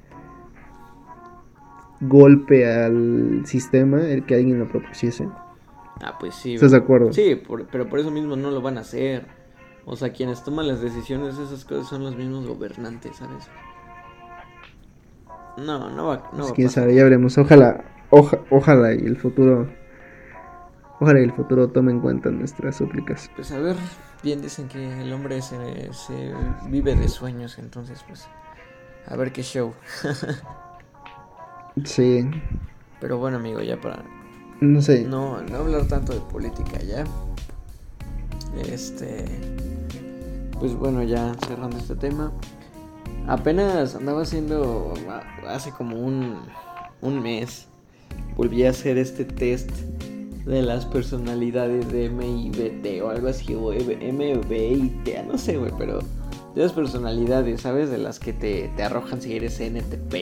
golpe 2.00 2.70
al 2.70 3.42
sistema 3.46 4.02
el 4.02 4.24
que 4.26 4.34
alguien 4.34 4.58
lo 4.58 4.68
propusiese. 4.68 5.28
Ah, 6.02 6.16
pues 6.18 6.34
sí. 6.34 6.54
¿Estás 6.54 6.72
de 6.72 6.78
acuerdo? 6.78 7.12
Sí, 7.12 7.34
por- 7.36 7.66
pero 7.68 7.88
por 7.88 7.98
eso 7.98 8.10
mismo 8.10 8.36
no 8.36 8.50
lo 8.50 8.60
van 8.60 8.78
a 8.78 8.82
hacer. 8.82 9.26
O 9.84 9.96
sea, 9.96 10.12
quienes 10.12 10.42
toman 10.44 10.66
las 10.68 10.80
decisiones, 10.80 11.38
esas 11.38 11.64
cosas 11.64 11.88
son 11.88 12.02
los 12.04 12.16
mismos 12.16 12.46
gobernantes, 12.46 13.16
¿sabes? 13.16 13.48
No, 15.56 15.88
no 15.90 16.06
va, 16.08 16.16
no 16.16 16.22
Pues 16.32 16.46
va 16.46 16.50
a 16.50 16.54
quién 16.54 16.68
sabe, 16.70 16.94
ya 16.94 17.04
veremos. 17.04 17.38
Ojalá, 17.38 17.84
oja- 18.10 18.40
ojalá 18.50 18.92
y 18.94 18.98
el 18.98 19.16
futuro, 19.16 19.68
ojalá 21.00 21.20
y 21.20 21.24
el 21.24 21.32
futuro 21.32 21.68
tome 21.68 21.92
en 21.92 22.00
cuenta 22.00 22.30
nuestras 22.30 22.76
súplicas. 22.76 23.30
Pues 23.36 23.52
a 23.52 23.58
ver, 23.58 23.76
bien 24.22 24.42
dicen 24.42 24.68
que 24.68 25.00
el 25.00 25.12
hombre 25.12 25.40
se, 25.40 25.92
se 25.94 26.34
vive 26.68 26.94
de 26.94 27.08
sueños, 27.08 27.58
entonces 27.58 28.04
pues 28.06 28.28
a 29.06 29.16
ver 29.16 29.32
qué 29.32 29.42
show. 29.42 29.72
Sí, 31.84 32.26
Pero 33.00 33.18
bueno 33.18 33.36
amigo, 33.36 33.60
ya 33.60 33.78
para 33.78 34.02
no 34.60 34.80
sé. 34.80 35.04
no, 35.04 35.42
no 35.42 35.56
hablar 35.56 35.86
tanto 35.86 36.12
de 36.12 36.20
política 36.20 36.80
ya. 36.82 37.04
Este, 38.72 39.24
pues 40.58 40.74
bueno, 40.74 41.02
ya 41.02 41.34
cerrando 41.46 41.76
este 41.76 41.94
tema. 41.94 42.32
Apenas 43.26 43.94
andaba 43.94 44.22
haciendo, 44.22 44.94
hace 45.46 45.70
como 45.72 45.98
un, 45.98 46.38
un 47.02 47.22
mes, 47.22 47.66
volví 48.36 48.64
a 48.64 48.70
hacer 48.70 48.98
este 48.98 49.24
test 49.24 49.70
de 50.46 50.62
las 50.62 50.86
personalidades 50.86 51.90
de 51.90 52.08
MIBT 52.08 53.02
o 53.02 53.10
algo 53.10 53.28
así, 53.28 53.54
o 53.54 53.72
MBIT, 53.72 55.24
no 55.26 55.36
sé, 55.38 55.56
güey, 55.56 55.72
pero 55.76 55.98
de 56.54 56.62
las 56.62 56.72
personalidades, 56.72 57.62
¿sabes? 57.62 57.90
De 57.90 57.98
las 57.98 58.20
que 58.20 58.32
te, 58.32 58.70
te 58.76 58.82
arrojan 58.82 59.20
si 59.20 59.36
eres 59.36 59.60
NTP, 59.60 60.14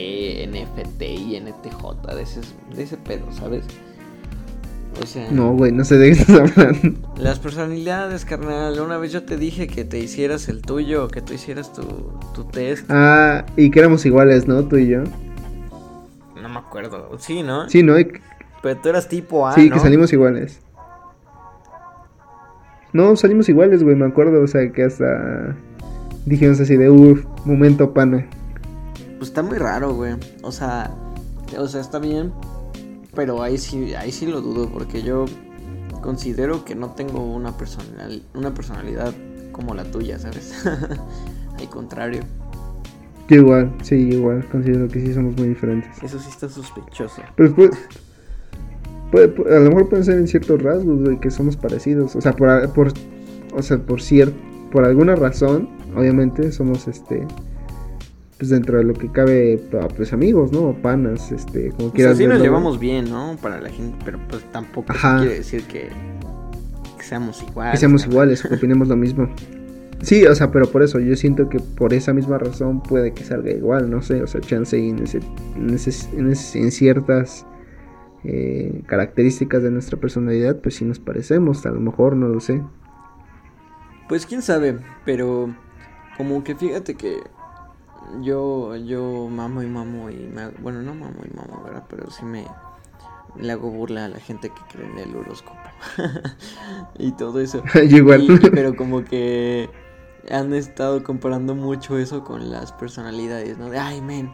NFT 0.49 1.01
y 1.03 1.39
NTJ, 1.39 2.15
de 2.15 2.21
ese, 2.23 2.41
de 2.75 2.83
ese 2.83 2.97
pedo, 2.97 3.31
¿sabes? 3.31 3.65
O 5.01 5.05
sea, 5.05 5.29
No, 5.31 5.53
güey, 5.53 5.71
no 5.71 5.83
sé 5.83 5.97
de 5.97 6.13
qué 6.13 6.19
estás 6.21 6.39
hablando. 6.57 6.99
las 7.17 7.39
personalidades, 7.39 8.23
carnal. 8.25 8.79
Una 8.79 8.97
vez 8.97 9.11
yo 9.11 9.23
te 9.23 9.37
dije 9.37 9.67
que 9.67 9.83
te 9.85 9.99
hicieras 9.99 10.47
el 10.49 10.61
tuyo, 10.61 11.07
que 11.09 11.21
tú 11.21 11.33
hicieras 11.33 11.73
tu, 11.73 11.83
tu 12.33 12.45
test. 12.45 12.85
Ah, 12.89 13.45
y 13.57 13.69
que 13.71 13.79
éramos 13.79 14.05
iguales, 14.05 14.47
¿no? 14.47 14.63
Tú 14.65 14.77
y 14.77 14.87
yo. 14.87 15.03
No 16.41 16.49
me 16.49 16.59
acuerdo. 16.59 17.09
Sí, 17.19 17.43
¿no? 17.43 17.69
Sí, 17.69 17.83
¿no? 17.83 17.99
Y- 17.99 18.07
Pero 18.63 18.79
tú 18.81 18.89
eras 18.89 19.07
tipo 19.09 19.47
A, 19.47 19.53
sí, 19.53 19.69
¿no? 19.69 19.75
que 19.75 19.81
salimos 19.81 20.11
iguales. 20.13 20.59
No, 22.93 23.15
salimos 23.17 23.49
iguales, 23.49 23.83
güey, 23.83 23.95
me 23.95 24.05
acuerdo. 24.05 24.41
O 24.41 24.47
sea, 24.47 24.71
que 24.71 24.83
hasta 24.83 25.55
dijimos 26.25 26.59
así 26.61 26.77
de, 26.77 26.89
uff, 26.89 27.25
momento 27.45 27.93
pana. 27.93 28.25
Pues 29.17 29.29
está 29.29 29.41
muy 29.43 29.57
raro, 29.57 29.93
güey. 29.93 30.13
O 30.41 30.51
sea, 30.51 30.91
o 31.57 31.67
sea, 31.67 31.81
está 31.81 31.99
bien. 31.99 32.31
Pero 33.15 33.41
ahí 33.41 33.57
sí, 33.57 33.93
ahí 33.95 34.11
sí 34.11 34.25
lo 34.25 34.41
dudo, 34.41 34.69
porque 34.69 35.01
yo 35.01 35.25
considero 36.01 36.65
que 36.65 36.75
no 36.75 36.91
tengo 36.91 37.23
una, 37.23 37.57
personal, 37.57 38.21
una 38.33 38.53
personalidad 38.53 39.13
como 39.51 39.73
la 39.73 39.85
tuya, 39.85 40.19
¿sabes? 40.19 40.53
Al 41.59 41.69
contrario. 41.69 42.21
Yo 43.29 43.37
igual, 43.37 43.73
sí, 43.81 43.95
igual, 43.95 44.45
considero 44.49 44.87
que 44.87 45.01
sí 45.01 45.13
somos 45.13 45.35
muy 45.37 45.47
diferentes. 45.47 45.91
Eso 46.03 46.19
sí 46.19 46.29
está 46.29 46.47
sospechoso. 46.47 47.21
Pero 47.35 47.55
pues, 47.55 47.71
puede, 49.11 49.27
puede, 49.29 49.55
a 49.55 49.59
lo 49.61 49.69
mejor 49.69 49.89
pueden 49.89 50.05
ser 50.05 50.19
en 50.19 50.27
ciertos 50.27 50.61
rasgos, 50.61 51.03
de 51.05 51.19
que 51.19 51.31
somos 51.31 51.55
parecidos. 51.57 52.15
O 52.15 52.21
sea, 52.21 52.33
por, 52.33 52.71
por 52.73 52.93
o 53.55 53.61
sea, 53.63 53.77
por 53.77 54.01
cierto, 54.01 54.35
por 54.71 54.85
alguna 54.85 55.15
razón, 55.15 55.69
obviamente, 55.95 56.51
somos 56.51 56.87
este 56.87 57.25
pues 58.37 58.49
dentro 58.49 58.77
de 58.77 58.83
lo 58.83 58.93
que 58.93 59.11
cabe, 59.11 59.59
pues 59.95 60.11
amigos, 60.11 60.51
¿no? 60.51 60.73
panas, 60.81 61.31
este, 61.31 61.69
como 61.69 61.91
quieras. 61.91 62.15
Pues 62.15 62.27
así 62.27 62.27
nos 62.27 62.41
llevamos 62.41 62.79
bien, 62.79 63.09
¿no? 63.09 63.37
Para 63.41 63.61
la 63.61 63.69
gente, 63.69 63.97
pero 64.03 64.19
pues 64.27 64.43
tampoco 64.51 64.93
quiere 64.93 65.35
decir 65.35 65.63
que, 65.63 65.89
que, 66.97 67.03
seamos 67.03 67.41
iguales. 67.43 67.71
Que 67.73 67.77
seamos 67.77 68.05
iguales, 68.05 68.41
que 68.43 68.53
opinemos 68.55 68.87
lo 68.89 68.97
mismo. 68.97 69.29
Sí, 70.01 70.25
o 70.25 70.35
sea, 70.35 70.51
pero 70.51 70.69
por 70.69 70.83
eso 70.83 70.99
yo 70.99 71.15
siento 71.15 71.47
que 71.47 71.59
por 71.59 71.93
esa 71.93 72.13
misma 72.13 72.37
razón 72.37 72.83
puede 72.83 73.13
que 73.13 73.23
salga 73.23 73.51
igual, 73.51 73.89
no 73.89 74.01
sé, 74.01 74.21
o 74.21 74.27
sea, 74.27 74.41
chance 74.41 74.77
en, 74.77 74.99
ese, 74.99 75.19
en, 75.55 75.69
ese, 75.69 75.91
en, 76.17 76.31
ese, 76.31 76.59
en 76.59 76.71
ciertas 76.71 77.45
eh, 78.25 78.83
características 78.85 79.63
de 79.63 79.71
nuestra 79.71 79.97
personalidad, 79.97 80.59
pues 80.59 80.75
sí 80.75 80.85
nos 80.85 80.99
parecemos, 80.99 81.65
a 81.65 81.71
lo 81.71 81.79
mejor, 81.79 82.17
no 82.17 82.27
lo 82.27 82.41
sé. 82.41 82.61
Pues 84.09 84.25
quién 84.25 84.41
sabe, 84.41 84.77
pero 85.05 85.55
como 86.17 86.43
que 86.43 86.55
fíjate 86.55 86.95
que 86.95 87.21
yo, 88.21 88.75
yo 88.75 89.27
mamo 89.29 89.61
y 89.63 89.67
mamo 89.67 90.09
y 90.09 90.17
me, 90.27 90.49
bueno, 90.59 90.81
no 90.81 90.93
mamo 90.93 91.21
y 91.23 91.35
mamo, 91.35 91.63
¿verdad? 91.63 91.83
Pero 91.89 92.09
sí 92.09 92.25
me 92.25 92.45
le 93.37 93.51
hago 93.51 93.69
burla 93.69 94.05
a 94.05 94.09
la 94.09 94.19
gente 94.19 94.49
que 94.49 94.61
cree 94.71 94.89
en 94.89 94.97
el 94.97 95.15
horóscopo 95.15 95.59
y 96.97 97.11
todo 97.13 97.39
eso. 97.39 97.63
igual. 97.89 98.39
pero 98.53 98.75
como 98.75 99.03
que 99.03 99.69
han 100.29 100.53
estado 100.53 101.03
comparando 101.03 101.55
mucho 101.55 101.97
eso 101.97 102.23
con 102.23 102.49
las 102.49 102.71
personalidades, 102.71 103.57
¿no? 103.57 103.69
De, 103.69 103.77
ay, 103.77 104.01
men, 104.01 104.31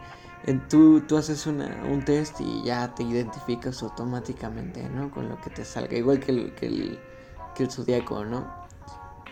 tú, 0.68 1.00
tú 1.02 1.16
haces 1.16 1.46
una, 1.46 1.82
un 1.90 2.04
test 2.04 2.40
y 2.40 2.62
ya 2.64 2.94
te 2.94 3.02
identificas 3.02 3.82
automáticamente, 3.82 4.88
¿no? 4.88 5.10
Con 5.10 5.28
lo 5.28 5.40
que 5.40 5.50
te 5.50 5.64
salga, 5.64 5.96
igual 5.96 6.20
que 6.20 6.32
el, 6.32 6.54
que 6.54 6.66
el, 6.66 6.98
que 7.54 7.64
el 7.64 7.70
zodiaco, 7.70 8.24
¿no? 8.24 8.61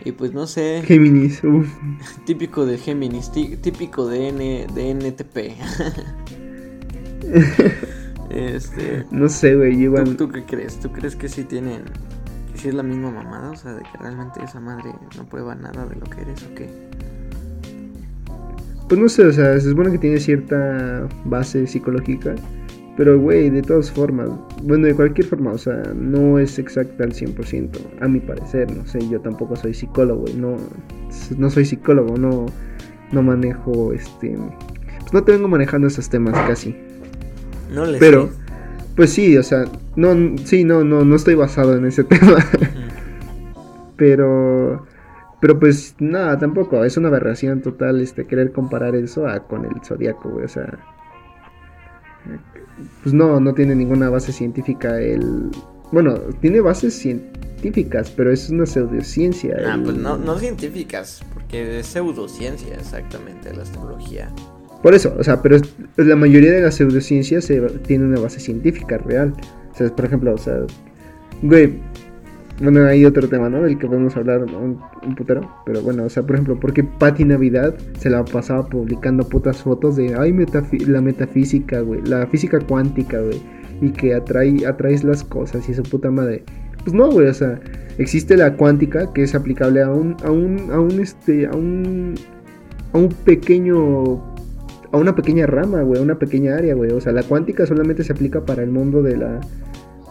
Y 0.03 0.11
pues 0.13 0.33
no 0.33 0.47
sé. 0.47 0.81
Géminis, 0.85 1.43
uff. 1.43 1.67
Típico 2.25 2.65
de 2.65 2.77
Géminis, 2.77 3.31
típico 3.31 4.07
de, 4.07 4.29
N, 4.29 4.67
de 4.73 4.93
NTP. 4.93 5.37
este. 8.29 9.05
No 9.11 9.29
sé, 9.29 9.55
güey, 9.55 9.79
igual. 9.81 10.17
¿Tú, 10.17 10.29
qué 10.29 10.43
crees? 10.43 10.79
¿Tú 10.79 10.91
crees 10.91 11.15
que 11.15 11.29
sí 11.29 11.43
tienen. 11.43 11.83
que 12.51 12.57
sí 12.57 12.69
es 12.69 12.73
la 12.73 12.83
misma 12.83 13.11
mamada? 13.11 13.51
O 13.51 13.55
sea, 13.55 13.73
de 13.73 13.83
que 13.83 13.97
realmente 13.99 14.43
esa 14.43 14.59
madre 14.59 14.91
no 15.17 15.25
prueba 15.25 15.53
nada 15.53 15.85
de 15.85 15.95
lo 15.95 16.05
que 16.05 16.21
eres 16.21 16.43
o 16.43 16.55
qué? 16.55 16.67
Pues 18.89 18.99
no 18.99 19.07
sé, 19.07 19.25
o 19.25 19.31
sea, 19.31 19.53
se 19.59 19.69
supone 19.69 19.91
que 19.91 19.99
tiene 19.99 20.19
cierta 20.19 21.07
base 21.25 21.67
psicológica. 21.67 22.35
Pero, 22.97 23.19
güey, 23.19 23.49
de 23.49 23.61
todas 23.61 23.89
formas, 23.89 24.29
bueno, 24.63 24.85
de 24.85 24.93
cualquier 24.93 25.25
forma, 25.25 25.53
o 25.53 25.57
sea, 25.57 25.81
no 25.95 26.39
es 26.39 26.59
exacta 26.59 27.05
al 27.05 27.13
100%, 27.13 27.69
a 28.01 28.07
mi 28.07 28.19
parecer, 28.19 28.69
no 28.75 28.85
sé, 28.85 28.99
yo 29.09 29.21
tampoco 29.21 29.55
soy 29.55 29.73
psicólogo, 29.73 30.25
no, 30.35 30.57
no 31.37 31.49
soy 31.49 31.65
psicólogo, 31.65 32.17
no, 32.17 32.47
no 33.11 33.23
manejo, 33.23 33.93
este, 33.93 34.37
pues 34.99 35.13
no 35.13 35.23
te 35.23 35.31
vengo 35.31 35.47
manejando 35.47 35.87
esos 35.87 36.09
temas 36.09 36.33
casi. 36.47 36.75
No 37.73 37.85
le 37.85 37.97
Pero, 37.97 38.29
pues 38.97 39.11
sí, 39.11 39.37
o 39.37 39.43
sea, 39.43 39.63
no, 39.95 40.37
sí, 40.43 40.65
no, 40.65 40.83
no, 40.83 41.05
no 41.05 41.15
estoy 41.15 41.35
basado 41.35 41.77
en 41.77 41.85
ese 41.85 42.03
tema. 42.03 42.45
pero, 43.95 44.85
pero 45.39 45.57
pues 45.57 45.95
nada, 45.99 46.37
tampoco, 46.37 46.83
es 46.83 46.97
una 46.97 47.07
aberración 47.07 47.61
total, 47.61 48.01
este, 48.01 48.27
querer 48.27 48.51
comparar 48.51 48.95
eso 48.95 49.27
a, 49.27 49.47
con 49.47 49.63
el 49.63 49.81
zodiaco, 49.81 50.29
güey, 50.29 50.43
o 50.43 50.49
sea 50.49 50.77
pues 53.03 53.13
no, 53.13 53.39
no 53.39 53.53
tiene 53.53 53.75
ninguna 53.75 54.09
base 54.09 54.31
científica. 54.31 54.99
El, 54.99 55.49
bueno, 55.91 56.15
tiene 56.41 56.61
bases 56.61 56.93
científicas, 56.93 58.11
pero 58.15 58.31
es 58.31 58.49
una 58.49 58.65
pseudociencia. 58.65 59.57
Ah, 59.65 59.79
pues 59.83 59.97
no, 59.97 60.17
no 60.17 60.37
científicas, 60.37 61.21
porque 61.33 61.79
es 61.79 61.87
pseudociencia 61.87 62.75
exactamente 62.75 63.53
la 63.53 63.63
astrología. 63.63 64.31
Por 64.81 64.95
eso, 64.95 65.15
o 65.19 65.23
sea, 65.23 65.41
pero 65.41 65.57
la 65.97 66.15
mayoría 66.15 66.51
de 66.51 66.61
las 66.61 66.75
pseudociencias 66.75 67.51
tiene 67.85 68.05
una 68.05 68.19
base 68.19 68.39
científica 68.39 68.97
real. 68.97 69.33
O 69.73 69.77
sea, 69.77 69.95
por 69.95 70.05
ejemplo, 70.05 70.33
o 70.33 70.37
sea, 70.37 70.59
güey, 71.43 71.79
bueno, 72.61 72.85
hay 72.85 73.05
otro 73.05 73.27
tema, 73.27 73.49
¿no? 73.49 73.63
Del 73.63 73.77
que 73.77 73.87
podemos 73.87 74.15
hablar 74.15 74.43
un, 74.43 74.79
putero. 75.15 75.49
Pero 75.65 75.81
bueno, 75.81 76.03
o 76.03 76.09
sea, 76.09 76.23
por 76.23 76.35
ejemplo, 76.35 76.59
¿por 76.59 76.73
qué 76.73 76.83
Patti 76.83 77.25
Navidad 77.25 77.75
se 77.97 78.09
la 78.09 78.23
pasaba 78.23 78.67
publicando 78.67 79.27
putas 79.27 79.63
fotos 79.63 79.95
de, 79.95 80.15
ay, 80.15 80.33
la 80.87 81.01
metafísica, 81.01 81.81
güey, 81.81 82.01
la 82.03 82.27
física 82.27 82.59
cuántica, 82.59 83.19
güey, 83.19 83.41
y 83.81 83.91
que 83.91 84.13
atrae, 84.13 84.65
atraes 84.67 85.03
las 85.03 85.23
cosas 85.23 85.67
y 85.69 85.73
su 85.73 85.83
puta 85.83 86.11
madre? 86.11 86.43
Pues 86.83 86.93
no, 86.93 87.09
güey, 87.09 87.27
o 87.27 87.33
sea, 87.33 87.59
existe 87.97 88.37
la 88.37 88.55
cuántica 88.55 89.11
que 89.13 89.23
es 89.23 89.33
aplicable 89.33 89.81
a 89.81 89.89
un, 89.89 90.15
a 90.23 90.31
un, 90.31 90.71
a 90.71 90.79
un, 90.79 90.99
este, 90.99 91.47
a 91.47 91.51
un, 91.51 92.15
a 92.93 92.97
un 92.97 93.09
pequeño 93.09 94.31
a 94.93 94.97
una 94.97 95.15
pequeña 95.15 95.47
rama, 95.47 95.81
güey, 95.83 95.99
a 95.99 96.03
una 96.03 96.19
pequeña 96.19 96.55
área, 96.55 96.75
güey. 96.75 96.91
O 96.91 96.99
sea, 96.99 97.13
la 97.13 97.23
cuántica 97.23 97.65
solamente 97.65 98.03
se 98.03 98.11
aplica 98.11 98.45
para 98.45 98.61
el 98.61 98.71
mundo 98.71 99.01
de 99.01 99.17
la. 99.17 99.39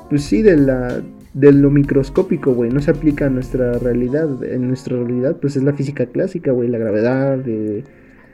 Pues 0.08 0.24
sí, 0.24 0.40
de 0.40 0.56
la 0.56 1.02
de 1.32 1.52
lo 1.52 1.70
microscópico, 1.70 2.52
güey, 2.52 2.70
no 2.70 2.80
se 2.80 2.90
aplica 2.90 3.26
a 3.26 3.30
nuestra 3.30 3.74
realidad. 3.74 4.42
En 4.44 4.68
nuestra 4.68 4.96
realidad, 4.96 5.36
pues 5.40 5.56
es 5.56 5.62
la 5.62 5.72
física 5.72 6.06
clásica, 6.06 6.52
güey, 6.52 6.68
la 6.68 6.78
gravedad, 6.78 7.38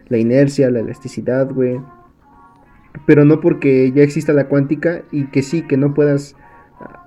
la 0.09 0.19
inercia, 0.19 0.71
la 0.71 0.81
elasticidad, 0.81 1.51
güey. 1.51 1.81
Pero 3.07 3.25
no 3.25 3.41
porque 3.41 3.93
ya 3.93 4.03
exista 4.03 4.33
la 4.33 4.49
cuántica 4.49 5.03
y 5.13 5.27
que 5.27 5.43
sí, 5.43 5.63
que 5.63 5.77
no 5.77 5.93
puedas 5.93 6.35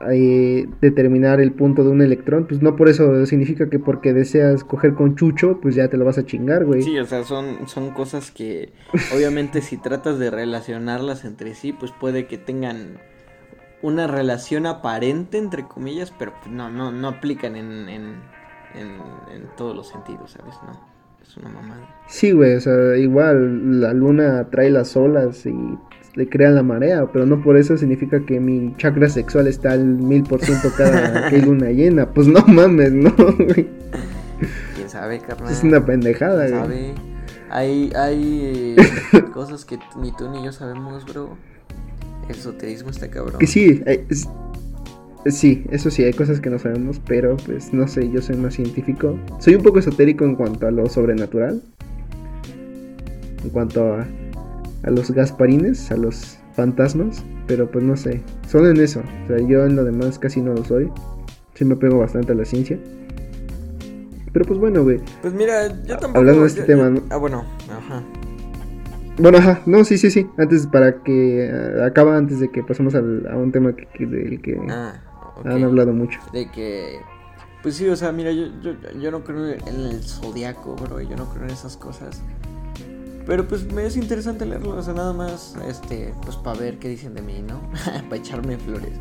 eh, 0.09 0.67
determinar 0.81 1.39
el 1.39 1.51
punto 1.51 1.83
de 1.83 1.89
un 1.89 2.01
electrón, 2.01 2.45
pues 2.47 2.61
no 2.61 2.75
por 2.75 2.89
eso 2.89 3.25
significa 3.25 3.69
que 3.69 3.77
porque 3.77 4.13
deseas 4.13 4.63
coger 4.63 4.93
con 4.93 5.15
Chucho, 5.15 5.59
pues 5.61 5.75
ya 5.75 5.89
te 5.89 5.97
lo 5.97 6.05
vas 6.05 6.17
a 6.17 6.25
chingar, 6.25 6.65
güey. 6.65 6.81
Sí, 6.81 6.97
o 6.97 7.05
sea, 7.05 7.23
son, 7.23 7.67
son 7.67 7.91
cosas 7.91 8.31
que 8.31 8.71
obviamente 9.15 9.61
si 9.61 9.77
tratas 9.77 10.17
de 10.17 10.31
relacionarlas 10.31 11.25
entre 11.25 11.53
sí, 11.53 11.73
pues 11.73 11.91
puede 11.91 12.27
que 12.27 12.37
tengan 12.37 12.97
una 13.81 14.07
relación 14.07 14.65
aparente, 14.65 15.37
entre 15.37 15.67
comillas, 15.67 16.13
pero 16.17 16.33
no, 16.49 16.69
no, 16.69 16.91
no 16.91 17.07
aplican 17.07 17.55
en, 17.55 17.89
en, 17.89 18.21
en, 18.75 18.99
todos 19.57 19.75
los 19.75 19.87
sentidos, 19.87 20.31
¿sabes? 20.31 20.55
No, 20.65 20.79
es 21.21 21.37
una 21.37 21.49
mamada. 21.49 21.87
Sí, 22.07 22.31
güey, 22.31 22.55
o 22.55 22.61
sea, 22.61 22.97
igual 22.97 23.81
la 23.81 23.93
luna 23.93 24.47
trae 24.49 24.69
las 24.69 24.95
olas 24.97 25.45
y 25.45 25.77
le 26.15 26.27
crea 26.29 26.49
la 26.49 26.63
marea, 26.63 27.07
pero 27.11 27.25
no 27.25 27.41
por 27.41 27.57
eso 27.57 27.77
significa 27.77 28.25
que 28.25 28.39
mi 28.39 28.75
chakra 28.77 29.07
sexual 29.09 29.47
está 29.47 29.71
al 29.71 29.85
mil 29.85 30.23
por 30.23 30.41
ciento 30.41 30.69
cada 30.75 31.29
luna 31.31 31.69
llena. 31.69 32.09
Pues 32.09 32.27
no 32.27 32.41
mames, 32.47 32.91
¿no? 32.91 33.15
¿Quién 34.75 34.89
sabe, 34.89 35.19
carnal? 35.19 35.51
Es 35.51 35.63
una 35.63 35.85
pendejada, 35.85 36.47
¿Quién 36.47 36.59
sabe? 36.59 36.95
Hay, 37.49 37.91
hay 37.95 38.75
eh, 38.77 39.21
cosas 39.33 39.65
que 39.65 39.79
ni 39.97 40.11
tú 40.11 40.29
ni 40.29 40.43
yo 40.43 40.51
sabemos, 40.51 41.05
bro. 41.05 41.37
El 42.29 42.35
esoterismo 42.35 42.91
está 42.91 43.09
cabrón. 43.09 43.39
Que 43.39 43.47
sí, 43.47 43.81
eh, 43.87 44.05
sí, 45.25 45.65
eso 45.71 45.89
sí, 45.89 46.03
hay 46.03 46.13
cosas 46.13 46.39
que 46.39 46.49
no 46.49 46.59
sabemos, 46.59 47.01
pero 47.07 47.35
pues 47.37 47.73
no 47.73 47.87
sé, 47.87 48.09
yo 48.11 48.21
soy 48.21 48.37
más 48.37 48.53
científico. 48.53 49.19
Soy 49.39 49.55
un 49.55 49.63
poco 49.63 49.79
esotérico 49.79 50.25
en 50.25 50.35
cuanto 50.35 50.67
a 50.67 50.71
lo 50.71 50.87
sobrenatural. 50.87 51.61
En 53.43 53.49
cuanto 53.49 53.93
a, 53.93 54.05
a 54.83 54.91
los 54.91 55.09
gasparines, 55.11 55.91
a 55.91 55.97
los 55.97 56.37
fantasmas, 56.55 57.23
pero 57.47 57.69
pues 57.71 57.83
no 57.83 57.97
sé, 57.97 58.21
solo 58.47 58.69
en 58.69 58.79
eso. 58.79 59.01
O 59.25 59.27
sea, 59.27 59.39
yo 59.39 59.65
en 59.65 59.75
lo 59.75 59.83
demás 59.83 60.19
casi 60.19 60.39
no 60.39 60.53
lo 60.53 60.63
soy. 60.63 60.91
Sí 61.55 61.65
me 61.65 61.75
pego 61.75 61.97
bastante 61.97 62.33
a 62.33 62.35
la 62.35 62.45
ciencia. 62.45 62.77
Pero 64.31 64.45
pues 64.45 64.59
bueno, 64.59 64.83
güey. 64.83 64.99
Pues 65.21 65.33
mira, 65.33 65.67
yo 65.83 65.97
tampoco. 65.97 66.19
Hablando 66.19 66.41
de 66.41 66.47
este 66.47 66.61
tema, 66.61 66.89
¿no? 66.89 67.01
Ah, 67.09 67.17
bueno, 67.17 67.43
ajá. 67.69 68.03
Bueno, 69.19 69.37
ajá, 69.37 69.61
no, 69.65 69.83
sí, 69.83 69.97
sí, 69.97 70.09
sí. 70.09 70.27
Antes, 70.37 70.65
para 70.65 71.03
que 71.03 71.51
uh, 71.51 71.83
acaba 71.83 72.15
antes 72.15 72.39
de 72.39 72.49
que 72.49 72.63
pasemos 72.63 72.95
al, 72.95 73.27
a 73.27 73.35
un 73.35 73.51
tema 73.51 73.75
que, 73.75 74.05
del 74.05 74.41
que 74.41 74.57
ah, 74.69 74.93
han 75.43 75.63
hablado 75.63 75.91
mucho. 75.91 76.19
De 76.31 76.49
que, 76.49 76.99
pues 77.61 77.75
sí, 77.75 77.87
o 77.89 77.95
sea, 77.97 78.13
mira, 78.13 78.31
yo, 78.31 78.47
yo, 78.61 78.73
yo 78.99 79.11
no 79.11 79.23
creo 79.25 79.45
en 79.45 79.67
el 79.67 80.01
zodiaco, 80.03 80.75
bro, 80.75 81.01
yo 81.01 81.17
no 81.17 81.29
creo 81.31 81.43
en 81.43 81.51
esas 81.51 81.75
cosas. 81.75 82.21
Pero 83.25 83.47
pues 83.47 83.71
me 83.71 83.85
es 83.85 83.97
interesante 83.97 84.45
leerlo, 84.45 84.77
o 84.77 84.81
sea, 84.81 84.93
nada 84.93 85.13
más, 85.13 85.55
este, 85.67 86.13
pues 86.23 86.37
para 86.37 86.57
ver 86.57 86.79
qué 86.79 86.87
dicen 86.87 87.13
de 87.13 87.21
mí, 87.21 87.43
¿no? 87.45 87.61
para 88.09 88.15
echarme 88.15 88.57
flores. 88.57 88.93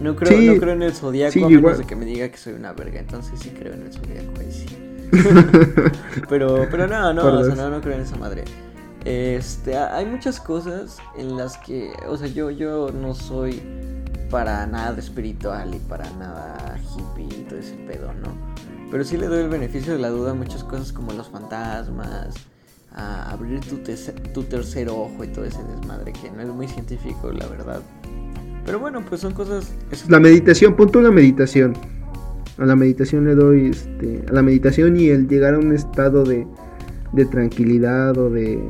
No 0.00 0.14
creo, 0.16 0.54
no 0.54 0.60
creo 0.60 0.72
en 0.72 0.82
el 0.82 0.92
zodiaco 0.92 1.44
a 1.44 1.48
menos 1.48 1.78
de 1.78 1.84
que 1.84 1.96
me 1.96 2.04
diga 2.04 2.28
que 2.28 2.36
soy 2.36 2.54
una 2.54 2.72
verga, 2.72 3.00
entonces 3.00 3.38
sí 3.40 3.50
creo 3.50 3.74
en 3.74 3.82
el 3.82 3.92
zodiaco, 3.92 4.40
ahí 4.40 4.52
sí. 4.52 4.66
pero, 6.28 6.66
pero 6.70 6.86
no, 6.86 7.12
no, 7.12 7.40
o 7.40 7.44
sea, 7.44 7.54
no, 7.56 7.70
no 7.70 7.80
creo 7.80 7.96
en 7.96 8.02
esa 8.02 8.16
madre. 8.16 8.44
Este, 9.04 9.76
hay 9.76 10.06
muchas 10.06 10.40
cosas 10.40 10.96
en 11.16 11.36
las 11.36 11.58
que, 11.58 11.92
o 12.08 12.16
sea, 12.16 12.26
yo, 12.28 12.50
yo 12.50 12.90
no 12.90 13.14
soy 13.14 13.60
para 14.30 14.66
nada 14.66 14.98
espiritual 14.98 15.74
y 15.74 15.78
para 15.78 16.10
nada 16.12 16.78
hippie 16.96 17.40
y 17.40 17.44
todo 17.44 17.58
ese 17.58 17.74
pedo, 17.86 18.12
¿no? 18.14 18.34
Pero 18.90 19.04
sí 19.04 19.18
le 19.18 19.26
doy 19.26 19.42
el 19.42 19.50
beneficio 19.50 19.92
de 19.92 19.98
la 19.98 20.08
duda 20.08 20.30
a 20.30 20.34
muchas 20.34 20.64
cosas 20.64 20.92
como 20.92 21.12
los 21.12 21.28
fantasmas, 21.28 22.34
a 22.92 23.30
abrir 23.30 23.60
tu, 23.60 23.76
tu 24.32 24.42
tercer 24.44 24.88
ojo 24.88 25.22
y 25.22 25.28
todo 25.28 25.44
ese 25.44 25.62
desmadre 25.64 26.12
que 26.12 26.30
no 26.30 26.40
es 26.40 26.48
muy 26.48 26.68
científico, 26.68 27.30
la 27.30 27.46
verdad. 27.46 27.82
Pero 28.64 28.78
bueno, 28.78 29.04
pues 29.06 29.20
son 29.20 29.34
cosas... 29.34 29.70
La 30.08 30.20
meditación, 30.20 30.74
punto 30.74 30.98
una 30.98 31.10
meditación. 31.10 31.74
A 32.56 32.64
la 32.64 32.76
meditación 32.76 33.26
le 33.26 33.34
doy, 33.34 33.66
este, 33.66 34.24
a 34.28 34.32
la 34.32 34.42
meditación 34.42 34.98
y 34.98 35.08
el 35.08 35.28
llegar 35.28 35.54
a 35.54 35.58
un 35.58 35.74
estado 35.74 36.24
de, 36.24 36.46
de 37.12 37.26
tranquilidad 37.26 38.16
o 38.16 38.30
de 38.30 38.64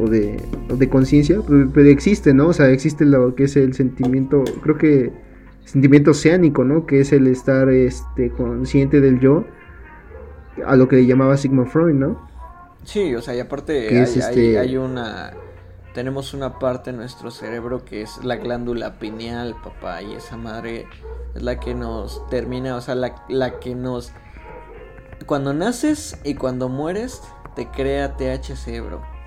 o 0.00 0.08
de, 0.08 0.40
de 0.68 0.88
conciencia, 0.88 1.40
pero, 1.46 1.88
existe, 1.88 2.32
¿no? 2.32 2.48
O 2.48 2.52
sea, 2.52 2.68
existe 2.70 3.04
lo 3.04 3.34
que 3.34 3.44
es 3.44 3.56
el 3.56 3.74
sentimiento, 3.74 4.44
creo 4.62 4.78
que 4.78 5.12
sentimiento 5.64 6.12
oceánico, 6.12 6.64
¿no? 6.64 6.86
Que 6.86 7.00
es 7.00 7.12
el 7.12 7.26
estar 7.26 7.68
este, 7.68 8.30
consciente 8.30 9.00
del 9.00 9.20
yo, 9.20 9.44
a 10.66 10.76
lo 10.76 10.88
que 10.88 10.96
le 10.96 11.06
llamaba 11.06 11.36
Sigmund 11.36 11.68
Freud, 11.68 11.94
¿no? 11.94 12.28
Sí, 12.84 13.14
o 13.14 13.22
sea, 13.22 13.34
y 13.34 13.40
aparte 13.40 13.88
hay, 13.88 13.96
este 13.96 14.58
hay, 14.58 14.76
una... 14.76 15.32
Tenemos 15.94 16.34
una 16.34 16.58
parte 16.58 16.90
en 16.90 16.96
nuestro 16.96 17.32
cerebro 17.32 17.84
que 17.84 18.02
es 18.02 18.24
la 18.24 18.36
glándula 18.36 18.98
pineal, 18.98 19.56
papá, 19.62 20.02
y 20.02 20.14
esa 20.14 20.36
madre 20.36 20.86
es 21.34 21.42
la 21.42 21.58
que 21.58 21.74
nos 21.74 22.26
termina, 22.28 22.76
o 22.76 22.80
sea, 22.80 22.94
la, 22.94 23.24
la 23.28 23.58
que 23.58 23.74
nos... 23.74 24.12
Cuando 25.26 25.52
naces 25.52 26.16
y 26.24 26.34
cuando 26.34 26.68
mueres, 26.68 27.20
te 27.54 27.66
crea 27.66 28.16
THC, 28.16 28.80
bro. 28.80 29.19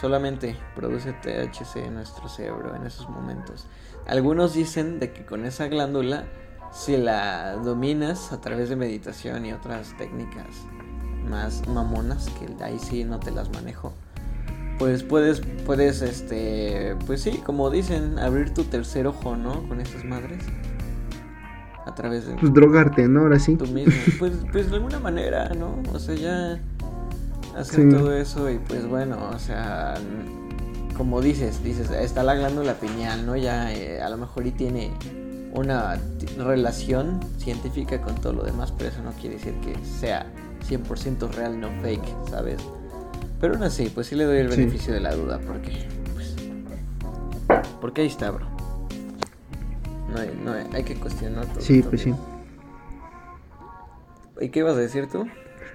Solamente 0.00 0.56
produce 0.76 1.12
THC 1.12 1.86
en 1.86 1.94
nuestro 1.94 2.28
cerebro 2.28 2.76
en 2.76 2.86
esos 2.86 3.08
momentos. 3.08 3.66
Algunos 4.06 4.54
dicen 4.54 5.00
de 5.00 5.12
que 5.12 5.24
con 5.24 5.44
esa 5.44 5.66
glándula, 5.66 6.24
si 6.72 6.96
la 6.96 7.54
dominas 7.56 8.32
a 8.32 8.40
través 8.40 8.68
de 8.68 8.76
meditación 8.76 9.44
y 9.44 9.52
otras 9.52 9.96
técnicas 9.96 10.46
más 11.28 11.66
mamonas, 11.66 12.30
que 12.38 12.64
ahí 12.64 12.78
sí 12.78 13.02
no 13.02 13.18
te 13.18 13.32
las 13.32 13.50
manejo, 13.50 13.92
pues 14.78 15.02
puedes, 15.02 15.42
puedes, 15.66 16.00
este, 16.02 16.94
pues 17.06 17.20
sí, 17.22 17.42
como 17.44 17.68
dicen, 17.68 18.20
abrir 18.20 18.54
tu 18.54 18.62
tercer 18.62 19.08
ojo, 19.08 19.36
¿no? 19.36 19.68
Con 19.68 19.80
estas 19.80 20.04
madres. 20.04 20.44
A 21.84 21.94
través 21.96 22.26
de... 22.26 22.34
Pues 22.34 22.52
drogarte, 22.52 23.08
¿no? 23.08 23.22
Ahora 23.22 23.40
sí. 23.40 23.56
Tú 23.56 23.66
mismo. 23.66 23.92
Pues, 24.20 24.32
pues 24.52 24.70
de 24.70 24.76
alguna 24.76 25.00
manera, 25.00 25.48
¿no? 25.54 25.82
O 25.92 25.98
sea, 25.98 26.14
ya 26.14 26.60
hacer 27.60 27.90
todo 27.90 28.14
eso 28.14 28.50
y 28.50 28.58
pues 28.58 28.86
bueno, 28.86 29.30
o 29.34 29.38
sea, 29.38 29.94
como 30.96 31.20
dices, 31.20 31.62
dices, 31.62 31.90
está 31.90 32.22
la 32.22 32.34
glándula 32.34 32.74
pineal, 32.74 33.24
¿no? 33.24 33.36
Ya 33.36 33.72
eh, 33.72 34.00
a 34.00 34.08
lo 34.08 34.16
mejor 34.16 34.46
y 34.46 34.52
tiene 34.52 34.90
una 35.52 35.98
relación 36.36 37.20
científica 37.38 38.00
con 38.00 38.14
todo 38.16 38.32
lo 38.32 38.42
demás, 38.42 38.72
pero 38.76 38.90
eso 38.90 39.02
no 39.02 39.12
quiere 39.12 39.36
decir 39.36 39.54
que 39.60 39.74
sea 39.84 40.26
100% 40.68 41.30
real, 41.34 41.60
no 41.60 41.68
fake, 41.82 42.28
¿sabes? 42.30 42.58
Pero 43.40 43.54
aún 43.54 43.62
así, 43.62 43.90
pues 43.94 44.08
sí 44.08 44.16
le 44.16 44.24
doy 44.24 44.38
el 44.38 44.48
beneficio 44.48 44.92
de 44.92 45.00
la 45.00 45.14
duda, 45.14 45.40
porque, 45.46 45.86
pues, 46.14 46.34
porque 47.80 48.02
ahí 48.02 48.08
está, 48.08 48.30
bro. 48.30 48.46
No 50.12 50.20
hay, 50.20 50.40
no 50.42 50.52
hay, 50.52 50.66
hay 50.72 50.84
que 50.84 50.96
cuestionar 50.96 51.46
todo. 51.46 51.60
Sí, 51.60 51.82
pues 51.82 52.02
sí. 52.02 52.14
¿Y 54.40 54.48
qué 54.50 54.60
ibas 54.60 54.74
a 54.74 54.80
decir 54.80 55.08
tú? 55.08 55.26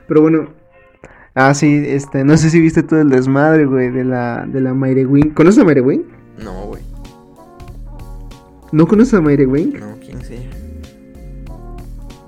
Pero 0.07 0.21
bueno, 0.21 0.49
Ah, 1.35 1.55
sí, 1.55 1.83
este, 1.87 2.23
no 2.23 2.37
sé 2.37 2.51
si 2.51 2.59
viste 2.59 2.83
todo 2.83 3.01
el 3.01 3.09
desmadre, 3.09 3.65
güey, 3.65 3.89
de 3.89 4.03
la, 4.03 4.45
de 4.45 4.61
la 4.61 4.75
Mayre 4.75 5.07
Wing. 5.07 5.31
¿Conoces 5.31 5.63
a 5.63 5.65
Mayre 5.65 5.81
Wing? 5.81 6.03
No, 6.43 6.67
güey. 6.67 6.83
¿No 8.71 8.85
conoces 8.85 9.15
a 9.15 9.21
Mayre 9.21 9.47
Wing? 9.47 9.79
No, 9.79 9.95
¿quién 9.99 10.21
sí? 10.21 10.47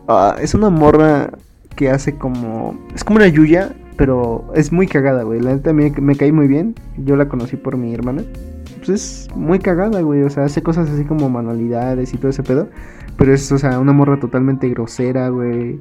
Ah, 0.08 0.38
es 0.42 0.56
una 0.56 0.72
morra 0.72 1.30
que 1.76 1.92
hace 1.92 2.16
como... 2.18 2.76
Es 2.96 3.04
como 3.04 3.18
una 3.18 3.28
Yuya, 3.28 3.76
pero 3.96 4.52
es 4.56 4.72
muy 4.72 4.88
cagada, 4.88 5.22
güey. 5.22 5.40
La 5.40 5.54
neta 5.54 5.72
me, 5.72 5.92
me 5.92 6.16
caí 6.16 6.32
muy 6.32 6.48
bien. 6.48 6.74
Yo 6.98 7.16
la 7.16 7.30
conocí 7.30 7.58
por 7.58 7.78
mi 7.78 7.94
hermana. 7.94 8.24
Pues 8.78 8.90
es 8.90 9.28
muy 9.36 9.60
cagada, 9.60 10.02
güey. 10.02 10.24
O 10.24 10.32
sea, 10.32 10.46
hace 10.46 10.64
cosas 10.64 10.90
así 10.90 11.06
como 11.06 11.30
manualidades 11.30 12.12
y 12.12 12.18
todo 12.18 12.30
ese 12.30 12.42
pedo. 12.42 12.70
Pero 13.18 13.36
es, 13.36 13.52
o 13.52 13.60
sea, 13.60 13.78
una 13.80 13.94
morra 13.94 14.20
totalmente 14.20 14.68
grosera, 14.70 15.30
güey 15.30 15.80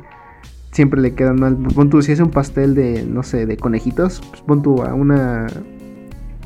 siempre 0.75 1.01
le 1.01 1.15
quedan 1.15 1.37
mal. 1.37 1.57
Pon 1.57 1.89
tú, 1.89 2.03
si 2.03 2.13
es 2.13 2.21
un 2.21 2.31
pastel 2.31 2.75
de, 2.75 3.05
no 3.05 3.23
sé, 3.23 3.47
de 3.47 3.57
conejitos, 3.57 4.21
pues 4.29 4.43
pon 4.43 4.63
tú 4.63 4.83
a 4.83 4.93
una 4.93 5.47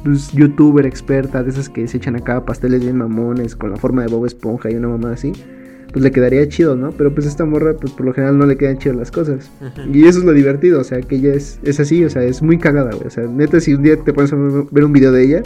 pues, 0.05 0.31
youtuber 0.33 0.87
experta 0.87 1.43
de 1.43 1.51
esas 1.51 1.68
que 1.68 1.89
se 1.89 1.97
echan 1.97 2.14
acá 2.14 2.45
pasteles 2.45 2.83
bien 2.83 2.99
mamones 2.99 3.57
con 3.57 3.70
la 3.70 3.76
forma 3.76 4.03
de 4.03 4.09
Bob 4.09 4.26
Esponja 4.26 4.70
y 4.70 4.74
una 4.74 4.89
mamá 4.89 5.12
así. 5.12 5.33
Pues 5.93 6.03
le 6.03 6.11
quedaría 6.11 6.47
chido, 6.47 6.76
¿no? 6.76 6.91
Pero 6.93 7.14
pues 7.14 7.26
esta 7.26 7.47
morra, 7.47 7.74
pues 7.74 7.95
por 7.95 8.05
lo 8.05 8.12
general 8.12 8.37
no 8.37 8.45
le 8.45 8.59
quedan 8.59 8.76
chidas 8.76 8.99
las 8.99 9.11
cosas. 9.11 9.51
Y 9.91 10.05
eso 10.05 10.18
es 10.18 10.24
lo 10.26 10.35
divertido, 10.35 10.81
o 10.81 10.85
sea, 10.85 11.01
que 11.01 11.16
ella 11.16 11.33
es, 11.33 11.59
es 11.62 11.81
así, 11.81 12.05
o 12.05 12.11
sea, 12.11 12.22
es 12.22 12.43
muy 12.43 12.59
cagada, 12.59 12.91
güey. 12.91 13.07
O 13.07 13.11
sea, 13.11 13.26
neta, 13.26 13.59
si 13.59 13.72
un 13.72 13.83
día 13.83 13.97
te 13.97 14.12
pones 14.12 14.31
a 14.35 14.37
ver 14.37 14.85
un 14.85 14.93
video 14.93 15.12
de 15.12 15.24
ella, 15.24 15.43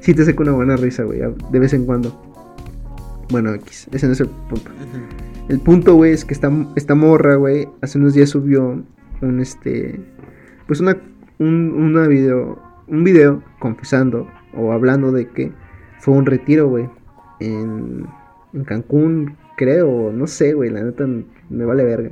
sí 0.00 0.12
te 0.12 0.24
saca 0.24 0.42
una 0.42 0.50
buena 0.50 0.74
risa, 0.74 1.04
güey, 1.04 1.20
de 1.20 1.58
vez 1.60 1.72
en 1.72 1.86
cuando. 1.86 2.20
Bueno, 3.30 3.54
X, 3.54 3.86
ese 3.92 4.08
no 4.08 4.14
es 4.14 4.20
el 4.20 4.26
punto. 4.26 4.72
El 5.48 5.60
punto, 5.60 5.94
güey, 5.94 6.12
es 6.12 6.24
que 6.24 6.32
esta, 6.32 6.50
esta 6.74 6.94
morra, 6.94 7.34
güey, 7.36 7.68
hace 7.82 7.98
unos 7.98 8.14
días 8.14 8.30
subió 8.30 8.82
un, 9.20 9.40
este, 9.40 10.00
pues 10.66 10.80
una, 10.80 10.96
un, 11.38 11.70
una 11.72 12.08
video, 12.08 12.58
un 12.88 13.04
video 13.04 13.42
confesando 13.58 14.26
o 14.54 14.72
hablando 14.72 15.12
de 15.12 15.28
que 15.28 15.52
fue 15.98 16.14
un 16.14 16.24
retiro, 16.24 16.68
güey, 16.68 16.88
en, 17.40 18.06
en 18.54 18.64
Cancún, 18.64 19.36
creo, 19.58 20.10
no 20.12 20.26
sé, 20.26 20.54
güey, 20.54 20.70
la 20.70 20.82
neta 20.82 21.06
me 21.50 21.64
vale 21.66 21.84
verga. 21.84 22.10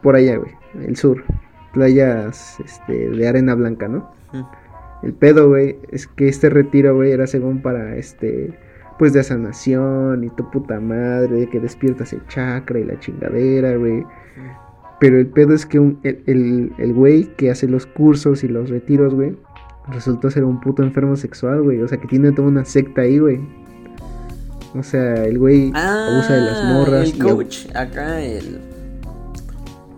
Por 0.00 0.14
allá, 0.14 0.36
güey, 0.36 0.52
el 0.86 0.96
sur, 0.96 1.24
playas, 1.72 2.60
este, 2.64 3.10
de 3.10 3.28
arena 3.28 3.56
blanca, 3.56 3.88
¿no? 3.88 4.12
El 5.02 5.12
pedo, 5.12 5.48
güey, 5.48 5.76
es 5.90 6.06
que 6.06 6.28
este 6.28 6.50
retiro, 6.50 6.94
güey, 6.94 7.10
era 7.10 7.26
según 7.26 7.62
para, 7.62 7.96
este, 7.96 8.56
pues 8.98 9.12
de 9.12 9.22
sanación 9.22 10.24
y 10.24 10.30
tu 10.30 10.50
puta 10.50 10.80
madre, 10.80 11.36
de 11.36 11.48
que 11.48 11.60
despiertas 11.60 12.12
el 12.12 12.26
chakra 12.28 12.78
y 12.78 12.84
la 12.84 12.98
chingadera, 13.00 13.76
güey. 13.76 14.04
Pero 15.00 15.18
el 15.18 15.26
pedo 15.26 15.54
es 15.54 15.66
que 15.66 15.78
el, 16.02 16.92
güey 16.94 17.24
que 17.36 17.50
hace 17.50 17.66
los 17.68 17.86
cursos 17.86 18.44
y 18.44 18.48
los 18.48 18.70
retiros, 18.70 19.14
güey, 19.14 19.36
resultó 19.88 20.30
ser 20.30 20.44
un 20.44 20.60
puto 20.60 20.82
enfermo 20.82 21.16
sexual, 21.16 21.62
güey. 21.62 21.82
O 21.82 21.88
sea, 21.88 21.98
que 21.98 22.06
tiene 22.06 22.32
toda 22.32 22.48
una 22.48 22.64
secta 22.64 23.02
ahí, 23.02 23.18
güey. 23.18 23.40
O 24.74 24.82
sea, 24.82 25.24
el 25.24 25.38
güey 25.38 25.72
abusa 25.74 26.34
de 26.34 26.40
las 26.40 26.58
ah, 26.62 26.72
morras. 26.72 27.12
El 27.12 27.18
coach, 27.18 27.66
acá 27.74 28.20
el. 28.20 28.60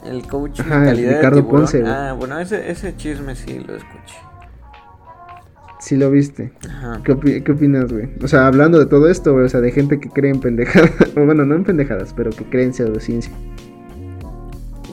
El 0.04 0.22
coach 0.26 0.60
Ajá, 0.60 0.92
Ricardo 0.92 1.48
Ponce. 1.48 1.82
Ah, 1.84 2.14
bueno, 2.16 2.38
ese, 2.38 2.70
ese 2.70 2.96
chisme 2.96 3.34
sí 3.34 3.58
lo 3.58 3.76
escuché. 3.76 4.25
Sí 5.86 5.94
lo 5.94 6.10
viste. 6.10 6.50
¿Qué, 7.04 7.12
opinas, 7.12 7.92
güey? 7.92 8.08
O 8.20 8.26
sea, 8.26 8.48
hablando 8.48 8.80
de 8.80 8.86
todo 8.86 9.08
esto, 9.08 9.32
güey, 9.32 9.44
o 9.44 9.48
sea, 9.48 9.60
de 9.60 9.70
gente 9.70 10.00
que 10.00 10.08
cree 10.10 10.32
en 10.32 10.40
pendejadas, 10.40 10.90
bueno, 11.14 11.44
no 11.44 11.54
en 11.54 11.62
pendejadas, 11.62 12.12
pero 12.12 12.30
que 12.30 12.44
cree 12.44 12.64
en 12.64 12.74
pseudociencia. 12.74 13.32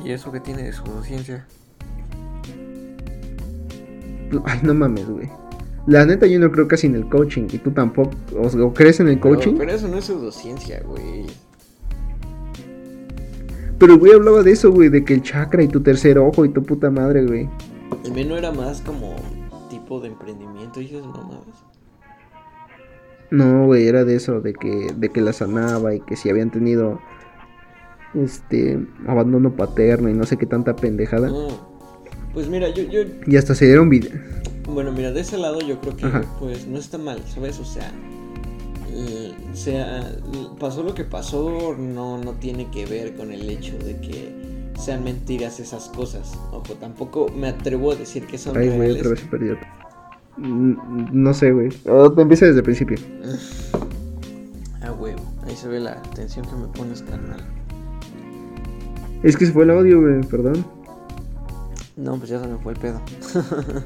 ¿Y 0.06 0.12
eso 0.12 0.32
qué 0.32 0.40
tiene 0.40 0.62
de 0.62 0.72
pseudociencia? 0.72 1.48
Ay, 4.46 4.60
no 4.62 4.76
mames, 4.76 5.10
güey. 5.10 5.28
La 5.88 6.06
neta 6.06 6.28
yo 6.28 6.38
no 6.38 6.52
creo 6.52 6.68
casi 6.68 6.86
en 6.86 6.94
el 6.94 7.10
coaching 7.10 7.48
y 7.52 7.58
tú 7.58 7.72
tampoco. 7.72 8.12
¿O, 8.38 8.72
crees 8.72 9.00
en 9.00 9.08
el 9.08 9.20
coaching? 9.20 9.56
Pero, 9.58 9.72
eso 9.72 9.88
no 9.88 9.98
es 9.98 10.06
pseudociencia, 10.06 10.84
güey. 10.86 11.26
Pero 13.80 13.98
güey 13.98 14.14
hablaba 14.14 14.44
de 14.44 14.52
eso, 14.52 14.72
güey, 14.72 14.90
de 14.90 15.04
que 15.04 15.16
el 15.16 15.24
chakra 15.24 15.64
y 15.64 15.68
tu 15.68 15.82
tercer 15.82 16.20
ojo 16.20 16.46
y 16.46 16.50
tu 16.50 16.62
puta 16.62 16.92
madre, 16.92 17.26
güey. 17.26 17.50
El 18.06 18.12
menú 18.12 18.36
era 18.36 18.52
más 18.52 18.82
como 18.82 19.16
tipo 19.72 20.00
de 20.00 20.10
emprendimiento 20.10 20.43
y 20.82 20.86
esas 20.88 21.06
mamadas. 21.06 21.66
No, 23.32 23.66
güey, 23.66 23.88
era 23.88 24.04
de 24.06 24.16
eso, 24.16 24.42
de 24.42 24.54
que, 24.54 24.94
de 24.96 25.10
que 25.10 25.22
la 25.22 25.34
sanaba 25.34 25.96
y 25.96 26.02
que 26.02 26.16
si 26.16 26.30
habían 26.30 26.52
tenido 26.52 27.02
este 28.14 28.80
abandono 29.08 29.56
paterno 29.56 30.10
y 30.10 30.14
no 30.14 30.26
sé 30.26 30.38
qué 30.38 30.46
tanta 30.46 30.76
pendejada. 30.76 31.32
Pues 32.34 32.48
mira, 32.48 32.70
yo, 32.70 32.84
yo... 32.84 33.02
Y 33.26 33.38
hasta 33.38 33.56
se 33.56 33.66
dieron 33.66 33.90
vida. 33.90 34.10
Bueno, 34.68 34.92
mira, 34.92 35.12
de 35.12 35.22
ese 35.22 35.38
lado 35.38 35.62
yo 35.62 35.80
creo 35.82 35.96
que 35.96 36.08
pues 36.40 36.68
no 36.68 36.78
está 36.78 36.98
mal, 36.98 37.20
¿sabes? 37.28 37.60
O 37.60 37.66
sea, 37.66 37.92
eh, 38.90 39.34
sea, 39.54 40.16
pasó 40.60 40.84
lo 40.84 40.94
que 40.94 41.04
pasó, 41.04 41.76
no, 41.78 42.18
no 42.18 42.34
tiene 42.34 42.70
que 42.72 42.86
ver 42.86 43.16
con 43.16 43.32
el 43.32 43.50
hecho 43.50 43.78
de 43.78 43.98
que 43.98 44.32
sean 44.80 45.04
mentiras 45.04 45.60
esas 45.60 45.90
cosas. 45.90 46.34
Ojo, 46.52 46.74
tampoco 46.76 47.28
me 47.36 47.48
atrevo 47.48 47.92
a 47.92 47.96
decir 47.96 48.26
que 48.26 48.38
son 48.38 48.58
Ay, 48.58 48.70
reales. 48.70 48.98
otra 48.98 49.10
vez 49.12 49.22
no 50.38 51.34
sé, 51.34 51.52
güey. 51.52 51.70
empieza 52.18 52.46
desde 52.46 52.60
el 52.60 52.64
principio. 52.64 52.98
Ah, 54.82 54.92
huevo. 54.92 55.22
Ahí 55.46 55.56
se 55.56 55.68
ve 55.68 55.80
la 55.80 55.92
atención 55.92 56.46
que 56.46 56.56
me 56.56 56.68
pones, 56.68 57.02
carnal. 57.04 57.42
Es 59.24 59.38
que 59.38 59.46
se 59.46 59.52
fue 59.52 59.64
el 59.64 59.72
audio, 59.72 60.02
güey, 60.02 60.22
perdón. 60.24 60.66
No, 61.96 62.18
pues 62.18 62.30
ya 62.30 62.40
se 62.40 62.48
me 62.48 62.58
fue 62.58 62.74
el 62.74 62.80
pedo. 62.80 63.02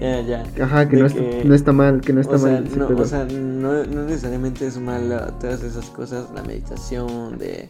Ya, 0.00 0.22
ya. 0.22 0.46
Ajá, 0.62 0.88
que 0.88 0.96
no, 0.96 1.04
está, 1.04 1.20
no 1.44 1.54
está 1.54 1.72
mal, 1.72 2.00
que 2.00 2.14
no 2.14 2.22
está 2.22 2.36
o 2.36 2.38
sea, 2.38 2.52
mal. 2.52 2.78
no, 2.78 2.88
o 2.88 3.04
sea, 3.04 3.26
no, 3.26 3.84
no 3.84 4.04
necesariamente 4.04 4.66
es 4.66 4.78
malo 4.78 5.30
todas 5.34 5.62
esas 5.62 5.90
cosas, 5.90 6.30
la 6.34 6.42
meditación, 6.42 7.36
de 7.36 7.68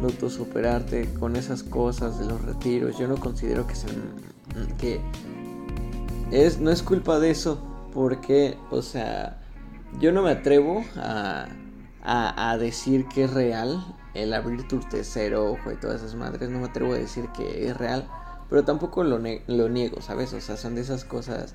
autosuperarte 0.00 1.08
con 1.18 1.34
esas 1.34 1.64
cosas, 1.64 2.20
de 2.20 2.26
los 2.26 2.40
retiros. 2.42 2.96
Yo 2.96 3.08
no 3.08 3.16
considero 3.16 3.66
que 3.66 3.74
sean 3.74 3.96
que 4.78 5.00
es 6.34 6.58
no 6.58 6.70
es 6.70 6.82
culpa 6.82 7.20
de 7.20 7.30
eso, 7.30 7.62
porque, 7.92 8.58
o 8.70 8.82
sea, 8.82 9.40
yo 10.00 10.10
no 10.10 10.22
me 10.22 10.30
atrevo 10.30 10.84
a, 10.96 11.46
a, 12.02 12.58
decir 12.58 13.06
que 13.06 13.24
es 13.24 13.32
real 13.32 13.84
el 14.14 14.34
abrir 14.34 14.66
tu 14.66 14.80
tercer 14.80 15.36
ojo 15.36 15.70
y 15.70 15.76
todas 15.76 16.02
esas 16.02 16.16
madres. 16.16 16.50
No 16.50 16.58
me 16.58 16.66
atrevo 16.66 16.92
a 16.92 16.96
decir 16.96 17.28
que 17.28 17.68
es 17.68 17.76
real, 17.76 18.08
pero 18.50 18.64
tampoco 18.64 19.04
lo, 19.04 19.20
lo 19.46 19.68
niego, 19.68 20.00
¿sabes? 20.00 20.32
O 20.34 20.40
sea, 20.40 20.56
son 20.56 20.74
de 20.74 20.80
esas 20.80 21.04
cosas 21.04 21.54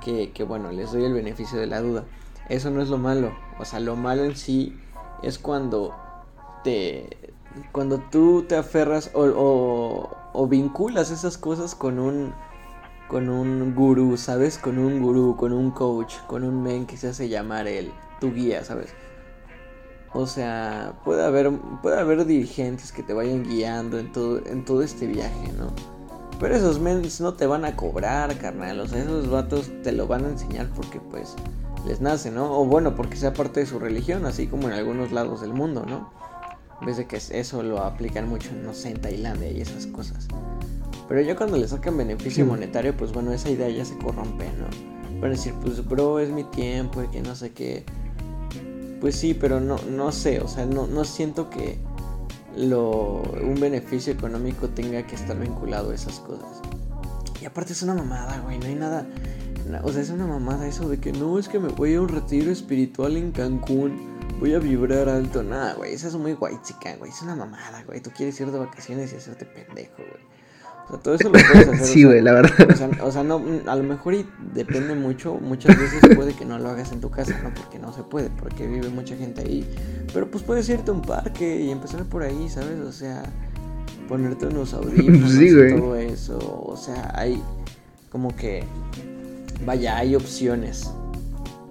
que, 0.00 0.32
que, 0.32 0.42
bueno, 0.42 0.72
les 0.72 0.90
doy 0.90 1.04
el 1.04 1.12
beneficio 1.12 1.58
de 1.60 1.66
la 1.66 1.80
duda. 1.80 2.04
Eso 2.48 2.70
no 2.70 2.82
es 2.82 2.88
lo 2.88 2.98
malo. 2.98 3.32
O 3.60 3.64
sea, 3.64 3.78
lo 3.78 3.94
malo 3.94 4.24
en 4.24 4.36
sí 4.36 4.76
es 5.22 5.38
cuando 5.38 5.94
te. 6.64 7.32
Cuando 7.70 7.98
tú 7.98 8.46
te 8.48 8.56
aferras 8.56 9.10
o, 9.14 10.10
o 10.32 10.46
vinculas 10.48 11.10
esas 11.10 11.38
cosas 11.38 11.76
con 11.76 12.00
un. 12.00 12.34
Con 13.12 13.28
un 13.28 13.74
gurú, 13.74 14.16
¿sabes? 14.16 14.56
Con 14.56 14.78
un 14.78 15.02
gurú, 15.02 15.36
con 15.36 15.52
un 15.52 15.70
coach, 15.70 16.14
con 16.26 16.44
un 16.44 16.62
men 16.62 16.86
que 16.86 16.96
se 16.96 17.08
hace 17.08 17.28
llamar 17.28 17.68
el 17.68 17.92
tu 18.20 18.32
guía, 18.32 18.64
¿sabes? 18.64 18.94
O 20.14 20.26
sea, 20.26 20.94
puede 21.04 21.22
haber, 21.22 21.52
puede 21.82 22.00
haber 22.00 22.24
dirigentes 22.24 22.90
que 22.90 23.02
te 23.02 23.12
vayan 23.12 23.44
guiando 23.44 23.98
en 23.98 24.12
todo, 24.12 24.40
en 24.46 24.64
todo 24.64 24.82
este 24.82 25.06
viaje, 25.06 25.52
¿no? 25.58 25.74
Pero 26.40 26.56
esos 26.56 26.80
mens 26.80 27.20
no 27.20 27.34
te 27.34 27.44
van 27.44 27.66
a 27.66 27.76
cobrar, 27.76 28.34
carnal. 28.38 28.80
O 28.80 28.88
sea, 28.88 29.02
esos 29.02 29.28
vatos 29.28 29.70
te 29.82 29.92
lo 29.92 30.06
van 30.06 30.24
a 30.24 30.28
enseñar 30.30 30.70
porque 30.74 30.98
pues 30.98 31.36
les 31.86 32.00
nace, 32.00 32.30
¿no? 32.30 32.58
O 32.58 32.64
bueno, 32.64 32.96
porque 32.96 33.16
sea 33.16 33.34
parte 33.34 33.60
de 33.60 33.66
su 33.66 33.78
religión, 33.78 34.24
así 34.24 34.46
como 34.46 34.68
en 34.68 34.72
algunos 34.72 35.12
lados 35.12 35.42
del 35.42 35.52
mundo, 35.52 35.84
¿no? 35.86 36.10
Vez 36.80 36.96
de 36.96 37.06
que 37.06 37.16
eso 37.16 37.62
lo 37.62 37.82
aplican 37.82 38.26
mucho, 38.26 38.48
no 38.64 38.72
sé, 38.72 38.88
en 38.88 39.02
Tailandia 39.02 39.50
y 39.50 39.60
esas 39.60 39.86
cosas. 39.86 40.28
Pero 41.08 41.20
ya 41.20 41.36
cuando 41.36 41.56
le 41.56 41.68
sacan 41.68 41.96
beneficio 41.96 42.44
Sí. 42.44 42.50
monetario, 42.50 42.96
pues 42.96 43.12
bueno, 43.12 43.32
esa 43.32 43.50
idea 43.50 43.68
ya 43.68 43.84
se 43.84 43.96
corrompe, 43.98 44.44
¿no? 44.58 45.20
Van 45.20 45.30
a 45.30 45.34
decir, 45.34 45.54
pues 45.62 45.86
bro, 45.86 46.18
es 46.20 46.30
mi 46.30 46.44
tiempo 46.44 47.02
y 47.02 47.08
que 47.08 47.20
no 47.22 47.34
sé 47.34 47.52
qué. 47.52 47.84
Pues 49.00 49.16
sí, 49.16 49.34
pero 49.34 49.60
no, 49.60 49.76
no 49.90 50.12
sé, 50.12 50.40
o 50.40 50.48
sea, 50.48 50.64
no, 50.66 50.86
no 50.86 51.04
siento 51.04 51.50
que 51.50 51.78
lo, 52.56 53.22
un 53.42 53.56
beneficio 53.60 54.12
económico 54.12 54.68
tenga 54.68 55.06
que 55.06 55.14
estar 55.14 55.38
vinculado 55.38 55.90
a 55.90 55.94
esas 55.94 56.20
cosas. 56.20 56.60
Y 57.40 57.44
aparte 57.44 57.72
es 57.72 57.82
una 57.82 57.94
mamada, 57.94 58.40
güey, 58.44 58.58
no 58.58 58.66
hay 58.66 58.74
nada. 58.76 59.06
na- 59.68 59.80
O 59.84 59.92
sea, 59.92 60.02
es 60.02 60.10
una 60.10 60.26
mamada 60.26 60.66
eso 60.68 60.88
de 60.88 60.98
que 60.98 61.12
no, 61.12 61.38
es 61.38 61.48
que 61.48 61.58
me 61.58 61.68
voy 61.68 61.94
a 61.94 62.00
un 62.00 62.08
retiro 62.08 62.50
espiritual 62.52 63.16
en 63.16 63.32
Cancún, 63.32 64.18
voy 64.38 64.54
a 64.54 64.58
vibrar 64.58 65.08
alto. 65.08 65.42
Nada, 65.42 65.74
güey, 65.74 65.94
eso 65.94 66.08
es 66.08 66.14
muy 66.14 66.34
guay, 66.34 66.56
chica, 66.62 66.94
güey, 66.96 67.10
es 67.10 67.22
una 67.22 67.34
mamada, 67.36 67.82
güey. 67.84 68.00
Tú 68.00 68.10
quieres 68.16 68.38
ir 68.40 68.50
de 68.50 68.58
vacaciones 68.58 69.12
y 69.12 69.16
hacerte 69.16 69.44
pendejo, 69.46 69.96
güey. 69.98 70.31
O 70.86 70.88
sea, 70.90 70.98
todo 70.98 71.14
eso 71.14 71.24
lo 71.24 71.32
puedes 71.32 71.68
hacer. 71.68 71.78
Sí, 71.84 72.04
güey, 72.04 72.20
la 72.20 72.32
verdad. 72.32 72.70
o 72.70 72.76
sea, 72.76 72.90
o 73.02 73.12
sea, 73.12 73.22
no, 73.22 73.38
mm, 73.38 73.68
a 73.68 73.76
lo 73.76 73.82
mejor 73.84 74.14
y 74.14 74.26
depende 74.54 74.94
mucho, 74.94 75.34
muchas 75.34 75.78
veces 75.78 76.00
puede 76.16 76.34
que 76.34 76.44
no 76.44 76.58
lo 76.58 76.68
hagas 76.70 76.92
en 76.92 77.00
tu 77.00 77.10
casa, 77.10 77.38
¿no? 77.42 77.52
Porque 77.54 77.78
no 77.78 77.92
se 77.92 78.02
puede, 78.02 78.30
porque 78.30 78.66
vive 78.66 78.88
mucha 78.88 79.16
gente 79.16 79.42
ahí. 79.42 79.68
Pero 80.12 80.30
pues 80.30 80.42
puedes 80.44 80.68
irte 80.68 80.90
a 80.90 80.94
un 80.94 81.02
parque 81.02 81.60
y 81.60 81.70
empezar 81.70 82.04
por 82.04 82.22
ahí, 82.22 82.48
¿sabes? 82.48 82.80
O 82.80 82.92
sea, 82.92 83.22
ponerte 84.08 84.46
unos 84.46 84.74
audífonos 84.74 85.30
Sí, 85.32 85.46
y 85.46 85.76
todo 85.76 85.96
eso. 85.96 86.38
O 86.38 86.76
sea, 86.76 87.12
hay 87.14 87.42
como 88.10 88.36
que, 88.36 88.64
vaya, 89.64 89.96
hay 89.96 90.14
opciones 90.14 90.90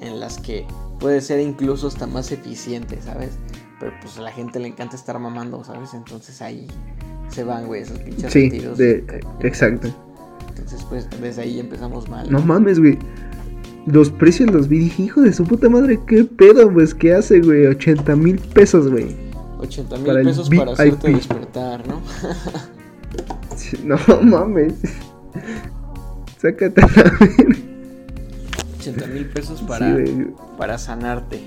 en 0.02 0.20
las 0.20 0.40
que 0.40 0.66
puede 1.00 1.22
ser 1.22 1.40
incluso 1.40 1.88
hasta 1.88 2.08
más 2.08 2.32
eficiente, 2.32 3.00
¿sabes? 3.02 3.32
Pero 3.82 3.92
pues 4.00 4.18
a 4.18 4.22
la 4.22 4.32
gente 4.32 4.60
le 4.60 4.68
encanta 4.68 4.96
estar 4.96 5.18
mamando, 5.20 5.64
¿sabes? 5.64 5.94
Entonces 5.96 6.40
ahí 6.42 6.68
se 7.30 7.44
van, 7.44 7.66
güey, 7.66 7.82
esos 7.82 7.98
pinches 7.98 8.32
Sí, 8.32 8.50
retiros. 8.50 8.78
de, 8.78 9.04
exacto. 9.40 9.90
Entonces, 10.50 10.86
pues, 10.88 11.08
desde 11.20 11.42
ahí 11.42 11.60
empezamos 11.60 12.08
mal. 12.08 12.32
No 12.32 12.40
mames, 12.42 12.80
güey. 12.80 13.00
Los 13.88 14.12
precios 14.12 14.52
los 14.52 14.68
vi, 14.68 14.78
dije, 14.78 15.02
hijo 15.04 15.22
de 15.22 15.34
su 15.34 15.44
puta 15.46 15.68
madre, 15.68 16.00
qué 16.06 16.24
pedo, 16.26 16.72
pues, 16.72 16.94
¿qué 16.94 17.16
hace, 17.16 17.42
güey? 17.42 17.66
80 17.66 18.16
mil 18.16 18.38
pesos, 18.38 18.88
güey. 18.92 19.16
80 19.58 19.98
mil 19.98 20.14
pesos 20.24 20.50
para 20.50 20.74
hacerte 20.74 21.12
despertar, 21.12 21.88
¿no? 21.88 22.02
No 23.84 23.98
mames. 24.22 24.74
Sácate 26.38 26.82
a 26.82 26.86
la 26.88 27.04
verga. 27.20 27.56
80 28.80 29.08
mil 29.08 29.26
pesos 29.28 29.62
para, 29.64 29.98
para 30.58 30.78
sanarte. 30.78 31.42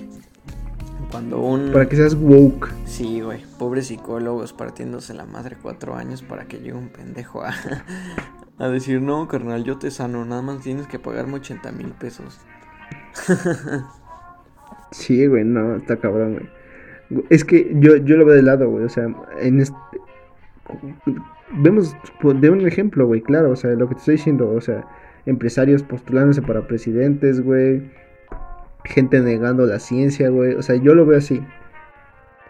Cuando 1.11 1.41
un... 1.41 1.73
Para 1.73 1.89
que 1.89 1.97
seas 1.97 2.15
woke. 2.15 2.71
Sí, 2.85 3.21
güey. 3.21 3.43
Pobres 3.59 3.87
psicólogos 3.89 4.53
partiéndose 4.53 5.15
la 5.15 5.27
madre 5.27 5.57
cuatro 5.61 5.95
años 5.95 6.23
para 6.23 6.47
que 6.47 6.59
llegue 6.59 6.75
un 6.75 6.89
pendejo 6.89 7.43
a, 7.43 7.55
a 8.59 8.69
decir, 8.69 9.01
no, 9.01 9.29
carnal, 9.29 9.65
yo 9.65 9.79
te 9.79 9.91
sano, 9.91 10.25
nada 10.25 10.43
más 10.43 10.61
tienes 10.63 10.87
que 10.87 10.99
pagarme 10.99 11.35
80 11.35 11.73
mil 11.73 11.89
pesos. 11.89 12.41
Sí, 14.95 15.27
güey, 15.27 15.45
no, 15.45 15.75
está 15.75 15.97
cabrón, 15.97 16.35
güey. 16.35 17.27
Es 17.29 17.45
que 17.45 17.73
yo, 17.81 17.97
yo 17.97 18.17
lo 18.17 18.25
veo 18.25 18.37
de 18.37 18.43
lado, 18.43 18.71
güey. 18.71 18.85
O 18.85 18.89
sea, 18.89 19.07
en 19.41 19.61
este. 19.61 19.77
Vemos 21.51 21.97
pues, 22.21 22.41
de 22.41 22.51
un 22.51 22.67
ejemplo, 22.67 23.07
güey, 23.07 23.21
claro. 23.21 23.51
O 23.51 23.57
sea, 23.57 23.71
lo 23.71 23.89
que 23.89 23.97
te 23.97 23.99
estoy 23.99 24.17
diciendo, 24.17 24.51
o 24.51 24.61
sea, 24.61 24.87
empresarios 25.27 25.83
postulándose 25.83 26.43
para 26.43 26.69
presidentes, 26.69 27.41
güey. 27.41 27.91
Gente 28.85 29.21
negando 29.21 29.67
la 29.67 29.79
ciencia, 29.79 30.29
güey. 30.29 30.55
O 30.55 30.63
sea, 30.63 30.77
yo 30.77 30.95
lo 30.95 31.07
veo 31.07 31.19
así. 31.19 31.43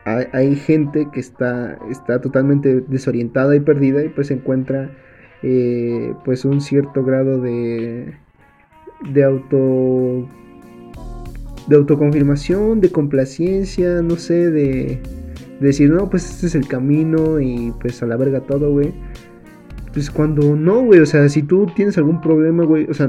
Hay, 0.04 0.54
gente 0.56 1.08
que 1.10 1.20
está, 1.20 1.78
está 1.90 2.20
totalmente 2.20 2.82
desorientada 2.82 3.56
y 3.56 3.60
perdida 3.60 4.04
y 4.04 4.10
pues 4.10 4.30
encuentra 4.30 4.90
eh, 5.42 6.12
pues 6.26 6.44
un 6.44 6.60
cierto 6.60 7.02
grado 7.04 7.40
de, 7.40 8.14
de 9.12 9.24
auto 9.24 10.28
de 11.66 11.76
autoconfirmación, 11.76 12.80
de 12.80 12.90
complacencia, 12.90 14.02
no 14.02 14.16
sé, 14.16 14.50
de, 14.50 15.00
de 15.60 15.66
decir, 15.66 15.90
no, 15.90 16.10
pues 16.10 16.30
este 16.30 16.46
es 16.48 16.54
el 16.54 16.68
camino 16.68 17.40
y 17.40 17.72
pues 17.80 18.02
a 18.02 18.06
la 18.06 18.16
verga 18.16 18.40
todo, 18.40 18.70
güey. 18.70 18.92
Pues 19.92 20.10
cuando 20.10 20.56
no, 20.56 20.82
güey, 20.82 21.00
o 21.00 21.06
sea, 21.06 21.28
si 21.28 21.42
tú 21.42 21.66
tienes 21.74 21.96
algún 21.96 22.20
problema, 22.20 22.64
güey, 22.64 22.86
o 22.90 22.94
sea, 22.94 23.08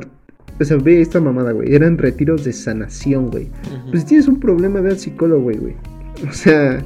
o 0.60 0.64
sea, 0.64 0.78
ve 0.78 1.02
esta 1.02 1.20
mamada, 1.20 1.52
güey, 1.52 1.74
eran 1.74 1.98
retiros 1.98 2.44
de 2.44 2.54
sanación, 2.54 3.30
güey. 3.30 3.48
Pues 3.90 4.02
si 4.02 4.08
tienes 4.08 4.28
un 4.28 4.40
problema, 4.40 4.80
ve 4.82 4.92
al 4.92 4.98
psicólogo, 5.00 5.44
güey, 5.44 5.58
güey. 5.58 5.76
O 6.30 6.32
sea, 6.32 6.82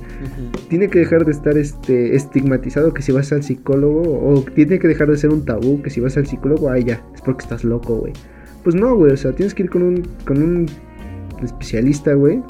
tiene 0.70 0.88
que 0.88 1.00
dejar 1.00 1.24
de 1.24 1.32
estar 1.32 1.56
este 1.56 2.16
estigmatizado 2.16 2.94
que 2.94 3.04
si 3.04 3.12
vas 3.12 3.32
al 3.32 3.44
psicólogo 3.44 4.02
o 4.02 4.42
tiene 4.56 4.80
que 4.80 4.88
dejar 4.88 5.10
de 5.10 5.18
ser 5.18 5.30
un 5.30 5.46
tabú 5.46 5.84
que 5.84 5.92
si 5.92 6.00
vas 6.00 6.18
al 6.18 6.26
psicólogo, 6.26 6.70
ay 6.72 6.86
ya, 6.86 7.04
es 7.14 7.22
porque 7.22 7.44
estás 7.44 7.64
loco, 7.64 7.96
güey. 7.98 8.14
Pues 8.64 8.76
no, 8.76 8.96
güey, 8.96 9.12
o 9.12 9.18
sea, 9.18 9.32
tienes 9.34 9.54
que 9.54 9.64
ir 9.64 9.70
con 9.70 9.84
un 9.84 10.08
con 10.26 10.42
un 10.42 10.66
especialista, 11.44 12.14
güey. 12.14 12.42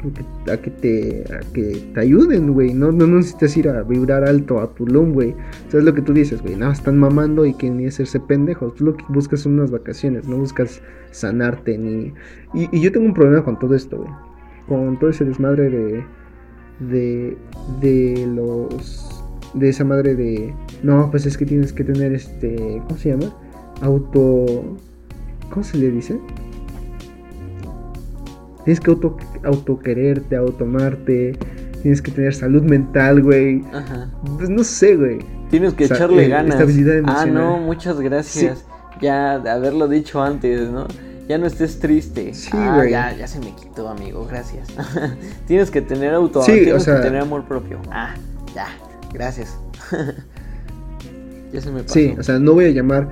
A 0.00 0.56
que, 0.56 0.70
a 0.70 0.76
te 0.76 1.24
a 1.34 1.40
que 1.52 1.90
te 1.92 2.00
ayuden, 2.00 2.52
güey. 2.54 2.72
No, 2.72 2.90
no 2.90 3.06
necesitas 3.06 3.56
ir 3.56 3.68
a 3.68 3.82
vibrar 3.82 4.24
alto 4.24 4.60
a 4.60 4.74
Tulum, 4.74 5.12
güey. 5.12 5.32
O 5.32 5.70
sea, 5.70 5.80
es 5.80 5.84
lo 5.84 5.94
que 5.94 6.00
tú 6.00 6.14
dices, 6.14 6.40
güey. 6.40 6.56
Nada, 6.56 6.72
están 6.72 6.98
mamando 6.98 7.44
y 7.44 7.52
quieren 7.52 7.78
ni 7.78 7.86
hacerse 7.86 8.18
pendejos. 8.18 8.74
Tú 8.74 8.84
lo 8.84 8.96
que 8.96 9.04
buscas 9.08 9.40
son 9.40 9.54
unas 9.54 9.70
vacaciones, 9.70 10.26
no 10.26 10.38
buscas 10.38 10.80
sanarte 11.10 11.76
ni. 11.76 12.14
Y, 12.54 12.74
y 12.74 12.80
yo 12.80 12.90
tengo 12.92 13.06
un 13.06 13.14
problema 13.14 13.44
con 13.44 13.58
todo 13.58 13.74
esto, 13.74 13.98
güey. 13.98 14.10
Con 14.68 14.98
todo 14.98 15.10
ese 15.10 15.24
desmadre 15.24 15.68
de. 15.68 16.04
De. 16.80 17.36
De 17.80 18.26
los. 18.26 19.22
De 19.52 19.68
esa 19.68 19.84
madre 19.84 20.14
de. 20.14 20.54
No, 20.82 21.10
pues 21.10 21.26
es 21.26 21.36
que 21.36 21.44
tienes 21.44 21.74
que 21.74 21.84
tener 21.84 22.14
este. 22.14 22.80
¿Cómo 22.86 22.98
se 22.98 23.10
llama? 23.10 23.36
Auto. 23.82 24.78
¿Cómo 25.50 25.64
se 25.64 25.76
le 25.76 25.90
dice? 25.90 26.18
Tienes 28.64 28.80
que 28.80 28.90
auto, 28.90 29.16
autoquererte, 29.44 30.36
automarte. 30.36 31.36
Tienes 31.82 32.02
que 32.02 32.10
tener 32.10 32.34
salud 32.34 32.62
mental, 32.62 33.22
güey. 33.22 33.64
Ajá. 33.72 34.08
Pues 34.36 34.50
no 34.50 34.62
sé, 34.64 34.96
güey. 34.96 35.18
Tienes 35.50 35.74
que 35.74 35.84
O 35.84 35.88
sea, 35.88 35.96
echarle 35.96 36.26
eh, 36.26 36.28
ganas. 36.28 36.54
estabilidad 36.54 36.94
Ah, 36.96 36.98
emocional. 36.98 37.34
no, 37.34 37.58
muchas 37.58 38.00
gracias. 38.00 38.64
Ya 39.00 39.38
de 39.38 39.48
haberlo 39.50 39.88
dicho 39.88 40.22
antes, 40.22 40.68
¿no? 40.70 40.86
Ya 41.26 41.38
no 41.38 41.46
estés 41.46 41.78
triste. 41.78 42.34
Sí, 42.34 42.50
ah, 42.52 42.74
güey. 42.76 42.90
ya, 42.90 43.16
ya 43.16 43.26
se 43.26 43.38
me 43.38 43.54
quitó, 43.54 43.88
amigo, 43.88 44.26
gracias. 44.26 44.68
tienes 45.46 45.70
que 45.70 45.80
tener 45.80 46.12
auto, 46.12 46.42
Sí, 46.42 46.52
tienes 46.52 46.74
o 46.74 46.80
sea- 46.80 46.96
que 46.96 47.02
tener 47.02 47.22
amor 47.22 47.44
propio. 47.44 47.78
Ah, 47.90 48.14
ya, 48.54 48.66
gracias. 49.14 49.56
ya 51.52 51.60
se 51.60 51.70
me 51.70 51.82
pasó. 51.82 51.94
Sí, 51.94 52.14
o 52.18 52.22
sea, 52.22 52.38
no 52.38 52.52
voy 52.54 52.66
a 52.66 52.70
llamar. 52.70 53.08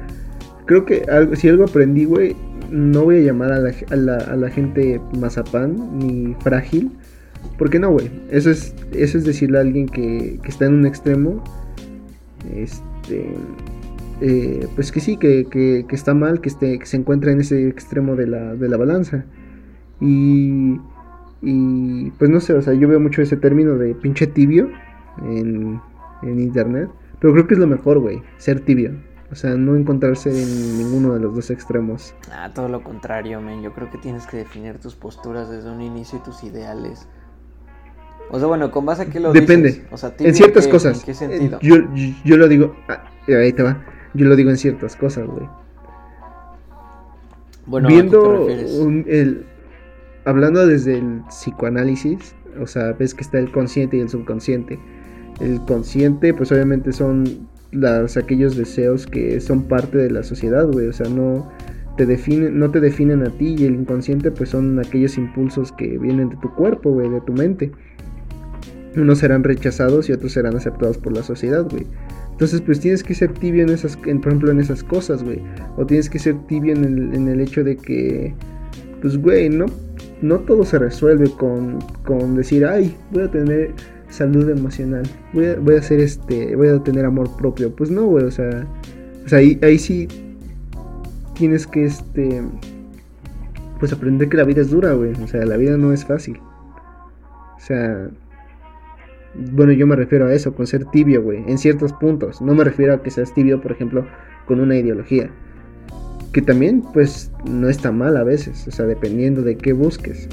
Creo 0.67 0.85
que 0.85 1.05
algo, 1.11 1.35
si 1.37 1.49
algo 1.49 1.65
aprendí, 1.65 2.05
güey, 2.05 2.37
no 2.71 3.05
voy 3.05 3.17
a 3.19 3.21
llamar 3.21 3.53
a 3.53 3.59
la, 3.59 3.73
a 3.91 3.97
la, 3.97 4.17
a 4.17 4.37
la 4.37 4.51
gente 4.51 5.01
mazapán 5.19 5.99
ni 5.99 6.35
frágil. 6.41 6.91
Porque 7.57 7.79
no, 7.79 7.91
güey. 7.91 8.11
Eso 8.31 8.51
es, 8.51 8.75
eso 8.93 9.19
es 9.19 9.25
decirle 9.25 9.59
a 9.59 9.61
alguien 9.63 9.87
que, 9.87 10.39
que 10.43 10.49
está 10.49 10.67
en 10.67 10.75
un 10.75 10.87
extremo. 10.87 11.43
Este. 12.55 13.33
eh, 14.21 14.67
pues 14.75 14.93
que 14.93 15.01
sí, 15.01 15.17
que, 15.17 15.47
que, 15.51 15.85
que, 15.89 15.95
está 15.95 16.15
mal, 16.15 16.41
que, 16.41 16.49
esté, 16.49 16.79
que 16.79 16.87
se 16.87 16.97
encuentra 16.97 17.33
en 17.33 17.41
ese 17.41 17.69
extremo 17.69 18.17
de 18.17 18.27
la, 18.27 18.55
de 18.55 18.69
la 18.69 18.77
balanza. 18.77 19.25
Y, 20.01 20.79
y 21.43 22.11
pues 22.19 22.31
no 22.31 22.41
sé, 22.41 22.55
o 22.55 22.63
sea, 22.63 22.75
yo 22.75 22.89
veo 22.89 23.01
mucho 23.01 23.23
ese 23.23 23.37
término 23.37 23.77
de 23.77 23.95
pinche 23.95 24.27
tibio 24.27 24.71
en, 25.25 25.81
en 26.23 26.41
internet, 26.41 26.89
pero 27.21 27.33
creo 27.33 27.47
que 27.47 27.55
es 27.55 27.61
lo 27.61 27.67
mejor, 27.67 27.99
güey, 27.99 28.23
ser 28.39 28.61
tibio. 28.61 28.93
O 29.31 29.35
sea, 29.35 29.51
no 29.51 29.77
encontrarse 29.77 30.31
en 30.31 30.79
ninguno 30.79 31.13
de 31.13 31.21
los 31.21 31.35
dos 31.35 31.51
extremos. 31.51 32.15
Ah, 32.33 32.51
todo 32.55 32.69
lo 32.69 32.83
contrario, 32.83 33.41
men. 33.43 33.63
Yo 33.63 33.75
creo 33.75 33.91
que 33.91 33.99
tienes 33.99 34.27
que 34.27 34.39
definir 34.39 34.79
tus 34.79 34.95
posturas 34.95 35.51
desde 35.51 35.71
un 35.71 35.83
inicio 35.83 36.19
y 36.19 36.23
tus 36.23 36.43
ideales. 36.45 37.07
O 38.31 38.39
sea, 38.39 38.49
bueno, 38.49 38.71
¿con 38.71 38.87
base 38.87 39.03
a 39.03 39.07
qué 39.07 39.21
lo 39.21 39.33
Depende. 39.33 39.69
dices? 39.69 39.87
O 39.91 39.97
sea, 39.99 40.15
en 40.19 40.35
ciertas 40.35 40.67
qué, 40.67 40.73
cosas. 40.73 41.01
¿En 41.01 41.05
qué 41.05 41.15
sentido? 41.15 41.59
Yo, 41.61 41.77
yo 42.25 42.37
lo 42.37 42.49
digo. 42.49 42.75
Ah, 42.89 43.05
ahí 43.29 43.53
te 43.53 43.63
va. 43.63 43.85
Yo 44.15 44.27
lo 44.27 44.35
digo 44.35 44.49
en 44.49 44.57
ciertas 44.57 44.97
cosas, 44.97 45.27
güey. 45.27 45.47
Bueno, 47.67 47.89
Viendo 47.89 48.47
un, 48.81 49.05
el. 49.09 49.45
Hablando 50.25 50.67
desde 50.67 50.99
el 50.99 51.23
psicoanálisis, 51.29 52.35
o 52.61 52.67
sea, 52.67 52.93
ves 52.93 53.15
que 53.15 53.23
está 53.23 53.39
el 53.39 53.51
consciente 53.53 53.99
y 53.99 54.01
el 54.01 54.09
subconsciente. 54.09 54.79
El 55.41 55.61
consciente, 55.67 56.35
pues 56.35 56.51
obviamente 56.51 56.93
son 56.93 57.49
las, 57.73 58.17
aquellos 58.17 58.57
deseos 58.57 59.07
que 59.07 59.41
son 59.41 59.65
parte 59.65 59.99
de 59.99 60.11
la 60.11 60.23
sociedad, 60.23 60.67
güey. 60.67 60.87
O 60.87 60.93
sea, 60.93 61.09
no 61.09 61.51
te 61.97 62.07
definen, 62.07 62.59
no 62.59 62.71
te 62.71 62.81
definen 62.81 63.23
a 63.23 63.31
ti 63.31 63.57
y 63.59 63.65
el 63.65 63.75
inconsciente 63.75 64.31
pues 64.31 64.51
son 64.51 64.79
aquellos 64.79 65.19
impulsos 65.19 65.73
que 65.73 65.99
vienen 65.99 66.31
de 66.31 66.37
tu 66.37 66.55
cuerpo, 66.55 66.93
güey, 66.93 67.11
de 67.11 67.21
tu 67.21 67.33
mente. 67.33 67.73
Unos 68.97 69.19
serán 69.19 69.45
rechazados 69.45 70.09
y 70.09 70.13
otros 70.13 70.33
serán 70.33 70.57
aceptados 70.57 70.99
por 70.99 71.13
la 71.13 71.23
sociedad, 71.23 71.67
güey. 71.69 71.87
Entonces, 72.39 72.61
pues 72.61 72.79
tienes 72.79 73.03
que 73.03 73.15
ser 73.15 73.33
tibio 73.33 73.65
en 73.65 73.71
esas, 73.71 73.97
por 73.97 74.09
ejemplo, 74.09 74.51
en 74.53 74.61
esas 74.61 74.85
cosas, 74.85 75.25
güey. 75.25 75.43
O 75.77 75.85
tienes 75.85 76.09
que 76.09 76.21
ser 76.21 76.37
tibio 76.47 76.73
en 76.73 76.85
el, 76.85 77.15
en 77.15 77.27
el 77.27 77.41
hecho 77.41 77.65
de 77.65 77.77
que, 77.77 78.33
pues, 79.03 79.19
güey, 79.19 79.49
no, 79.49 79.67
no 80.23 80.39
todo 80.41 80.65
se 80.65 80.79
resuelve 80.79 81.31
con, 81.31 81.81
con 82.05 82.37
decir, 82.37 82.65
ay, 82.65 82.97
voy 83.11 83.25
a 83.25 83.31
tener 83.31 83.73
salud 84.09 84.49
emocional, 84.49 85.05
voy 85.33 85.47
a, 85.47 85.57
voy 85.57 85.75
a 85.77 85.79
hacer 85.79 86.01
este, 86.01 86.57
voy 86.57 86.69
a 86.69 86.83
tener 86.83 87.05
amor 87.05 87.37
propio. 87.37 87.75
Pues 87.75 87.91
no, 87.91 88.07
güey, 88.07 88.25
o 88.25 88.31
sea, 88.31 88.67
o 89.25 89.29
sea 89.29 89.39
ahí, 89.39 89.59
ahí 89.63 89.79
sí 89.79 90.09
tienes 91.35 91.67
que, 91.67 91.85
este, 91.85 92.43
pues 93.79 93.93
aprender 93.93 94.29
que 94.29 94.37
la 94.37 94.45
vida 94.45 94.61
es 94.61 94.71
dura, 94.71 94.93
güey. 94.93 95.13
O 95.23 95.27
sea, 95.29 95.45
la 95.45 95.57
vida 95.57 95.77
no 95.77 95.93
es 95.93 96.05
fácil. 96.05 96.39
O 97.57 97.61
sea, 97.61 98.11
bueno, 99.53 99.73
yo 99.73 99.87
me 99.87 99.97
refiero 99.97 100.27
a 100.27 100.35
eso, 100.35 100.55
con 100.55 100.67
ser 100.67 100.85
tibio, 100.87 101.23
güey, 101.23 101.45
en 101.47 101.59
ciertos 101.59 101.93
puntos. 101.93 102.43
No 102.43 102.55
me 102.55 102.65
refiero 102.65 102.95
a 102.95 103.03
que 103.03 103.11
seas 103.11 103.33
tibio, 103.35 103.61
por 103.61 103.73
ejemplo, 103.73 104.07
con 104.47 104.61
una 104.61 104.77
ideología. 104.77 105.31
Que 106.33 106.43
también, 106.43 106.83
pues, 106.93 107.31
no 107.49 107.69
está 107.69 107.93
mal 107.93 108.17
a 108.17 108.25
veces, 108.25 108.67
o 108.69 108.71
sea, 108.71 108.87
dependiendo 108.87 109.43
de 109.43 109.57
qué 109.57 109.73
busques. 109.73 110.29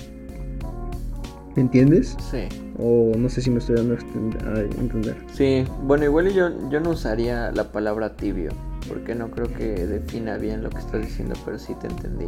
¿Me 1.55 1.61
entiendes? 1.61 2.17
Sí. 2.31 2.47
O 2.77 3.13
no 3.17 3.29
sé 3.29 3.41
si 3.41 3.49
me 3.49 3.59
estoy 3.59 3.75
dando 3.75 3.95
a 3.95 4.59
entender. 4.59 5.15
Sí, 5.33 5.65
bueno, 5.83 6.03
igual 6.05 6.31
yo, 6.33 6.49
yo 6.69 6.79
no 6.79 6.91
usaría 6.91 7.51
la 7.51 7.71
palabra 7.71 8.15
tibio, 8.15 8.51
porque 8.87 9.15
no 9.15 9.31
creo 9.31 9.47
que 9.47 9.85
defina 9.85 10.37
bien 10.37 10.61
lo 10.61 10.69
que 10.69 10.79
estás 10.79 11.01
diciendo, 11.01 11.35
pero 11.45 11.57
sí 11.57 11.73
te 11.79 11.87
entendí. 11.87 12.27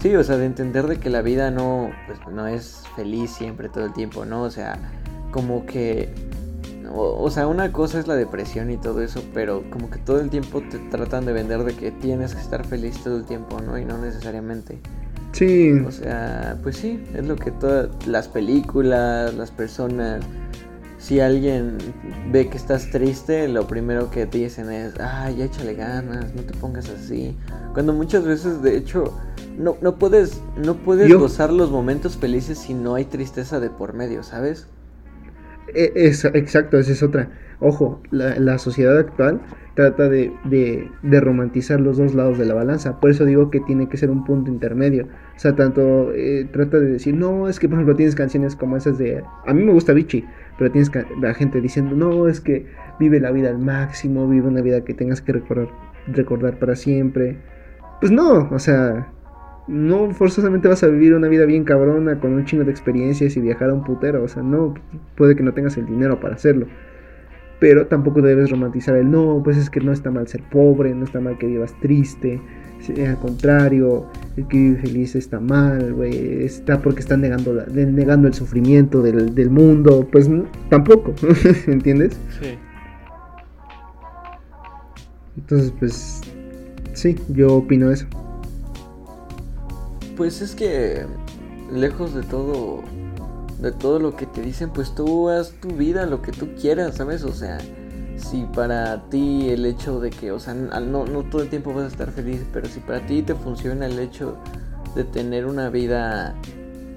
Sí, 0.00 0.16
o 0.16 0.24
sea, 0.24 0.38
de 0.38 0.46
entender 0.46 0.86
de 0.86 0.98
que 0.98 1.10
la 1.10 1.20
vida 1.20 1.50
no, 1.50 1.90
pues, 2.06 2.18
no 2.32 2.46
es 2.46 2.84
feliz 2.96 3.30
siempre 3.30 3.68
todo 3.68 3.84
el 3.84 3.92
tiempo, 3.92 4.24
¿no? 4.24 4.42
O 4.42 4.50
sea, 4.50 4.78
como 5.30 5.66
que 5.66 6.08
o, 6.92 7.22
o, 7.22 7.30
sea, 7.30 7.46
una 7.46 7.72
cosa 7.72 8.00
es 8.00 8.08
la 8.08 8.16
depresión 8.16 8.70
y 8.70 8.76
todo 8.76 9.02
eso, 9.02 9.22
pero 9.32 9.62
como 9.70 9.90
que 9.90 9.98
todo 9.98 10.20
el 10.20 10.30
tiempo 10.30 10.60
te 10.62 10.78
tratan 10.90 11.24
de 11.24 11.32
vender 11.32 11.62
de 11.64 11.74
que 11.74 11.92
tienes 11.92 12.34
que 12.34 12.40
estar 12.40 12.66
feliz 12.66 13.02
todo 13.04 13.16
el 13.16 13.24
tiempo, 13.24 13.60
¿no? 13.60 13.78
Y 13.78 13.84
no 13.84 13.98
necesariamente. 13.98 14.80
Sí. 15.32 15.70
O 15.86 15.90
sea, 15.92 16.58
pues 16.62 16.76
sí, 16.76 17.02
es 17.14 17.26
lo 17.26 17.36
que 17.36 17.50
todas 17.50 17.88
las 18.06 18.28
películas, 18.28 19.32
las 19.34 19.50
personas, 19.50 20.22
si 20.98 21.20
alguien 21.20 21.78
ve 22.30 22.48
que 22.48 22.56
estás 22.56 22.90
triste, 22.90 23.48
lo 23.48 23.66
primero 23.66 24.10
que 24.10 24.26
te 24.26 24.38
dicen 24.38 24.70
es, 24.70 24.92
ay, 25.00 25.36
ya 25.36 25.44
échale 25.46 25.74
ganas, 25.74 26.34
no 26.34 26.42
te 26.42 26.52
pongas 26.58 26.88
así. 26.90 27.36
Cuando 27.72 27.92
muchas 27.92 28.24
veces, 28.24 28.60
de 28.62 28.76
hecho, 28.76 29.14
no, 29.56 29.76
no 29.80 29.96
puedes, 29.96 30.40
no 30.62 30.74
puedes 30.74 31.08
Yo- 31.08 31.18
gozar 31.20 31.52
los 31.52 31.70
momentos 31.70 32.16
felices 32.16 32.58
si 32.58 32.74
no 32.74 32.96
hay 32.96 33.04
tristeza 33.04 33.60
de 33.60 33.70
por 33.70 33.94
medio, 33.94 34.22
¿sabes? 34.22 34.66
E- 35.74 35.92
Es, 35.94 36.24
exacto, 36.24 36.78
esa 36.78 36.92
es 36.92 37.02
otra. 37.02 37.30
Ojo, 37.60 38.00
la, 38.10 38.38
la 38.38 38.58
sociedad 38.58 38.98
actual 38.98 39.40
trata 39.74 40.08
de, 40.08 40.32
de, 40.44 40.88
de 41.02 41.20
romantizar 41.20 41.80
los 41.80 41.98
dos 41.98 42.14
lados 42.14 42.38
de 42.38 42.46
la 42.46 42.54
balanza. 42.54 43.00
Por 43.00 43.10
eso 43.10 43.24
digo 43.24 43.50
que 43.50 43.60
tiene 43.60 43.88
que 43.88 43.96
ser 43.96 44.10
un 44.10 44.24
punto 44.24 44.50
intermedio. 44.50 45.04
O 45.36 45.38
sea, 45.38 45.54
tanto 45.54 46.12
eh, 46.14 46.48
trata 46.52 46.78
de 46.78 46.92
decir, 46.92 47.14
no, 47.14 47.48
es 47.48 47.60
que 47.60 47.68
por 47.68 47.76
ejemplo 47.76 47.96
tienes 47.96 48.14
canciones 48.14 48.56
como 48.56 48.76
esas 48.76 48.98
de... 48.98 49.22
A 49.46 49.54
mí 49.54 49.62
me 49.62 49.72
gusta 49.72 49.92
Vichy, 49.92 50.24
pero 50.58 50.70
tienes 50.70 50.90
la 51.20 51.34
gente 51.34 51.60
diciendo, 51.60 51.94
no, 51.94 52.28
es 52.28 52.40
que 52.40 52.66
vive 52.98 53.20
la 53.20 53.30
vida 53.30 53.50
al 53.50 53.58
máximo, 53.58 54.28
vive 54.28 54.48
una 54.48 54.62
vida 54.62 54.82
que 54.82 54.94
tengas 54.94 55.20
que 55.20 55.32
recordar, 55.32 55.68
recordar 56.06 56.58
para 56.58 56.76
siempre. 56.76 57.38
Pues 58.00 58.10
no, 58.10 58.48
o 58.50 58.58
sea, 58.58 59.12
no 59.68 60.10
forzosamente 60.12 60.66
vas 60.68 60.82
a 60.82 60.88
vivir 60.88 61.14
una 61.14 61.28
vida 61.28 61.44
bien 61.44 61.64
cabrona 61.64 62.18
con 62.18 62.32
un 62.32 62.44
chingo 62.44 62.64
de 62.64 62.70
experiencias 62.70 63.36
y 63.36 63.40
viajar 63.40 63.70
a 63.70 63.74
un 63.74 63.84
putero. 63.84 64.22
O 64.24 64.28
sea, 64.28 64.42
no, 64.42 64.74
puede 65.16 65.36
que 65.36 65.42
no 65.42 65.52
tengas 65.54 65.76
el 65.76 65.86
dinero 65.86 66.18
para 66.20 66.34
hacerlo. 66.34 66.66
Pero 67.60 67.86
tampoco 67.88 68.22
debes 68.22 68.50
romantizar 68.50 68.96
el 68.96 69.10
no, 69.10 69.42
pues 69.44 69.56
es 69.58 69.68
que 69.68 69.80
no 69.80 69.92
está 69.92 70.10
mal 70.10 70.26
ser 70.28 70.42
pobre, 70.50 70.94
no 70.94 71.04
está 71.04 71.20
mal 71.20 71.36
que 71.38 71.46
vivas 71.46 71.74
triste. 71.80 72.40
Al 73.06 73.18
contrario, 73.18 74.06
el 74.38 74.48
que 74.48 74.56
vive 74.56 74.80
feliz 74.80 75.14
está 75.14 75.38
mal, 75.40 75.92
güey. 75.92 76.42
Está 76.44 76.80
porque 76.80 77.00
está 77.00 77.18
negando, 77.18 77.52
la- 77.52 77.66
negando 77.66 78.26
el 78.28 78.32
sufrimiento 78.34 79.02
del, 79.02 79.34
del 79.34 79.50
mundo. 79.50 80.08
Pues 80.10 80.26
no, 80.30 80.44
tampoco, 80.70 81.12
¿entiendes? 81.66 82.18
Sí. 82.40 82.56
Entonces, 85.36 85.72
pues 85.78 86.20
sí, 86.94 87.16
yo 87.28 87.56
opino 87.56 87.90
eso. 87.90 88.06
Pues 90.20 90.42
es 90.42 90.54
que 90.54 91.06
lejos 91.72 92.12
de 92.12 92.22
todo 92.22 92.82
de 93.58 93.72
todo 93.72 93.98
lo 93.98 94.16
que 94.16 94.26
te 94.26 94.42
dicen, 94.42 94.68
pues 94.68 94.94
tú 94.94 95.30
haz 95.30 95.52
tu 95.62 95.68
vida 95.68 96.04
lo 96.04 96.20
que 96.20 96.30
tú 96.30 96.50
quieras, 96.60 96.96
¿sabes? 96.96 97.24
O 97.24 97.32
sea, 97.32 97.56
si 98.18 98.42
para 98.54 99.08
ti 99.08 99.48
el 99.48 99.64
hecho 99.64 99.98
de 99.98 100.10
que, 100.10 100.30
o 100.30 100.38
sea, 100.38 100.52
no, 100.52 101.06
no 101.06 101.22
todo 101.22 101.40
el 101.40 101.48
tiempo 101.48 101.72
vas 101.72 101.84
a 101.84 101.86
estar 101.86 102.10
feliz, 102.10 102.44
pero 102.52 102.68
si 102.68 102.80
para 102.80 103.00
ti 103.06 103.22
te 103.22 103.34
funciona 103.34 103.86
el 103.86 103.98
hecho 103.98 104.36
de 104.94 105.04
tener 105.04 105.46
una 105.46 105.70
vida, 105.70 106.34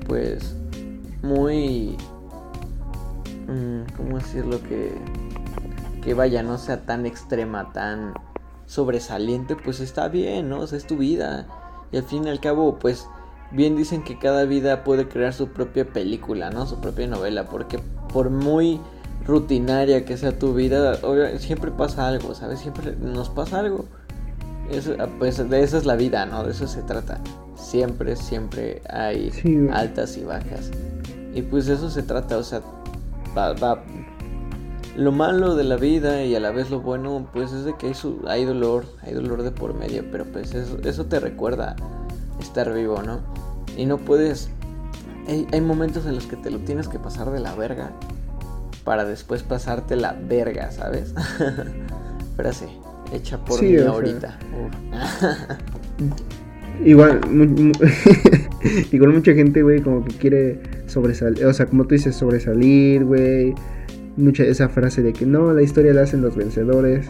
pues, 0.06 0.58
muy, 1.22 1.96
mm, 3.48 3.96
¿cómo 3.96 4.18
decirlo? 4.18 4.62
Que, 4.64 4.92
que 6.02 6.14
vaya, 6.14 6.44
no 6.44 6.58
sea 6.58 6.82
tan 6.86 7.06
extrema, 7.06 7.72
tan 7.72 8.16
sobresaliente, 8.66 9.56
pues 9.56 9.80
está 9.80 10.10
bien, 10.10 10.50
¿no? 10.50 10.60
O 10.60 10.68
sea, 10.68 10.78
es 10.78 10.86
tu 10.86 10.98
vida. 10.98 11.48
Y 11.94 11.98
al 11.98 12.04
fin 12.04 12.26
y 12.28 12.30
al 12.30 12.40
cabo, 12.42 12.78
pues, 12.80 13.08
bien 13.52 13.78
dicen 13.78 14.04
que 14.04 14.20
cada 14.20 14.44
vida 14.44 14.84
puede 14.84 15.08
crear 15.08 15.34
su 15.34 15.48
propia 15.50 15.86
película, 15.86 16.50
¿no? 16.50 16.66
Su 16.66 16.82
propia 16.82 17.08
novela, 17.08 17.46
porque 17.46 17.80
por 18.12 18.30
muy 18.30 18.80
rutinaria 19.26 20.04
que 20.04 20.18
sea 20.18 20.38
tu 20.38 20.54
vida, 20.54 20.98
siempre 21.38 21.72
pasa 21.72 22.08
algo, 22.08 22.34
¿sabes? 22.36 22.60
Siempre 22.60 22.96
nos 23.00 23.30
pasa 23.30 23.60
algo. 23.60 23.86
Eso, 24.72 24.96
ah, 25.00 25.08
pues 25.20 25.38
de 25.50 25.62
eso 25.64 25.78
es 25.78 25.86
la 25.86 25.96
vida, 25.96 26.26
¿no? 26.26 26.44
De 26.44 26.52
eso 26.52 26.68
se 26.68 26.82
trata. 26.82 27.22
Siempre, 27.56 28.16
siempre 28.16 28.82
hay 28.90 29.30
Sí, 29.32 29.68
altas 29.72 30.18
y 30.18 30.24
bajas. 30.24 30.72
Y 31.34 31.42
pues 31.44 31.66
de 31.68 31.76
eso 31.76 31.90
se 31.90 32.04
trata, 32.04 32.38
o 32.38 32.44
sea, 32.44 32.62
va, 33.38 33.54
va- 33.54 33.84
Lo 34.96 35.12
malo 35.12 35.56
de 35.56 35.64
la 35.64 35.76
vida 35.78 36.24
y 36.24 36.36
a 36.36 36.40
la 36.40 36.52
vez 36.52 36.70
lo 36.70 36.80
bueno, 36.82 37.28
pues 37.34 37.52
es 37.52 37.66
de 37.66 37.76
que 37.78 37.88
hay, 37.88 37.94
su- 37.96 38.22
hay 38.28 38.46
dolor, 38.46 38.86
hay 39.02 39.14
dolor 39.14 39.42
de 39.42 39.50
por 39.52 39.74
medio, 39.74 40.04
pero 40.12 40.26
pues 40.26 40.54
eso, 40.54 40.78
eso 40.84 41.06
te 41.06 41.20
recuerda 41.20 41.76
estar 42.40 42.72
vivo, 42.74 43.02
¿no? 43.02 43.22
Y 43.76 43.86
no 43.88 43.98
puedes... 43.98 44.50
Hay, 45.28 45.48
hay 45.52 45.62
momentos 45.62 46.06
en 46.06 46.14
los 46.16 46.28
que 46.28 46.36
te 46.36 46.52
lo 46.52 46.60
tienes 46.60 46.88
que 46.88 47.00
pasar 47.00 47.32
de 47.32 47.40
la 47.40 47.56
verga 47.56 47.92
para 48.84 49.06
después 49.06 49.42
pasarte 49.42 49.96
la 49.96 50.14
verga, 50.28 50.70
¿sabes? 50.72 51.14
Frase 52.36 52.68
hecha 53.14 53.38
por 53.46 53.60
Sí, 53.60 53.66
mí 53.68 53.78
sea. 53.80 53.90
ahorita. 53.90 54.38
Igual, 56.84 57.22
igual 58.92 59.14
mucha 59.14 59.34
gente, 59.34 59.62
güey, 59.62 59.82
como 59.82 60.04
que 60.04 60.16
quiere 60.18 60.60
sobresalir, 60.88 61.46
o 61.46 61.54
sea, 61.54 61.68
como 61.68 61.84
tú 61.86 61.96
dices, 61.96 62.16
sobresalir, 62.16 63.06
güey. 63.06 63.54
Mucha 64.18 64.44
esa 64.44 64.70
frase 64.70 65.02
de 65.02 65.14
que 65.14 65.26
no, 65.26 65.54
la 65.54 65.62
historia 65.62 65.94
la 65.94 66.02
hacen 66.02 66.22
los 66.22 66.36
vencedores. 66.36 67.10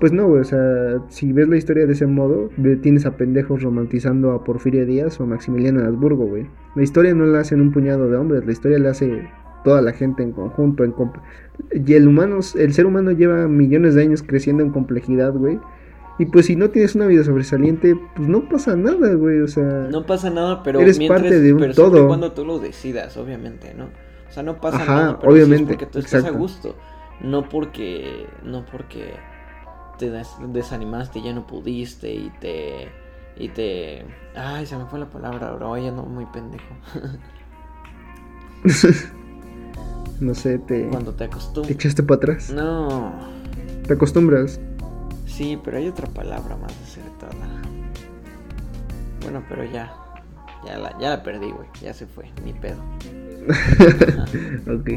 Pues 0.00 0.12
no, 0.12 0.26
güey, 0.28 0.40
o 0.40 0.44
sea, 0.44 0.98
si 1.10 1.30
ves 1.32 1.48
la 1.48 1.58
historia 1.58 1.86
de 1.86 1.92
ese 1.92 2.06
modo, 2.06 2.48
tienes 2.82 3.04
a 3.04 3.16
pendejos 3.18 3.62
romantizando 3.62 4.32
a 4.32 4.44
Porfirio 4.44 4.86
Díaz 4.86 5.20
o 5.20 5.24
a 5.24 5.26
Maximiliano 5.26 5.80
de 5.80 5.88
Habsburgo, 5.88 6.26
güey. 6.26 6.46
La 6.74 6.82
historia 6.82 7.14
no 7.14 7.26
la 7.26 7.40
hacen 7.40 7.60
un 7.60 7.70
puñado 7.70 8.08
de 8.08 8.16
hombres, 8.16 8.46
la 8.46 8.52
historia 8.52 8.78
la 8.78 8.90
hace 8.90 9.28
toda 9.62 9.82
la 9.82 9.92
gente 9.92 10.22
en 10.22 10.32
conjunto. 10.32 10.84
En 10.84 10.94
y 11.86 11.92
el 11.92 12.08
humano, 12.08 12.38
el 12.58 12.72
ser 12.72 12.86
humano 12.86 13.10
lleva 13.10 13.46
millones 13.46 13.94
de 13.94 14.02
años 14.02 14.22
creciendo 14.22 14.62
en 14.62 14.70
complejidad, 14.70 15.34
güey. 15.34 15.58
Y 16.18 16.26
pues 16.26 16.46
si 16.46 16.56
no 16.56 16.70
tienes 16.70 16.94
una 16.94 17.06
vida 17.06 17.24
sobresaliente, 17.24 17.96
pues 18.14 18.28
no 18.28 18.48
pasa 18.48 18.76
nada, 18.76 19.14
güey, 19.14 19.40
o 19.40 19.48
sea... 19.48 19.88
No 19.90 20.04
pasa 20.04 20.30
nada, 20.30 20.62
pero 20.62 20.80
eres 20.80 20.98
parte 21.00 21.40
de 21.40 21.52
un 21.52 21.72
todo. 21.72 22.08
cuando 22.08 22.32
tú 22.32 22.44
lo 22.44 22.58
decidas, 22.58 23.16
obviamente, 23.16 23.74
¿no? 23.74 23.86
O 24.30 24.32
sea, 24.32 24.42
no 24.44 24.60
pasa 24.60 24.84
Ajá, 24.84 24.94
nada, 24.94 25.18
pero 25.18 25.32
obviamente, 25.32 25.56
sí 25.56 25.62
es 25.62 25.68
porque 25.68 25.86
tú 25.86 25.98
estás 25.98 26.24
a 26.24 26.30
gusto. 26.30 26.76
No 27.20 27.48
porque, 27.48 28.28
no 28.44 28.64
porque 28.64 29.14
te 29.98 30.10
des- 30.10 30.36
desanimaste 30.52 31.18
y 31.18 31.22
ya 31.24 31.32
no 31.34 31.46
pudiste 31.46 32.14
y 32.14 32.30
te, 32.40 32.88
y 33.36 33.48
te... 33.50 34.04
Ay, 34.34 34.66
se 34.66 34.76
me 34.78 34.86
fue 34.86 34.98
la 34.98 35.10
palabra, 35.10 35.52
bro, 35.52 35.76
ya 35.76 35.90
no 35.90 36.04
muy 36.04 36.26
pendejo. 36.26 36.74
no 40.20 40.34
sé, 40.34 40.58
te, 40.58 40.88
Cuando 40.88 41.12
te 41.12 41.18
te 41.18 41.24
acostumbras... 41.24 41.70
echaste 41.72 42.02
para 42.02 42.16
atrás. 42.16 42.50
No, 42.50 43.12
Te 43.86 43.94
acostumbras. 43.94 44.60
sí, 45.26 45.58
pero 45.62 45.78
hay 45.78 45.88
otra 45.88 46.06
palabra 46.08 46.56
más 46.56 46.72
acertada. 46.82 47.62
Bueno, 49.22 49.44
pero 49.48 49.64
ya, 49.64 49.92
ya 50.66 50.78
la, 50.78 50.98
ya 50.98 51.10
la 51.10 51.22
perdí, 51.22 51.50
güey, 51.50 51.68
ya 51.82 51.92
se 51.94 52.06
fue, 52.06 52.30
ni 52.44 52.52
pedo. 52.52 52.78
ok. 54.72 54.90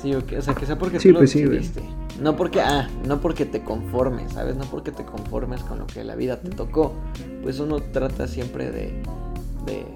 Sí, 0.00 0.14
ok, 0.14 0.32
o 0.38 0.42
sea, 0.42 0.54
que 0.54 0.66
sea 0.66 0.78
porque 0.78 1.00
Sí, 1.00 1.08
tú 1.08 1.14
lo 1.14 1.18
pues 1.20 1.30
sí, 1.30 1.44
güey. 1.44 1.58
decidiste. 1.58 1.82
no 2.20 2.36
porque, 2.36 2.60
ah, 2.60 2.88
no 3.06 3.20
porque 3.20 3.46
te 3.46 3.62
conformes, 3.62 4.32
¿sabes? 4.32 4.56
No 4.56 4.64
porque 4.64 4.90
te 4.92 5.04
conformes 5.04 5.62
con 5.62 5.78
lo 5.78 5.86
que 5.86 6.04
la 6.04 6.14
vida 6.14 6.40
te 6.40 6.50
tocó. 6.50 6.92
Pues 7.42 7.58
uno 7.60 7.78
trata 7.80 8.26
siempre 8.26 8.70
de, 8.70 9.02
de, 9.66 9.86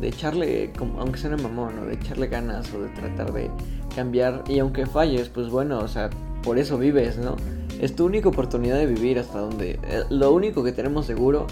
de 0.00 0.08
echarle, 0.08 0.72
aunque 0.98 1.18
sea 1.18 1.30
una 1.32 1.42
mamón, 1.42 1.76
¿no? 1.76 1.84
De 1.84 1.94
echarle 1.94 2.26
ganas 2.28 2.72
o 2.74 2.80
de 2.82 2.88
tratar 2.90 3.32
de 3.32 3.50
cambiar. 3.94 4.42
Y 4.48 4.58
aunque 4.58 4.86
falles, 4.86 5.28
pues 5.28 5.50
bueno, 5.50 5.78
o 5.78 5.88
sea, 5.88 6.10
por 6.42 6.58
eso 6.58 6.78
vives, 6.78 7.16
¿no? 7.18 7.36
Es 7.80 7.94
tu 7.94 8.04
única 8.06 8.28
oportunidad 8.28 8.76
de 8.76 8.86
vivir 8.86 9.18
hasta 9.18 9.38
donde... 9.40 9.78
eh, 9.82 10.02
lo 10.10 10.32
único 10.32 10.62
que 10.64 10.72
tenemos 10.72 11.06
seguro 11.06 11.46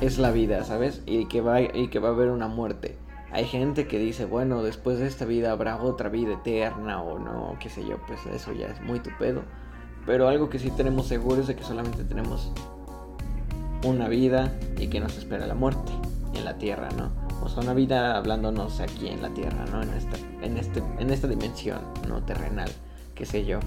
es 0.00 0.18
la 0.18 0.30
vida, 0.30 0.64
¿sabes? 0.64 1.02
Y 1.06 1.26
que 1.26 1.40
va, 1.40 1.60
y 1.60 1.88
que 1.88 1.98
va 1.98 2.08
a 2.08 2.12
haber 2.12 2.30
una 2.30 2.48
muerte. 2.48 2.96
Hay 3.32 3.44
gente 3.44 3.86
que 3.86 3.98
dice, 3.98 4.24
bueno, 4.24 4.62
después 4.62 4.98
de 4.98 5.06
esta 5.06 5.24
vida 5.24 5.52
habrá 5.52 5.80
otra 5.80 6.08
vida 6.08 6.34
eterna 6.34 7.00
o 7.00 7.18
no, 7.18 7.56
qué 7.60 7.68
sé 7.68 7.86
yo, 7.86 7.98
pues 8.06 8.26
eso 8.26 8.52
ya 8.52 8.66
es 8.66 8.80
muy 8.80 8.98
tu 8.98 9.10
pedo. 9.18 9.42
Pero 10.06 10.28
algo 10.28 10.50
que 10.50 10.58
sí 10.58 10.70
tenemos 10.70 11.06
seguro 11.06 11.40
es 11.40 11.46
de 11.46 11.54
que 11.54 11.62
solamente 11.62 12.02
tenemos 12.04 12.50
una 13.84 14.08
vida 14.08 14.52
y 14.78 14.88
que 14.88 15.00
nos 15.00 15.16
espera 15.16 15.46
la 15.46 15.54
muerte 15.54 15.92
en 16.34 16.44
la 16.44 16.58
tierra, 16.58 16.88
¿no? 16.96 17.10
O 17.42 17.48
sea, 17.48 17.62
una 17.62 17.74
vida 17.74 18.16
hablándonos 18.16 18.80
aquí 18.80 19.08
en 19.08 19.22
la 19.22 19.30
tierra, 19.30 19.64
¿no? 19.70 19.82
En 19.82 19.90
esta, 19.90 20.16
en 20.42 20.56
este, 20.56 20.82
en 20.98 21.10
esta 21.10 21.28
dimensión, 21.28 21.80
no 22.08 22.22
terrenal, 22.22 22.70
qué 23.14 23.24
sé 23.24 23.44
yo. 23.44 23.60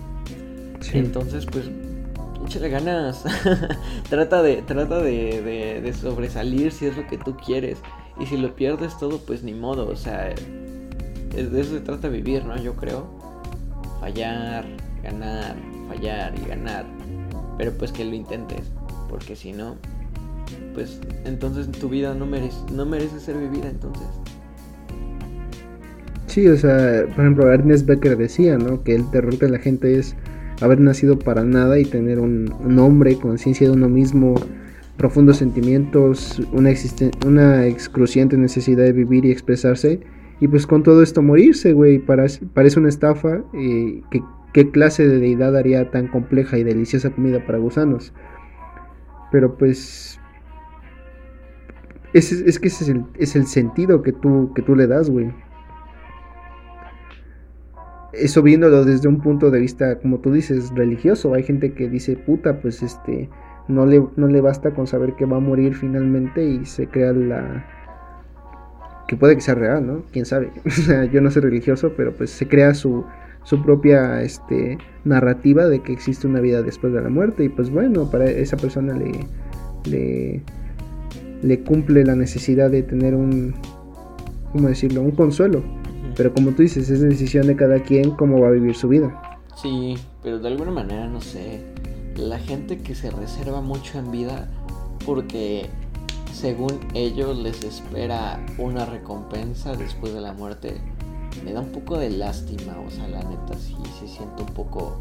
Sí. 0.81 0.97
Entonces, 0.97 1.45
pues, 1.45 1.69
échale 2.45 2.69
ganas. 2.69 3.23
trata 4.09 4.41
de, 4.41 4.61
trata 4.61 4.99
de, 4.99 5.81
de, 5.81 5.93
sobresalir 5.93 6.71
si 6.71 6.85
es 6.85 6.97
lo 6.97 7.07
que 7.07 7.17
tú 7.17 7.35
quieres. 7.37 7.79
Y 8.19 8.25
si 8.25 8.37
lo 8.37 8.55
pierdes 8.55 8.97
todo, 8.97 9.19
pues 9.19 9.43
ni 9.43 9.53
modo. 9.53 9.87
O 9.89 9.95
sea, 9.95 10.33
de 11.33 11.61
eso 11.61 11.73
se 11.73 11.79
trata 11.81 12.09
vivir, 12.09 12.45
¿no? 12.45 12.55
Yo 12.61 12.75
creo. 12.75 13.07
Fallar, 13.99 14.65
ganar, 15.03 15.55
fallar 15.87 16.33
y 16.37 16.47
ganar. 16.47 16.85
Pero 17.57 17.71
pues 17.73 17.91
que 17.91 18.05
lo 18.05 18.13
intentes. 18.13 18.71
Porque 19.09 19.35
si 19.35 19.53
no, 19.53 19.75
pues 20.73 20.99
entonces 21.25 21.71
tu 21.71 21.89
vida 21.89 22.13
no 22.13 22.25
merece, 22.25 22.57
no 22.73 22.85
merece 22.85 23.19
ser 23.19 23.37
vivida 23.37 23.69
entonces. 23.69 24.07
Sí, 26.27 26.47
o 26.47 26.57
sea, 26.57 27.05
por 27.13 27.19
ejemplo, 27.19 27.51
Ernest 27.51 27.85
Becker 27.85 28.17
decía, 28.17 28.57
¿no? 28.57 28.83
Que 28.83 28.95
el 28.95 29.09
terror 29.11 29.37
de 29.37 29.49
la 29.49 29.59
gente 29.59 29.99
es 29.99 30.15
haber 30.61 30.79
nacido 30.79 31.19
para 31.19 31.43
nada 31.43 31.79
y 31.79 31.85
tener 31.85 32.19
un, 32.19 32.53
un 32.63 32.79
hombre, 32.79 33.17
conciencia 33.17 33.67
de 33.67 33.73
uno 33.73 33.89
mismo, 33.89 34.35
profundos 34.97 35.37
sentimientos, 35.37 36.41
una, 36.51 36.71
una 37.25 37.63
necesidad 38.37 38.83
de 38.83 38.93
vivir 38.93 39.25
y 39.25 39.31
expresarse, 39.31 40.01
y 40.39 40.47
pues 40.47 40.67
con 40.67 40.83
todo 40.83 41.01
esto 41.03 41.21
morirse, 41.21 41.73
güey, 41.73 41.99
para- 41.99 42.27
parece 42.53 42.79
una 42.79 42.89
estafa, 42.89 43.41
y 43.53 44.01
¿qué, 44.11 44.21
¿qué 44.53 44.71
clase 44.71 45.07
de 45.07 45.19
deidad 45.19 45.55
haría 45.57 45.89
tan 45.91 46.07
compleja 46.07 46.57
y 46.57 46.63
deliciosa 46.63 47.09
comida 47.09 47.45
para 47.45 47.57
gusanos? 47.57 48.13
Pero 49.31 49.57
pues... 49.57 50.19
Es, 52.13 52.31
es 52.31 52.59
que 52.59 52.67
ese 52.67 52.83
es 52.83 52.89
el, 52.91 53.05
es 53.17 53.35
el 53.35 53.47
sentido 53.47 54.03
que 54.03 54.13
tú, 54.13 54.51
que 54.53 54.61
tú 54.61 54.75
le 54.75 54.85
das, 54.85 55.09
güey 55.09 55.31
eso 58.13 58.41
viéndolo 58.41 58.85
desde 58.85 59.07
un 59.07 59.19
punto 59.19 59.51
de 59.51 59.59
vista, 59.59 59.99
como 59.99 60.19
tú 60.19 60.31
dices, 60.31 60.71
religioso. 60.75 61.33
Hay 61.33 61.43
gente 61.43 61.73
que 61.73 61.89
dice, 61.89 62.15
puta, 62.15 62.61
pues 62.61 62.83
este, 62.83 63.29
no 63.67 63.85
le, 63.85 64.03
no 64.15 64.27
le 64.27 64.41
basta 64.41 64.71
con 64.71 64.87
saber 64.87 65.15
que 65.15 65.25
va 65.25 65.37
a 65.37 65.39
morir 65.39 65.75
finalmente 65.75 66.43
y 66.43 66.65
se 66.65 66.87
crea 66.87 67.13
la... 67.13 67.65
que 69.07 69.15
puede 69.15 69.35
que 69.35 69.41
sea 69.41 69.55
real, 69.55 69.85
¿no? 69.85 70.03
Quién 70.11 70.25
sabe. 70.25 70.51
Yo 71.11 71.21
no 71.21 71.31
soy 71.31 71.41
religioso, 71.41 71.93
pero 71.97 72.13
pues 72.13 72.29
se 72.29 72.47
crea 72.47 72.73
su, 72.73 73.03
su 73.43 73.61
propia 73.63 74.21
este, 74.21 74.77
narrativa 75.03 75.67
de 75.67 75.81
que 75.81 75.93
existe 75.93 76.27
una 76.27 76.39
vida 76.39 76.61
después 76.61 76.93
de 76.93 77.01
la 77.01 77.09
muerte 77.09 77.43
y 77.43 77.49
pues 77.49 77.69
bueno, 77.69 78.09
para 78.09 78.25
esa 78.29 78.57
persona 78.57 78.93
le, 78.93 79.11
le, 79.89 80.43
le 81.41 81.59
cumple 81.61 82.05
la 82.05 82.15
necesidad 82.15 82.69
de 82.69 82.83
tener 82.83 83.15
un, 83.15 83.55
¿cómo 84.51 84.67
decirlo? 84.67 85.01
Un 85.01 85.11
consuelo. 85.11 85.63
Pero 86.15 86.33
como 86.33 86.51
tú 86.51 86.61
dices, 86.61 86.89
es 86.89 87.01
decisión 87.01 87.47
de 87.47 87.55
cada 87.55 87.81
quien 87.81 88.11
cómo 88.11 88.39
va 88.39 88.49
a 88.49 88.51
vivir 88.51 88.75
su 88.75 88.87
vida. 88.87 89.39
Sí, 89.61 89.95
pero 90.21 90.39
de 90.39 90.47
alguna 90.47 90.71
manera, 90.71 91.07
no 91.07 91.21
sé, 91.21 91.61
la 92.15 92.39
gente 92.39 92.77
que 92.79 92.95
se 92.95 93.11
reserva 93.11 93.61
mucho 93.61 93.99
en 93.99 94.11
vida 94.11 94.49
porque 95.05 95.69
según 96.33 96.79
ellos 96.93 97.37
les 97.37 97.63
espera 97.63 98.43
una 98.57 98.85
recompensa 98.85 99.75
después 99.75 100.13
de 100.13 100.21
la 100.21 100.33
muerte, 100.33 100.81
me 101.43 101.53
da 101.53 101.61
un 101.61 101.71
poco 101.71 101.97
de 101.97 102.09
lástima, 102.09 102.75
o 102.85 102.89
sea, 102.89 103.07
la 103.07 103.19
neta 103.19 103.57
sí 103.57 103.75
se 103.99 104.07
siente 104.07 104.41
un 104.43 104.53
poco 104.53 104.99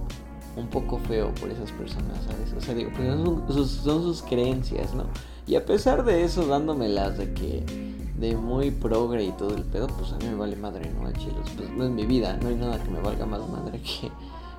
un 0.54 0.68
poco 0.68 0.98
feo 0.98 1.32
por 1.40 1.50
esas 1.50 1.70
personas, 1.72 2.18
¿sabes? 2.26 2.52
O 2.56 2.60
sea, 2.60 2.74
digo, 2.74 2.90
pues 2.94 3.08
son 3.08 3.44
sus, 3.48 3.70
son 3.70 4.02
sus 4.02 4.22
creencias, 4.22 4.94
¿no? 4.94 5.04
Y 5.46 5.54
a 5.54 5.64
pesar 5.64 6.04
de 6.04 6.24
eso, 6.24 6.46
dándomelas 6.46 7.16
de 7.16 7.32
que 7.32 7.64
de 8.22 8.36
muy 8.36 8.70
progre 8.70 9.24
y 9.24 9.32
todo 9.32 9.54
el 9.54 9.64
pedo, 9.64 9.88
pues 9.88 10.12
a 10.12 10.16
mí 10.16 10.26
me 10.26 10.36
vale 10.36 10.56
madre, 10.56 10.90
¿no? 10.94 11.06
Al 11.06 11.12
chile, 11.14 11.34
pues 11.56 11.68
no 11.70 11.84
es 11.84 11.90
mi 11.90 12.06
vida, 12.06 12.38
no 12.40 12.48
hay 12.48 12.54
nada 12.54 12.82
que 12.82 12.90
me 12.90 13.00
valga 13.00 13.26
más 13.26 13.40
madre 13.50 13.80
que, 13.82 14.10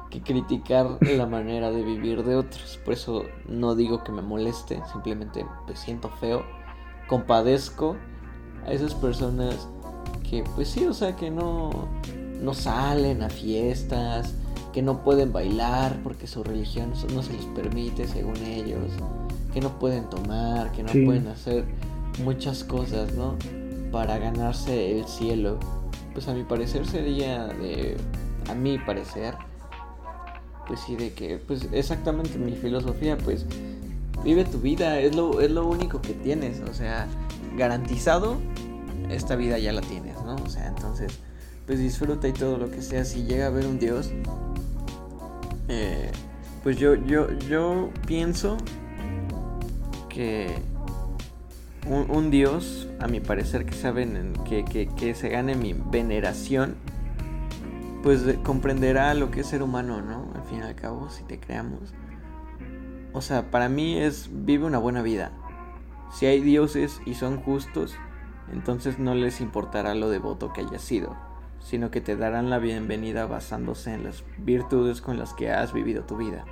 que 0.09 0.21
criticar 0.21 0.97
la 1.01 1.25
manera 1.25 1.71
de 1.71 1.81
vivir 1.81 2.23
de 2.23 2.35
otros. 2.35 2.77
Por 2.83 2.93
eso 2.93 3.23
no 3.47 3.73
digo 3.75 4.03
que 4.03 4.11
me 4.11 4.21
moleste, 4.21 4.81
simplemente 4.91 5.45
me 5.67 5.75
siento 5.75 6.09
feo, 6.19 6.43
compadezco 7.07 7.95
a 8.67 8.71
esas 8.73 8.93
personas 8.95 9.67
que, 10.29 10.43
pues 10.55 10.67
sí, 10.69 10.85
o 10.85 10.93
sea, 10.93 11.15
que 11.15 11.31
no, 11.31 11.69
no 12.41 12.53
salen 12.53 13.23
a 13.23 13.29
fiestas, 13.29 14.33
que 14.73 14.81
no 14.81 15.03
pueden 15.03 15.31
bailar 15.31 15.99
porque 16.03 16.27
su 16.27 16.43
religión 16.43 16.91
no 17.13 17.21
se 17.23 17.33
les 17.33 17.45
permite 17.47 18.07
según 18.07 18.37
ellos, 18.37 18.91
que 19.53 19.61
no 19.61 19.77
pueden 19.79 20.09
tomar, 20.09 20.71
que 20.71 20.83
no 20.83 20.89
Sí. 20.89 21.05
pueden 21.05 21.27
hacer 21.27 21.65
muchas 22.19 22.63
cosas, 22.63 23.13
¿no? 23.13 23.37
Para 23.91 24.17
ganarse 24.17 24.99
el 24.99 25.07
cielo. 25.07 25.59
Pues 26.13 26.27
a 26.27 26.33
mi 26.33 26.43
parecer 26.43 26.85
sería 26.85 27.45
de, 27.47 27.97
a 28.49 28.53
mi 28.53 28.77
parecer, 28.77 29.35
pues 30.67 30.79
sí, 30.81 30.95
de 30.95 31.13
que, 31.13 31.37
pues 31.37 31.67
exactamente 31.71 32.37
mi 32.37 32.51
filosofía, 32.53 33.17
pues 33.17 33.45
vive 34.23 34.45
tu 34.45 34.59
vida, 34.59 34.99
es 34.99 35.15
lo, 35.15 35.41
es 35.41 35.51
lo 35.51 35.67
único 35.67 36.01
que 36.01 36.13
tienes, 36.13 36.61
o 36.61 36.73
sea, 36.73 37.07
garantizado, 37.57 38.37
esta 39.09 39.35
vida 39.35 39.57
ya 39.57 39.73
la 39.73 39.81
tienes, 39.81 40.15
¿no? 40.23 40.35
O 40.35 40.49
sea, 40.49 40.67
entonces, 40.67 41.11
pues 41.65 41.79
disfruta 41.79 42.27
y 42.27 42.33
todo 42.33 42.57
lo 42.57 42.69
que 42.69 42.81
sea, 42.81 43.05
si 43.05 43.23
llega 43.23 43.45
a 43.45 43.47
haber 43.47 43.65
un 43.65 43.79
Dios, 43.79 44.11
eh, 45.67 46.11
pues 46.63 46.77
yo, 46.77 46.95
yo, 46.95 47.27
yo 47.49 47.89
pienso 48.05 48.57
que 50.09 50.55
un, 51.87 52.31
Dios, 52.31 52.87
a 52.99 53.07
mi 53.07 53.19
parecer, 53.19 53.65
que 53.65 53.73
saben 53.73 54.33
que, 54.45 54.63
que, 54.65 55.15
se 55.15 55.29
gane 55.29 55.55
mi 55.55 55.73
veneración, 55.73 56.75
pues 58.01 58.25
de- 58.25 58.41
comprenderá 58.41 59.13
lo 59.13 59.31
que 59.31 59.41
es 59.41 59.47
ser 59.47 59.63
humano, 59.63 60.01
¿no? 60.01 60.31
Al 60.35 60.43
fin 60.43 60.59
y 60.59 60.61
al 60.63 60.75
cabo, 60.75 61.09
si 61.09 61.23
te 61.23 61.39
creamos. 61.39 61.93
O 63.11 63.21
sea, 63.21 63.51
para 63.51 63.69
mí 63.69 63.97
es 63.97 64.29
vive 64.31 64.65
una 64.65 64.77
buena 64.77 65.01
vida. 65.01 65.31
Si 66.11 66.25
hay 66.25 66.41
dioses 66.41 67.01
y 67.05 67.15
son 67.15 67.37
justos, 67.41 67.95
entonces 68.51 68.99
no 68.99 69.15
les 69.15 69.41
importará 69.41 69.95
lo 69.95 70.09
devoto 70.09 70.53
que 70.53 70.61
hayas 70.61 70.81
sido, 70.81 71.15
sino 71.59 71.91
que 71.91 72.01
te 72.01 72.15
darán 72.15 72.49
la 72.49 72.59
bienvenida 72.59 73.25
basándose 73.25 73.93
en 73.93 74.03
las 74.03 74.23
virtudes 74.37 75.01
con 75.01 75.17
las 75.17 75.33
que 75.33 75.51
has 75.51 75.73
vivido 75.73 76.03
tu 76.03 76.17
vida. 76.17 76.45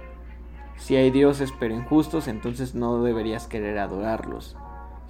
Si 0.77 0.95
hay 0.95 1.11
dioses 1.11 1.53
pero 1.59 1.75
injustos, 1.75 2.27
entonces 2.27 2.73
no 2.75 3.03
deberías 3.03 3.47
querer 3.47 3.77
adorarlos, 3.77 4.57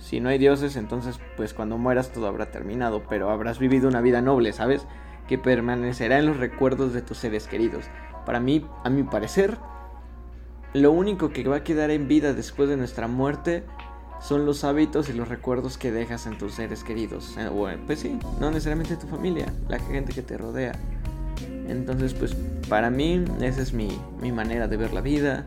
Si 0.01 0.19
no 0.19 0.29
hay 0.29 0.37
dioses, 0.37 0.75
entonces 0.75 1.19
pues 1.37 1.53
cuando 1.53 1.77
mueras 1.77 2.11
todo 2.11 2.27
habrá 2.27 2.51
terminado, 2.51 3.03
pero 3.07 3.29
habrás 3.29 3.59
vivido 3.59 3.87
una 3.87 4.01
vida 4.01 4.21
noble, 4.21 4.51
¿sabes? 4.51 4.85
Que 5.27 5.37
permanecerá 5.37 6.19
en 6.19 6.25
los 6.25 6.37
recuerdos 6.37 6.93
de 6.93 7.01
tus 7.01 7.19
seres 7.19 7.47
queridos. 7.47 7.85
Para 8.25 8.39
mí, 8.39 8.65
a 8.83 8.89
mi 8.89 9.03
parecer, 9.03 9.57
lo 10.73 10.91
único 10.91 11.29
que 11.29 11.47
va 11.47 11.57
a 11.57 11.63
quedar 11.63 11.91
en 11.91 12.07
vida 12.07 12.33
después 12.33 12.67
de 12.67 12.77
nuestra 12.77 13.07
muerte 13.07 13.63
son 14.19 14.45
los 14.45 14.63
hábitos 14.63 15.09
y 15.09 15.13
los 15.13 15.27
recuerdos 15.27 15.77
que 15.77 15.91
dejas 15.91 16.27
en 16.27 16.37
tus 16.37 16.53
seres 16.53 16.83
queridos. 16.83 17.35
Eh, 17.37 17.77
pues 17.85 17.99
sí, 17.99 18.17
no 18.39 18.49
necesariamente 18.49 18.95
tu 18.95 19.07
familia, 19.07 19.53
la 19.67 19.79
gente 19.79 20.13
que 20.13 20.21
te 20.21 20.37
rodea. 20.37 20.73
Entonces, 21.67 22.13
pues 22.13 22.35
para 22.69 22.89
mí 22.89 23.23
esa 23.41 23.61
es 23.61 23.73
mi, 23.73 23.89
mi 24.21 24.31
manera 24.31 24.67
de 24.67 24.77
ver 24.77 24.93
la 24.93 25.01
vida 25.01 25.45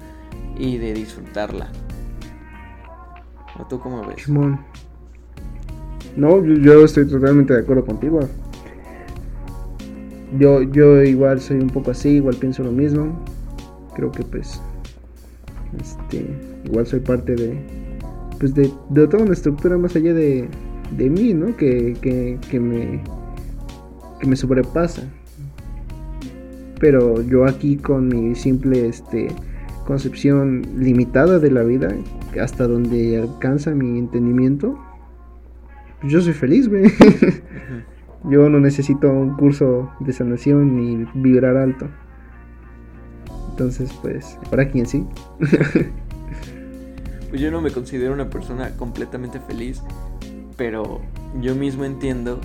y 0.57 0.78
de 0.78 0.94
disfrutarla. 0.94 1.68
¿O 3.59 3.64
tú 3.66 3.78
cómo 3.78 4.05
ves? 4.07 4.28
No, 6.16 6.44
yo 6.44 6.84
estoy 6.84 7.07
totalmente 7.07 7.55
de 7.55 7.61
acuerdo 7.61 7.84
contigo. 7.84 8.20
Yo, 10.38 10.62
yo 10.62 11.02
igual 11.02 11.40
soy 11.40 11.59
un 11.59 11.70
poco 11.70 11.92
así, 11.92 12.11
igual 12.11 12.36
pienso 12.36 12.62
lo 12.62 12.72
mismo. 12.72 13.24
Creo 13.94 14.11
que 14.11 14.22
pues 14.24 14.61
este, 15.80 16.26
igual 16.64 16.86
soy 16.86 17.00
parte 17.00 17.34
de 17.34 17.59
pues 18.38 18.55
de, 18.55 18.68
toda 19.07 19.22
una 19.22 19.32
estructura 19.32 19.78
más 19.78 19.94
allá 19.96 20.12
de, 20.12 20.48
de 20.96 21.11
mí, 21.11 21.34
¿no? 21.34 21.57
Que, 21.57 21.96
que, 22.00 22.38
que 22.50 22.61
me 22.61 23.02
que 24.20 24.26
me 24.26 24.36
sobrepasa. 24.36 25.02
Pero 26.80 27.22
yo 27.22 27.44
aquí 27.44 27.76
con 27.76 28.09
mi 28.09 28.34
simple 28.34 28.88
este 28.88 29.28
concepción 29.85 30.62
limitada 30.78 31.39
de 31.39 31.51
la 31.51 31.62
vida, 31.62 31.95
hasta 32.41 32.66
donde 32.66 33.18
alcanza 33.18 33.70
mi 33.72 33.99
entendimiento, 33.99 34.78
pues 36.01 36.12
yo 36.12 36.20
soy 36.20 36.32
feliz, 36.32 36.68
güey. 36.68 36.85
yo 38.24 38.49
no 38.49 38.61
necesito 38.61 39.11
un 39.11 39.37
curso 39.37 39.91
de 40.01 40.12
sanación 40.12 40.76
ni 40.76 41.07
vibrar 41.14 41.57
alto. 41.57 41.89
Entonces, 43.51 43.93
pues, 44.03 44.39
para 44.51 44.68
quien 44.68 44.87
sí. 44.87 45.07
pues 47.28 47.41
yo 47.41 47.51
no 47.51 47.61
me 47.61 47.70
considero 47.70 48.12
una 48.12 48.28
persona 48.30 48.70
completamente 48.76 49.41
feliz, 49.41 49.80
pero 50.57 51.01
yo 51.41 51.55
mismo 51.55 51.85
entiendo 51.85 52.41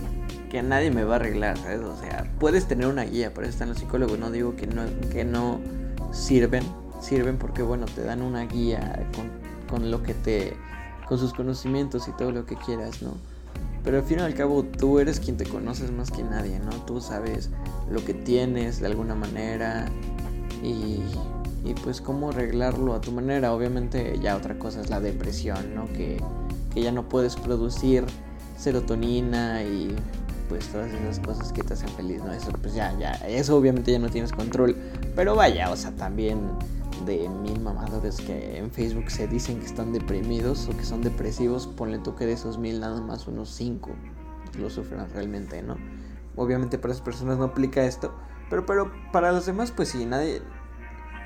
que 0.50 0.62
nadie 0.64 0.92
me 0.92 1.04
va 1.04 1.14
a 1.14 1.16
arreglar, 1.18 1.58
¿sabes? 1.58 1.80
O 1.82 1.96
sea, 1.98 2.26
puedes 2.40 2.68
tener 2.68 2.88
una 2.88 3.04
guía, 3.04 3.34
por 3.34 3.44
eso 3.44 3.52
están 3.52 3.70
los 3.70 3.78
psicólogos, 3.78 4.20
no 4.20 4.32
digo 4.32 4.56
que 4.56 4.68
no, 4.68 4.84
que 5.12 5.24
no 5.24 5.60
sirven, 6.12 6.64
sirven 7.00 7.38
porque 7.38 7.62
bueno, 7.62 7.86
te 7.86 8.04
dan 8.04 8.22
una 8.22 8.45
guía 8.45 9.08
con, 9.70 9.89
lo 9.89 10.04
que 10.04 10.14
te 10.14 10.54
con 11.08 11.18
sus 11.18 11.34
conocimientos 11.34 12.08
y 12.08 12.12
todo 12.12 12.32
lo 12.32 12.45
que 12.45 12.56
quieras, 12.56 13.02
¿no? 13.02 13.14
Pero 13.84 13.97
al 13.97 14.04
fin 14.04 14.20
y 14.20 14.22
al 14.22 14.34
cabo 14.34 14.64
tú 14.64 15.00
eres 15.00 15.20
quien 15.20 15.38
te 15.38 15.45
conoces 15.45 15.91
más 15.91 16.12
que 16.12 16.24
nadie, 16.24 16.60
¿no? 16.60 16.72
Tú 16.86 17.02
sabes 17.02 17.50
lo 17.89 18.04
que 18.04 18.14
tienes 18.14 18.80
de 18.80 18.88
alguna 18.88 19.16
manera 19.16 19.88
y, 20.62 21.00
y 21.66 21.74
pues 21.84 22.02
cómo 22.02 22.30
arreglarlo 22.30 22.93
a 22.93 23.02
tu 23.02 23.12
manera. 23.12 23.54
Obviamente 23.54 24.20
ya 24.22 24.36
otra 24.36 24.60
cosa 24.60 24.82
es 24.82 24.89
la 24.89 25.00
depresión, 25.00 25.74
¿no? 25.74 25.88
Que, 25.88 26.22
que 26.74 26.82
ya 26.82 26.91
no 26.91 27.08
puedes 27.08 27.36
producir 27.36 28.06
serotonina 28.58 29.64
y 29.64 29.95
pues 30.50 30.68
todas 30.68 30.91
esas 30.91 31.20
cosas 31.20 31.54
que 31.54 31.64
te 31.64 31.74
hacen 31.74 31.89
feliz, 31.89 32.22
¿no? 32.24 32.34
Eso 32.34 32.52
pues 32.62 32.74
ya, 32.74 32.97
ya, 33.00 33.12
eso 33.28 33.56
obviamente 33.56 33.91
ya 33.91 34.00
no 34.00 34.10
tienes 34.10 34.32
control. 34.32 34.76
Pero 35.16 35.36
vaya, 35.36 35.72
o 35.72 35.78
sea, 35.78 35.91
también 35.91 36.39
de 37.06 37.30
mil 37.30 37.60
mamadores 37.60 38.18
que 38.18 38.58
en 38.58 38.72
Facebook 38.72 39.10
se 39.10 39.28
dicen 39.28 39.60
que 39.60 39.66
están 39.66 39.91
deprimidos 39.93 40.68
o 40.68 40.78
que 40.78 40.84
son 40.84 41.02
depresivos, 41.02 41.68
ponle 41.68 42.00
tú 42.00 42.16
que 42.16 42.26
de 42.26 42.34
esos 42.34 42.58
mil 42.58 42.80
nada 42.80 43.02
más 43.02 43.28
unos 43.28 43.50
cinco 43.50 43.91
lo 44.58 44.70
sufren 44.70 45.08
realmente, 45.14 45.62
¿no? 45.62 45.78
Obviamente 46.36 46.78
para 46.78 46.93
esas 46.93 47.04
personas 47.04 47.38
no 47.38 47.45
aplica 47.45 47.84
esto, 47.84 48.14
pero, 48.50 48.66
pero 48.66 48.91
para 49.12 49.32
los 49.32 49.45
demás 49.45 49.72
pues 49.72 49.89
sí, 49.89 50.06
nadie, 50.06 50.41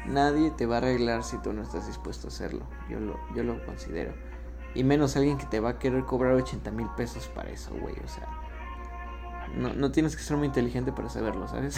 nadie 0.07 0.51
te 0.51 0.65
va 0.65 0.75
a 0.75 0.77
arreglar 0.79 1.23
si 1.23 1.37
tú 1.37 1.53
no 1.53 1.61
estás 1.61 1.87
dispuesto 1.87 2.27
a 2.27 2.29
hacerlo, 2.29 2.65
yo 2.89 2.99
lo, 2.99 3.19
yo 3.35 3.43
lo 3.43 3.63
considero. 3.65 4.13
Y 4.75 4.83
menos 4.83 5.15
alguien 5.15 5.37
que 5.37 5.45
te 5.45 5.59
va 5.59 5.69
a 5.69 5.79
querer 5.79 6.03
cobrar 6.05 6.33
80 6.33 6.71
mil 6.71 6.87
pesos 6.97 7.27
para 7.27 7.49
eso, 7.51 7.71
güey, 7.79 7.95
o 8.03 8.07
sea. 8.07 8.27
No, 9.55 9.71
no 9.71 9.91
tienes 9.91 10.15
que 10.15 10.23
ser 10.23 10.35
muy 10.35 10.47
inteligente 10.47 10.91
para 10.91 11.09
saberlo, 11.09 11.47
¿sabes? 11.47 11.77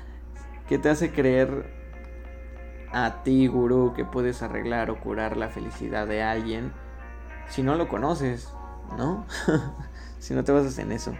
que 0.68 0.78
te 0.78 0.88
hace 0.88 1.12
creer 1.12 1.85
a 2.92 3.22
ti, 3.22 3.46
gurú, 3.46 3.92
que 3.94 4.04
puedes 4.04 4.42
arreglar 4.42 4.90
o 4.90 5.00
curar 5.00 5.36
la 5.36 5.48
felicidad 5.48 6.06
de 6.06 6.22
alguien 6.22 6.72
si 7.48 7.62
no 7.62 7.76
lo 7.76 7.88
conoces, 7.88 8.48
¿no? 8.96 9.24
si 10.18 10.34
no 10.34 10.44
te 10.44 10.52
basas 10.52 10.78
en 10.78 10.92
eso. 10.92 11.14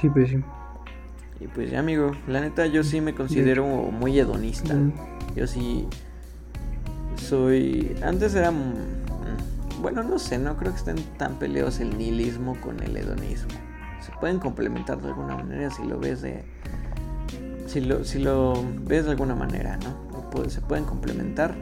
Sí, 0.00 0.08
pues 0.08 0.30
sí. 0.30 0.42
Y 1.40 1.48
pues 1.48 1.70
ya, 1.70 1.80
amigo, 1.80 2.12
la 2.26 2.40
neta 2.40 2.66
yo 2.66 2.84
sí 2.84 3.00
me 3.00 3.14
considero 3.14 3.66
muy 3.66 4.18
hedonista. 4.18 4.74
Yo 5.34 5.46
sí 5.46 5.88
soy... 7.16 7.96
Antes 8.02 8.34
era... 8.34 8.52
Bueno, 9.80 10.02
no 10.02 10.18
sé, 10.18 10.38
no 10.38 10.56
creo 10.56 10.72
que 10.72 10.78
estén 10.78 10.96
tan 11.18 11.34
peleados 11.38 11.80
el 11.80 11.98
nihilismo 11.98 12.58
con 12.60 12.82
el 12.82 12.96
hedonismo. 12.96 13.50
Se 14.00 14.12
pueden 14.12 14.38
complementar 14.38 15.00
de 15.02 15.08
alguna 15.08 15.36
manera 15.36 15.70
si 15.70 15.84
lo 15.84 15.98
ves 15.98 16.22
de 16.22 16.44
si 17.66 17.80
lo, 17.80 18.04
si 18.04 18.18
lo 18.18 18.64
ves 18.86 19.04
de 19.04 19.12
alguna 19.12 19.34
manera, 19.34 19.78
¿no? 19.78 20.04
se 20.48 20.60
pueden 20.60 20.84
complementar. 20.84 21.54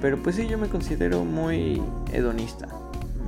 Pero 0.00 0.22
pues 0.22 0.36
sí, 0.36 0.46
yo 0.46 0.58
me 0.58 0.68
considero 0.68 1.24
muy 1.24 1.80
hedonista. 2.12 2.68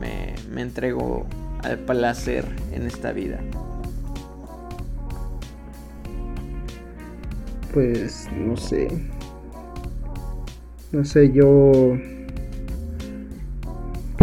Me, 0.00 0.34
me 0.52 0.62
entrego 0.62 1.26
al 1.62 1.78
placer 1.78 2.44
en 2.72 2.82
esta 2.82 3.12
vida. 3.12 3.40
Pues 7.72 8.28
no 8.36 8.56
sé. 8.56 8.88
No 10.92 11.04
sé, 11.04 11.32
yo... 11.32 11.96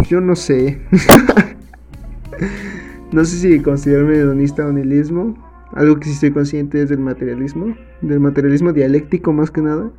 Yo 0.08 0.20
no 0.20 0.36
sé. 0.36 0.80
no 3.12 3.24
sé 3.24 3.36
si 3.36 3.60
considerarme 3.60 4.16
hedonista 4.16 4.66
o 4.66 4.72
nihilismo. 4.72 5.45
Algo 5.76 6.00
que 6.00 6.06
sí 6.06 6.12
estoy 6.12 6.32
consciente 6.32 6.82
es 6.82 6.88
del 6.88 7.00
materialismo, 7.00 7.76
del 8.00 8.18
materialismo 8.18 8.72
dialéctico 8.72 9.34
más 9.34 9.50
que 9.50 9.60
nada. 9.60 9.90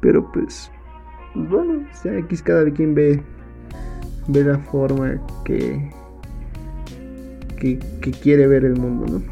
Pero 0.00 0.30
pues, 0.32 0.70
pues 1.32 1.48
bueno, 1.48 1.86
ya 2.04 2.16
X 2.18 2.42
cada 2.42 2.68
quien 2.72 2.94
ve, 2.96 3.22
ve 4.26 4.44
la 4.44 4.58
forma 4.58 5.20
que, 5.44 5.90
que, 7.56 7.78
quiere 8.20 8.48
ver 8.48 8.64
el 8.64 8.76
mundo, 8.76 9.06
¿no? 9.06 9.22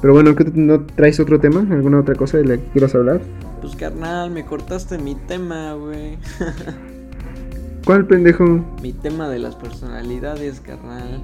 Pero 0.00 0.14
bueno, 0.14 0.34
¿no 0.54 0.80
traes 0.84 1.20
otro 1.20 1.38
tema? 1.38 1.64
¿Alguna 1.70 2.00
otra 2.00 2.16
cosa 2.16 2.38
de 2.38 2.46
la 2.46 2.56
que 2.56 2.64
quieras 2.72 2.94
hablar? 2.96 3.20
Pues 3.60 3.76
carnal, 3.76 4.32
me 4.32 4.44
cortaste 4.44 4.98
mi 4.98 5.14
tema, 5.14 5.74
güey. 5.74 6.18
¿Cuál 7.84 8.04
pendejo? 8.04 8.64
Mi 8.82 8.92
tema 8.92 9.28
de 9.28 9.38
las 9.38 9.54
personalidades, 9.54 10.60
carnal. 10.60 11.22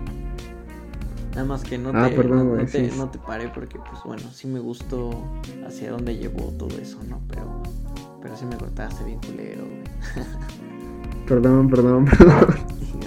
Nada 1.36 1.48
más 1.48 1.64
que 1.64 1.76
no, 1.76 1.90
ah, 1.92 2.08
te, 2.08 2.16
perdón, 2.16 2.56
no, 2.96 3.10
te, 3.10 3.18
paré 3.18 3.50
porque, 3.50 3.78
pues 3.78 4.02
bueno, 4.06 4.22
sí 4.32 4.46
me 4.46 4.58
gustó 4.58 5.10
hacia 5.66 5.90
dónde 5.90 6.16
llevó 6.16 6.44
todo 6.58 6.70
eso, 6.78 6.98
¿no? 7.06 7.20
Pero, 7.28 7.62
pero 8.22 8.34
sí 8.38 8.46
me 8.46 8.56
cortaste 8.56 9.04
bien 9.04 9.20
culero, 9.20 9.64
Perdón, 11.28 11.68
perdón, 11.68 12.06
perdón. 12.06 12.46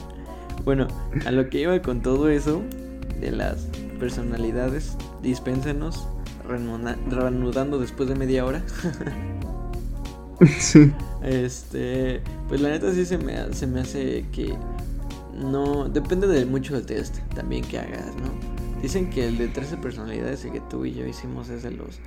bueno, 0.63 0.87
a 1.25 1.31
lo 1.31 1.49
que 1.49 1.61
iba 1.61 1.81
con 1.81 2.01
todo 2.01 2.29
eso 2.29 2.61
de 3.19 3.31
las 3.31 3.65
personalidades, 3.99 4.95
dispénsenos, 5.23 6.07
reanudando 6.47 7.79
después 7.79 8.09
de 8.09 8.13
media 8.15 8.45
hora. 8.45 8.61
sí. 10.59 10.93
Este, 11.23 12.21
pues 12.47 12.61
la 12.61 12.69
neta 12.69 12.93
sí 12.93 13.07
se 13.07 13.17
me, 13.17 13.51
se 13.55 13.65
me 13.65 13.79
hace 13.79 14.27
que 14.31 14.55
no 15.39 15.89
depende 15.89 16.27
de 16.27 16.45
mucho 16.45 16.75
del 16.75 16.85
test 16.85 17.17
también 17.33 17.63
que 17.63 17.79
hagas, 17.79 18.15
¿no? 18.15 18.29
Dicen 18.81 19.09
que 19.09 19.27
el 19.27 19.37
de 19.37 19.47
13 19.47 19.77
personalidades 19.77 20.45
el 20.45 20.51
que 20.51 20.61
tú 20.61 20.85
y 20.85 20.93
yo 20.93 21.05
hicimos 21.05 21.49
es 21.49 21.63
de 21.63 21.71
los 21.71 21.99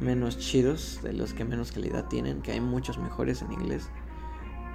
menos 0.00 0.38
chidos, 0.38 1.00
de 1.02 1.12
los 1.12 1.34
que 1.34 1.44
menos 1.44 1.72
calidad 1.72 2.06
tienen, 2.06 2.42
que 2.42 2.52
hay 2.52 2.60
muchos 2.60 2.98
mejores 2.98 3.42
en 3.42 3.52
inglés. 3.52 3.88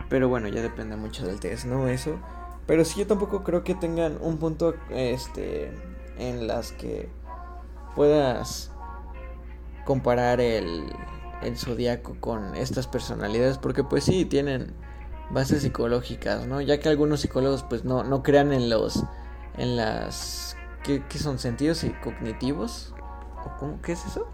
Pero 0.10 0.30
bueno, 0.30 0.48
ya 0.48 0.62
depende 0.62 0.96
mucho 0.96 1.26
del 1.26 1.40
test, 1.40 1.66
¿no? 1.66 1.88
Eso. 1.88 2.20
Pero 2.68 2.86
sí 2.86 3.00
yo 3.00 3.08
tampoco 3.08 3.44
creo 3.44 3.64
que 3.64 3.76
tengan 3.76 4.18
un 4.22 4.38
punto 4.38 4.76
este 4.90 5.72
en 6.18 6.48
las 6.48 6.72
que 6.72 7.10
puedas 7.96 8.72
comparar 9.86 10.40
el 10.42 10.86
el 11.42 11.58
zodiaco 11.58 12.16
con 12.20 12.56
estas 12.56 12.88
personalidades 12.88 13.58
porque 13.58 13.84
pues 13.84 14.04
sí 14.04 14.26
tienen 14.26 14.74
bases 15.32 15.64
psicológicas, 15.64 16.48
¿no? 16.48 16.62
Ya 16.62 16.80
que 16.80 16.90
algunos 16.90 17.22
psicólogos 17.22 17.64
pues 17.64 17.84
no, 17.84 18.04
no 18.04 18.24
crean 18.24 18.54
en 18.54 18.70
los 18.70 19.04
en 19.58 19.76
las 19.76 20.56
¿qué, 20.84 21.02
son 21.18 21.40
sentidos 21.40 21.84
y 21.84 21.90
cognitivos 22.04 22.94
o 23.46 23.58
cómo 23.60 23.82
qué 23.82 23.94
es 23.94 24.06
eso? 24.06 24.28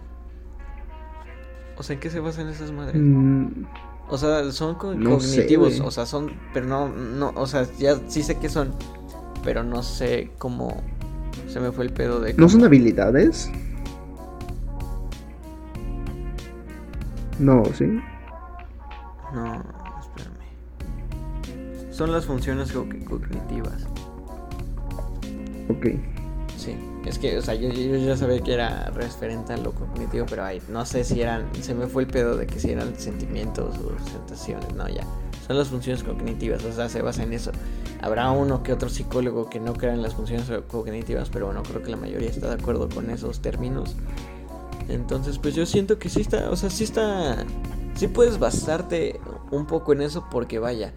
O 1.78 1.84
sea, 1.84 1.94
¿en 1.96 2.00
qué 2.00 2.10
se 2.10 2.20
basan 2.20 2.50
esas 2.50 2.72
madres? 2.72 3.02
Mm. 3.02 3.66
O 4.10 4.18
sea, 4.18 4.52
son 4.52 4.76
co- 4.76 4.94
No 4.94 5.20
sé, 5.20 5.28
cognitivos, 5.38 5.80
o 5.80 5.90
sea, 5.90 6.06
son, 6.06 6.34
pero 6.54 6.66
no, 6.66 6.90
no, 6.90 7.32
o 7.36 7.48
sea, 7.48 7.66
ya 7.80 7.98
sí 8.08 8.24
sé 8.24 8.38
que 8.38 8.50
son, 8.50 8.74
pero 9.44 9.64
no 9.64 9.82
sé 9.84 10.32
cómo 10.38 10.82
se 11.48 11.60
me 11.62 11.72
fue 11.72 11.86
el 11.86 11.94
pedo 11.94 12.20
de... 12.20 12.34
¿No 12.34 12.50
son 12.50 12.64
habilidades? 12.66 13.50
No, 17.40 17.64
¿sí? 17.74 17.86
No. 19.34 19.64
Son 21.92 22.12
las 22.12 22.26
funciones 22.26 22.72
co- 22.72 22.86
cognitivas. 23.08 23.84
Ok. 25.70 25.88
Sí, 26.58 26.76
es 27.06 27.18
que, 27.18 27.38
o 27.38 27.42
sea, 27.42 27.56
yo, 27.56 27.70
yo 27.70 27.96
ya 27.98 28.16
sabía 28.16 28.40
que 28.42 28.54
era 28.54 28.86
referente 28.92 29.54
a 29.54 29.58
lo 29.58 29.72
cognitivo, 29.72 30.26
pero 30.30 30.44
ay, 30.44 30.62
no 30.70 30.86
sé 30.86 31.04
si 31.04 31.22
eran, 31.22 31.46
se 31.62 31.74
me 31.74 31.88
fue 31.88 32.04
el 32.04 32.08
pedo 32.08 32.38
de 32.38 32.46
que 32.46 32.60
si 32.60 32.70
eran 32.72 32.96
sentimientos 33.00 33.76
o 33.78 33.92
sensaciones, 34.10 34.74
no, 34.76 34.88
ya. 34.88 35.04
Son 35.48 35.58
las 35.58 35.70
funciones 35.70 36.04
cognitivas, 36.04 36.64
o 36.64 36.72
sea, 36.72 36.88
se 36.88 37.02
basa 37.02 37.24
en 37.24 37.34
eso. 37.34 37.52
Habrá 38.02 38.32
uno 38.32 38.64
que 38.64 38.74
otro 38.74 38.90
psicólogo 38.90 39.50
que 39.50 39.60
no 39.60 39.74
crea 39.74 39.94
en 39.94 40.02
las 40.02 40.14
funciones 40.14 40.50
cognitivas, 40.68 41.30
pero 41.30 41.48
bueno, 41.48 41.64
creo 41.64 41.82
que 41.82 41.90
la 41.92 41.98
mayoría 41.98 42.30
está 42.30 42.48
de 42.48 42.56
acuerdo 42.62 42.88
con 42.90 43.10
esos 43.10 43.42
términos. 43.42 43.96
Entonces, 44.88 45.40
pues 45.40 45.56
yo 45.56 45.66
siento 45.66 45.98
que 46.00 46.10
sí 46.10 46.22
está, 46.22 46.50
o 46.52 46.56
sea, 46.56 46.70
sí 46.70 46.84
está, 46.84 47.38
sí 47.96 48.08
puedes 48.08 48.40
basarte 48.40 49.20
un 49.52 49.66
poco 49.66 49.94
en 49.94 50.02
eso 50.02 50.26
porque 50.30 50.60
vaya, 50.60 50.94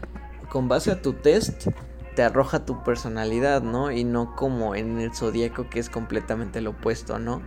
con 0.49 0.69
base 0.69 0.91
a 0.91 1.03
tu 1.03 1.13
test 1.13 1.69
te 2.15 2.23
arroja 2.23 2.65
tu 2.65 2.83
personalidad, 2.85 3.63
¿no? 3.63 3.91
Y 3.91 4.05
no 4.05 4.37
como 4.37 4.75
en 4.75 5.01
el 5.01 5.15
zodíaco 5.15 5.69
que 5.69 5.81
es 5.81 5.91
completamente 5.91 6.61
lo 6.61 6.71
opuesto, 6.71 7.19
¿no? 7.19 7.43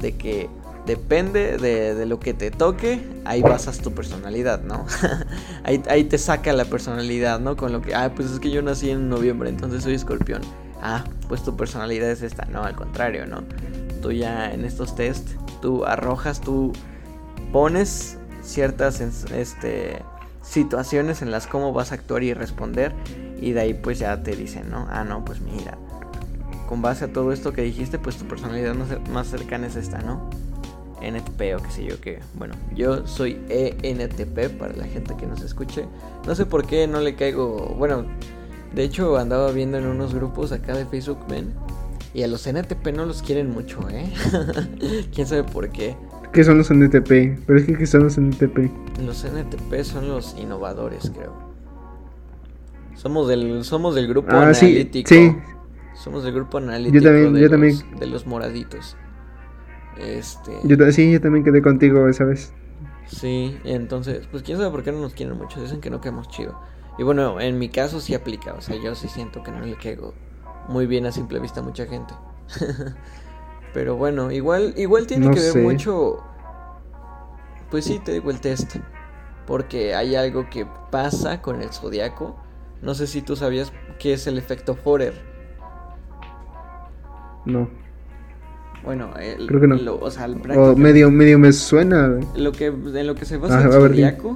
De 0.00 0.16
que 0.16 0.48
depende 0.86 1.58
de, 1.58 1.94
de 1.94 2.06
lo 2.06 2.18
que 2.18 2.34
te 2.34 2.50
toque, 2.50 3.00
ahí 3.24 3.42
basas 3.42 3.78
tu 3.78 3.92
personalidad, 3.92 4.62
¿no? 4.62 4.84
ahí, 5.64 5.82
ahí 5.88 6.04
te 6.04 6.18
saca 6.18 6.52
la 6.52 6.64
personalidad, 6.64 7.38
¿no? 7.38 7.56
Con 7.56 7.72
lo 7.72 7.82
que, 7.82 7.94
ah, 7.94 8.12
pues 8.14 8.30
es 8.30 8.40
que 8.40 8.50
yo 8.50 8.62
nací 8.62 8.90
en 8.90 9.08
noviembre, 9.08 9.50
entonces 9.50 9.84
soy 9.84 9.94
escorpión. 9.94 10.42
Ah, 10.82 11.04
pues 11.28 11.44
tu 11.44 11.56
personalidad 11.56 12.10
es 12.10 12.22
esta, 12.22 12.46
no, 12.46 12.64
al 12.64 12.74
contrario, 12.74 13.26
¿no? 13.26 13.44
Tú 14.02 14.12
ya 14.12 14.52
en 14.52 14.64
estos 14.64 14.96
test, 14.96 15.28
tú 15.60 15.84
arrojas, 15.84 16.40
tú 16.40 16.72
pones 17.52 18.18
ciertas 18.42 19.00
este, 19.00 20.02
situaciones 20.42 21.22
en 21.22 21.30
las 21.30 21.46
cómo 21.46 21.72
vas 21.72 21.92
a 21.92 21.96
actuar 21.96 22.22
y 22.22 22.34
responder 22.34 22.94
y 23.40 23.52
de 23.52 23.60
ahí 23.60 23.74
pues 23.74 23.98
ya 23.98 24.22
te 24.22 24.36
dicen, 24.36 24.70
¿no? 24.70 24.86
Ah, 24.90 25.04
no, 25.04 25.24
pues 25.24 25.40
mira, 25.40 25.78
con 26.68 26.82
base 26.82 27.06
a 27.06 27.12
todo 27.12 27.32
esto 27.32 27.52
que 27.52 27.62
dijiste, 27.62 27.98
pues 27.98 28.16
tu 28.16 28.26
personalidad 28.26 28.74
más, 29.12 29.26
cercana 29.26 29.66
es 29.66 29.76
esta, 29.76 29.98
¿no? 30.02 30.30
NTP 31.02 31.56
o 31.56 31.62
qué 31.62 31.70
sé 31.70 31.84
yo 31.84 32.00
que, 32.00 32.20
bueno, 32.34 32.54
yo 32.74 33.06
soy 33.06 33.40
ENTP 33.48 34.58
para 34.58 34.74
la 34.74 34.84
gente 34.84 35.16
que 35.16 35.26
nos 35.26 35.40
escuche. 35.40 35.86
No 36.26 36.34
sé 36.34 36.44
por 36.44 36.66
qué 36.66 36.86
no 36.86 37.00
le 37.00 37.16
caigo, 37.16 37.74
bueno, 37.78 38.04
de 38.74 38.84
hecho 38.84 39.16
andaba 39.16 39.50
viendo 39.52 39.78
en 39.78 39.86
unos 39.86 40.14
grupos 40.14 40.52
acá 40.52 40.76
de 40.76 40.84
Facebook, 40.84 41.18
ven, 41.28 41.54
y 42.12 42.22
a 42.22 42.28
los 42.28 42.46
NTP 42.46 42.88
no 42.94 43.06
los 43.06 43.22
quieren 43.22 43.50
mucho, 43.50 43.80
¿eh? 43.88 44.12
¿Quién 45.14 45.26
sabe 45.26 45.44
por 45.44 45.70
qué? 45.70 45.96
¿Qué 46.32 46.44
son 46.44 46.58
los 46.58 46.70
NTP? 46.70 47.40
Pero 47.46 47.58
es 47.58 47.64
que 47.66 47.76
¿qué 47.76 47.86
son 47.86 48.04
los 48.04 48.16
NTP? 48.18 48.70
Los 49.04 49.24
NTP 49.24 49.82
son 49.82 50.08
los 50.08 50.36
innovadores, 50.38 51.10
creo. 51.14 51.32
Somos 52.94 53.28
del, 53.28 53.64
somos 53.64 53.94
del 53.94 54.06
grupo 54.08 54.28
Ah, 54.32 54.42
analítico. 54.42 55.08
sí. 55.08 55.36
Somos 55.94 56.22
del 56.22 56.34
grupo 56.34 56.58
analítico 56.58 57.02
también- 57.04 57.32
de, 57.32 57.40
yo 57.40 57.46
los, 57.48 57.50
también. 57.50 57.98
de 57.98 58.06
los 58.06 58.26
moraditos. 58.26 58.96
Este. 59.98 60.52
Yo, 60.64 60.76
sí, 60.92 61.12
yo 61.12 61.20
también 61.20 61.44
quedé 61.44 61.60
contigo 61.62 62.08
esa 62.08 62.24
vez. 62.24 62.52
Sí, 63.06 63.56
entonces, 63.64 64.26
pues 64.30 64.42
quién 64.44 64.56
sabe 64.56 64.70
por 64.70 64.82
qué 64.84 64.92
no 64.92 65.00
nos 65.00 65.14
quieren 65.14 65.36
mucho. 65.36 65.60
Dicen 65.60 65.80
que 65.80 65.90
no 65.90 66.00
quedamos 66.00 66.28
chido. 66.28 66.60
Y 66.98 67.02
bueno, 67.02 67.40
en 67.40 67.58
mi 67.58 67.68
caso 67.70 68.00
sí 68.00 68.14
aplica. 68.14 68.54
O 68.54 68.60
sea, 68.60 68.76
yo 68.76 68.94
sí 68.94 69.08
siento 69.08 69.42
que 69.42 69.50
no 69.50 69.60
le 69.60 69.74
caigo 69.76 70.14
muy 70.68 70.86
bien 70.86 71.06
a 71.06 71.12
simple 71.12 71.40
vista 71.40 71.60
a 71.60 71.62
mucha 71.64 71.86
gente. 71.86 72.14
Pero 73.72 73.96
bueno, 73.96 74.30
igual, 74.30 74.74
igual 74.76 75.06
tiene 75.06 75.26
No 75.26 75.32
que 75.34 75.40
ver 75.40 75.56
mucho. 75.62 76.18
Pues 77.70 77.84
sí, 77.84 78.00
te 78.04 78.12
digo 78.12 78.30
el 78.30 78.40
test. 78.40 78.76
Porque 79.46 79.94
hay 79.94 80.16
algo 80.16 80.48
que 80.50 80.66
pasa 80.90 81.40
con 81.42 81.62
el 81.62 81.70
zodiaco. 81.72 82.36
No 82.82 82.94
sé 82.94 83.06
si 83.06 83.22
tú 83.22 83.36
sabías 83.36 83.72
qué 83.98 84.14
es 84.14 84.26
el 84.26 84.38
efecto 84.38 84.74
Forer. 84.74 85.14
No. 87.44 87.68
Bueno, 88.84 89.10
el- 89.18 89.46
Creo 89.46 89.60
que 89.60 89.66
no. 89.66 89.76
lo- 89.76 89.98
o 90.00 90.10
sea, 90.10 90.26
O 90.26 90.32
prácticamente- 90.34 90.80
medio, 90.80 91.10
medio 91.10 91.38
me 91.38 91.52
suena. 91.52 92.18
lo 92.34 92.52
que 92.52 92.66
en 92.66 93.06
lo 93.06 93.14
que 93.14 93.24
se 93.24 93.36
basa 93.36 93.58
Ah, 93.58 93.62
el 93.64 93.72
zodiaco 93.72 94.34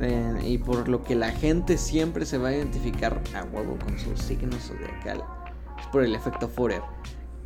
eh, 0.00 0.40
y 0.46 0.58
por 0.58 0.88
lo 0.88 1.02
que 1.04 1.14
la 1.14 1.30
gente 1.30 1.76
siempre 1.76 2.24
se 2.24 2.38
va 2.38 2.48
a 2.48 2.52
identificar 2.56 3.20
a 3.34 3.44
huevo 3.54 3.76
con 3.84 3.98
su 3.98 4.16
signo 4.16 4.56
zodiacal 4.58 5.22
es 5.78 5.86
por 5.88 6.02
el 6.02 6.14
efecto 6.14 6.48
Forer 6.48 6.80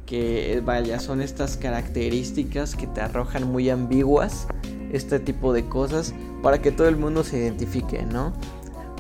que 0.07 0.55
eh, 0.55 0.61
vaya 0.61 1.01
son 1.01 1.21
estas 1.21 1.57
características 1.57 2.75
que 2.77 2.87
te 2.87 3.01
arrojan 3.01 3.51
muy 3.51 3.71
ambiguas 3.71 4.47
este 4.93 5.19
tipo 5.19 5.53
de 5.53 5.65
cosas 5.67 6.15
para 6.43 6.61
que 6.61 6.71
todo 6.73 6.89
el 6.89 6.97
mundo 6.97 7.25
se 7.25 7.39
identifique 7.39 8.03
no 8.05 8.33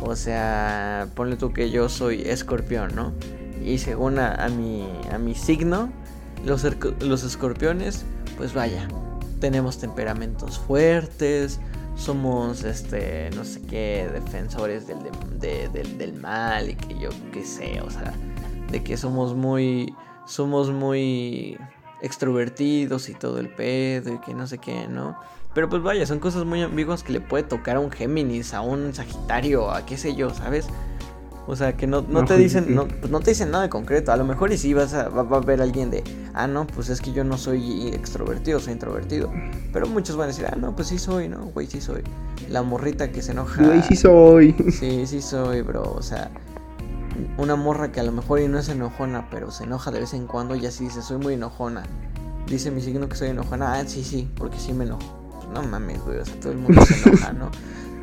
o 0.02 0.16
sea 0.16 1.08
ponle 1.14 1.36
tú 1.36 1.52
que 1.52 1.70
yo 1.70 1.88
soy 1.88 2.22
escorpión 2.22 2.94
no 2.94 3.12
y 3.64 3.78
según 3.78 4.18
a, 4.18 4.48
mi 4.48 4.86
a 5.12 5.18
mi 5.18 5.34
signo 5.34 5.90
los, 6.44 6.66
los 7.00 7.22
escorpiones 7.24 8.04
pues 8.36 8.52
vaya 8.54 8.88
tenemos 9.40 9.78
temperamentos 9.78 10.58
fuertes, 10.58 11.60
somos, 11.96 12.64
este, 12.64 13.28
no 13.36 13.44
sé 13.44 13.60
qué, 13.62 14.08
defensores 14.12 14.86
del, 14.86 14.98
de- 15.38 15.68
del, 15.68 15.98
del 15.98 16.14
mal 16.14 16.70
y 16.70 16.74
que 16.76 16.98
yo 16.98 17.10
qué 17.30 17.44
sé, 17.44 17.80
o 17.82 17.90
sea, 17.90 18.14
de 18.70 18.82
que 18.82 18.96
somos 18.96 19.34
muy, 19.34 19.94
somos 20.26 20.70
muy 20.70 21.58
extrovertidos 22.02 23.08
y 23.08 23.14
todo 23.14 23.38
el 23.38 23.48
pedo 23.48 24.12
y 24.14 24.18
que 24.18 24.34
no 24.34 24.46
sé 24.46 24.58
qué, 24.58 24.86
¿no? 24.88 25.16
Pero 25.54 25.68
pues 25.68 25.82
vaya, 25.82 26.04
son 26.06 26.18
cosas 26.18 26.44
muy 26.44 26.60
ambiguas 26.62 27.02
que 27.02 27.12
le 27.12 27.20
puede 27.20 27.44
tocar 27.44 27.76
a 27.76 27.80
un 27.80 27.90
Géminis, 27.90 28.54
a 28.54 28.60
un 28.60 28.92
Sagitario, 28.92 29.70
a 29.70 29.86
qué 29.86 29.96
sé 29.96 30.14
yo, 30.14 30.30
¿sabes? 30.30 30.66
O 31.46 31.56
sea, 31.56 31.76
que 31.76 31.86
no, 31.86 32.00
no 32.00 32.22
No, 32.22 32.24
te 32.24 32.36
dicen, 32.38 32.64
sí. 32.66 32.72
no, 32.72 32.88
pues 32.88 33.10
no 33.10 33.20
te 33.20 33.30
dicen 33.30 33.50
nada 33.50 33.64
de 33.64 33.68
concreto. 33.68 34.12
A 34.12 34.16
lo 34.16 34.24
mejor 34.24 34.50
y 34.52 34.56
sí 34.56 34.72
vas 34.72 34.94
a, 34.94 35.10
va, 35.10 35.22
va 35.22 35.36
a 35.36 35.40
haber 35.40 35.60
alguien 35.60 35.90
de, 35.90 36.02
ah, 36.32 36.46
no, 36.46 36.66
pues 36.66 36.88
es 36.88 37.00
que 37.02 37.12
yo 37.12 37.22
no 37.22 37.36
soy 37.36 37.88
extrovertido, 37.88 38.58
soy 38.60 38.72
introvertido. 38.72 39.30
Pero 39.72 39.86
muchos 39.86 40.16
van 40.16 40.24
a 40.24 40.28
decir, 40.28 40.46
ah, 40.50 40.56
no, 40.56 40.74
pues 40.74 40.88
sí 40.88 40.98
soy, 40.98 41.28
¿no? 41.28 41.44
Güey, 41.46 41.66
sí 41.66 41.80
soy. 41.82 42.02
La 42.48 42.62
morrita 42.62 43.12
que 43.12 43.20
se 43.22 43.32
enoja. 43.32 43.62
Güey, 43.62 43.82
sí 43.82 43.94
soy. 43.94 44.54
Sí, 44.72 45.06
sí 45.06 45.20
soy, 45.20 45.60
bro. 45.60 45.82
O 45.92 46.02
sea, 46.02 46.30
una 47.38 47.56
morra 47.56 47.92
que 47.92 48.00
a 48.00 48.02
lo 48.02 48.12
mejor 48.12 48.40
y 48.40 48.48
no 48.48 48.58
es 48.58 48.68
enojona, 48.68 49.28
pero 49.30 49.50
se 49.50 49.64
enoja 49.64 49.90
de 49.90 50.00
vez 50.00 50.14
en 50.14 50.26
cuando 50.26 50.54
y 50.54 50.66
así 50.66 50.84
dice, 50.84 51.02
soy 51.02 51.18
muy 51.18 51.34
enojona. 51.34 51.84
Dice 52.46 52.70
mi 52.70 52.80
signo 52.80 53.08
que 53.08 53.16
soy 53.16 53.28
enojona. 53.28 53.74
Ah, 53.74 53.84
sí, 53.86 54.04
sí, 54.04 54.28
porque 54.36 54.58
sí 54.58 54.72
me 54.72 54.84
enojo. 54.84 55.48
No 55.52 55.62
mames, 55.62 56.00
güey. 56.02 56.18
O 56.18 56.24
sea, 56.24 56.38
todo 56.40 56.52
el 56.52 56.58
mundo 56.58 56.84
se 56.84 57.08
enoja, 57.08 57.32
¿no? 57.32 57.50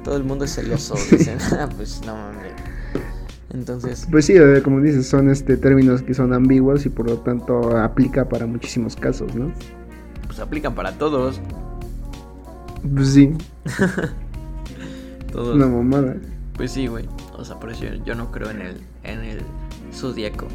Todo 0.03 0.17
el 0.17 0.23
mundo 0.23 0.45
es 0.45 0.55
celoso. 0.55 0.95
Dicen, 1.11 1.37
ah, 1.59 1.69
pues 1.75 2.01
no 2.05 2.15
mames. 2.15 2.53
Entonces, 3.53 4.07
Pues 4.09 4.25
sí, 4.25 4.35
como 4.63 4.79
dices, 4.79 5.07
son 5.07 5.29
este 5.29 5.57
términos 5.57 6.01
que 6.01 6.13
son 6.13 6.33
ambiguos 6.33 6.85
y 6.85 6.89
por 6.89 7.07
lo 7.09 7.17
tanto 7.17 7.77
aplica 7.77 8.29
para 8.29 8.45
muchísimos 8.45 8.95
casos, 8.95 9.35
¿no? 9.35 9.51
pues 10.25 10.39
aplican 10.39 10.73
para 10.73 10.93
todos. 10.93 11.41
Pues 12.95 13.09
sí, 13.09 13.33
Todos. 15.31 15.55
una 15.55 15.67
mamada. 15.67 16.15
Pues 16.55 16.71
sí, 16.71 16.87
güey. 16.87 17.05
O 17.37 17.43
sea, 17.43 17.59
por 17.59 17.71
eso 17.71 17.83
yo, 17.83 18.03
yo 18.05 18.15
no 18.15 18.31
creo 18.31 18.49
en 18.49 18.61
el, 18.61 18.81
en 19.03 19.19
el 19.23 19.41
zodíaco. 19.93 20.47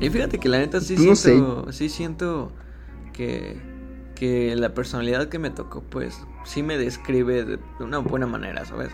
Y 0.00 0.10
fíjate 0.10 0.38
que 0.38 0.48
la 0.48 0.58
neta 0.58 0.80
sí 0.80 0.96
No 0.96 1.16
siento, 1.16 1.72
sí 1.72 1.88
siento 1.88 2.52
que, 3.12 3.60
que 4.14 4.54
la 4.56 4.74
personalidad 4.74 5.28
que 5.28 5.38
me 5.38 5.50
tocó, 5.50 5.82
pues, 5.82 6.20
sí 6.44 6.62
me 6.62 6.76
describe 6.76 7.44
de, 7.44 7.58
una 7.80 7.98
buena 7.98 8.26
manera, 8.26 8.64
¿sabes? 8.64 8.90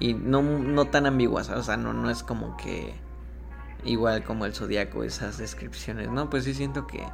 Y 0.00 0.14
no, 0.14 0.42
no 0.42 0.86
tan 0.86 1.06
ambigua, 1.06 1.44
¿sabes? 1.44 1.60
o 1.60 1.64
sea, 1.64 1.76
no, 1.76 1.92
no 1.92 2.08
es 2.08 2.22
como 2.22 2.56
que 2.56 2.94
igual 3.84 4.24
como 4.24 4.46
el 4.46 4.54
zodíaco, 4.54 5.04
esas 5.04 5.38
descripciones, 5.38 6.10
¿no? 6.10 6.30
Pues 6.30 6.44
sí 6.44 6.54
siento 6.54 6.86
que, 6.86 7.04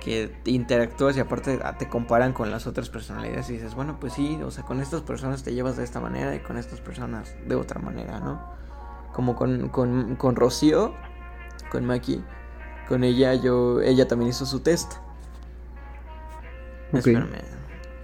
que 0.00 0.34
interactúas 0.44 1.16
y 1.16 1.20
aparte 1.20 1.60
ah, 1.62 1.78
te 1.78 1.88
comparan 1.88 2.32
con 2.32 2.50
las 2.50 2.66
otras 2.66 2.90
personalidades 2.90 3.48
y 3.50 3.54
dices, 3.54 3.74
bueno, 3.74 3.98
pues 3.98 4.12
sí, 4.12 4.38
o 4.42 4.50
sea, 4.50 4.64
con 4.64 4.80
estas 4.80 5.02
personas 5.02 5.42
te 5.42 5.54
llevas 5.54 5.76
de 5.76 5.84
esta 5.84 6.00
manera 6.00 6.34
y 6.34 6.40
con 6.40 6.58
estas 6.58 6.80
personas 6.80 7.34
de 7.46 7.54
otra 7.54 7.80
manera, 7.80 8.20
¿no? 8.20 8.61
Como 9.12 9.36
con, 9.36 9.68
con, 9.68 10.16
con 10.16 10.36
Rocío, 10.36 10.94
con 11.70 11.84
Maki, 11.84 12.22
con 12.88 13.04
ella 13.04 13.34
yo, 13.34 13.80
ella 13.80 14.08
también 14.08 14.30
hizo 14.30 14.46
su 14.46 14.60
test. 14.60 14.94
Ok. 16.92 16.98
Espérame, 16.98 17.28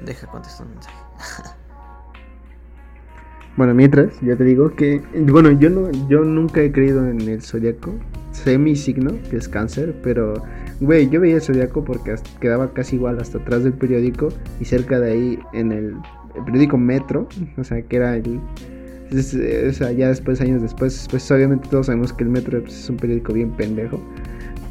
deja 0.04 0.26
contestar 0.26 0.66
un 0.66 0.72
mensaje. 0.74 0.96
Bueno, 3.56 3.74
mientras, 3.74 4.12
ya 4.20 4.36
te 4.36 4.44
digo 4.44 4.76
que, 4.76 5.02
bueno, 5.32 5.50
yo 5.50 5.68
no, 5.68 5.90
yo 6.08 6.22
nunca 6.22 6.60
he 6.60 6.70
creído 6.70 7.04
en 7.08 7.20
el 7.22 7.42
zodiaco. 7.42 7.92
Sé 8.30 8.56
mi 8.56 8.76
signo, 8.76 9.10
que 9.28 9.36
es 9.36 9.48
cáncer, 9.48 9.96
pero, 10.00 10.34
güey, 10.80 11.08
yo 11.10 11.20
veía 11.20 11.34
el 11.34 11.42
zodiaco 11.42 11.84
porque 11.84 12.12
hasta- 12.12 12.38
quedaba 12.38 12.72
casi 12.72 12.94
igual 12.94 13.18
hasta 13.18 13.38
atrás 13.38 13.64
del 13.64 13.72
periódico 13.72 14.28
y 14.60 14.64
cerca 14.64 15.00
de 15.00 15.10
ahí 15.10 15.38
en 15.52 15.72
el, 15.72 15.96
el 16.36 16.44
periódico 16.44 16.78
Metro, 16.78 17.26
o 17.56 17.64
sea, 17.64 17.82
que 17.82 17.96
era 17.96 18.14
el... 18.14 18.40
es- 19.10 19.34
o 19.34 19.72
sea, 19.72 19.92
ya 19.92 20.08
después, 20.08 20.40
años 20.40 20.62
después, 20.62 21.06
pues 21.10 21.30
obviamente 21.30 21.68
todos 21.68 21.86
sabemos 21.86 22.12
que 22.12 22.24
el 22.24 22.30
Metro 22.30 22.60
pues, 22.62 22.78
es 22.78 22.90
un 22.90 22.96
periódico 22.96 23.32
bien 23.32 23.50
pendejo. 23.50 24.00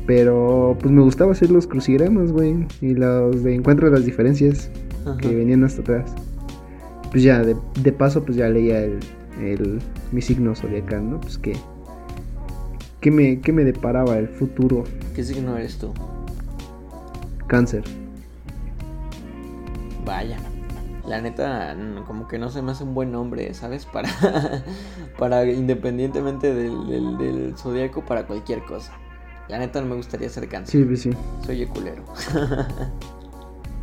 Pero 0.06 0.78
pues 0.80 0.92
me 0.92 1.02
gustaba 1.02 1.34
hacer 1.34 1.52
los 1.52 1.68
crucigramas, 1.68 2.32
güey, 2.32 2.66
y 2.82 2.94
los 2.94 3.44
de 3.44 3.56
encuentro 3.56 3.88
de 3.90 3.94
las 3.98 4.06
diferencias 4.06 4.70
Ajá. 5.06 5.18
que 5.18 5.36
venían 5.36 5.64
hasta 5.66 5.82
atrás. 5.82 6.14
Pues 7.12 7.24
ya, 7.24 7.42
de, 7.44 7.56
de 7.82 7.92
paso, 7.92 8.24
pues 8.24 8.38
ya 8.38 8.48
leía 8.50 8.84
el, 8.84 9.00
el, 9.42 9.80
mi 10.12 10.22
signo 10.22 10.56
zodiacal, 10.56 11.10
¿no? 11.10 11.20
Pues 11.20 11.38
que... 11.38 11.54
¿Qué 13.02 13.12
me, 13.12 13.40
qué 13.42 13.54
me 13.54 13.64
deparaba 13.64 14.18
el 14.18 14.28
futuro? 14.28 14.84
¿Qué 15.16 15.24
signo 15.24 15.56
eres 15.58 15.78
tú? 15.78 15.94
Cáncer. 17.48 17.84
Vaya. 20.06 20.38
La 21.08 21.22
neta, 21.22 21.76
como 22.06 22.28
que 22.28 22.38
no 22.38 22.50
se 22.50 22.62
me 22.62 22.72
hace 22.72 22.84
un 22.84 22.94
buen 22.94 23.12
nombre, 23.12 23.54
¿sabes? 23.54 23.86
Para, 23.94 24.10
para 25.18 25.46
independientemente 25.46 26.54
del, 26.54 26.88
del, 26.88 27.18
del 27.18 27.58
zodiaco, 27.58 28.04
para 28.06 28.28
cualquier 28.28 28.64
cosa. 28.66 28.92
La 29.48 29.58
neta 29.58 29.80
no 29.80 29.88
me 29.88 29.96
gustaría 29.96 30.28
ser 30.30 30.50
cáncer. 30.50 30.82
Sí, 30.82 30.86
pues 30.86 31.02
sí. 31.02 31.12
Soy 31.46 31.62
el 31.62 31.68
culero. 31.70 32.04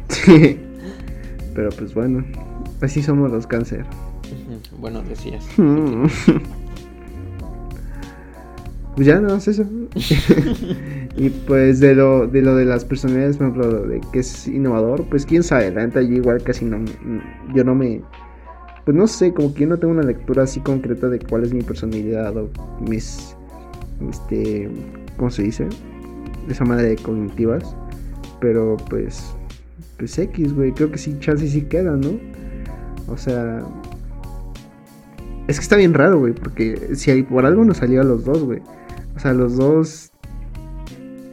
Sí. 0.09 0.61
Pero 1.55 1.71
pues 1.71 1.95
bueno, 1.95 2.25
así 2.83 3.03
somos 3.03 3.31
los 3.31 3.47
cáncer. 3.47 3.85
Bueno, 4.79 5.03
decías. 5.03 5.45
Pues 8.95 9.09
ya 9.09 9.19
no 9.19 9.35
es 9.35 9.49
eso. 9.49 9.65
Y 11.17 11.31
pues 11.31 11.81
de 11.81 11.95
lo, 11.95 12.27
de 12.27 12.43
lo 12.43 12.57
de 12.57 12.65
las 12.65 12.85
personalidades, 12.85 13.37
por 13.37 13.47
ejemplo, 13.47 13.71
lo 13.71 13.87
de 13.87 14.01
que 14.13 14.19
es 14.21 14.49
innovador, 14.49 15.05
pues 15.09 15.25
quién 15.25 15.43
sabe, 15.43 15.71
la 15.71 15.87
neta 15.87 16.03
yo 16.03 16.15
igual 16.15 16.43
casi 16.43 16.65
no, 16.65 16.79
yo 17.55 17.63
no 17.63 17.75
me, 17.75 18.01
pues 18.85 18.97
no 18.97 19.07
sé, 19.07 19.33
como 19.33 19.55
que 19.55 19.61
yo 19.61 19.69
no 19.69 19.79
tengo 19.79 19.93
una 19.93 20.03
lectura 20.03 20.43
así 20.43 20.61
concreta 20.61 21.09
de 21.09 21.21
cuál 21.21 21.45
es 21.45 21.55
mi 21.55 21.63
personalidad 21.63 22.37
o 22.37 22.51
mis, 22.81 23.37
este, 24.11 24.69
¿cómo 25.17 25.31
se 25.31 25.45
dice? 25.45 25.69
Esa 26.49 26.65
madre 26.65 26.89
de 26.89 26.97
cognitivas, 26.97 27.77
pero 28.41 28.77
pues, 28.91 29.35
pues 29.99 30.19
X, 30.19 30.53
güey, 30.53 30.73
creo 30.73 30.91
que 30.91 30.99
sí, 30.99 31.17
chance 31.21 31.47
sí 31.47 31.63
queda, 31.63 31.93
¿no? 31.93 32.19
O 33.07 33.17
sea, 33.17 33.63
es 35.47 35.59
que 35.59 35.63
está 35.63 35.77
bien 35.77 35.95
raro, 35.95 36.19
güey, 36.19 36.33
porque 36.33 36.97
si 36.97 37.11
hay, 37.11 37.23
por 37.23 37.47
algo 37.47 37.65
nos 37.65 37.77
salió 37.77 38.01
a 38.01 38.05
los 38.05 38.25
dos, 38.25 38.43
güey. 38.43 38.61
O 39.15 39.21
sea, 39.21 39.33
los 39.33 39.57
dos, 39.57 40.11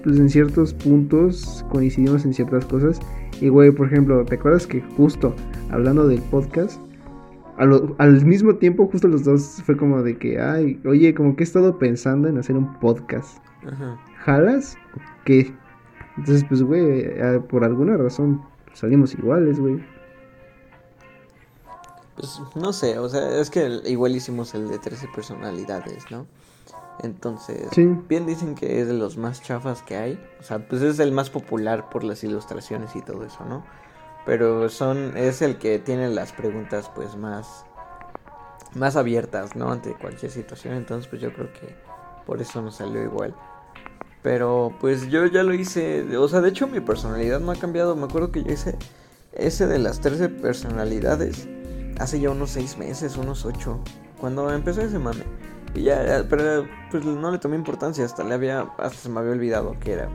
pues 0.04 0.18
en 0.18 0.30
ciertos 0.30 0.74
puntos 0.74 1.66
coincidimos 1.70 2.26
en 2.26 2.34
ciertas 2.34 2.66
cosas. 2.66 3.00
Y, 3.40 3.50
güey, 3.50 3.72
por 3.72 3.88
ejemplo, 3.88 4.24
¿te 4.26 4.36
acuerdas 4.36 4.68
que 4.68 4.82
justo 4.98 5.34
hablando 5.72 6.08
del 6.08 6.22
podcast, 6.24 6.80
lo- 7.60 7.96
al 8.00 8.26
mismo 8.26 8.56
tiempo, 8.56 8.88
justo 8.88 9.08
los 9.08 9.24
dos 9.24 9.62
fue 9.66 9.78
como 9.78 10.02
de 10.04 10.18
que, 10.18 10.40
ay, 10.40 10.80
oye, 10.86 11.14
como 11.14 11.36
que 11.36 11.44
he 11.44 11.46
estado 11.46 11.78
pensando 11.78 12.28
en 12.28 12.38
hacer 12.38 12.56
un 12.58 12.80
podcast. 12.80 13.38
Ajá. 13.66 14.00
¿Jalas? 14.20 14.78
¿O 14.96 15.00
qué? 15.26 15.54
Entonces, 16.18 16.44
pues, 16.48 16.62
güey, 16.64 17.10
por 17.50 17.64
alguna 17.64 17.98
razón 17.98 18.42
salimos 18.74 19.14
iguales, 19.14 19.60
güey. 19.60 19.80
Pues 22.16 22.42
no 22.56 22.74
sé, 22.74 23.00
o 23.00 23.08
sea, 23.10 23.40
es 23.40 23.50
que 23.50 23.80
igual 23.86 24.16
hicimos 24.16 24.54
el 24.54 24.68
de 24.68 24.78
13 24.78 25.08
personalidades, 25.16 26.06
¿no? 26.12 26.28
Entonces, 27.04 27.68
Sí. 27.72 27.86
bien 28.08 28.26
dicen 28.26 28.56
que 28.56 28.82
es 28.82 28.88
de 28.88 28.94
los 28.94 29.18
más 29.18 29.42
chafas 29.42 29.82
que 29.82 29.96
hay. 29.98 30.24
O 30.40 30.44
sea, 30.44 30.60
pues 30.60 30.82
es 30.82 31.00
el 31.00 31.12
más 31.12 31.30
popular 31.30 31.90
por 31.90 32.04
las 32.04 32.24
ilustraciones 32.24 32.96
y 32.96 33.02
todo 33.02 33.26
eso, 33.26 33.44
¿no? 33.46 33.64
Pero 34.26 34.70
son, 34.70 35.18
es 35.18 35.42
el 35.42 35.58
que 35.58 35.80
tiene 35.80 36.10
las 36.10 36.32
preguntas 36.32 36.92
pues 36.94 37.16
más, 37.16 37.66
más 38.76 38.96
abiertas, 38.96 39.56
¿no? 39.56 39.72
Ante 39.72 39.94
cualquier 39.96 40.32
situación. 40.32 40.76
Entonces, 40.76 41.08
pues 41.08 41.22
yo 41.22 41.34
creo 41.34 41.52
que 41.54 41.76
por 42.26 42.40
eso 42.42 42.62
nos 42.62 42.76
salió 42.76 43.02
igual. 43.04 43.36
Pero 44.22 44.76
pues 44.80 45.10
yo 45.10 45.26
ya 45.26 45.42
lo 45.42 45.56
hice, 45.56 46.16
o 46.16 46.28
sea, 46.28 46.42
de 46.42 46.50
hecho 46.50 46.68
mi 46.68 46.80
personalidad 46.80 47.40
no 47.40 47.52
ha 47.52 47.56
cambiado. 47.56 47.96
Me 47.96 48.04
acuerdo 48.04 48.32
que 48.32 48.44
yo 48.44 48.52
hice 48.52 48.78
ese 49.34 49.66
de 49.66 49.80
las 49.80 50.00
13 50.02 50.30
personalidades 50.30 51.48
hace 52.00 52.20
ya 52.20 52.30
unos 52.30 52.52
6 52.52 52.78
meses, 52.78 53.18
unos 53.18 53.46
8, 53.46 53.80
cuando 54.20 54.52
empezó 54.54 54.82
ese 54.82 55.00
mame. 55.00 55.24
Y 55.74 55.84
ya, 55.84 56.26
pero 56.30 56.66
pues 56.90 57.06
no 57.06 57.32
le 57.32 57.38
tomé 57.38 57.56
importancia, 57.56 58.04
hasta 58.04 58.24
le 58.24 58.34
había, 58.34 58.62
hasta 58.78 58.98
se 58.98 59.10
me 59.10 59.20
había 59.20 59.32
olvidado 59.32 59.76
que 59.80 59.94
era. 59.94 60.10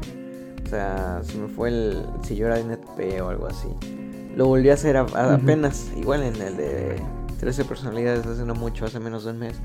O 0.64 0.68
sea, 0.68 1.20
se 1.22 1.38
me 1.38 1.48
fue 1.48 1.68
el, 1.68 2.04
si 2.22 2.36
yo 2.36 2.46
era 2.46 2.58
NTP 2.58 3.20
o 3.22 3.28
algo 3.28 3.46
así. 3.46 3.68
Lo 4.36 4.46
volví 4.46 4.68
a 4.68 4.74
hacer 4.74 4.96
a- 4.96 5.00
a- 5.00 5.04
Ujú. 5.04 5.34
apenas, 5.42 5.90
igual 5.96 6.22
en 6.24 6.36
el 6.42 6.56
de 6.56 6.96
13 7.40 7.64
personalidades, 7.64 8.26
hace 8.26 8.44
no 8.44 8.54
mucho, 8.54 8.84
hace 8.84 9.00
menos 9.00 9.24
de 9.24 9.30
un 9.30 9.38
mes. 9.38 9.56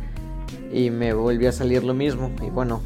Y 0.71 0.89
me 0.91 1.13
volvió 1.13 1.49
a 1.49 1.51
salir 1.51 1.83
lo 1.83 1.93
mismo. 1.93 2.31
Y 2.41 2.49
bueno, 2.49 2.81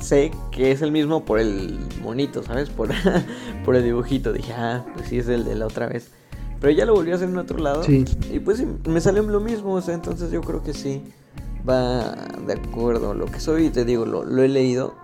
sé 0.00 0.30
que 0.50 0.70
es 0.72 0.82
el 0.82 0.92
mismo 0.92 1.24
por 1.24 1.38
el 1.38 1.78
monito, 2.02 2.42
¿sabes? 2.42 2.68
Por, 2.68 2.90
por 3.64 3.76
el 3.76 3.84
dibujito. 3.84 4.32
Dije, 4.32 4.52
ah, 4.52 4.84
pues 4.94 5.08
sí 5.08 5.18
es 5.18 5.28
el 5.28 5.44
de 5.44 5.54
la 5.54 5.66
otra 5.66 5.86
vez. 5.86 6.10
Pero 6.60 6.72
ya 6.72 6.84
lo 6.84 6.94
volví 6.94 7.12
a 7.12 7.14
hacer 7.14 7.28
en 7.28 7.38
otro 7.38 7.58
lado. 7.58 7.84
Sí. 7.84 8.04
Y 8.32 8.40
pues 8.40 8.58
sí, 8.58 8.66
me 8.86 9.00
salió 9.00 9.22
lo 9.22 9.40
mismo, 9.40 9.74
o 9.74 9.80
sea, 9.80 9.94
entonces 9.94 10.30
yo 10.32 10.40
creo 10.42 10.62
que 10.62 10.74
sí 10.74 11.04
va 11.68 12.14
de 12.46 12.54
acuerdo 12.54 13.12
a 13.12 13.14
lo 13.14 13.26
que 13.26 13.40
soy. 13.40 13.66
Y 13.66 13.70
te 13.70 13.84
digo, 13.84 14.04
lo, 14.04 14.24
lo 14.24 14.42
he 14.42 14.48
leído 14.48 14.94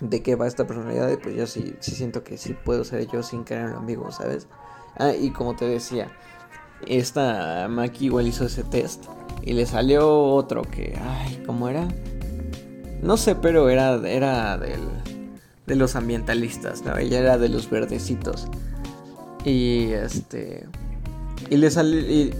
de 0.00 0.22
qué 0.22 0.36
va 0.36 0.46
esta 0.46 0.66
personalidad. 0.66 1.10
Y 1.10 1.16
pues 1.16 1.36
yo 1.36 1.46
sí, 1.46 1.74
sí 1.80 1.92
siento 1.92 2.24
que 2.24 2.36
sí 2.38 2.54
puedo 2.54 2.84
ser 2.84 3.06
yo 3.08 3.22
sin 3.22 3.44
caer 3.44 3.62
en 3.62 3.70
lo 3.72 3.78
ambiguo, 3.78 4.12
¿sabes? 4.12 4.46
Ah, 4.96 5.12
y 5.12 5.30
como 5.30 5.56
te 5.56 5.66
decía, 5.66 6.08
esta 6.86 7.68
Maki 7.68 8.06
igual 8.06 8.26
hizo 8.26 8.44
ese 8.44 8.64
test. 8.64 9.04
Y 9.42 9.52
le 9.52 9.66
salió 9.66 10.10
otro 10.10 10.62
que, 10.62 10.98
ay, 11.00 11.42
¿cómo 11.46 11.68
era? 11.68 11.88
No 13.02 13.16
sé, 13.16 13.34
pero 13.34 13.68
era, 13.68 13.94
era 14.08 14.58
del, 14.58 14.80
de 15.66 15.76
los 15.76 15.96
ambientalistas, 15.96 16.82
¿no? 16.82 16.96
Ella 16.96 17.20
era 17.20 17.38
de 17.38 17.48
los 17.48 17.70
verdecitos. 17.70 18.48
Y 19.44 19.92
este. 19.92 20.66
Y 21.48 21.56
le 21.56 21.68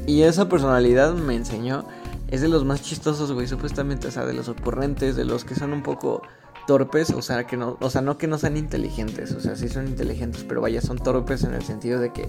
y 0.06 0.22
esa 0.22 0.48
personalidad 0.48 1.14
me 1.14 1.36
enseñó. 1.36 1.86
Es 2.28 2.40
de 2.40 2.48
los 2.48 2.64
más 2.64 2.82
chistosos, 2.82 3.32
güey, 3.32 3.46
supuestamente. 3.46 4.08
O 4.08 4.10
sea, 4.10 4.26
de 4.26 4.34
los 4.34 4.48
ocurrentes, 4.48 5.16
de 5.16 5.24
los 5.24 5.44
que 5.44 5.54
son 5.54 5.72
un 5.72 5.82
poco 5.82 6.22
torpes. 6.66 7.10
O 7.10 7.22
sea, 7.22 7.46
que 7.46 7.56
no. 7.56 7.76
O 7.80 7.90
sea, 7.90 8.00
no 8.00 8.18
que 8.18 8.26
no 8.26 8.38
sean 8.38 8.56
inteligentes. 8.56 9.32
O 9.32 9.40
sea, 9.40 9.56
sí 9.56 9.68
son 9.68 9.88
inteligentes. 9.88 10.44
Pero 10.44 10.60
vaya, 10.60 10.80
son 10.80 10.98
torpes 10.98 11.44
en 11.44 11.54
el 11.54 11.62
sentido 11.62 12.00
de 12.00 12.12
que. 12.12 12.28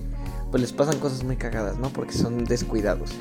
Pues 0.51 0.61
les 0.61 0.73
pasan 0.73 0.99
cosas 0.99 1.23
muy 1.23 1.35
cagadas, 1.35 1.77
¿no? 1.77 1.89
Porque 1.89 2.13
son 2.13 2.45
descuidados. 2.45 3.11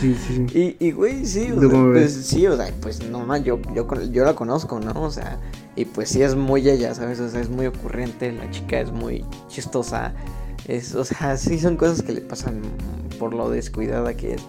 Sí, 0.00 0.14
sí, 0.14 0.46
sí. 0.48 0.76
Y, 0.80 0.86
y 0.88 0.92
güey, 0.92 1.24
sí, 1.24 1.52
o 1.52 1.60
¿Tú 1.60 1.70
sea, 1.70 1.82
pues, 1.92 2.12
sí, 2.12 2.46
o 2.46 2.56
sea, 2.56 2.72
pues 2.80 3.08
no 3.08 3.24
más, 3.24 3.44
yo, 3.44 3.60
yo, 3.74 3.86
yo 4.10 4.24
la 4.24 4.34
conozco, 4.34 4.80
¿no? 4.80 4.92
O 5.00 5.10
sea, 5.10 5.38
y 5.76 5.84
pues 5.84 6.08
sí 6.08 6.22
es 6.22 6.34
muy 6.34 6.68
ella, 6.68 6.94
¿sabes? 6.94 7.20
O 7.20 7.28
sea, 7.28 7.40
es 7.40 7.48
muy 7.48 7.66
ocurrente, 7.66 8.32
la 8.32 8.50
chica 8.50 8.80
es 8.80 8.90
muy 8.90 9.24
chistosa. 9.48 10.12
Es, 10.66 10.94
o 10.94 11.04
sea, 11.04 11.36
sí 11.36 11.58
son 11.58 11.76
cosas 11.76 12.02
que 12.02 12.12
le 12.12 12.20
pasan 12.22 12.62
por 13.18 13.34
lo 13.34 13.50
descuidada 13.50 14.14
que 14.14 14.34
es. 14.34 14.42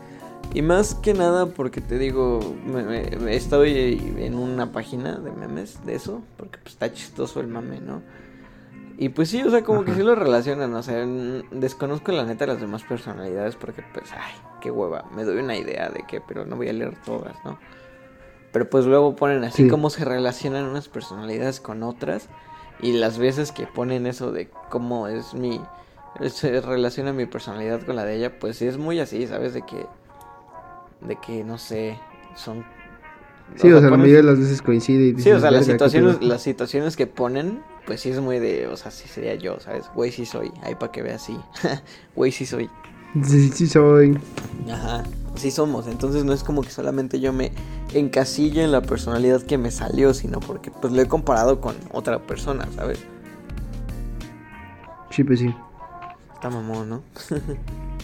Y 0.55 0.61
más 0.61 0.95
que 0.95 1.13
nada 1.13 1.47
porque 1.47 1.81
te 1.81 1.97
digo, 1.99 2.39
me- 2.65 2.83
me- 2.83 3.35
estoy 3.35 4.15
en 4.19 4.35
una 4.35 4.71
página 4.71 5.17
de 5.17 5.31
memes 5.31 5.85
de 5.85 5.95
eso, 5.95 6.21
porque 6.37 6.57
pues 6.59 6.73
está 6.75 6.93
chistoso 6.93 7.41
el 7.41 7.47
mame, 7.47 7.81
¿no? 7.81 8.01
Y 8.97 9.09
pues 9.09 9.29
sí, 9.29 9.43
o 9.43 9.49
sea, 9.51 9.63
como 9.65 9.83
que 9.83 9.93
sí 9.93 10.01
lo 10.01 10.15
relacionan, 10.15 10.73
o 10.73 10.81
sea, 10.81 11.05
desconozco 11.51 12.13
la 12.13 12.23
neta 12.23 12.47
las 12.47 12.61
demás 12.61 12.83
personalidades 12.83 13.57
porque 13.57 13.83
pues, 13.93 14.09
ay, 14.13 14.31
qué 14.61 14.71
hueva, 14.71 15.03
me 15.13 15.25
doy 15.25 15.39
una 15.39 15.57
idea 15.57 15.89
de 15.89 16.05
qué, 16.07 16.21
pero 16.25 16.45
no 16.45 16.55
voy 16.55 16.69
a 16.69 16.73
leer 16.73 16.93
todas, 17.03 17.35
¿no? 17.43 17.59
Pero 18.53 18.69
pues 18.69 18.85
luego 18.85 19.13
ponen 19.17 19.43
así 19.43 19.63
Sí. 19.63 19.67
cómo 19.69 19.89
se 19.89 20.05
relacionan 20.05 20.63
unas 20.63 20.87
personalidades 20.87 21.59
con 21.59 21.83
otras 21.83 22.29
y 22.81 22.93
las 22.93 23.17
veces 23.17 23.51
que 23.51 23.67
ponen 23.67 24.07
eso 24.07 24.31
de 24.31 24.49
cómo 24.69 25.09
es 25.09 25.33
mi, 25.33 25.59
se 26.29 26.61
relaciona 26.61 27.11
mi 27.11 27.25
personalidad 27.25 27.81
con 27.85 27.97
la 27.97 28.05
de 28.05 28.15
ella, 28.15 28.39
pues 28.39 28.55
sí 28.57 28.65
es 28.67 28.77
muy 28.77 29.01
así, 29.01 29.27
¿sabes? 29.27 29.53
De 29.53 29.63
que, 29.63 29.85
de 31.01 31.15
que, 31.17 31.43
no 31.43 31.57
sé, 31.57 31.97
son... 32.35 32.63
Sí, 33.57 33.71
o 33.71 33.79
sea, 33.79 33.89
la 33.91 33.97
mayoría 33.97 34.17
de 34.17 34.23
las 34.23 34.39
veces 34.39 34.61
coincide. 34.61 35.03
y 35.03 35.09
Sí, 35.11 35.15
dices, 35.17 35.35
o 35.35 35.39
sea, 35.39 35.51
las 35.51 35.67
"Verga, 35.67 35.73
qué 35.85 35.89
situaciones, 35.89 36.15
pedo". 36.17 36.27
las 36.29 36.41
situaciones 36.41 36.95
que 36.97 37.05
ponen, 37.05 37.61
pues 37.85 38.01
sí 38.01 38.09
es 38.09 38.19
muy 38.19 38.39
de, 38.39 38.65
o 38.67 38.75
sea, 38.75 38.89
sí 38.89 39.07
sería 39.07 39.35
yo, 39.35 39.59
¿sabes? 39.59 39.85
Güey, 39.93 40.11
sí 40.11 40.25
soy, 40.25 40.51
ahí 40.63 40.73
para 40.75 40.91
que 40.91 41.03
veas, 41.03 41.21
sí. 41.21 41.37
Güey, 42.15 42.31
sí 42.31 42.45
soy. 42.47 42.69
Sí, 43.23 43.49
sí 43.49 43.67
soy. 43.67 44.17
Ajá, 44.69 45.03
sí 45.35 45.51
somos. 45.51 45.87
Entonces 45.87 46.25
no 46.25 46.33
es 46.33 46.43
como 46.43 46.63
que 46.63 46.69
solamente 46.71 47.19
yo 47.19 47.31
me 47.33 47.51
encasille 47.93 48.63
en 48.63 48.71
la 48.71 48.81
personalidad 48.81 49.41
que 49.43 49.57
me 49.59 49.69
salió, 49.71 50.13
sino 50.15 50.39
porque 50.39 50.71
pues 50.71 50.91
lo 50.91 51.01
he 51.01 51.07
comparado 51.07 51.61
con 51.61 51.75
otra 51.93 52.19
persona, 52.19 52.67
¿sabes? 52.75 52.99
Sí, 55.11 55.23
pues 55.23 55.39
sí. 55.39 55.53
Está 56.33 56.49
mamón, 56.49 56.89
¿no? 56.89 57.03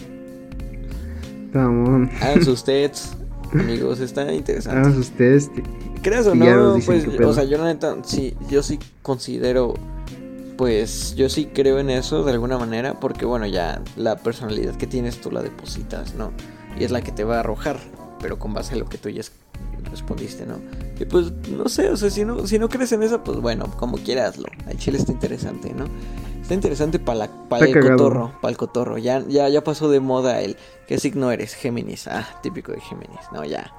Vamos. 1.52 2.10
Hagan 2.20 2.44
sus 2.44 2.64
tests, 2.64 3.16
amigos, 3.52 4.00
está 4.00 4.32
interesante. 4.32 4.80
Hagan 4.80 4.94
sus 4.94 5.10
test. 5.10 5.52
¿Crees 6.02 6.26
o 6.26 6.34
no? 6.34 6.78
Pues, 6.84 7.06
o 7.06 7.32
sea, 7.32 7.44
yo 7.44 7.58
la 7.58 7.64
neta, 7.64 7.96
sí, 8.02 8.34
yo 8.48 8.62
sí 8.62 8.78
considero 9.02 9.74
pues 10.56 11.14
yo 11.16 11.28
sí 11.28 11.46
creo 11.46 11.78
en 11.78 11.90
eso 11.90 12.24
de 12.24 12.32
alguna 12.32 12.58
manera, 12.58 13.00
porque 13.00 13.24
bueno, 13.24 13.46
ya 13.46 13.82
la 13.96 14.16
personalidad 14.16 14.76
que 14.76 14.86
tienes 14.86 15.20
tú 15.20 15.30
la 15.30 15.42
depositas, 15.42 16.14
¿no? 16.14 16.30
Y 16.78 16.84
es 16.84 16.90
la 16.90 17.02
que 17.02 17.10
te 17.10 17.24
va 17.24 17.36
a 17.36 17.40
arrojar, 17.40 17.78
pero 18.20 18.38
con 18.38 18.54
base 18.54 18.74
a 18.74 18.76
lo 18.76 18.88
que 18.88 18.98
tú 18.98 19.08
ya 19.08 19.22
respondiste, 19.90 20.46
¿no? 20.46 20.58
Y 21.00 21.04
pues 21.04 21.32
no 21.48 21.68
sé, 21.68 21.88
o 21.88 21.96
sea, 21.96 22.10
si 22.10 22.24
no, 22.24 22.46
si 22.46 22.58
no 22.58 22.68
crees 22.68 22.92
en 22.92 23.02
eso, 23.02 23.24
pues 23.24 23.38
bueno, 23.38 23.66
como 23.76 23.98
quieras, 23.98 24.38
lo. 24.38 24.46
El 24.68 24.78
chile 24.78 24.98
está 24.98 25.12
interesante, 25.12 25.74
¿no? 25.74 25.86
Está 26.42 26.54
interesante 26.54 26.98
para 26.98 27.24
el 27.60 27.80
cotorro, 27.80 28.32
para 28.40 28.50
el 28.50 28.56
cotorro. 28.56 28.98
Ya, 28.98 29.20
ya, 29.28 29.48
ya 29.48 29.62
pasó 29.62 29.88
de 29.88 30.00
moda 30.00 30.40
el 30.40 30.56
¿qué 30.88 30.98
signo 30.98 31.30
eres? 31.30 31.54
Géminis. 31.54 32.08
Ah, 32.08 32.26
típico 32.42 32.72
de 32.72 32.80
Géminis. 32.80 33.20
No, 33.32 33.44
ya. 33.44 33.72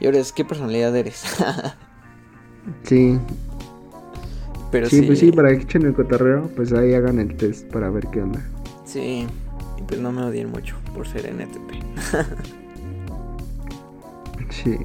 Y 0.00 0.06
ahora 0.06 0.18
es 0.18 0.32
¿qué 0.32 0.42
personalidad 0.44 0.96
eres? 0.96 1.24
sí. 2.84 3.18
Pero 4.72 4.88
sí, 4.88 5.02
pues 5.02 5.18
sí, 5.18 5.30
para 5.30 5.50
que 5.50 5.62
echen 5.62 5.82
el 5.82 5.94
cotorreo, 5.94 6.50
pues 6.56 6.72
ahí 6.72 6.94
hagan 6.94 7.18
el 7.18 7.36
test 7.36 7.70
para 7.70 7.90
ver 7.90 8.06
qué 8.08 8.22
onda. 8.22 8.40
Sí, 8.84 9.26
y 9.78 9.82
pues 9.82 10.00
no 10.00 10.10
me 10.10 10.22
odien 10.22 10.50
mucho 10.50 10.76
por 10.94 11.06
ser 11.06 11.26
NTP. 11.26 11.72
sí. 14.50 14.78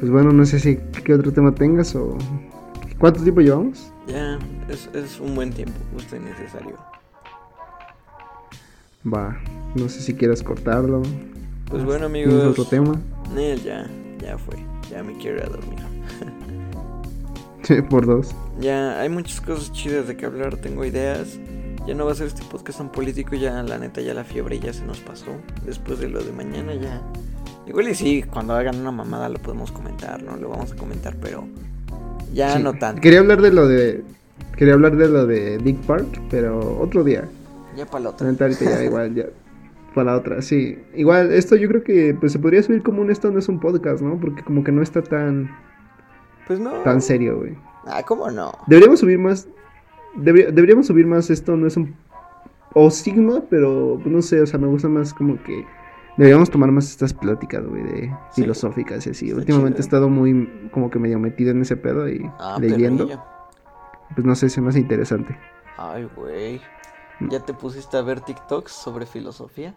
Pues 0.00 0.10
bueno, 0.10 0.32
no 0.32 0.46
sé 0.46 0.58
si 0.58 0.78
qué 1.04 1.14
otro 1.14 1.32
tema 1.32 1.54
tengas 1.54 1.94
o... 1.94 2.16
¿Cuánto 2.98 3.22
tiempo 3.22 3.42
llevamos? 3.42 3.89
Ya, 4.10 4.38
es, 4.68 5.20
un 5.20 5.36
buen 5.36 5.52
tiempo, 5.52 5.78
justo 5.94 6.16
y 6.16 6.18
necesario. 6.18 6.76
Va, 9.06 9.38
no 9.76 9.88
sé 9.88 10.00
si 10.00 10.14
quieras 10.14 10.42
cortarlo. 10.42 11.02
Pues 11.66 11.84
bueno, 11.84 12.06
amigos. 12.06 12.34
otro 12.44 12.64
tema? 12.64 13.00
ya, 13.64 13.88
ya 14.20 14.36
fue. 14.36 14.56
Ya 14.90 15.04
me 15.04 15.16
quiero 15.18 15.36
ir 15.36 15.44
a 15.44 15.48
dormir. 15.48 15.78
sí, 17.62 17.80
por 17.82 18.04
dos. 18.04 18.34
Ya, 18.58 19.00
hay 19.00 19.08
muchas 19.08 19.40
cosas 19.40 19.72
chidas 19.72 20.08
de 20.08 20.16
que 20.16 20.26
hablar, 20.26 20.56
tengo 20.56 20.84
ideas. 20.84 21.38
Ya 21.86 21.94
no 21.94 22.04
va 22.04 22.12
a 22.12 22.14
ser 22.16 22.26
este 22.26 22.42
podcast 22.42 22.78
tan 22.78 22.90
político, 22.90 23.36
ya 23.36 23.62
la 23.62 23.78
neta, 23.78 24.00
ya 24.00 24.12
la 24.12 24.24
fiebre 24.24 24.58
ya 24.58 24.72
se 24.72 24.84
nos 24.84 24.98
pasó. 24.98 25.30
Después 25.64 26.00
de 26.00 26.08
lo 26.08 26.22
de 26.22 26.32
mañana 26.32 26.74
ya 26.74 27.00
Igual 27.70 27.88
y 27.88 27.94
sí, 27.94 28.24
cuando 28.24 28.54
hagan 28.54 28.80
una 28.80 28.90
mamada 28.90 29.28
lo 29.28 29.38
podemos 29.38 29.70
comentar, 29.70 30.20
¿no? 30.24 30.36
Lo 30.36 30.48
vamos 30.48 30.72
a 30.72 30.76
comentar, 30.76 31.14
pero 31.20 31.46
ya 32.32 32.58
no 32.58 32.74
tanto. 32.74 33.00
Quería 33.00 33.20
hablar 33.20 33.40
de 33.42 33.52
lo 33.52 33.66
de 33.68 34.02
quería 34.56 34.74
hablar 34.74 34.96
de 34.96 35.08
lo 35.08 35.26
de 35.26 35.58
Dick 35.58 35.78
Park, 35.86 36.20
pero 36.30 36.78
otro 36.80 37.04
día. 37.04 37.28
Ya 37.76 37.86
para 37.86 38.04
la 38.04 38.10
otra. 38.10 38.28
Ahorita 38.28 38.48
ya 38.48 38.84
igual 38.84 39.14
ya 39.14 39.26
para 39.94 40.12
la 40.12 40.18
otra, 40.18 40.42
sí. 40.42 40.78
Igual 40.94 41.32
esto 41.32 41.56
yo 41.56 41.68
creo 41.68 41.82
que 41.82 42.16
pues 42.18 42.32
se 42.32 42.38
podría 42.38 42.62
subir 42.62 42.82
como 42.82 43.02
un 43.02 43.10
esto 43.10 43.30
no 43.30 43.38
es 43.38 43.48
un 43.48 43.60
podcast, 43.60 44.02
¿no? 44.02 44.18
Porque 44.20 44.42
como 44.42 44.62
que 44.64 44.72
no 44.72 44.82
está 44.82 45.02
tan 45.02 45.50
pues 46.46 46.58
no. 46.58 46.72
Tan 46.82 47.00
serio, 47.00 47.38
güey. 47.38 47.56
Ah, 47.86 48.02
¿cómo 48.04 48.30
no? 48.30 48.52
Deberíamos 48.66 49.00
subir 49.00 49.18
más 49.18 49.48
deberíamos 50.16 50.86
subir 50.86 51.06
más 51.06 51.30
esto 51.30 51.56
no 51.56 51.66
es 51.66 51.76
un 51.76 51.94
o 52.74 52.90
Sigma, 52.90 53.42
pero 53.50 53.98
pues, 54.02 54.14
no 54.14 54.22
sé, 54.22 54.40
o 54.40 54.46
sea, 54.46 54.58
me 54.58 54.68
gusta 54.68 54.88
más 54.88 55.12
como 55.12 55.42
que 55.42 55.64
Deberíamos 56.20 56.50
tomar 56.50 56.70
más 56.70 56.84
estas 56.90 57.14
pláticas, 57.14 57.64
güey, 57.64 57.82
de 57.82 58.14
filosóficas 58.34 59.06
y 59.06 59.10
así. 59.10 59.32
Últimamente 59.32 59.78
he 59.78 59.80
estado 59.80 60.10
muy, 60.10 60.68
como 60.70 60.90
que 60.90 60.98
medio 60.98 61.18
metido 61.18 61.50
en 61.50 61.62
ese 61.62 61.78
pedo 61.78 62.06
y 62.10 62.30
ah, 62.38 62.58
leyendo. 62.60 63.08
Pues 64.14 64.26
no 64.26 64.34
sé, 64.34 64.50
se 64.50 64.60
me 64.60 64.68
hace 64.68 64.80
interesante. 64.80 65.34
Ay, 65.78 66.06
güey. 66.14 66.60
¿Ya 67.30 67.40
te 67.40 67.54
pusiste 67.54 67.96
a 67.96 68.02
ver 68.02 68.20
TikToks 68.20 68.70
sobre 68.70 69.06
filosofía? 69.06 69.74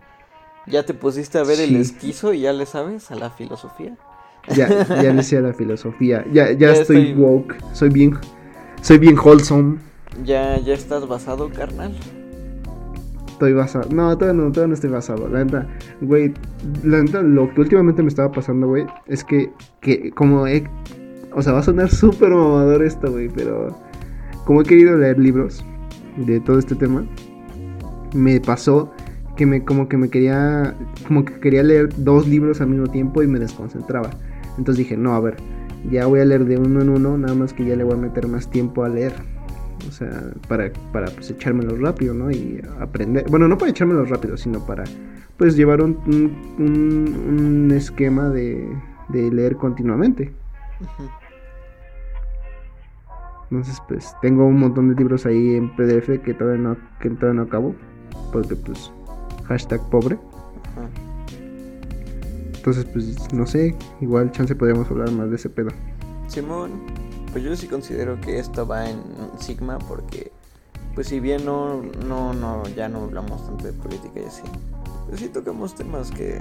¿Ya 0.68 0.86
te 0.86 0.94
pusiste 0.94 1.38
a 1.38 1.44
ver 1.44 1.62
el 1.62 1.78
esquizo 1.78 2.34
y 2.34 2.42
ya 2.42 2.52
le 2.52 2.66
sabes 2.66 3.10
a 3.10 3.16
la 3.16 3.30
filosofía? 3.30 3.96
Ya, 4.54 4.86
ya 5.02 5.14
le 5.14 5.24
sé 5.24 5.38
a 5.38 5.42
la 5.42 5.54
filosofía. 5.54 6.26
Ya, 6.34 6.52
ya, 6.52 6.74
estoy, 6.74 7.14
woke. 7.14 7.56
Soy 7.72 7.88
bien, 7.88 8.20
soy 8.82 8.98
bien 8.98 9.18
wholesome. 9.18 9.80
¿Ya, 10.26 10.60
ya 10.60 10.74
estás 10.74 11.08
basado, 11.08 11.50
carnal? 11.50 11.96
Estoy 13.44 13.54
basado. 13.54 13.90
No, 13.94 14.18
todavía 14.18 14.42
no, 14.42 14.52
todavía 14.52 14.70
no 14.70 14.74
estoy 14.74 14.90
basado. 14.90 15.28
La 15.28 15.44
neta, 15.44 15.68
güey, 16.02 16.34
la 16.84 17.04
neta, 17.04 17.22
lo 17.22 17.54
que 17.54 17.62
últimamente 17.62 18.02
me 18.02 18.10
estaba 18.10 18.32
pasando, 18.32 18.68
güey, 18.68 18.86
es 19.08 19.24
que, 19.24 19.52
que 19.82 20.12
como 20.12 20.48
he... 20.48 20.64
O 21.34 21.42
sea, 21.42 21.54
va 21.54 21.60
a 21.60 21.64
sonar 21.64 21.90
súper 21.92 22.30
mamador 22.30 22.84
esto, 22.84 23.12
güey, 23.12 23.30
pero 23.30 23.76
como 24.46 24.62
he 24.62 24.64
querido 24.64 24.98
leer 24.98 25.20
libros 25.20 25.66
de 26.18 26.40
todo 26.40 26.60
este 26.60 26.76
tema, 26.76 27.06
me 28.14 28.40
pasó 28.40 28.92
que 29.36 29.46
me 29.46 29.66
como 29.66 29.90
que 29.90 29.98
me 29.98 30.10
quería 30.10 30.76
como 31.08 31.26
que 31.26 31.40
quería 31.40 31.64
leer 31.64 31.90
dos 31.98 32.28
libros 32.28 32.62
al 32.62 32.68
mismo 32.68 32.88
tiempo 32.88 33.24
y 33.24 33.28
me 33.28 33.40
desconcentraba. 33.40 34.12
Entonces 34.58 34.78
dije, 34.78 34.96
no, 34.96 35.16
a 35.16 35.20
ver, 35.20 35.38
ya 35.90 36.06
voy 36.06 36.20
a 36.20 36.26
leer 36.26 36.46
de 36.46 36.58
uno 36.58 36.82
en 36.82 36.90
uno, 36.90 37.18
nada 37.18 37.34
más 37.34 37.52
que 37.54 37.66
ya 37.66 37.76
le 37.76 37.84
voy 37.84 37.94
a 37.94 37.98
meter 37.98 38.28
más 38.28 38.50
tiempo 38.50 38.84
a 38.84 38.90
leer 38.90 39.14
o 39.88 39.92
sea, 39.92 40.32
para, 40.48 40.72
para 40.92 41.08
pues 41.08 41.30
echármelo 41.32 41.76
rápido, 41.78 42.14
¿no? 42.14 42.32
Y 42.32 42.62
aprender, 42.80 43.26
bueno, 43.30 43.48
no 43.48 43.58
para 43.58 43.72
echármelo 43.72 44.06
rápido, 44.06 44.38
sino 44.38 44.66
para 44.66 44.84
pues 45.38 45.56
llevar 45.56 45.82
un, 45.82 45.98
un, 46.58 47.72
esquema 47.72 48.30
de, 48.30 48.68
de, 49.10 49.32
leer 49.32 49.56
continuamente. 49.56 50.32
Entonces, 53.50 53.82
pues 53.88 54.16
tengo 54.22 54.46
un 54.46 54.60
montón 54.60 54.90
de 54.90 54.96
libros 54.96 55.26
ahí 55.26 55.56
en 55.56 55.76
PDF 55.76 56.22
que 56.24 56.34
todavía 56.34 56.62
no, 56.62 56.78
que 57.00 57.10
todavía 57.10 57.42
no 57.42 57.48
acabo, 57.48 57.76
porque 58.32 58.56
pues 58.56 58.92
hashtag 59.46 59.82
pobre. 59.90 60.18
Entonces, 62.56 62.86
pues 62.86 63.34
no 63.34 63.46
sé, 63.46 63.76
igual 64.00 64.32
chance 64.32 64.56
podríamos 64.56 64.90
hablar 64.90 65.12
más 65.12 65.30
de 65.30 65.36
ese 65.36 65.50
pedo. 65.50 65.70
Simón, 66.28 66.72
pues 67.34 67.44
yo 67.44 67.56
sí 67.56 67.68
considero 67.68 68.22
que 68.22 68.38
esto 68.38 68.68
va 68.68 68.88
en 68.88 69.02
Sigma 69.40 69.80
porque, 69.80 70.32
pues 70.94 71.08
si 71.08 71.20
bien 71.20 71.44
no, 71.44 71.82
no, 71.82 72.32
no, 72.32 72.64
ya 72.76 72.88
no 72.88 73.06
hablamos 73.06 73.44
tanto 73.48 73.66
de 73.66 73.74
política 73.74 74.22
y 74.22 74.26
así, 74.26 74.44
pues 75.08 75.20
sí 75.20 75.30
tocamos 75.30 75.74
temas 75.74 76.12
que 76.12 76.40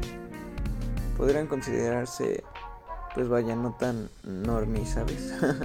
podrían 1.17 1.47
considerarse, 1.47 2.45
pues 3.15 3.27
vaya, 3.27 3.57
no 3.57 3.73
tan 3.73 4.11
normis, 4.23 4.91
¿sabes? 4.91 5.33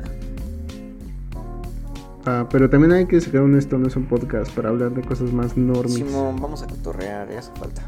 ah, 2.26 2.48
pero 2.50 2.70
también 2.70 2.94
hay 2.94 3.06
que 3.06 3.20
sacar 3.20 3.42
un 3.42 3.58
esto, 3.58 3.78
no 3.78 3.88
es 3.88 3.98
un 3.98 4.06
podcast 4.06 4.50
para 4.56 4.70
hablar 4.70 4.92
de 4.92 5.02
cosas 5.02 5.34
más 5.34 5.58
normis. 5.58 5.96
Simón, 5.96 6.42
vamos 6.42 6.64
a 6.64 6.68
cotorrear, 6.68 7.30
ya 7.30 7.40
hace 7.40 7.52
falta. 7.60 7.84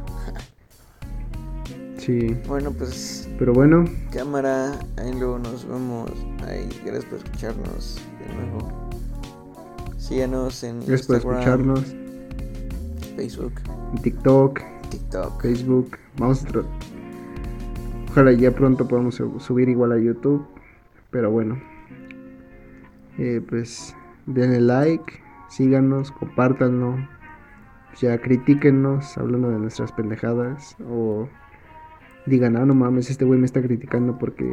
Sí. 2.09 2.35
Bueno, 2.47 2.71
pues 2.71 3.29
pero 3.37 3.53
bueno. 3.53 3.85
Cámara, 4.11 4.71
ahí 4.97 5.13
luego 5.13 5.39
nos 5.39 5.67
vemos. 5.67 6.11
Ahí, 6.47 6.67
gracias 6.83 7.05
por 7.05 7.19
escucharnos 7.19 8.01
de 8.19 8.35
nuevo. 8.35 8.89
Síganos 9.97 10.63
en 10.63 10.79
gracias 10.79 11.07
por 11.07 11.17
escucharnos. 11.17 11.95
Facebook. 13.15 13.53
TikTok. 14.01 14.61
TikTok. 14.89 15.41
Facebook. 15.41 15.97
Vamos 16.17 16.43
a 16.43 16.63
Ojalá 18.09 18.31
ya 18.31 18.51
pronto 18.51 18.87
podamos 18.87 19.15
subir 19.15 19.69
igual 19.69 19.91
a 19.91 19.99
YouTube. 19.99 20.45
Pero 21.11 21.29
bueno. 21.29 21.61
Eh, 23.17 23.41
pues 23.47 23.95
denle 24.25 24.61
like. 24.61 25.21
Síganos, 25.49 26.11
compártanlo. 26.11 26.95
Ya 28.01 28.17
critíquenos 28.19 29.17
hablando 29.17 29.49
de 29.49 29.59
nuestras 29.59 29.91
pendejadas. 29.91 30.75
O 30.89 31.27
digan, 32.29 32.55
ah, 32.55 32.65
no 32.65 32.73
mames, 32.73 33.09
este 33.09 33.25
güey 33.25 33.39
me 33.39 33.45
está 33.45 33.61
criticando 33.61 34.17
porque 34.17 34.45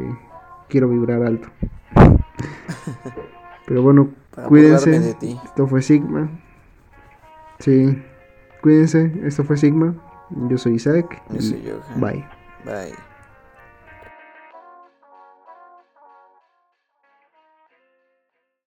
quiero 0.69 0.89
vibrar 0.89 1.23
alto. 1.23 1.49
Pero 3.67 3.81
bueno, 3.81 4.09
cuídense. 4.47 5.15
Esto 5.45 5.67
fue 5.67 5.81
Sigma. 5.81 6.29
Sí, 7.59 8.01
cuídense. 8.61 9.11
Esto 9.23 9.43
fue 9.43 9.57
Sigma. 9.57 9.95
Yo 10.49 10.57
soy 10.57 10.75
Isaac. 10.75 11.21
Yo 11.31 11.41
soy 11.41 11.63
Bye. 11.97 12.25
Bye. 12.65 13.16